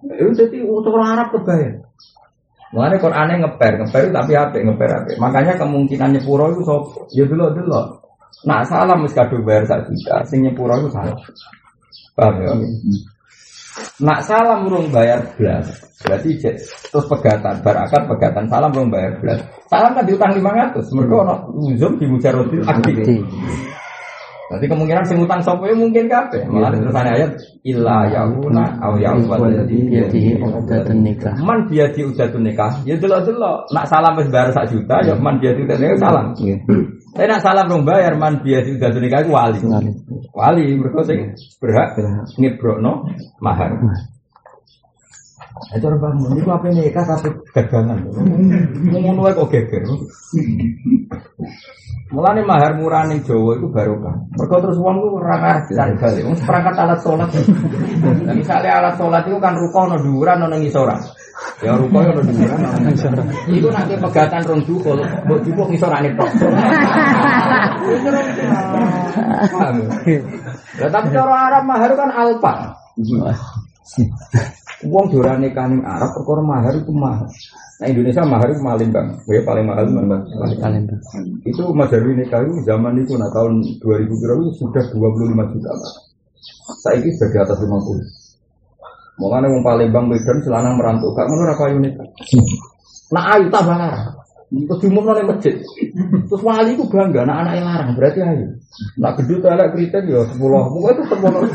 Itu 0.07 0.31
jadi 0.33 0.57
untuk 0.65 0.95
orang 0.97 1.19
Arab 1.19 1.27
kebayar. 1.35 1.73
Mengenai 2.67 2.99
Qurannya 2.99 3.35
ngeper, 3.47 3.73
ngeper 3.79 4.11
tapi 4.11 4.33
apa? 4.35 4.55
Ngeper 4.59 4.89
apa? 4.91 5.09
Makanya 5.23 5.55
kemungkinan 5.55 6.19
nyepuro 6.19 6.51
itu 6.51 6.67
so, 6.67 6.75
ya 7.15 7.23
dulu 7.23 7.55
dulu. 7.55 8.06
Nak 8.45 8.69
salah 8.69 8.93
mesti 8.93 9.17
kado 9.17 9.41
bayar 9.41 9.65
sak 9.65 9.89
juta, 9.89 10.21
sing 10.29 10.45
nyepuro 10.45 10.77
itu 10.77 10.93
salah. 10.93 11.17
Paham 12.13 12.35
ya? 12.37 12.53
Nak 13.97 14.19
salah 14.25 14.61
murung 14.61 14.93
bayar 14.93 15.25
belas, 15.37 15.65
berarti 16.05 16.37
terus 16.37 17.05
pegatan, 17.09 17.61
barakat 17.65 18.05
pegatan, 18.05 18.45
salam 18.45 18.69
murung 18.69 18.93
bayar 18.93 19.17
belas. 19.17 19.41
Salam 19.69 19.97
kan 19.97 20.05
diutang 20.05 20.33
500, 20.37 20.77
mereka 20.93 21.15
ono 21.25 21.35
uzum 21.65 21.97
di 21.97 22.05
mujarodil 22.05 22.61
aktif. 22.65 23.21
Nanti 24.47 24.63
kemungkinan 24.63 25.03
sing 25.03 25.19
utang 25.19 25.43
sopo 25.43 25.67
mungkin 25.75 26.07
kabeh. 26.07 26.47
Malah 26.47 26.71
terus 26.71 26.95
ayat 26.95 27.31
illa 27.67 28.07
yauna 28.07 28.79
aw 28.79 28.95
yauma 28.95 29.43
Jadi 29.43 29.91
udatun 30.39 31.03
nikah. 31.03 31.35
Man 31.43 31.67
biadi 31.67 32.07
udatun 32.07 32.47
nikah. 32.47 32.71
Ya 32.87 32.95
delok-delok. 32.95 33.67
Nak 33.75 33.85
salam 33.91 34.15
wis 34.15 34.31
bayar 34.31 34.55
sak 34.55 34.71
juta 34.71 35.03
ya 35.03 35.19
man 35.19 35.43
biadi 35.43 35.67
udatun 35.67 35.83
nikah 35.83 35.99
salam. 35.99 36.25
Tapi 37.17 37.25
nak 37.25 37.41
salam 37.41 37.65
rong 37.65 37.81
bayar 37.81 38.13
man 38.13 38.45
biadi 38.45 38.77
udatun 38.77 39.01
nikah 39.01 39.25
iku 39.25 39.33
wali. 39.33 39.57
Wali 40.37 40.77
mergo 40.77 41.01
sing 41.01 41.33
berhak 41.57 41.97
ngebrokno 42.37 43.09
mahar. 43.41 43.73
Itu 45.73 45.89
orang 45.89 45.97
bangun, 45.97 46.37
itu 46.37 46.45
apa 46.45 46.69
nikah 46.69 47.03
tapi 47.09 47.33
gagangan. 47.57 48.05
Ngomong 48.93 49.17
wae 49.17 49.33
kok 49.33 49.49
geger. 49.49 49.81
Mulane 52.13 52.45
mahar 52.45 52.77
murah 52.77 53.09
ning 53.09 53.25
Jawa 53.25 53.57
itu 53.57 53.65
barokah. 53.65 54.13
Mergo 54.37 54.55
terus 54.61 54.77
wong 54.77 55.01
ku 55.01 55.17
ora 55.17 55.41
ngarep 55.41 55.73
cari 55.73 55.93
balik. 55.97 56.21
Wong 56.21 56.37
perangkat 56.37 56.75
alat 56.77 56.99
salat. 57.01 57.29
Nah, 58.29 58.35
misalnya 58.37 58.71
alat 58.77 58.93
salat 59.01 59.25
itu 59.25 59.41
kan 59.41 59.57
ruko 59.57 59.89
ono 59.89 59.97
dhuwuran 59.97 60.45
ono 60.45 60.55
ngisoran. 60.61 61.01
Ya 61.57 61.73
dhuwuran 61.73 62.13
ono 62.13 62.21
ngisoran. 62.21 63.25
Iku 63.49 63.67
nanti 63.73 63.97
pegatan 63.97 64.41
rong 64.45 64.61
dukul, 64.65 65.01
mbok 65.25 65.41
jupuk 65.41 65.67
ngisorane 65.73 66.09
tok. 66.13 66.29
Paham? 69.53 69.75
Lah 70.77 70.89
tapi 70.93 71.07
cara 71.09 71.33
Arab 71.49 71.63
mahar 71.65 71.91
kan 71.97 72.09
alfa. 72.13 72.53
Wong 74.85 75.05
nikah 75.41 75.65
ning 75.65 75.81
Arab 75.81 76.13
perkara 76.13 76.41
mahar 76.45 76.73
itu 76.77 76.93
mahal. 76.93 77.25
Nah 77.77 77.87
Indonesia 77.89 78.25
mahar 78.25 78.49
itu 78.49 78.61
paling 78.61 78.89
bang, 78.89 79.07
ya 79.29 79.41
paling 79.45 79.65
mahal 79.69 79.85
mana? 79.93 80.17
Kalian 80.57 80.89
Itu 81.45 81.73
Mas 81.77 81.93
Darwi 81.93 82.17
nikah 82.17 82.41
itu 82.41 82.65
zaman 82.65 82.97
itu 83.01 83.13
nah 83.17 83.29
tahun 83.29 83.61
2000 83.81 84.09
kira 84.17 84.33
itu 84.37 84.49
sudah 84.61 84.81
25 84.93 85.53
juta. 85.53 85.71
Saya 86.81 86.97
ini 87.01 87.09
sudah 87.17 87.29
di 87.33 87.37
atas 87.37 87.57
50. 87.61 88.26
Makanya 89.17 89.49
wong 89.49 89.63
Palembang 89.65 90.05
Medan 90.05 90.37
selanang 90.45 90.77
merantau, 90.77 91.09
gak 91.17 91.25
ngono 91.25 91.49
apa 91.49 91.65
ini? 91.73 91.89
Nah 93.09 93.23
ayu 93.33 93.49
tambah 93.49 93.73
larang. 93.73 94.13
Terus 94.47 94.79
diumumno 94.79 95.11
ning 95.11 95.27
masjid. 95.27 95.59
Terus 96.31 96.41
wali 96.45 96.71
itu 96.71 96.87
bangga, 96.87 97.27
anak 97.27 97.37
anak 97.43 97.53
yang 97.59 97.67
larang 97.67 97.89
berarti 97.99 98.19
ayu. 98.23 98.47
Nak 99.01 99.13
gedut 99.19 99.43
elek 99.43 99.75
kritik 99.75 100.03
ya 100.07 100.21
10. 100.23 100.39
Mungkin 100.39 100.95
itu 100.95 101.03
termono. 101.11 101.39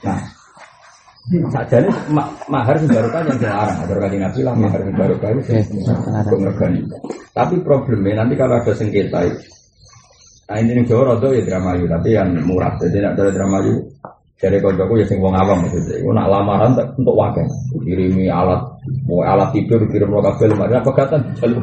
Nah, 0.00 0.20
saja 1.50 1.82
nih 1.82 1.94
ma 2.14 2.26
mahar 2.46 2.78
barokah 2.78 3.22
yang 3.26 3.38
dilarang. 3.38 3.78
Agar 3.82 3.98
kali 4.06 4.16
nabi 4.18 4.40
lah 4.46 4.54
mahar 4.54 4.80
sing 4.82 4.94
barokah 4.94 5.28
itu 5.34 5.42
sing 5.46 5.62
Tapi 7.30 7.54
problemnya 7.62 8.22
nanti 8.22 8.34
kalau 8.38 8.58
ada 8.58 8.72
sengketa 8.74 9.26
itu, 9.26 9.42
nah 10.50 10.58
ini 10.58 10.82
Jawa 10.82 11.14
rodo 11.14 11.30
ya 11.30 11.46
drama 11.46 11.78
yu, 11.78 11.86
tapi 11.86 12.10
yang 12.10 12.34
murah. 12.42 12.74
Jadi 12.82 12.98
nak 12.98 13.14
ada 13.14 13.30
drama 13.30 13.62
yu, 13.62 13.78
dari 14.34 14.58
koncoku 14.58 14.98
ya 14.98 15.06
sing 15.06 15.22
wong 15.22 15.30
awam 15.30 15.62
maksudnya. 15.62 16.02
Aku 16.02 16.10
nak 16.10 16.26
lamaran 16.26 16.74
untuk 16.74 17.14
wakil, 17.14 17.46
kirimi 17.86 18.26
alat, 18.26 18.58
mau 19.06 19.22
alat 19.22 19.54
tidur 19.54 19.78
kirim 19.86 20.10
lo 20.10 20.18
kafe 20.18 20.50
lemari 20.50 20.74
apa 20.74 20.90
kata 20.90 21.16
jalur. 21.38 21.62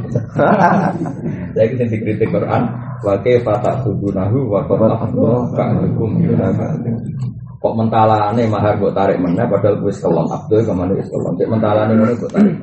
Saya 1.51 1.67
kita 1.67 1.83
dikritik 1.91 2.31
Quran, 2.31 2.63
wakil 3.03 3.37
fatah 3.43 3.75
subunahu 3.83 4.47
wa 4.47 4.63
qatah 4.63 5.03
ka'alukum 5.51 6.09
kok 7.57 7.73
mentalane 7.73 8.45
mahar 8.45 8.77
kok 8.77 8.93
tarik 8.93 9.17
mana 9.17 9.49
padahal 9.49 9.81
wis 9.81 9.97
kelon 9.97 10.29
Abdul 10.29 10.61
ke 10.61 10.73
mana 10.77 10.93
wis 10.93 11.09
kelon 11.09 11.33
cek 11.33 11.49
mentalane 11.49 11.93
ngono 11.97 12.13
kok 12.21 12.31
tarik 12.33 12.55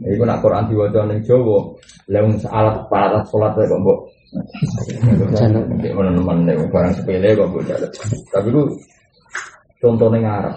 Iku 0.00 0.24
nak 0.24 0.40
Quran 0.40 0.64
diwaca 0.64 1.04
ning 1.04 1.20
Jawa, 1.28 1.60
lha 2.08 2.24
wong 2.24 2.40
alat 2.48 2.88
alat 2.88 3.24
salat 3.28 3.52
kok 3.52 4.00
jaluk 5.36 5.64
ngono 5.80 6.10
nemen 6.12 6.68
barang 6.68 6.92
sepele 6.96 7.36
kok 7.36 7.48
mbok 7.50 7.64
jaluk. 7.66 7.90
Tapi 8.32 8.48
ku 8.52 8.62
contohnya 9.80 10.18
ngarep. 10.22 10.56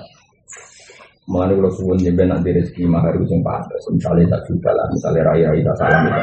Mengenai 1.29 1.61
kalau 1.61 1.69
suwun 1.77 2.01
jemben 2.01 2.25
nanti 2.33 2.49
rezeki 2.49 2.89
mahar 2.89 3.13
itu 3.13 3.29
yang 3.29 3.45
pantas. 3.45 3.85
Misalnya 3.93 4.33
tak 4.33 4.49
juta 4.49 4.73
lah, 4.73 4.89
misalnya 4.89 5.21
raya 5.29 5.53
raya 5.53 5.73
salam 5.77 6.09
itu. 6.09 6.21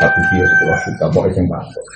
Satu 0.00 0.20
dia 0.32 0.46
sepuluh 0.48 0.78
juta, 0.88 1.04
pokoknya 1.12 1.36
yang 1.36 1.48
pantas. 1.52 1.86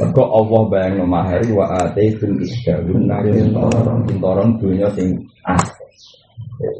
Mereka 0.00 0.22
Allah 0.24 0.60
bayang 0.72 1.04
mahar 1.04 1.44
wa 1.52 1.66
ataitum 1.84 2.40
isdahun 2.40 3.00
nakin 3.04 3.52
toron 3.52 3.98
kintoron 4.08 4.48
dunia 4.56 4.88
sing 4.96 5.20
asli. 5.44 5.73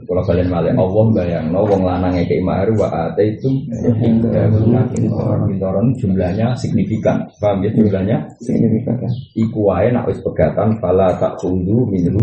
Kalau 0.07 0.23
kalian 0.23 0.55
malah 0.55 0.71
Allah 0.71 1.07
bayang 1.11 1.51
no 1.51 1.67
wong 1.67 1.83
lanang 1.83 2.15
kayak 2.15 2.47
mahar 2.47 2.71
wa 2.79 3.11
nakin 3.11 5.03
toron 5.11 5.41
kintoron 5.51 5.87
jumlahnya 5.99 6.55
signifikan. 6.55 7.27
Paham 7.43 7.67
ya 7.67 7.71
jumlahnya 7.75 8.23
signifikan. 8.39 9.03
Iku 9.35 9.67
wae 9.67 9.91
nak 9.91 10.07
wis 10.07 10.23
pegatan 10.23 10.79
fala 10.79 11.19
tak 11.19 11.43
kundu 11.43 11.91
minhu 11.91 12.23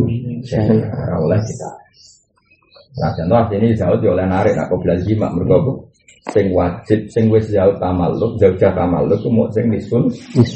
oleh 1.19 1.39
kita. 1.43 1.69
Nah, 2.91 3.11
contoh 3.15 3.37
artinya 3.39 3.67
zaud 3.75 4.03
oleh 4.03 4.27
narik 4.27 4.55
nak 4.55 4.67
kau 4.67 4.79
jima 5.03 5.31
mergo 5.31 5.90
sing 6.30 6.53
wajib 6.53 7.10
sing 7.10 7.34
wis 7.34 7.49
jauh 7.49 7.73
tamalluk 7.81 8.38
jauh 8.38 8.53
jah 8.61 8.69
tamalluk 8.77 9.18
mau 9.34 9.49
sing 9.49 9.73
nisun. 9.73 10.06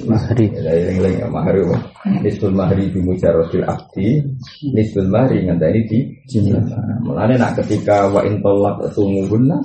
Mahri. 0.06 0.46
ya 0.54 0.70
eling 0.70 1.02
eling 1.02 1.16
ya 1.26 1.28
mahri 1.28 1.66
wa. 1.66 1.78
nisun 2.22 2.54
mahri 2.54 2.86
di 2.94 3.02
mujarodil 3.02 3.66
abdi. 3.66 4.22
Nisun 4.70 5.10
mahri 5.10 5.42
ngenteni 5.42 5.82
di 5.90 6.00
jina 6.30 6.62
mulane 7.02 7.34
nak 7.34 7.58
ketika 7.58 8.06
wa 8.14 8.22
in 8.22 8.38
tolak 8.46 8.78
tumuhunna 8.94 9.58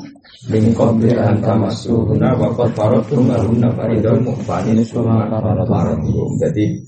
min 0.48 0.72
qabli 0.72 1.12
an 1.12 1.36
tamassuhunna 1.44 2.32
wa 2.32 2.48
qad 2.56 2.72
faradtum 2.72 3.28
lahunna 3.28 3.68
faridatan 3.76 4.24
mu'fanin 4.24 4.80
suma 4.88 5.28
faradtum. 5.68 6.40
Jadi 6.40 6.80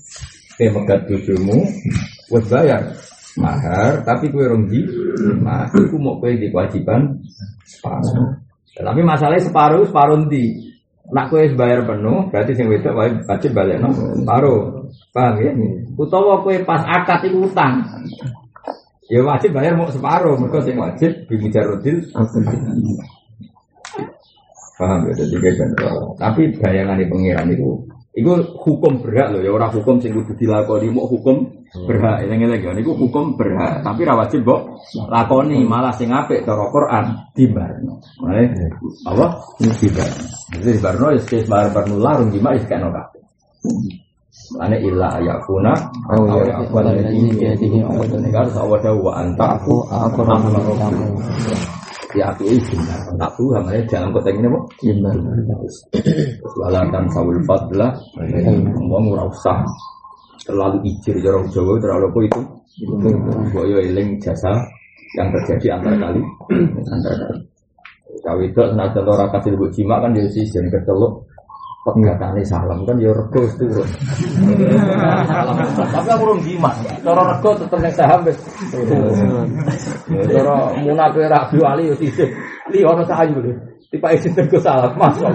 pemegat 0.56 1.04
tujumu 1.04 1.60
wis 2.32 2.46
bayar. 2.48 2.80
Mahar, 3.32 4.04
tapi 4.04 4.28
kue 4.28 4.44
ronggi, 4.44 4.84
nah 5.40 5.64
itu 5.72 5.96
mau 5.96 6.20
kue 6.20 6.36
di 6.36 6.52
kewajiban. 6.52 7.16
Separuh. 7.64 8.51
Tapi 8.72 9.00
masalahnya 9.04 9.44
separuh, 9.44 9.84
separuh 9.84 10.16
nanti. 10.24 10.72
Nak 11.12 11.28
kue 11.28 11.44
bayar 11.52 11.84
penuh, 11.84 12.30
berarti 12.32 12.56
sing 12.56 12.72
wedok 12.72 12.94
wajib 13.28 13.52
balik 13.52 13.82
no 13.84 13.92
separuh. 13.92 14.88
Paham 15.12 15.34
ya? 15.44 15.52
Utawa 15.98 16.40
kue 16.40 16.62
pas 16.64 16.80
akad 16.88 17.28
itu 17.28 17.44
utang. 17.44 17.84
Ya 19.12 19.20
wajib 19.20 19.52
bayar 19.52 19.76
mau 19.76 19.92
separuh, 19.92 20.40
mereka 20.40 20.64
sing 20.64 20.80
wajib 20.80 21.12
bimujarudil. 21.28 22.00
Paham 24.80 25.00
ya? 25.10 25.12
Jadi 25.20 25.36
gitu. 25.36 25.64
Tapi 26.16 26.42
bayangan 26.56 26.96
di 26.96 27.06
pengiran 27.12 27.52
itu 27.52 27.91
Iku 28.12 28.44
hukum 28.60 29.00
berhak 29.00 29.32
loh 29.32 29.40
ya 29.40 29.48
orang 29.48 29.72
hukum 29.72 29.96
sing 29.96 30.12
kudu 30.12 30.36
dilakoni 30.36 30.92
mau 30.92 31.08
hukum 31.08 31.48
berhak 31.88 32.28
ini 32.28 32.44
lagi 32.44 32.68
kan 32.68 32.76
iku 32.76 32.92
hukum 32.92 33.40
berhak 33.40 33.80
tapi 33.80 34.04
ra 34.04 34.12
wajib 34.20 34.44
mbok 34.44 34.60
lakoni 35.08 35.64
malah 35.64 35.96
sing 35.96 36.12
apik 36.12 36.44
cara 36.44 36.68
Quran 36.68 37.04
dibarno. 37.32 38.04
Mane 38.20 38.52
apa? 39.08 39.26
Dibarno. 39.80 40.24
Jadi 40.52 40.70
dibarno 40.76 41.06
ya 41.16 41.20
sing 41.24 41.40
bar 41.48 41.72
barno 41.72 41.96
larung 41.96 42.28
gimana 42.28 42.60
wis 42.60 42.68
kena 42.68 42.92
kabeh. 42.92 43.22
Mane 44.60 44.76
illa 44.84 45.08
ayakuna 45.16 45.72
Oh, 46.12 46.28
au 46.28 46.44
ya. 46.44 46.60
yakuna 46.60 46.92
Walladzi 46.92 47.32
biyadihi 47.32 47.80
ini 47.80 48.28
kan 48.28 48.44
sawada 48.52 48.92
wa 48.92 49.24
antaku 49.24 49.88
Aku 49.88 50.20
rahmat 50.20 51.80
ya 52.12 52.32
aku 52.32 52.44
izin 52.48 52.80
tak 53.16 53.30
tuh 53.36 53.52
namanya 53.56 53.80
dalam 53.88 54.12
kota 54.12 54.28
ini 54.32 54.48
kok. 54.48 54.64
Walatan 56.60 57.04
sawul 57.10 57.40
fadla 57.48 57.88
Ngomong 58.76 59.16
ora 59.16 59.24
usah. 59.28 59.64
Terlalu 60.42 60.82
ijir 60.90 61.22
jorong 61.22 61.46
Jawa 61.54 61.78
Terlalu 61.78 62.06
apa 62.10 62.18
itu? 62.26 62.40
Boyo 63.54 63.78
eling 63.78 64.18
jasa 64.18 64.50
Yang 65.14 65.28
terjadi 65.38 65.78
antar 65.78 65.94
kali. 66.00 66.20
Antar 66.88 67.14
kali. 67.14 67.40
Cawe 68.22 68.42
itu 68.44 68.60
senajan 68.60 69.04
ora 69.08 69.26
kasih 69.34 69.50
lebih 69.56 69.70
jimat 69.74 69.98
kan 70.04 70.14
dia 70.14 70.28
sih 70.30 70.44
jadi 70.46 70.68
kecelok 71.82 71.98
Pegatane 71.98 72.42
salam 72.46 72.86
kan 72.86 72.94
ya 72.94 73.10
rego 73.10 73.42
turun. 73.58 73.88
Salam. 75.26 75.56
Tapi 75.74 76.08
aku 76.14 76.22
urung 76.22 76.40
jimat. 76.46 76.78
Cara 77.02 77.22
rego 77.34 77.50
tetep 77.58 77.78
nek 77.82 77.94
saham 77.98 78.20
wis 78.22 78.38
turun. 78.70 79.50
Ya, 80.06 80.22
Cara 80.30 80.78
munafik 80.78 81.26
Rabi 81.26 81.58
Ali 81.66 81.90
yo 81.90 81.94
sisih. 81.98 82.30
Li 82.70 82.86
ono 82.86 83.02
sahayu 83.02 83.42
lho. 83.42 83.52
Tiba 83.90 84.14
isin 84.14 84.32
tergo 84.32 84.62
salah 84.62 84.94
masuk. 84.94 85.26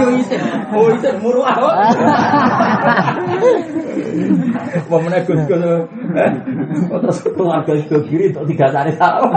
Yo 0.00 0.08
isin. 0.16 0.40
Oh 0.72 0.88
isin 0.88 1.14
muru 1.20 1.44
awak. 1.44 1.76
Mau 4.88 5.00
menek 5.04 5.28
gus 5.28 5.40
gus. 5.48 5.60
Oh, 6.88 6.98
Terus 7.02 7.18
keluarga 7.32 7.72
itu 7.76 7.96
kiri 8.08 8.24
untuk 8.32 8.44
tiga 8.52 8.66
hari 8.72 8.92
salah. 8.96 9.28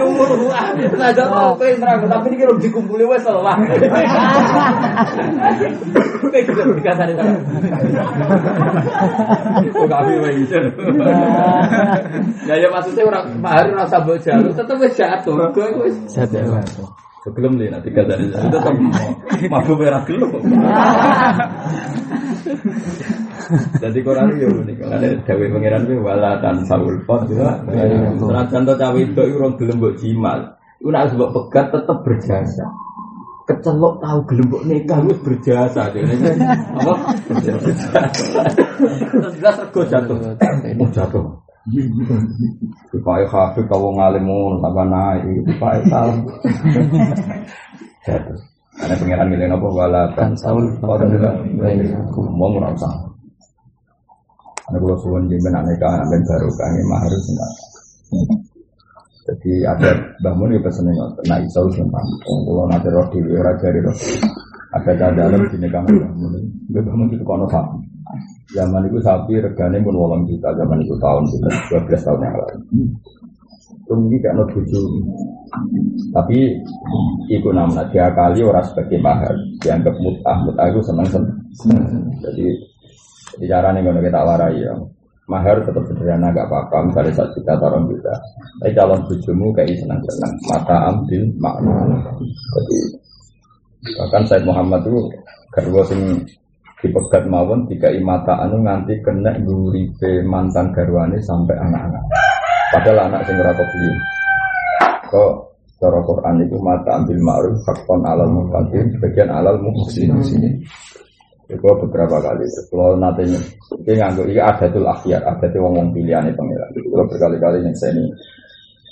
Muru 0.00 0.48
awak. 0.48 0.80
Sengaja 0.80 1.28
tau 1.28 1.52
kowe 1.60 1.68
nerang 1.76 2.08
tapi 2.08 2.32
ini 2.32 2.36
kira 2.40 2.52
dikumpuli 2.56 3.04
wes. 3.04 3.20
Kowe 3.24 3.44
kira 6.40 6.62
tiga 6.80 6.92
hari 6.96 7.12
salah. 7.16 7.36
Oh 9.76 10.32
isin. 10.32 10.64
Ya 12.48 12.54
ya 12.56 12.68
maksudnya 12.72 13.04
orang 13.04 13.24
Pak 13.44 13.52
Hari 13.52 13.70
rasa 13.76 14.00
bocah, 14.00 14.40
tetep 14.40 14.76
wis 14.80 14.96
jatuh. 14.96 15.36
Gue 15.52 15.68
Segelum 17.20 17.60
nih 17.60 17.68
nanti 17.68 17.92
kata 17.92 18.16
itu 18.16 18.32
tetap 18.32 18.72
mabuk 19.52 19.76
merah 19.76 20.00
gelum. 20.08 20.40
Jadi 23.76 23.98
Quran 24.00 24.40
itu 24.40 24.48
unik. 24.48 24.76
Ada 24.80 25.08
Dewi 25.28 25.52
Pangeran 25.52 25.84
itu 25.84 26.00
wala 26.00 26.40
tan 26.40 26.64
saul 26.64 26.96
pot 27.04 27.28
gitu. 27.28 27.44
Senajan 28.24 28.64
to 28.64 28.72
cawe 28.72 28.96
itu 28.96 29.20
itu 29.20 29.36
orang 29.36 29.52
gelem 29.60 29.76
mbok 29.76 29.94
jimal. 30.00 30.38
Iku 30.80 30.88
nek 30.88 31.12
sebab 31.12 31.28
pegat 31.36 31.66
tetap 31.76 31.98
berjasa. 32.00 32.64
Kecelok 33.44 34.00
tahu 34.00 34.18
gelem 34.24 34.46
mbok 34.48 34.62
nikah 34.64 34.98
wis 35.04 35.20
berjasa. 35.20 35.92
Apa? 35.92 36.94
Berjasa. 37.28 38.00
Terus 39.12 39.32
jelas 39.36 39.60
rego 39.60 39.82
jatuh. 39.84 40.16
Oh 40.80 40.88
jatuh. 40.88 41.24
Supaya 42.88 43.28
hafid 43.28 43.68
kau 43.68 43.92
ngalim 43.92 44.24
mau 44.24 44.56
tambah 44.64 44.86
naik, 44.88 45.44
supaya 45.44 45.80
salam. 45.92 46.24
Jatuh. 48.08 48.38
Ada 48.80 48.96
pengiran 48.96 49.28
milih 49.28 49.52
apa 49.52 49.68
wala 49.68 50.08
kan 50.16 50.32
saul 50.40 50.64
pada 50.80 51.04
juga 51.04 51.36
mau 52.32 52.48
merasa. 52.48 52.88
Ada 54.72 54.78
kalau 54.80 54.96
suwon 55.04 55.28
di 55.28 55.36
benak 55.42 55.68
mereka 55.68 56.00
ben 56.08 56.22
baru 56.24 56.48
kami 56.56 56.80
harus 56.88 57.24
enggak. 57.28 57.52
Jadi 59.28 59.52
ada 59.68 59.90
bangun 60.24 60.56
ya 60.56 60.60
pesennya 60.64 60.96
nggak, 60.96 61.28
nah 61.28 61.38
iso 61.44 61.60
sumpah. 61.76 62.00
Nanti 62.72 62.88
roh 62.88 63.04
di 63.12 63.20
raja 63.36 63.68
di 63.68 63.84
roh. 63.84 63.92
Ada 64.70 65.12
dalam 65.12 65.42
di 65.50 65.56
negara 65.60 65.84
bangun, 65.84 66.40
bangun 66.72 67.12
itu 67.12 67.24
kono 67.26 67.44
sapi. 67.52 67.89
Zaman 68.50 68.82
itu 68.90 68.98
sapi 68.98 69.38
regane 69.38 69.78
pun 69.78 69.94
wolong 69.94 70.26
juta, 70.26 70.50
zaman 70.58 70.82
itu 70.82 70.94
tahun 70.98 71.22
dua 71.70 71.80
belas 71.86 72.02
tahun 72.02 72.20
yang 72.26 72.34
lalu. 72.34 72.58
Tumgi 73.86 74.16
gak 74.22 74.34
no 74.34 74.44
tujuh. 74.50 74.86
Tapi 76.10 76.58
iku 77.30 77.50
namanya 77.54 77.86
dia 77.90 78.10
kali 78.10 78.42
orang 78.42 78.66
sebagai 78.66 78.98
mahar 78.98 79.34
dianggap 79.62 79.94
mutah 80.02 80.36
mutah 80.42 80.66
itu 80.66 80.80
seneng 80.82 81.06
seneng. 81.10 81.78
Jadi 82.22 82.46
di 83.38 83.46
cara 83.46 83.70
nih 83.70 83.82
kalau 83.86 84.02
kita 84.02 84.20
warai 84.26 84.58
ya 84.58 84.74
mahar 85.30 85.62
tetap 85.62 85.86
sederhana 85.86 86.34
gak 86.34 86.50
apa-apa 86.50 86.90
misalnya 86.90 87.14
satu 87.14 87.38
juta 87.38 87.54
tahun 87.54 87.86
juta. 87.86 88.14
Tapi 88.58 88.72
calon 88.74 89.00
bujumu 89.06 89.46
kayak 89.54 89.78
senang 89.78 90.00
senang 90.10 90.34
mata 90.50 90.76
ambil 90.90 91.22
makna. 91.38 91.74
Jadi 92.58 92.78
bahkan 93.94 94.22
Said 94.26 94.42
Muhammad 94.42 94.82
itu 94.82 94.98
kedua 95.54 95.82
sing 95.86 96.02
dipegat 96.80 97.28
mawon 97.28 97.68
tiga 97.68 97.92
mata 98.00 98.40
anu 98.40 98.64
nganti 98.64 99.04
kena 99.04 99.36
duripe 99.44 100.24
mantan 100.24 100.72
garwane 100.72 101.20
sampai 101.20 101.56
anak-anak. 101.56 102.04
Padahal 102.72 102.98
anak 103.10 103.20
sing 103.28 103.36
ora 103.36 103.52
beli. 103.52 103.90
Kok 105.10 105.32
cara 105.80 106.00
Quran 106.04 106.34
itu 106.44 106.56
mata 106.60 106.90
ambil 106.96 107.18
ma'ruf 107.20 107.56
hakon 107.68 108.00
alal 108.04 108.30
muqaddim 108.30 108.96
sebagian 108.96 109.28
alal 109.28 109.60
muhsin 109.60 110.12
sini. 110.24 110.50
Itu 111.50 111.66
beberapa 111.66 112.22
kali. 112.22 112.46
Kalau 112.70 112.94
nanti 112.94 113.26
ini 113.26 113.92
nganggo 113.98 114.22
ini 114.22 114.38
adatul 114.38 114.86
akhyar, 114.86 115.18
ada 115.26 115.50
wong 115.58 115.82
wong 115.82 115.88
pilihan 115.90 116.30
itu. 116.30 116.38
Kalau 116.86 117.04
berkali-kali 117.10 117.58
yang 117.66 117.74
saya 117.74 117.98
ini 117.98 118.06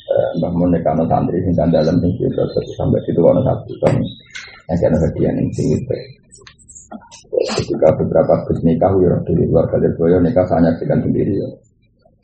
Mbah 0.09 0.53
Mun 0.57 0.73
nekano 0.73 1.05
santri 1.07 1.39
sing 1.45 1.53
dalam 1.55 1.97
sing 2.01 2.13
sampai 2.75 3.01
situ 3.05 3.21
ono 3.21 3.45
satu 3.45 3.73
kan 3.85 3.95
yang 4.73 4.79
kena 4.81 4.97
hadiah 4.99 5.33
yang 5.37 5.49
sing. 5.53 5.69
Ketika 7.39 7.89
beberapa 7.95 8.35
bus 8.47 8.59
nikah 8.67 8.91
ya 8.99 9.15
dari 9.23 9.45
luar 9.47 9.71
kali 9.71 9.87
boyo 9.95 10.19
nikah 10.19 10.43
saya 10.51 10.69
nyaksikan 10.69 10.99
sendiri 11.03 11.39
ya. 11.39 11.49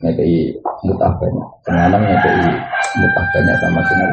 Ngekei 0.03 0.51
mutah 0.83 1.07
banyak, 1.15 1.47
penganang 1.63 2.03
ngekei 2.03 2.51
mutah 2.99 3.25
banyak 3.31 3.55
sama 3.63 3.81
sinar. 3.87 4.11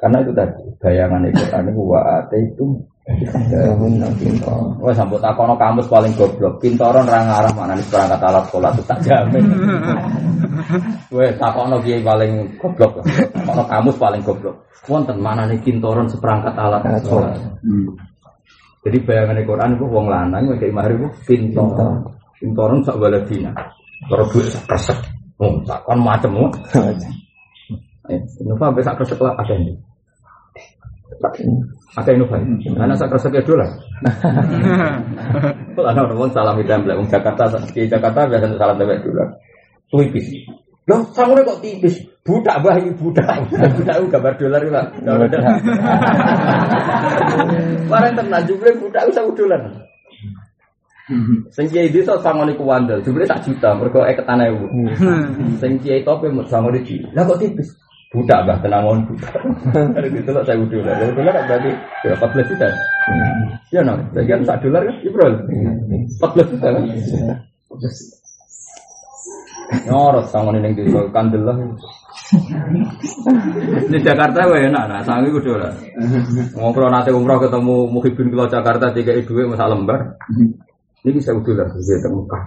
Karena 0.00 0.16
itu 0.24 0.32
tadi 0.32 0.62
bayangan 0.80 1.22
itu 1.28 1.44
tadi 1.52 1.70
wa 1.76 2.00
ate 2.22 2.38
itu 2.40 2.66
Wah 4.84 4.92
sambut 4.92 5.16
takono 5.16 5.56
kamus 5.56 5.88
paling 5.88 6.12
goblok. 6.12 6.60
Pintoron 6.60 7.08
ra 7.08 7.24
ngarah 7.24 7.52
maknane 7.56 7.80
perangkat 7.88 8.20
alat 8.20 8.44
sekolah 8.52 8.70
itu 8.76 8.82
tak 8.84 9.00
jamin. 9.00 9.44
Wes 11.08 11.32
takono 11.40 11.80
kiai 11.80 12.04
paling 12.04 12.60
goblok. 12.60 13.00
Kamus 13.48 13.96
paling 13.96 14.20
goblok. 14.20 14.60
Wonten 14.84 15.24
manane 15.24 15.56
pintoron 15.64 16.04
seperangkat 16.04 16.52
alat 16.52 16.84
sekolah. 17.00 17.32
Jadi 18.88 19.04
bayangan 19.04 19.44
Quran 19.44 19.76
itu 19.76 19.84
wong 19.84 20.06
lanang 20.08 20.48
kayak 20.56 20.72
mahar 20.72 20.96
itu 20.96 21.04
pintoron. 21.28 22.08
Pintoron 22.40 22.80
sak 22.80 22.96
waladina. 22.96 23.52
Kalau 24.08 24.24
duit 24.32 24.48
sak 24.48 24.64
kresek. 24.64 24.96
Oh, 25.36 25.60
tak 25.68 25.84
kan 25.84 26.00
macam 26.00 26.48
oh. 26.48 26.50
Eh, 28.08 28.16
Nova 28.40 28.72
sampai 28.72 28.80
sak 28.88 28.96
kresek 28.96 29.20
lah 29.20 29.36
ada 29.36 29.52
ini. 29.52 29.76
Ada 32.00 32.10
Innova. 32.16 32.40
Anak 32.80 32.96
sak 32.96 33.12
kresek 33.12 33.36
itu 33.36 33.52
lah. 33.52 33.68
Kalau 35.76 35.88
ada 35.92 36.08
orang 36.08 36.32
salam 36.32 36.56
template, 36.64 36.96
orang 36.96 37.12
Jakarta 37.12 37.60
di 37.68 37.84
Jakarta 37.84 38.24
biasa 38.24 38.56
salam 38.56 38.80
template 38.80 39.04
dulu. 39.04 39.24
Tipis. 39.92 40.26
Loh, 40.88 41.04
sanggulnya 41.12 41.44
kok 41.44 41.60
tipis? 41.60 42.00
Budak 42.24 42.64
bayi, 42.64 42.88
budak. 42.96 43.28
Budak 43.52 43.94
itu 44.00 44.06
gambar 44.08 44.32
dolar 44.40 44.60
itu 44.64 44.72
lah. 44.72 44.86
Barang 47.88 48.12
tenang, 48.16 48.42
jumlah 48.48 48.72
budak 48.80 49.02
itu 49.08 49.12
satu 49.12 49.30
dolar. 49.36 49.60
Sing 51.52 51.68
kiai 51.72 51.88
desa 51.88 52.20
sangone 52.20 52.52
ku 52.56 52.64
wandel, 52.68 53.00
jumlah 53.04 53.28
tak 53.28 53.44
juta, 53.44 53.72
mergo 53.76 54.04
tanah 54.04 54.48
ibu. 54.48 54.66
Sing 55.60 55.80
kiai 55.80 56.04
tope 56.04 56.32
mut 56.32 56.48
sangone 56.48 56.80
di. 56.84 57.00
Lah 57.12 57.24
kok 57.24 57.40
tipis? 57.40 57.68
budak 58.08 58.40
bah 58.48 58.56
tenangon 58.64 59.04
budak. 59.04 59.36
Ada 59.76 60.08
gitu 60.08 60.30
loh 60.32 60.42
saya 60.44 60.56
dolar. 60.64 60.94
Saya 60.96 61.12
dolar 61.12 61.34
berarti 61.44 61.70
ya 62.08 62.12
14 62.16 62.50
juta. 62.50 62.66
Ya 63.68 63.80
nah, 63.84 64.00
jadi 64.16 64.26
kan 64.32 64.40
sak 64.48 64.64
dolar 64.64 64.80
kan 64.88 64.96
Ibrol. 65.04 65.32
14 66.16 66.52
juta 66.56 66.68
kan. 66.72 66.84
Nyorot 69.68 70.26
sama 70.32 70.56
ning 70.56 70.72
di 70.72 70.88
kandel 71.12 71.44
lah. 71.44 71.56
Di 73.84 73.98
Jakarta 74.00 74.48
gue 74.48 74.64
enak, 74.64 74.84
nah 74.88 75.00
sangi 75.04 75.28
gue 75.28 75.44
dolar. 75.44 75.72
Ngobrol 76.56 76.88
nanti 76.88 77.12
umroh 77.12 77.36
ketemu 77.36 77.76
Muhibin 77.92 78.32
kalau 78.32 78.48
Jakarta 78.48 78.88
tiga 78.96 79.12
itu 79.12 79.36
masa 79.44 79.68
lembar. 79.68 80.16
Ini 81.04 81.10
bisa 81.12 81.36
dolar, 81.36 81.68
bisa 81.76 82.00
temukan. 82.00 82.42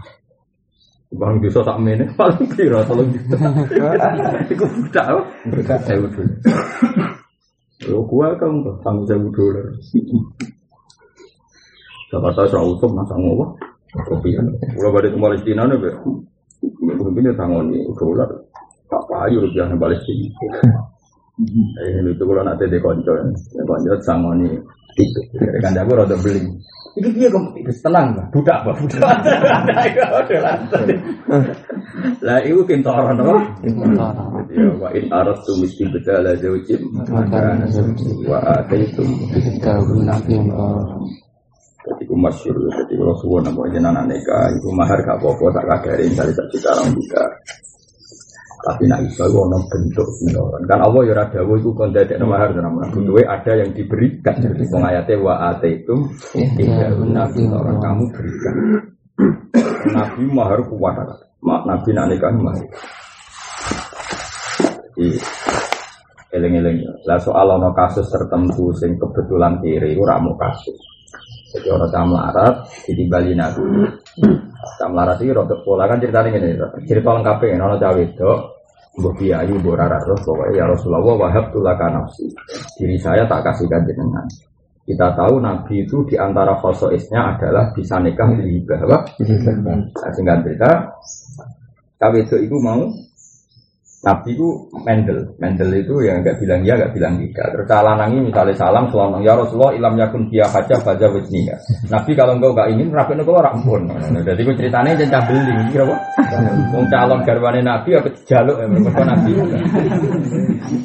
Bang 1.12 1.44
bisa 1.44 1.60
tak 1.60 1.76
mene 1.76 2.08
paling 2.18 2.48
piro 2.56 2.80
tolong 2.88 3.12
juta. 3.12 3.36
Iku 4.48 4.64
budak 4.64 5.06
apa? 5.12 5.22
Budak 5.52 5.80
sewu 5.84 6.08
dolar. 6.08 6.36
Yo 7.84 8.00
gua 8.08 8.32
kan 8.40 8.64
tanggung 8.80 9.06
sewu 9.06 9.28
dolar. 9.36 9.66
Jakarta 12.10 12.42
saya 12.48 12.64
utuh 12.64 12.90
masa 12.90 13.14
ngopo? 13.20 13.60
Kopi. 13.92 14.40
Kalau 14.40 14.92
balik 14.96 15.12
ke 15.12 15.20
Palestina 15.20 15.68
nih, 15.68 15.80
be. 16.82 16.94
Mungkin 16.98 17.30
ya 17.30 17.34
tangon 17.38 17.70
ini 17.70 17.86
dolar. 17.96 18.30
Tak 18.90 19.04
payu 19.08 19.46
rupiah 19.46 19.70
di 19.72 19.78
Palestina. 19.80 20.28
Eh, 21.42 22.06
itu 22.06 22.24
kalau 22.28 22.44
nanti 22.44 22.68
di 22.68 22.78
konco, 22.78 23.16
ya 23.16 23.64
konco 23.64 23.96
sangon 24.04 24.44
ini. 24.44 24.60
Itu, 25.00 25.20
kan 25.64 25.80
aku 25.80 25.96
rada 25.96 26.20
beli. 26.20 26.44
Iki 27.00 27.10
piye 27.16 27.32
kompetisi 27.32 27.80
tenang, 27.80 28.12
Mbak. 28.12 28.36
Budak, 28.36 28.68
Mbak. 28.68 28.76
Budak. 28.84 29.16
Lah 32.26 32.40
iku 32.44 32.68
kintoran 32.68 33.16
apa? 33.16 33.64
Ya 34.52 34.68
wa 34.76 34.92
in 34.92 35.08
aratu 35.08 35.56
mesti 35.64 35.88
bedala 35.88 36.36
zaujim 36.36 36.84
maka 36.92 37.56
wa 38.28 38.44
ataitum 38.60 39.08
jadi 41.82 42.04
ku 42.06 42.14
masyur, 42.14 42.54
jadi 42.70 42.94
kalau 42.94 43.16
suwon 43.18 43.50
apa 43.50 43.62
jenengan 43.74 44.06
nikah, 44.06 44.54
itu 44.54 44.70
mahar 44.70 45.02
gak 45.02 45.18
apa-apa, 45.18 45.46
tak 45.50 45.66
kadari, 45.66 46.06
misalnya 46.14 46.38
tak 46.38 46.48
juta 46.54 46.70
orang 46.78 46.90
juga. 46.94 47.24
Tapi 48.62 48.86
nak 48.86 49.02
iso 49.10 49.26
itu 49.26 49.38
ono 49.42 49.58
bentuk 49.66 50.06
sinoran. 50.22 50.62
Kan 50.70 50.86
Allah 50.86 51.02
ya 51.10 51.14
rada 51.18 51.42
itu 51.42 51.70
kon 51.74 51.90
dadek 51.90 52.22
mahar 52.22 52.54
dan. 52.54 52.70
Butuhe 52.94 53.26
ada 53.26 53.58
yang 53.58 53.74
diberikan. 53.74 54.38
Jadi 54.38 54.70
wong 54.70 54.86
ayate 54.86 55.18
wa 55.18 55.50
ataitum 55.50 56.06
tidak 56.38 56.94
nabi 57.10 57.42
orang 57.50 57.82
kamu 57.82 58.04
berikan. 58.14 58.56
Nabi 59.98 60.24
mahar 60.30 60.62
kuat 60.70 60.94
Nabi 61.42 61.90
nak 61.90 62.06
nikah 62.14 62.30
mahar. 62.38 62.66
Jadi 64.94 65.10
eleng-eleng. 66.38 66.86
Lah 67.10 67.18
soal 67.18 67.50
ono 67.50 67.74
kasus 67.74 68.06
tertentu 68.14 68.70
sing 68.78 68.94
kebetulan 69.02 69.58
kiri 69.58 69.98
ora 69.98 70.22
mau 70.22 70.38
kasus. 70.38 70.91
Jadi 71.52 71.68
orang 71.68 71.92
cah 71.92 72.04
melarat, 72.08 72.54
ditimbali 72.88 73.32
nabi. 73.36 73.64
Cah 74.80 74.88
melarat 74.88 75.20
itu 75.20 75.36
rotok 75.36 75.60
pola 75.68 75.84
kan 75.86 76.00
ceritanya 76.00 76.30
gini, 76.32 76.56
cerita 76.88 77.10
lengkapnya, 77.12 77.60
orang 77.60 77.80
cah 77.82 77.92
wedok, 77.92 78.40
Mbok 78.92 79.14
Kiai, 79.20 79.52
Mbok 79.52 79.76
Rara 79.76 79.98
terus 80.04 80.20
pokoknya 80.28 80.52
ya 80.52 80.64
Rasulullah 80.68 81.16
wahab 81.16 81.46
tulaka 81.56 81.88
nafsi. 81.92 82.28
Diri 82.76 83.00
saya 83.00 83.24
tak 83.24 83.48
kasihkan 83.48 83.88
jenengan. 83.88 84.28
Kita 84.82 85.16
tahu 85.16 85.40
Nabi 85.40 85.88
itu 85.88 86.04
di 86.10 86.20
antara 86.20 86.58
khosoisnya 86.60 87.38
adalah 87.38 87.72
bisa 87.72 88.02
nikah 88.04 88.28
di 88.36 88.60
hibah. 88.60 88.80
Apa? 88.84 88.98
Nah, 89.64 90.12
singkat 90.12 90.44
cerita, 90.44 90.72
Kawedo 92.02 92.36
itu 92.42 92.58
mau 92.60 92.82
Nabi 94.02 94.34
itu 94.34 94.66
Mendel, 94.82 95.38
Mendel 95.38 95.70
itu 95.78 96.02
yang 96.02 96.26
nggak 96.26 96.42
bilang 96.42 96.66
ya, 96.66 96.74
nggak 96.74 96.94
bilang 96.98 97.22
tidak. 97.22 97.54
Terus 97.54 97.70
lanangi 97.70 98.18
misalnya 98.18 98.58
salam, 98.58 98.90
selalu 98.90 99.22
ya 99.22 99.38
Rasulullah 99.38 99.78
ilam 99.78 99.94
yakun 99.94 100.26
dia 100.34 100.50
haja 100.50 100.74
baca 100.82 101.06
wisniya. 101.14 101.54
Nabi 101.86 102.18
kalau 102.18 102.34
engkau 102.34 102.50
nggak 102.58 102.70
ingin, 102.74 102.90
rapi 102.90 103.14
engkau 103.14 103.38
orang 103.38 103.62
pun. 103.62 103.86
Jadi 104.26 104.42
gue 104.42 104.56
ceritanya 104.58 104.98
jangan 104.98 105.22
beling, 105.30 105.70
kira? 105.70 105.86
Mau 106.74 106.82
calon 106.90 107.22
garwane 107.22 107.62
Nabi 107.62 107.90
apa 107.94 108.10
jaluk 108.26 108.58
ya, 108.58 108.66
mereka 108.66 109.04
Nabi. 109.06 109.32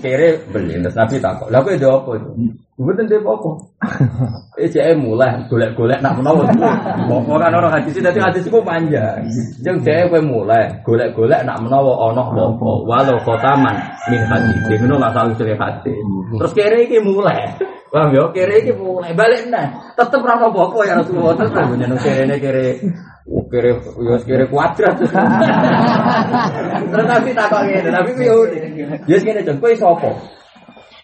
Kere 0.05 0.29
beli, 0.53 0.77
terus 0.85 0.97
Nabi 1.01 1.15
takut. 1.17 1.49
Lalu 1.49 1.81
itu 1.81 1.89
apa 1.89 2.11
itu? 2.21 2.31
Gue 2.77 2.93
tentu 2.93 3.17
apa? 3.25 3.51
Eh 4.57 4.97
mulai 4.97 5.37
golek-golek 5.49 6.01
nak 6.01 6.17
menawa. 6.17 6.49
Mau 7.09 7.21
kan 7.37 7.53
orang 7.53 7.77
hadis 7.77 7.97
tadi 8.01 8.21
hadis 8.21 8.45
itu 8.45 8.61
panjang. 8.65 9.21
Jeng 9.65 9.81
saya 9.85 10.09
gue 10.09 10.21
mulai 10.21 10.81
golek-golek 10.85 11.45
nak 11.45 11.61
menawa 11.65 12.13
ono 12.13 12.33
apa. 12.37 12.71
Walau 12.85 13.17
kotaman 13.25 13.77
min 14.13 14.21
hadis. 14.29 14.57
Dia 14.69 14.77
ngono 14.81 14.97
lah 15.01 15.13
selalu 15.13 15.33
cerita 15.41 15.65
hadis. 15.73 15.97
Terus 16.41 16.53
kere 16.53 16.79
iki 16.85 17.01
mulai. 17.01 17.53
Paham 17.89 18.13
ya? 18.13 18.25
Kere 18.33 18.65
iki 18.65 18.73
mulai 18.77 19.13
balik 19.17 19.49
nah. 19.49 19.93
Tetep 19.97 20.21
ra 20.21 20.37
ono 20.37 20.53
apa 20.53 20.79
ya 20.85 21.01
Rasulullah 21.01 21.37
tetep 21.37 21.65
nyeneng 21.77 22.01
kere 22.01 22.37
kere 22.41 22.67
Oh, 23.27 23.43
kere 23.51 23.75
yo 23.99 24.15
kere 24.23 24.47
kuadrat. 24.47 25.03
Terus 26.95 27.07
tapi 27.11 27.35
takok 27.35 27.61
ngene, 27.67 27.91
ku 28.15 28.23
yo. 28.23 28.47
Ya 29.11 29.19
ngene 29.19 29.43
jeng 29.43 29.59
kowe 29.59 29.75
sapa? 29.75 30.36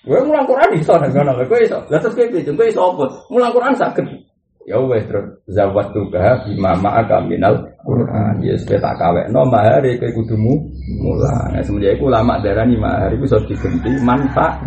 Gue 0.03 0.19
mulang 0.27 0.51
Quran 0.51 0.75
iso 0.75 0.99
nang 0.99 1.15
ngono, 1.15 1.47
kowe 1.47 1.63
iso. 1.63 1.79
Lah 1.87 2.03
terus 2.03 2.19
kowe 2.19 2.27
piye? 2.27 2.43
Kowe 2.43 2.67
iso 2.67 2.83
apa? 2.83 3.05
Mulang 3.31 3.55
Quran 3.55 3.75
saged. 3.79 4.32
Ya 4.63 4.79
wes 4.79 5.03
zawat 5.51 5.91
tuga 5.91 6.39
bima 6.47 6.79
ma'aka 6.79 7.19
minal 7.27 7.67
Quran. 7.83 8.39
Ya 8.47 8.55
wis 8.55 8.63
tak 8.63 8.95
kawekno 8.95 9.43
mahar 9.51 9.83
kowe 9.83 10.11
kudu 10.15 10.39
mu 10.39 10.55
mulang. 11.03 11.51
Nah, 11.51 11.63
semenjak 11.67 11.99
iku 11.99 12.07
ulama 12.07 12.39
darani 12.39 12.79
mahar 12.79 13.11
iku 13.11 13.27
iso 13.27 13.43
diganti 13.51 13.91
manfaat. 14.07 14.63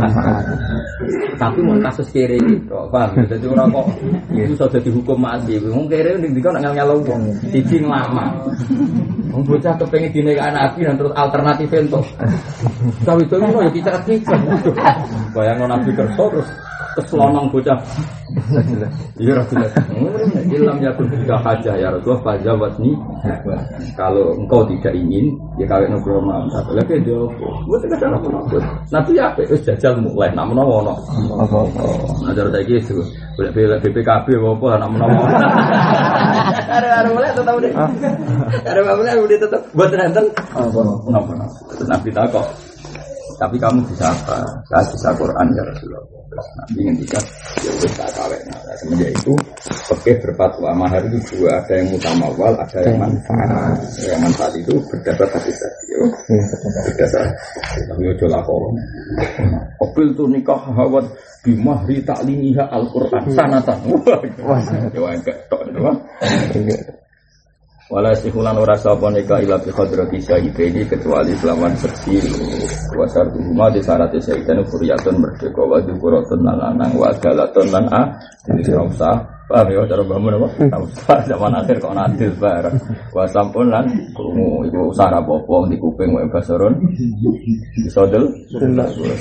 Tapi 1.40 1.60
mau 1.64 1.80
kasus 1.80 2.12
kere 2.12 2.36
gitu, 2.44 2.76
paham? 2.92 3.24
Jadi 3.24 3.46
orang 3.48 3.72
kok 3.72 3.88
itu 4.36 4.52
iso 4.52 4.68
dadi 4.68 4.90
hukum 4.92 5.16
mati. 5.16 5.56
Wong 5.64 5.88
kere 5.88 6.20
ning 6.20 6.36
dikon 6.36 6.60
nak 6.60 6.76
nyala 6.76 6.96
wong, 7.00 7.32
siji 7.56 7.80
lama. 7.80 8.36
Bocah 9.36 9.76
kepengen 9.80 10.12
dinikahi 10.16 10.52
nabi 10.52 10.88
dan 10.88 10.96
terus 10.96 11.12
alternatif 11.16 11.68
entuk. 11.76 12.04
Tapi 13.04 13.24
itu 13.24 13.36
ya 13.36 13.68
kita 13.72 13.92
kita. 14.08 14.36
Bayangno 15.36 15.72
nabi 15.72 15.92
kerso 15.92 16.24
terus 16.32 16.48
keselonong 16.96 17.52
bocah. 17.52 17.80
Iya 19.20 19.32
Rasulullah. 19.38 19.72
Ilham 20.56 20.78
ya 20.80 20.92
pun 20.96 21.06
tidak 21.08 21.40
haja 21.44 21.72
ya 21.76 21.88
Rasulullah 21.92 22.24
fajawat 22.24 22.74
nih. 22.80 22.96
Kalau 24.00 24.36
engkau 24.40 24.64
tidak 24.68 24.96
ingin 24.96 25.36
ya 25.60 25.66
kawin 25.68 25.92
nugroh 25.92 26.20
mam. 26.24 26.48
Tapi 26.52 26.72
lagi 26.76 26.96
dia 27.04 27.20
buat 27.68 27.80
kita 27.84 27.96
cara 28.00 28.16
apa? 28.16 28.60
Nanti 28.92 29.12
ya 29.16 29.32
apa? 29.32 29.44
Jajal 29.44 29.94
mulai. 30.00 30.32
Nak 30.36 30.48
menawa 30.52 30.76
no. 30.84 30.96
Ajar 32.32 32.48
saya 32.52 32.64
gitu. 32.64 33.04
Boleh 33.36 33.52
boleh 33.52 33.80
BPKB 33.84 34.28
apa 34.40 34.68
nak 34.80 34.90
menawa. 34.96 35.24
Ada 36.72 36.88
ada 37.04 37.10
mulai 37.12 37.30
tetap 37.36 37.56
deh. 37.60 37.74
Ada 38.64 38.80
mulai 38.84 39.14
udah 39.20 39.38
tetap 39.38 39.62
buat 39.76 39.92
nonton. 39.92 40.26
Apa? 41.12 41.32
Nabi 41.88 42.10
takok. 42.12 42.75
Tapi 43.36 43.56
kamu 43.60 43.80
bisa 43.92 44.12
apa? 44.12 44.40
Saya 44.72 44.84
bisa 44.92 45.10
Quran 45.16 45.48
ya 45.56 45.64
Rasulullah. 45.68 46.16
Nabi 46.36 46.92
bisa 47.00 47.20
ya 47.64 47.72
udah 47.72 47.92
tak 47.96 48.10
kawin. 48.12 48.42
Nah, 48.52 48.76
semenjak 48.76 49.10
itu 49.16 49.34
oke 49.88 50.12
berfatwa 50.20 50.70
mahar 50.76 51.02
itu 51.08 51.20
dua 51.32 51.64
ada 51.64 51.74
yang 51.80 51.88
mutamawal, 51.96 52.54
ada 52.60 52.80
yang 52.84 52.98
manfaat. 53.00 53.80
Yang 54.04 54.20
manfaat 54.20 54.54
itu 54.60 54.74
berdasar 54.92 55.28
tadi 55.32 55.52
tadi. 55.56 55.86
Ya. 55.96 56.06
Berdasar. 56.92 57.26
Tapi 57.88 58.04
ojo 58.12 58.26
lakon. 58.28 58.74
Opil 59.80 60.08
tuh 60.18 60.28
nikah 60.28 60.60
hawat 60.76 61.06
bimahri 61.46 62.04
taklimiha 62.04 62.68
Al-Quran 62.68 63.24
sanatan. 63.32 63.78
Wah, 64.44 64.60
ya 64.92 65.12
enggak 65.16 65.38
tok. 65.48 65.64
Wala 67.86 68.18
sihulan 68.18 68.58
ora 68.58 68.74
sapa 68.74 69.14
nika 69.14 69.38
ila 69.46 69.62
bi 69.62 69.70
hadrati 69.70 70.18
syahidini 70.18 70.82
kecuali 70.90 71.38
selawan 71.38 71.70
seksi 71.78 72.18
wasar 72.98 73.30
rumah 73.30 73.70
di 73.70 73.78
syarat 73.78 74.10
syahidan 74.10 74.66
furiyatun 74.66 75.22
merdeka 75.22 75.62
wa 75.62 75.78
dzikuratun 75.78 76.42
lan 76.42 76.58
lanang 76.58 76.98
wa 76.98 77.14
galatun 77.22 77.70
lan 77.70 77.86
a 77.94 78.10
jadi 78.50 78.82
usah. 78.82 79.38
Paham 79.46 79.70
ya 79.70 79.86
cara 79.86 80.02
bangun 80.02 80.34
apa? 80.34 80.50
Zaman 81.30 81.54
akhir 81.62 81.78
kok 81.78 81.94
nadil 81.94 82.34
bareng 82.42 82.74
wa 83.14 83.22
sampun 83.30 83.70
lan 83.70 83.86
krungu 84.18 84.66
iku 84.66 84.90
syarat 84.90 85.22
apa 85.22 85.58
di 85.70 85.78
kuping 85.78 86.10
wa 86.10 86.26
basarun. 86.26 86.74
Bisa 87.86 88.02
del? 88.10 88.26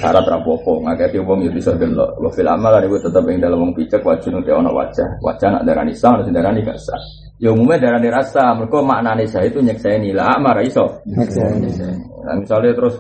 Syarat 0.01 0.25
ra 0.25 0.41
apa 0.41 0.73
ngaketi 0.89 1.21
wong 1.21 1.45
ya 1.45 1.53
bisa 1.53 1.77
delok 1.77 2.17
wa 2.17 2.33
fil 2.33 2.49
amal 2.49 2.73
iku 2.81 2.97
tetep 2.97 3.29
ing 3.29 3.45
dalem 3.45 3.69
wong 3.69 3.73
picek 3.77 4.01
wajib 4.01 4.41
ana 4.41 4.73
wajah. 4.73 5.21
Wajah 5.21 5.49
nak 5.53 5.69
darani 5.69 5.93
sah 5.93 6.17
nak 6.17 6.33
darani 6.33 6.65
gak 6.65 6.81
sah 6.81 7.24
Ya 7.45 7.53
umumnya 7.53 7.77
darah 7.77 8.01
dirasa, 8.01 8.57
mereka 8.57 8.81
maknanya 8.81 9.29
saya 9.29 9.53
itu 9.53 9.61
nyekseni 9.61 10.17
lah, 10.17 10.41
marah 10.41 10.65
iso. 10.65 11.05
Nah, 12.25 12.41
misalnya 12.41 12.73
terus, 12.73 12.97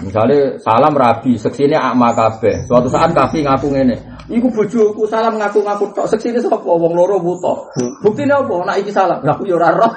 misalnya 0.00 0.56
salam 0.56 0.96
rabi, 0.96 1.36
seksinya 1.36 1.92
akma 1.92 2.16
kabeh. 2.16 2.64
Suatu 2.64 2.88
saat 2.88 3.12
kafi 3.12 3.44
ngaku 3.44 3.76
ngene, 3.76 4.00
iku 4.32 4.48
bojoku 4.48 5.04
salam 5.04 5.36
ngaku-ngaku 5.36 5.84
tok 5.92 6.08
seksine 6.08 6.40
sapa 6.40 6.64
wong 6.64 6.96
loro 6.96 7.20
buta. 7.20 7.76
Buktine 8.00 8.32
apa? 8.32 8.56
Nak 8.72 8.76
iki 8.80 8.88
salam, 8.88 9.20
aku 9.20 9.44
ya 9.44 9.60
ora 9.60 9.68
roh. 9.76 9.92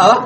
Apa? 0.00 0.16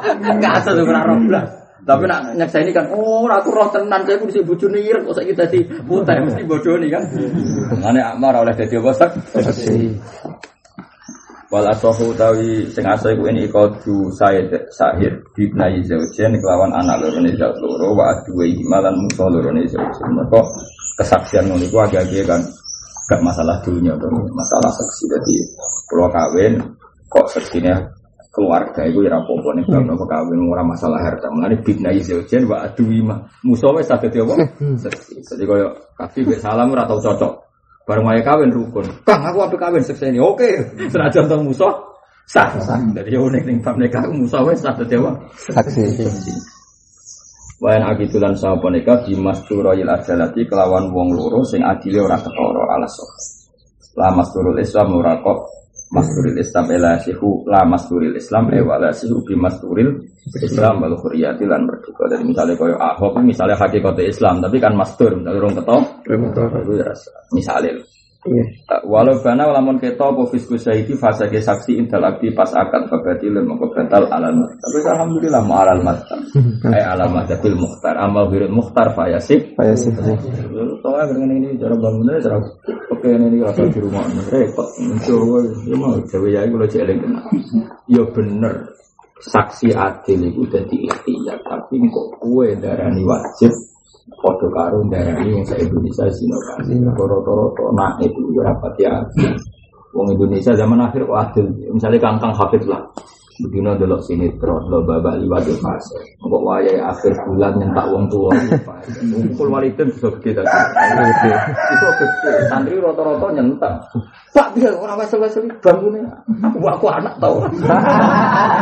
Asal 0.55 0.87
ora 0.87 1.03
roh 1.03 1.19
blas. 1.19 1.51
Tapi 1.83 2.07
nak 2.07 2.39
nyeksa 2.39 2.63
ini 2.63 2.71
kan, 2.71 2.87
oh 2.95 3.27
aku 3.27 3.51
roh 3.51 3.67
tenan 3.75 4.07
saya 4.07 4.23
pun 4.23 4.31
si 4.31 4.39
bujuni 4.47 4.87
irek 4.87 5.03
kok 5.03 5.19
kita 5.19 5.51
di 5.51 5.67
putih 5.67 6.15
mesti 6.23 6.47
bodoh 6.47 6.79
nih 6.79 6.95
kan. 6.95 7.03
Mana 7.83 8.15
Akmar 8.15 8.39
oleh 8.39 8.55
jadi 8.55 8.79
apa? 8.79 9.19
Wal 11.51 11.67
asohu 11.67 12.15
tawi 12.15 12.63
sing 12.71 12.87
asal 12.87 13.19
ku 13.19 13.27
ini 13.27 13.51
ikadu 13.51 14.07
said 14.15 14.55
sahir 14.71 15.19
bibnai 15.35 15.83
zaujen 15.83 16.39
kelawan 16.39 16.71
anak 16.71 17.03
loro 17.03 17.19
ne 17.19 17.35
zaut 17.35 17.59
loro 17.59 17.91
wa 17.91 18.15
aduwe 18.15 18.55
himalan 18.55 18.95
musuh 18.95 19.27
loro 19.27 19.51
ne 19.51 19.67
zaujen. 19.67 20.15
Mereka 20.15 20.39
kesaksian 21.03 21.51
ngono 21.51 21.67
iku 21.67 21.83
agak-agak 21.83 22.23
kan 22.31 22.41
gak 23.11 23.21
masalah 23.27 23.59
dunia 23.67 23.99
tuh 23.99 24.15
masalah 24.31 24.71
saksi. 24.71 25.11
Jadi 25.11 25.37
pulau 25.91 26.07
kawin 26.15 26.55
kok 27.11 27.27
saksinya 27.35 27.83
keluarga 28.31 28.87
itu 28.87 29.03
ya 29.03 29.19
apa-apa 29.19 29.51
nih 29.59 29.67
kalau 29.67 29.99
hmm. 29.99 30.07
kawin 30.07 30.39
orang 30.55 30.71
masalah 30.71 31.03
harta. 31.03 31.27
Mengenai 31.35 31.59
bibna 31.67 31.91
izaujen 31.91 32.47
wa 32.47 32.63
aduwi 32.63 33.03
mah 33.03 33.27
musuh 33.43 33.75
wes 33.75 33.91
sakit 33.91 34.15
ya 34.15 34.23
saksi 34.87 35.19
jadi 35.27 35.43
kaya 35.51 35.67
kaki 35.99 36.31
salam 36.39 36.71
ora 36.71 36.87
tau 36.87 37.03
cocok 37.03 37.50
Bareng 37.91 38.07
wae 38.07 38.23
kawin 38.23 38.55
rukun. 38.55 38.87
Kang 39.03 39.19
aku 39.27 39.43
apa 39.43 39.57
kawin 39.59 39.83
sekseni. 39.83 40.23
Oke, 40.23 40.47
senajan 40.79 41.27
tong 41.27 41.43
musuh 41.43 41.75
sah. 42.23 42.55
Jadi 42.95 43.19
unik 43.19 43.43
ning 43.43 43.59
bab 43.59 43.75
nikah 43.83 44.07
musuh 44.07 44.47
wis 44.47 44.63
sah 44.63 44.79
dadi 44.79 44.95
apa? 44.95 45.11
Saksi. 45.35 45.83
Wayan 47.59 47.83
akitulan 47.91 48.39
sapa 48.39 48.71
nikah 48.71 49.03
di 49.03 49.19
masturayil 49.19 49.91
ajalati 49.91 50.47
kelawan 50.47 50.95
wong 50.95 51.19
loro 51.19 51.43
sing 51.43 51.67
adile 51.67 52.07
ora 52.07 52.23
ketara 52.23 52.63
alas. 52.79 52.95
La 53.99 54.15
masturul 54.15 54.63
Islam 54.63 54.95
ora 54.95 55.19
kok 55.19 55.60
masturil 55.91 56.39
Islam 56.39 56.67
ela 56.71 56.97
sihu 57.03 57.43
la 57.51 57.67
masturil 57.67 58.15
Islam 58.15 58.55
e 58.55 58.63
wala 58.63 58.95
sihu 58.95 59.27
bi 59.27 59.35
masturil 59.35 59.91
Islam 60.39 60.87
wal 60.87 60.95
khuriyati 60.95 61.45
lan 61.45 61.67
merdeka. 61.67 62.07
Jadi 62.07 62.23
misalnya 62.25 62.55
koyo 62.55 62.79
Ahok 62.79 63.19
misalnya 63.27 63.59
hakikat 63.59 63.99
Islam 64.07 64.39
tapi 64.39 64.57
kan 64.63 64.79
mastur 64.79 65.19
misalnya 65.19 65.43
orang 65.43 65.55
ketok 65.59 65.83
itu 66.07 66.73
ya 66.79 66.91
misalnya. 67.35 67.83
Walau 68.85 69.17
bana 69.25 69.49
lamun 69.49 69.81
kita 69.81 70.13
apa 70.13 70.29
fisku 70.29 70.61
syahidi 70.61 70.93
fase 70.93 71.25
ke 71.33 71.41
saksi 71.41 71.81
intel 71.81 72.05
abdi 72.05 72.37
pas 72.37 72.53
akan 72.53 72.93
kebati 72.93 73.33
lemah 73.33 73.57
kebatal 73.57 74.13
alam. 74.13 74.45
Tapi 74.61 74.79
alhamdulillah 74.85 75.41
mau 75.41 75.65
alal 75.65 75.81
mata. 75.81 76.21
Eh 76.77 76.85
alam 76.85 77.17
mata 77.17 77.41
bil 77.41 77.57
muhtar 77.57 77.97
amal 77.97 78.29
biru 78.29 78.53
muhtar 78.53 78.93
fayasik. 78.93 79.57
Fayasik. 79.57 79.97
Soalnya 80.85 81.17
dengan 81.17 81.33
ini 81.33 81.57
cara 81.57 81.73
bangunnya 81.73 82.21
cara 82.21 82.37
oke 82.93 83.09
ini 83.09 83.41
rasa 83.41 83.65
di 83.65 83.81
rumah 83.81 84.05
repot. 84.29 84.69
Mencoba 84.85 85.39
ya 85.65 85.75
mau 85.81 85.97
cewek 86.05 86.31
ya 86.37 86.45
kalau 86.45 86.69
cewek 86.69 86.97
Ya 87.89 88.03
bener 88.13 88.55
saksi 89.21 89.77
adil 89.77 90.33
itu 90.33 90.49
jadi 90.49 90.77
ikhtiar 90.89 91.39
tapi 91.45 91.77
kok 91.93 92.09
kue 92.25 92.57
darani 92.57 93.05
wajib 93.05 93.53
Foto 94.19 94.47
karo 94.51 94.83
darani 94.91 95.39
yang 95.39 95.47
saya 95.47 95.63
Indonesia 95.63 96.05
sino 96.11 96.37
kan. 96.51 96.59
Toro-toro 96.99 97.71
nak 97.79 98.03
itu 98.03 98.19
juga 98.33 98.51
rapat 98.51 98.75
ya. 98.83 98.93
Wong 99.95 100.11
Indonesia 100.11 100.55
zaman 100.55 100.83
akhir 100.83 101.07
adil. 101.07 101.47
Misalnya 101.71 101.99
kangkang 102.03 102.35
hafid 102.35 102.63
lah. 102.67 102.83
Dino 103.49 103.73
delok 103.73 104.05
sinetron, 104.05 104.69
lo 104.69 104.85
babak 104.85 105.17
liwat 105.25 105.49
di 105.49 105.57
fase. 105.57 105.97
Kok 106.21 106.43
wayai 106.45 106.77
akhir 106.77 107.17
bulan 107.25 107.57
nyentak 107.57 107.87
wong 107.89 108.05
tua. 108.13 108.37
Kumpul 109.17 109.49
walidin 109.49 109.89
bisa 109.89 110.13
gede 110.21 110.45
tadi. 110.45 110.59
Itu 111.73 111.89
gede. 111.97 112.33
Santri 112.53 112.77
roto-roto 112.77 113.33
nyentak. 113.33 113.81
Pak 114.31 114.55
dia 114.55 114.71
orang 114.71 115.01
wesel-wesel 115.01 115.49
bangunnya. 115.65 116.05
Aku 116.45 116.61
aku 116.63 116.87
anak 116.93 117.17
tau. 117.19 117.41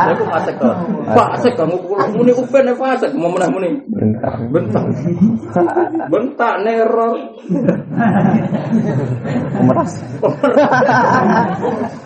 Aku 0.07 0.23
fasek 0.31 0.55
kok. 0.57 0.75
Fasek 1.11 1.53
kamu 1.59 1.75
pulang 1.83 2.09
muni 2.15 2.31
upen 2.33 2.71
fasek 2.73 3.11
mau 3.13 3.29
menang 3.29 3.51
muni. 3.51 3.69
Bentar. 3.91 4.33
Bentar. 4.49 4.83
Bentar 6.07 6.53
neror. 6.63 7.19
Meras. 9.59 9.93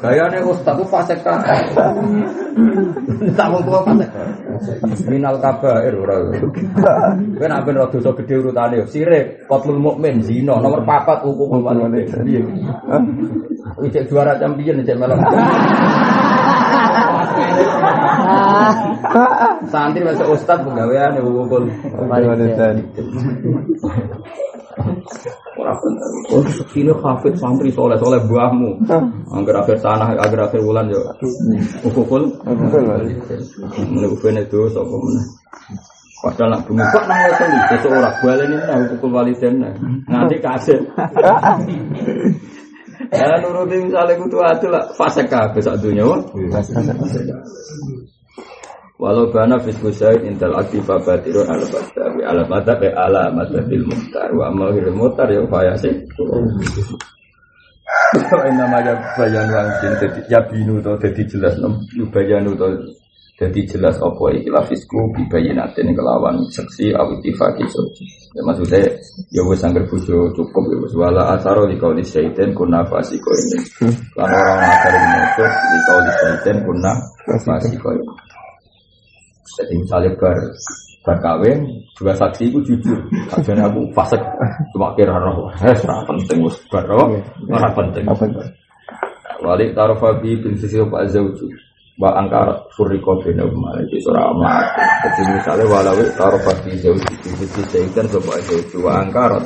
Kayaknya 0.03 0.39
ustaz 0.43 0.75
tuh 0.75 0.87
fasek 0.89 1.23
kan. 1.23 1.39
Tak 3.37 3.47
mau 3.49 3.61
tua 3.63 3.79
pasek. 3.85 4.09
Minal 5.07 5.39
kabair 5.39 5.93
ora. 5.95 6.15
Kowe 7.37 7.47
nak 7.47 7.63
ben 7.65 7.77
dosa 7.79 8.11
gedhe 8.19 8.35
urutane 8.39 8.83
sirik, 8.87 9.47
qatlul 9.47 9.79
mukmin, 9.79 10.21
zina, 10.23 10.59
nomor 10.59 10.83
4 10.85 11.23
hukum 11.23 11.63
wanita. 11.63 12.19
Piye? 12.23 12.41
Ijek 13.83 14.07
juara 14.11 14.37
champion 14.39 14.81
ijek 14.83 14.97
melok. 14.99 15.19
Santri 19.71 20.01
masuk 20.05 20.35
ustad 20.37 20.63
penggawean 20.63 21.17
hukum 21.19 21.67
wanita. 22.07 22.67
Oh, 26.33 26.43
sekine 26.49 26.93
hafid 26.97 27.37
santri 27.37 27.69
soleh 27.69 27.97
soleh 28.01 28.19
buahmu. 28.25 28.81
Angger 29.29 29.55
akhir 29.61 29.77
tanah, 29.85 30.17
angger 30.17 30.41
akhir 30.49 30.61
bulan 30.65 30.89
yo. 30.89 31.01
Ukukul. 31.85 32.25
Mulai 33.93 34.09
ukune 34.09 34.41
itu 34.41 34.59
sapa 34.73 34.95
meneh. 34.97 35.25
Padahal 36.23 36.55
nak 36.55 36.63
bumi 36.63 36.79
kok 36.87 37.03
nang 37.03 37.19
ngoten 37.19 37.51
iki 37.51 37.65
sesuk 37.75 37.91
ora 37.99 38.11
baleni 38.23 38.55
nang 38.55 38.79
ukukul 38.87 39.11
waliden. 39.11 39.59
Nanti 40.07 40.39
kasih. 40.39 40.79
Ya 43.11 43.37
nuruti 43.37 43.77
misalnya 43.77 44.15
kutu 44.15 44.41
atu 44.41 44.73
lah 44.73 44.89
fase 44.95 45.27
kabeh 45.27 45.61
sak 45.61 45.77
dunya. 45.83 46.07
Walau 49.03 49.27
bana 49.35 49.59
fisku 49.59 49.91
syait 49.91 50.23
intel 50.23 50.55
aktif 50.55 50.87
batirun 50.87 51.43
ala 51.43 51.67
bastawi 51.67 52.23
ala 52.23 52.47
mata 52.47 52.71
ke 52.79 52.87
ala 52.87 53.27
mata 53.35 53.59
bil 53.67 53.83
muhtar 53.83 54.31
wa 54.31 54.47
amal 54.47 54.71
bil 54.71 54.95
muhtar 54.95 55.27
ya 55.27 55.43
faya 55.51 55.75
sih. 55.75 55.91
Ini 58.15 58.55
namanya 58.55 58.95
bayan 59.19 59.43
wangsin 59.51 59.91
jadi 59.99 60.21
ya 60.31 60.39
binu 60.47 60.79
to 60.79 60.95
jadi 61.03 61.19
jelas 61.27 61.59
nom 61.59 61.75
bayanu 62.15 62.55
to 62.55 62.63
jadi 63.35 63.59
jelas 63.67 63.99
apa 63.99 64.39
iki 64.39 64.47
la 64.47 64.63
fisku 64.63 65.11
bi 65.11 65.27
bayinatin 65.27 65.91
kelawan 65.91 66.39
seksi 66.55 66.95
awitifaki 66.95 67.67
so. 67.67 67.83
Ya 68.31 68.41
maksudnya 68.47 68.87
ya 69.35 69.43
wis 69.43 69.67
angger 69.67 69.83
bojo 69.83 70.31
cukup 70.31 70.63
ya 70.71 70.77
wis 70.79 70.95
wala 70.95 71.35
asaro 71.35 71.67
di 71.67 71.75
kauli 71.75 72.07
syaitan 72.07 72.55
kunna 72.55 72.87
fasiko 72.87 73.35
ini. 73.35 73.57
Lan 74.15 74.31
orang 74.31 74.63
asar 74.63 74.93
ini 74.95 75.21
di 75.43 75.79
kauli 75.91 76.11
syaitan 76.23 76.57
kunna 76.63 76.91
fasiko 77.43 77.89
ini. 77.99 78.22
Jadi 79.53 79.73
misalnya 79.77 80.09
bar 80.17 80.37
berkawin 81.03 81.59
dua 81.99 82.13
saksi 82.15 82.49
itu 82.49 82.59
jujur. 82.63 82.97
Kajian 83.29 83.59
aku 83.59 83.91
fasek 83.93 84.19
cuma 84.73 84.95
kira 84.95 85.19
roh. 85.19 85.51
Eh, 85.61 85.75
penting 85.83 86.37
mus 86.41 86.57
bar 86.71 86.87
roh, 86.87 87.13
ora 87.51 87.69
penting. 87.75 88.07
Walik 89.43 89.75
tarofabi 89.75 90.39
bin 90.39 90.55
sisi 90.55 90.79
pak 90.79 91.11
zauju. 91.11 91.45
Wa 91.99 92.17
angkar 92.17 92.49
furiko 92.73 93.21
bina 93.21 93.45
umar 93.45 93.77
itu 93.85 94.01
surah 94.01 94.33
amat. 94.33 94.65
Jadi 95.05 95.21
misalnya 95.37 95.65
walawik 95.69 96.09
tarofabi 96.15 96.71
zauju. 96.79 97.13
Jadi 97.21 97.61
sehingga 97.69 98.01
sopa 98.07 98.39
zauju. 98.39 98.77
Wa 98.81 99.03
angkar 99.03 99.37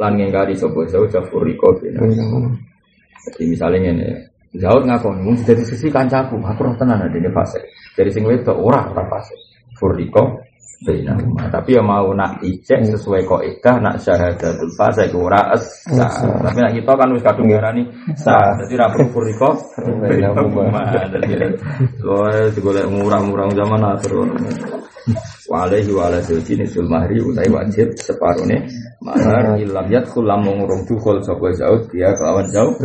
lan 0.00 0.12
ngengkari 0.16 0.56
sopa 0.56 0.88
zauju 0.88 1.20
furiko 1.28 1.76
bina 1.78 2.02
Jadi 3.28 3.42
misalnya 3.46 3.92
ini. 3.92 4.08
Zaud 4.52 4.84
ngakon, 4.84 5.24
mungkin 5.24 5.48
dari 5.48 5.64
sisi 5.64 5.88
kancaku, 5.88 6.36
aku 6.36 6.60
roh 6.60 6.76
tenan 6.76 7.00
ada 7.00 7.16
ini 7.16 7.24
fase. 7.32 7.56
Dari 7.96 8.12
sing 8.12 8.20
wedok 8.28 8.52
ora 8.52 8.84
ora 8.84 9.00
fase 9.08 9.32
furiko 9.82 10.38
bainahuma. 10.82 11.50
Tapi 11.50 11.78
ya 11.78 11.82
mau 11.82 12.10
nak 12.14 12.42
ijek 12.42 12.86
sesuai 12.94 13.22
kaidah 13.26 13.76
nak 13.78 13.96
syahadatul 14.02 14.70
fasa 14.74 15.06
iku 15.06 15.30
ora 15.30 15.54
sah. 15.58 16.42
Tapi 16.42 16.58
nak 16.58 16.72
kita 16.74 16.92
kan 16.94 17.08
wis 17.14 17.22
kadung 17.22 17.48
ngarani 17.50 17.82
sah. 18.18 18.58
Dadi 18.58 18.74
ra 18.78 18.90
perlu 18.90 19.10
furiko 19.10 19.50
bainahuma. 19.78 20.82
Dadi 21.10 21.34
loe 22.02 22.50
digolek 22.54 22.86
murah-murah 22.90 23.50
zaman 23.54 23.82
akhir 23.82 24.12
Walaihi 25.50 25.90
wa 25.90 26.06
ala 26.06 26.22
zawji 26.22 26.54
nisul 26.54 26.86
mahri 26.86 27.18
utai 27.18 27.50
wajib 27.50 27.90
separone 27.98 28.70
mahar. 29.02 29.58
Ilam 29.58 29.90
yadkhul 29.90 30.24
lam 30.24 30.46
ngurung 30.46 30.86
dukul 30.86 31.18
sapa 31.26 31.50
zaud 31.58 31.90
dia 31.90 32.14
kelawan 32.14 32.46
zaud. 32.54 32.78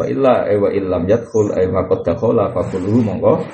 Wa 0.00 0.08
illa 0.08 0.48
eh, 0.48 0.56
wa 0.56 0.72
illam 0.72 1.04
yadkhul 1.04 1.52
ay 1.52 1.68
faqad 1.68 2.00
dakhala 2.08 2.48
monggo 3.04 3.44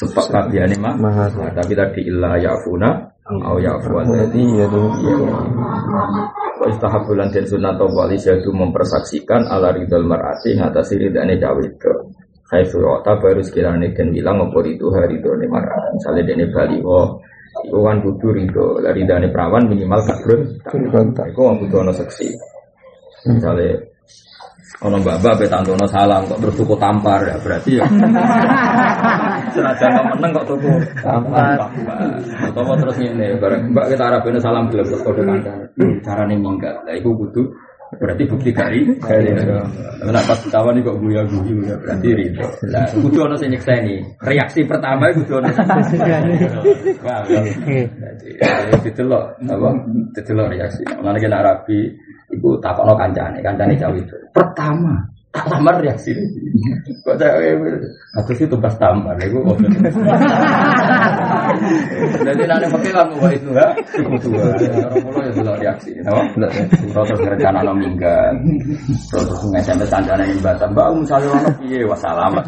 Sebab 0.00 0.24
kabiane 0.32 0.76
mah. 0.80 0.94
Nah, 0.96 1.28
tapi 1.52 1.76
tadi 1.76 2.08
illa 2.08 2.40
yafuna 2.40 3.12
au 3.28 3.56
yafuan 3.60 4.08
tadi 4.08 4.40
ya 4.56 4.66
tuh. 4.72 4.88
Wa 6.62 6.66
istahabulan 6.70 7.28
dan 7.34 7.44
sunat 7.44 7.76
wali 7.76 8.16
syadu 8.16 8.54
mempersaksikan 8.54 9.50
ala 9.50 9.74
ridal 9.76 10.06
mar'ati 10.08 10.56
ngatasi 10.56 10.96
ridane 10.96 11.36
cawe 11.36 11.60
itu. 11.60 11.92
Hai 12.52 12.68
surata 12.68 13.16
baru 13.16 13.40
sekiranya 13.40 13.88
dan 13.96 14.12
bilang 14.12 14.44
apa 14.44 14.60
itu 14.68 14.92
hari 14.92 15.16
itu 15.16 15.28
nih 15.40 15.48
marah. 15.48 15.88
Misalnya 15.96 16.22
dene 16.28 16.46
bali 16.52 16.84
oh 16.84 17.16
Iku 17.52 17.84
kan 17.84 18.00
kudu 18.00 18.32
ridho, 18.32 18.80
dari 18.80 19.04
dane 19.04 19.28
perawan 19.28 19.68
minimal 19.68 20.00
gak 20.08 20.18
brun. 20.24 20.42
Iku 21.28 21.40
butuh 21.60 21.84
ono 21.84 21.92
seksi. 21.92 22.32
Misalnya 23.28 23.76
Ono 24.80 24.96
mbak-mbak 24.98 25.34
pe 25.36 25.46
tantono 25.46 25.84
salam 25.84 26.24
kok 26.24 26.40
terus 26.40 26.56
tuku 26.56 26.74
tampar 26.80 27.20
ya 27.28 27.36
berarti 27.44 27.76
ya. 27.76 27.86
Senajan 29.54 29.90
kok 29.92 30.06
meneng 30.16 30.30
kok 30.32 30.46
tuku 30.48 30.72
tampar. 31.04 31.60
Atau 32.48 32.74
terus 32.80 32.96
ngene 32.96 33.36
bareng 33.36 33.62
mbak 33.76 33.92
kita 33.92 34.04
arabene 34.08 34.40
salam 34.40 34.72
gelem 34.72 34.88
terus 34.88 35.04
kode 35.04 35.22
kancane. 35.22 35.64
Carane 36.00 36.34
minggat. 36.34 36.82
Lah 36.88 36.94
iku 36.96 37.12
kudu 37.12 37.52
berarti 38.00 38.24
bukti 38.24 38.50
kari 38.56 38.88
karena 39.04 40.20
pas 40.24 40.38
ketahuan 40.40 40.80
kok 40.80 40.96
guya 40.96 41.20
guyu 41.28 41.60
ya 41.60 41.76
berarti 41.76 42.08
rindu 42.16 42.48
lah 42.72 42.88
kudu 42.88 43.18
ono 43.28 43.36
sing 43.36 43.52
nyekseni. 43.52 44.00
Reaksi 44.24 44.64
pertama 44.64 45.12
kudu 45.12 45.44
ono 45.44 45.52
wah 47.04 47.20
jadi 47.28 47.52
didelok 48.80 49.24
apa? 49.44 49.68
Didelok 50.16 50.46
reaksi. 50.56 50.82
Mana 51.04 51.20
kena 51.20 51.44
rapi 51.44 51.92
ibu 52.32 52.56
takono 52.58 52.96
kancane. 52.96 53.38
Kancane 53.44 53.76
jauh 53.76 53.96
itu. 53.96 54.16
Pertama 54.32 55.12
tak 55.32 55.48
lamar 55.48 55.80
reaksi 55.80 56.12
kok 57.08 57.16
saya 57.16 57.56
aku 58.20 58.36
sih 58.36 58.44
tugas 58.44 58.76
tampar 58.76 59.16
ibu 59.24 59.40
jadi 62.20 62.42
nanti 62.44 62.68
pakai 62.68 62.92
kamu 62.92 63.16
wah 63.16 63.32
itu 63.32 63.48
ya. 63.56 63.72
Cukup 63.96 64.20
tua 64.20 64.44
orang 64.44 65.00
pulau 65.00 65.24
ya 65.24 65.32
belum 65.32 65.56
reaksi 65.56 65.90
apa? 66.04 66.20
Terus 66.36 67.20
rencana 67.24 67.64
no 67.64 67.72
minggat 67.72 68.36
terus 69.08 69.40
ngesem 69.48 69.80
kancane 69.88 70.28
yang 70.28 70.40
batam 70.44 70.68
mbak 70.76 70.86
misalnya 71.00 71.28
orang 71.32 71.56
piye? 71.64 71.80
Wah 71.88 71.96
selamat 71.96 72.44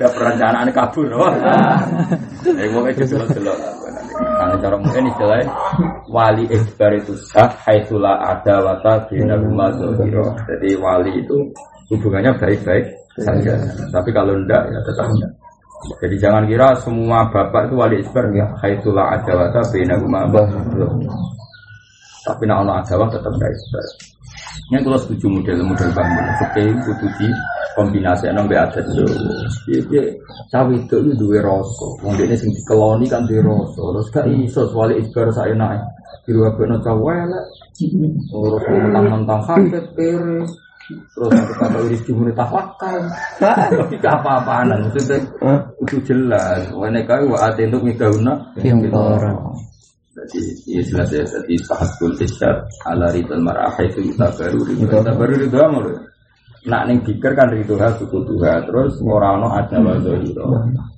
ada 0.00 0.08
perencanaan 0.16 0.68
kabur 0.72 1.12
wah 1.12 1.36
eh 2.56 2.72
mau 2.72 2.88
itu 2.88 3.04
delok 3.04 3.36
delok 3.36 3.56
karena 4.20 4.56
cara 4.60 4.76
mungkin 4.80 5.04
istilahnya 5.10 5.46
wali 6.08 6.44
ikhbar 6.48 6.92
itu 6.96 7.12
sah 7.30 7.50
haitsulah 7.66 8.16
ada 8.20 8.60
wata 8.64 9.04
bina 9.08 9.36
rumah 9.36 9.70
jadi 10.46 10.68
wali 10.80 11.12
itu 11.20 11.36
hubungannya 11.90 12.30
baik-baik 12.38 12.86
saja. 13.18 13.58
Tapi 13.90 14.10
kalau 14.14 14.38
enggak 14.38 14.62
ya 14.70 14.78
tetap 14.86 15.06
enggak 15.10 15.32
jadi 16.00 16.16
jangan 16.28 16.44
kira 16.44 16.76
semua 16.84 17.24
bapak 17.32 17.72
itu 17.72 17.74
wali 17.76 17.96
isbar 18.04 18.28
ya 18.36 18.46
haitsulah 18.60 19.16
ada 19.16 19.32
wata 19.32 19.60
bina 19.72 19.96
rumah 19.96 20.28
tapi 22.20 22.44
nak 22.44 22.68
ono 22.68 22.72
ada 22.76 22.94
tetap 23.08 23.32
baik 23.40 23.56
isbar 23.56 23.86
ini 24.70 24.86
kalau 24.86 24.98
setuju 25.02 25.26
model-model 25.26 25.90
bangun. 25.98 26.24
Oke, 26.46 26.62
itu 26.62 26.90
kombinasi 27.74 28.30
yang 28.30 28.46
ada 28.46 28.80
itu 28.80 29.04
Jadi, 29.68 30.16
cawe 30.50 30.72
itu 30.74 30.96
itu 31.00 31.12
dua 31.18 31.38
rasa. 31.42 31.86
Mungkin 32.02 32.26
ini 32.30 32.36
sing 32.36 32.50
dikeloni 32.54 33.06
kan 33.06 33.26
dua 33.26 33.40
rasa. 33.42 33.80
Terus 33.80 34.08
gak 34.10 34.26
iso, 34.30 34.62
wali 34.74 34.98
isbar 35.00 35.30
saya 35.30 35.54
naik 35.54 35.82
Di 36.26 36.30
luar 36.34 36.54
benar 36.58 36.80
cawe 36.82 37.16
lah 37.26 37.44
Terus 37.78 38.62
mentang-mentang 38.68 39.40
hampir 39.46 39.82
kere 39.94 40.42
Terus 40.90 41.30
aku 41.30 41.52
kata 41.54 41.78
iris 41.86 42.02
jumuni 42.02 42.32
tawakal 42.34 42.98
Tapi 43.38 43.94
gak 44.02 44.14
apa-apaan 44.20 44.74
Maksudnya, 44.90 45.18
itu 45.86 45.96
jelas. 46.02 46.66
Wene 46.74 47.06
kai 47.06 47.22
wa 47.26 47.38
ate 47.46 47.70
untuk 47.70 47.86
midahuna 47.86 48.34
Yang 48.58 48.90
orang 48.90 49.38
jadi 50.10 50.40
ya 50.68 50.82
jelas 50.84 51.08
ya. 51.14 51.22
Jadi 51.24 51.54
sahatul 51.64 52.12
isyar 52.18 52.66
ala 52.84 53.08
ridal 53.14 53.40
marah 53.40 53.72
itu 53.80 54.12
kita 54.12 54.26
baru 54.36 54.58
kita 54.66 55.12
baru 55.16 55.34
itu 55.38 55.56
amal 55.56 55.86
nak 56.68 56.82
neng 56.84 57.00
pikir 57.00 57.32
kan 57.32 57.48
itu 57.56 57.72
hal 57.80 57.96
suku 57.96 58.20
tuha 58.28 58.60
terus 58.68 59.00
orang 59.00 59.48
ada 59.48 59.80
wajah 59.80 60.16
itu 60.20 60.44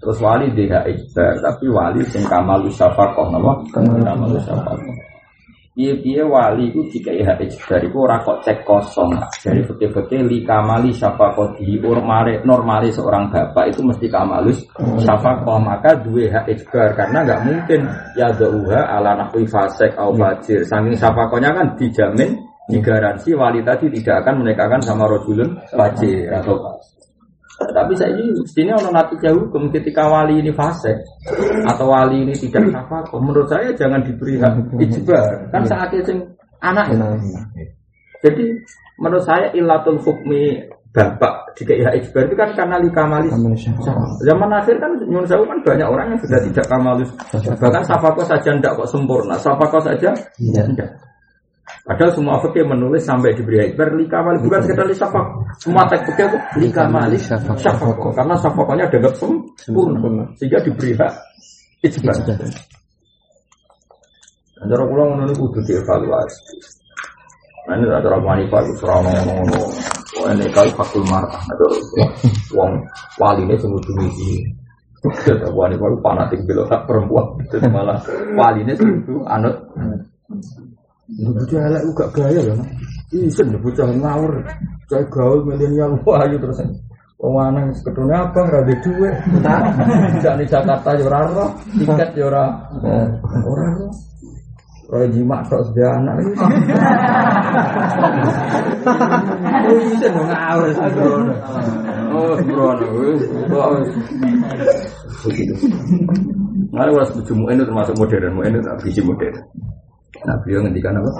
terus 0.02 0.18
wali 0.18 0.51
dia 0.59 0.82
ikhbar 0.82 1.39
tapi 1.39 1.70
wali 1.70 2.02
sing 2.10 2.26
kamal 2.26 2.66
syafakoh 2.66 3.30
nama 3.30 3.62
kamal 3.70 4.34
syafakoh 4.43 5.12
Iya 5.72 5.97
iya 6.05 6.28
wali 6.28 6.68
itu 6.68 6.84
jika 6.93 7.16
ya 7.16 7.32
ikhbar 7.32 7.80
itu 7.80 7.97
orang 7.97 8.20
kok 8.28 8.44
cek 8.44 8.60
kosong 8.68 9.09
dari 9.40 9.64
fakir-fakir 9.64 10.20
li 10.20 10.44
kamali 10.44 10.93
syafakoh 10.93 11.56
di 11.56 11.80
normali 11.80 12.44
normali 12.44 12.93
seorang 12.93 13.32
bapak 13.32 13.72
itu 13.72 13.80
mesti 13.80 14.05
kamalus 14.12 14.68
syafakoh 15.01 15.56
maka 15.64 15.97
dua 15.97 16.28
hak 16.28 16.44
ikhbar 16.52 16.93
karena 16.93 17.24
nggak 17.24 17.43
mungkin. 17.48 17.89
Ya 18.20 18.28
dauha 18.36 18.84
ala 18.84 19.16
nahwi 19.16 19.48
fasek 19.48 19.97
au 19.97 20.12
fajir. 20.12 20.60
Saking 20.68 20.93
syafakohnya 20.93 21.56
kan 21.56 21.72
dijamin 21.80 22.36
digaransi 22.72 23.30
wali 23.36 23.60
tadi 23.60 23.92
tidak 24.00 24.24
akan 24.24 24.42
menikahkan 24.42 24.80
sama 24.80 25.04
rojulun 25.04 25.52
fajir 25.70 26.32
atau 26.32 26.56
tapi 27.70 27.94
saya 27.94 28.10
ini 28.18 28.34
mestinya 28.34 28.74
orang 28.80 28.94
nanti 28.98 29.14
jauh 29.22 29.38
hukum 29.46 29.70
ketika 29.70 30.02
wali 30.10 30.42
ini 30.42 30.50
fase 30.50 30.98
atau 31.68 31.94
wali 31.94 32.26
ini 32.26 32.34
tidak 32.34 32.74
apa 32.74 33.06
menurut 33.14 33.46
saya 33.46 33.70
jangan 33.78 34.02
diberi 34.02 34.40
hak 34.42 34.72
ijbar. 34.82 35.46
Kan 35.54 35.62
saat 35.70 35.94
itu 35.94 36.10
anak. 36.58 36.90
Jadi 38.22 38.44
menurut 38.98 39.22
saya 39.22 39.54
ilatul 39.54 40.02
hukmi 40.02 40.58
bapak 40.92 41.56
jika 41.56 41.72
ya 41.72 41.88
ijbar 41.96 42.28
itu 42.28 42.36
kan 42.36 42.52
karena 42.52 42.76
likamali 42.76 43.32
zaman 44.28 44.50
akhir 44.52 44.76
kan 44.76 44.92
menurut 45.08 45.24
saya 45.24 45.40
kan 45.40 45.58
banyak 45.64 45.88
orang 45.88 46.06
yang 46.12 46.20
sudah 46.20 46.40
tidak 46.44 46.66
kamalus 46.68 47.10
bahkan 47.56 47.80
safako 47.88 48.20
saja 48.28 48.52
tidak 48.52 48.76
kok 48.76 48.88
sempurna 48.92 49.40
safako 49.40 49.80
saja 49.80 50.12
tidak 50.36 50.92
Padahal 51.82 52.14
semua 52.14 52.39
fikih 52.39 52.62
menulis 52.62 53.02
sampai 53.02 53.34
diberi 53.34 53.74
ikbar 53.74 53.90
likamali 53.98 54.39
bukan 54.47 54.62
sekedar 54.62 54.86
lisafak. 54.86 55.26
Semua 55.59 55.82
teks 55.90 56.06
fikih 56.10 56.26
itu 56.30 56.39
likamali 56.62 57.18
syafak. 57.18 57.59
Karena 58.14 58.34
syafakonya 58.39 58.86
dianggap 58.86 59.14
sempurna 59.18 60.26
sehingga 60.39 60.62
diberi 60.62 60.94
hak 60.94 61.12
ijbar. 61.82 62.14
Antara 64.62 64.86
pulang 64.86 65.18
menurut 65.18 65.34
kudu 65.34 65.59
dievaluasi. 65.66 66.39
Nah 67.66 67.74
ini 67.78 67.90
ada 67.90 68.06
orang 68.14 68.22
wanita 68.26 68.62
itu 68.62 68.72
serana 68.78 69.10
ngomong-ngomong. 69.26 69.70
Wah 70.22 70.30
ini 70.39 70.47
kali 70.55 70.70
fakul 70.78 71.02
marah. 71.10 71.34
Ada 71.34 71.66
uang 72.55 72.72
wali 73.18 73.43
ini 73.43 73.55
semua 73.59 73.82
demi 73.82 74.06
Ada 75.02 75.51
wanita 75.51 75.82
itu 75.82 75.98
fanatik 75.98 76.40
belok 76.47 76.70
perempuan. 76.86 77.26
Jadi 77.51 77.66
malah 77.74 77.98
wali 78.39 78.62
ini 78.62 78.72
semua 78.78 79.26
anut 79.34 79.56
Bocah 81.20 81.68
elek 81.68 81.82
gak 81.93 82.09
gaya 82.16 82.40
ya. 82.40 82.55
Isen 83.12 83.52
bocah 83.60 83.93
ngawur. 83.93 84.40
Cai 84.89 85.05
gaul 85.12 85.44
milenial 85.44 86.01
wah 86.09 86.24
ayo 86.24 86.40
terus. 86.40 86.64
Wong 87.20 87.36
lanang 87.39 87.70
ketune 87.84 88.16
abang 88.16 88.48
ra 88.48 88.64
duwe 88.64 88.80
dhuwit. 88.80 89.14
Tidak 90.18 90.34
di 90.40 90.44
Jakarta 90.48 90.90
yo 90.97 91.05
ora 91.06 91.18
ora, 91.28 91.47
tiket 91.76 92.10
yo 92.16 92.32
ora. 92.32 92.44
Ora 93.44 93.44
ora. 93.44 93.68
Roy 94.93 95.09
jimak 95.09 95.48
tok 95.48 95.64
sedia 95.72 95.89
anak 95.89 96.20
iki. 96.20 96.32
Isen 99.93 100.16
ngawur 100.16 100.68
sembrono. 100.74 101.34
Oh, 102.12 102.36
sembrono 102.36 102.86
wis. 103.01 103.22
Begitu. 105.22 105.55
Nah, 106.72 106.89
wes 106.89 107.12
termasuk 107.12 108.01
modern, 108.01 108.32
biji 108.80 109.05
modern. 109.05 109.36
Nah 110.26 110.36
beliau 110.42 110.60
ngendikan 110.66 110.98
apa? 110.98 111.10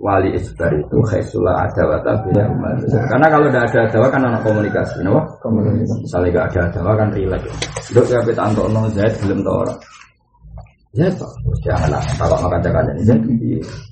Wali 0.00 0.32
isbar 0.32 0.72
itu 0.72 0.96
khaisulah 1.04 1.68
ada 1.68 1.84
wata 1.84 2.24
bina 2.24 2.48
umat. 2.48 2.80
Karena 2.88 3.28
kalau 3.28 3.52
tidak 3.52 3.68
ada 3.68 3.78
adawa 3.84 4.06
kan 4.08 4.22
anak 4.24 4.40
komunikasi, 4.48 5.04
no? 5.04 5.20
Komunikasi. 5.44 6.08
Misalnya 6.08 6.28
gak 6.40 6.46
ada 6.56 6.60
adawa 6.72 6.92
kan 6.96 7.08
relax. 7.12 7.44
Dok 7.92 8.08
ya 8.08 8.18
kita 8.24 8.40
antok 8.48 8.72
nol 8.72 8.88
Zaid 8.96 9.12
belum 9.20 9.44
tahu 9.44 9.56
orang. 9.60 9.78
Zaid 10.96 11.14
pak, 11.20 11.30
jangan 11.68 11.88
lah. 11.92 12.02
Kalau 12.16 12.36
mau 12.40 12.48
kaca 12.48 12.68
kaca 12.72 12.90
ini 12.96 13.02
Zaid, 13.04 13.20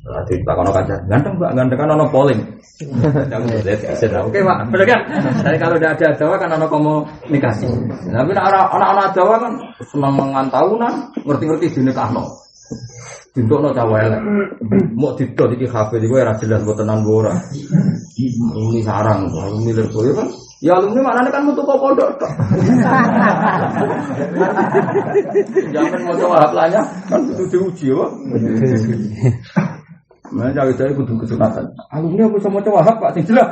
nanti 0.08 0.34
tak 0.48 0.54
kono 0.56 0.70
kaca. 0.72 0.96
Ganteng 1.12 1.34
pak, 1.36 1.50
ganteng 1.52 1.76
kan 1.76 1.92
ono 1.92 2.04
polling. 2.08 2.40
Zaid, 3.68 4.12
oke 4.16 4.38
pak, 4.40 4.58
benar 4.72 4.86
kan? 4.88 5.00
Tapi 5.44 5.56
kalau 5.60 5.76
tidak 5.76 5.92
ada 5.92 6.06
adawa 6.16 6.34
kan 6.40 6.50
ono 6.56 6.66
komunikasi. 6.72 7.68
Tapi 8.08 8.32
anak-anak 8.32 9.12
adawa 9.12 9.34
kan 9.44 9.52
senang 9.84 10.16
mengantahunan, 10.16 10.94
ngerti-ngerti 11.28 11.76
dinikahno. 11.76 12.24
Untuk 13.36 13.60
no 13.60 13.70
cawe 13.70 13.98
elek, 14.08 14.22
mau 14.96 15.12
didot 15.12 15.52
iki 15.52 15.68
kafe 15.68 16.00
di 16.00 16.08
gue 16.08 16.24
jelas 16.42 16.64
buat 16.64 16.80
tenan 16.80 17.04
gue 17.04 17.16
ora. 17.22 17.36
Ini 18.16 18.80
sarang, 18.82 19.28
ini 19.28 19.68
milir 19.68 19.86
gue 19.92 20.10
kan. 20.16 20.28
Ya 20.58 20.74
alumni 20.74 21.06
mana 21.06 21.30
kan 21.30 21.46
untuk 21.46 21.62
kok 21.62 21.78
pondok 21.78 22.18
tok. 22.18 22.32
Jangan 25.70 26.00
mau 26.02 26.18
coba 26.18 26.36
haplanya 26.50 26.82
kan 27.06 27.22
itu 27.30 27.46
diuji 27.46 27.94
ya. 27.94 28.06
Mana 30.34 30.50
cawe 30.50 30.72
cawe 30.74 30.90
kudu 30.98 31.14
kesunatan. 31.22 31.62
Alumni 31.94 32.26
aku 32.26 32.42
sama 32.42 32.58
coba 32.58 32.82
hap 32.82 32.98
pak 32.98 33.14
sing 33.14 33.24
jelas. 33.30 33.46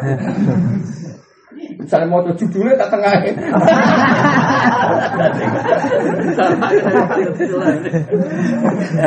Misalnya 1.56 2.06
mau 2.08 2.20
judulnya 2.24 2.74
tak 2.76 2.88
tengah. 2.92 3.12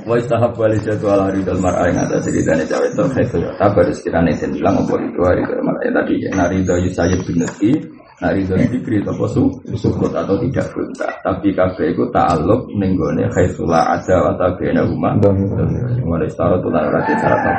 Wa 0.07 0.15
istahab 0.15 0.55
wali 0.55 0.79
jadu 0.79 1.11
ala 1.11 1.27
ridal 1.35 1.59
mar'a 1.59 1.91
yang 1.91 1.99
ada 2.07 2.15
ceritanya 2.23 2.63
cawe 2.63 2.87
itu 2.87 3.03
itu 3.27 3.37
Tabar 3.59 3.85
sekiranya 3.91 4.31
itu 4.31 4.47
bilang 4.55 4.79
apa 4.79 4.95
itu 5.03 5.19
hari 5.19 5.43
ke 5.43 5.53
mar'a 5.59 5.87
tadi 5.91 6.15
Nah 6.31 6.47
ridho 6.47 6.75
yusayid 6.79 7.19
bin 7.27 7.43
Nah 8.21 8.29
ridho 8.29 8.53
dikri 8.53 9.01
atau 9.01 9.25
su 9.25 9.49
sukut 9.73 10.13
atau 10.13 10.37
tidak 10.37 10.69
bunta. 10.69 11.09
Tapi 11.25 11.57
kabeh 11.57 11.89
itu 11.89 12.05
ta'aluk 12.13 12.69
nenggone 12.77 13.25
khaisula 13.33 13.97
ada 13.97 14.37
atau 14.37 14.53
bena 14.61 14.85
rumah. 14.85 15.17
Mulai 16.05 16.29
setara 16.29 16.61
tulan 16.61 16.85
rati 16.93 17.17
syarat 17.17 17.57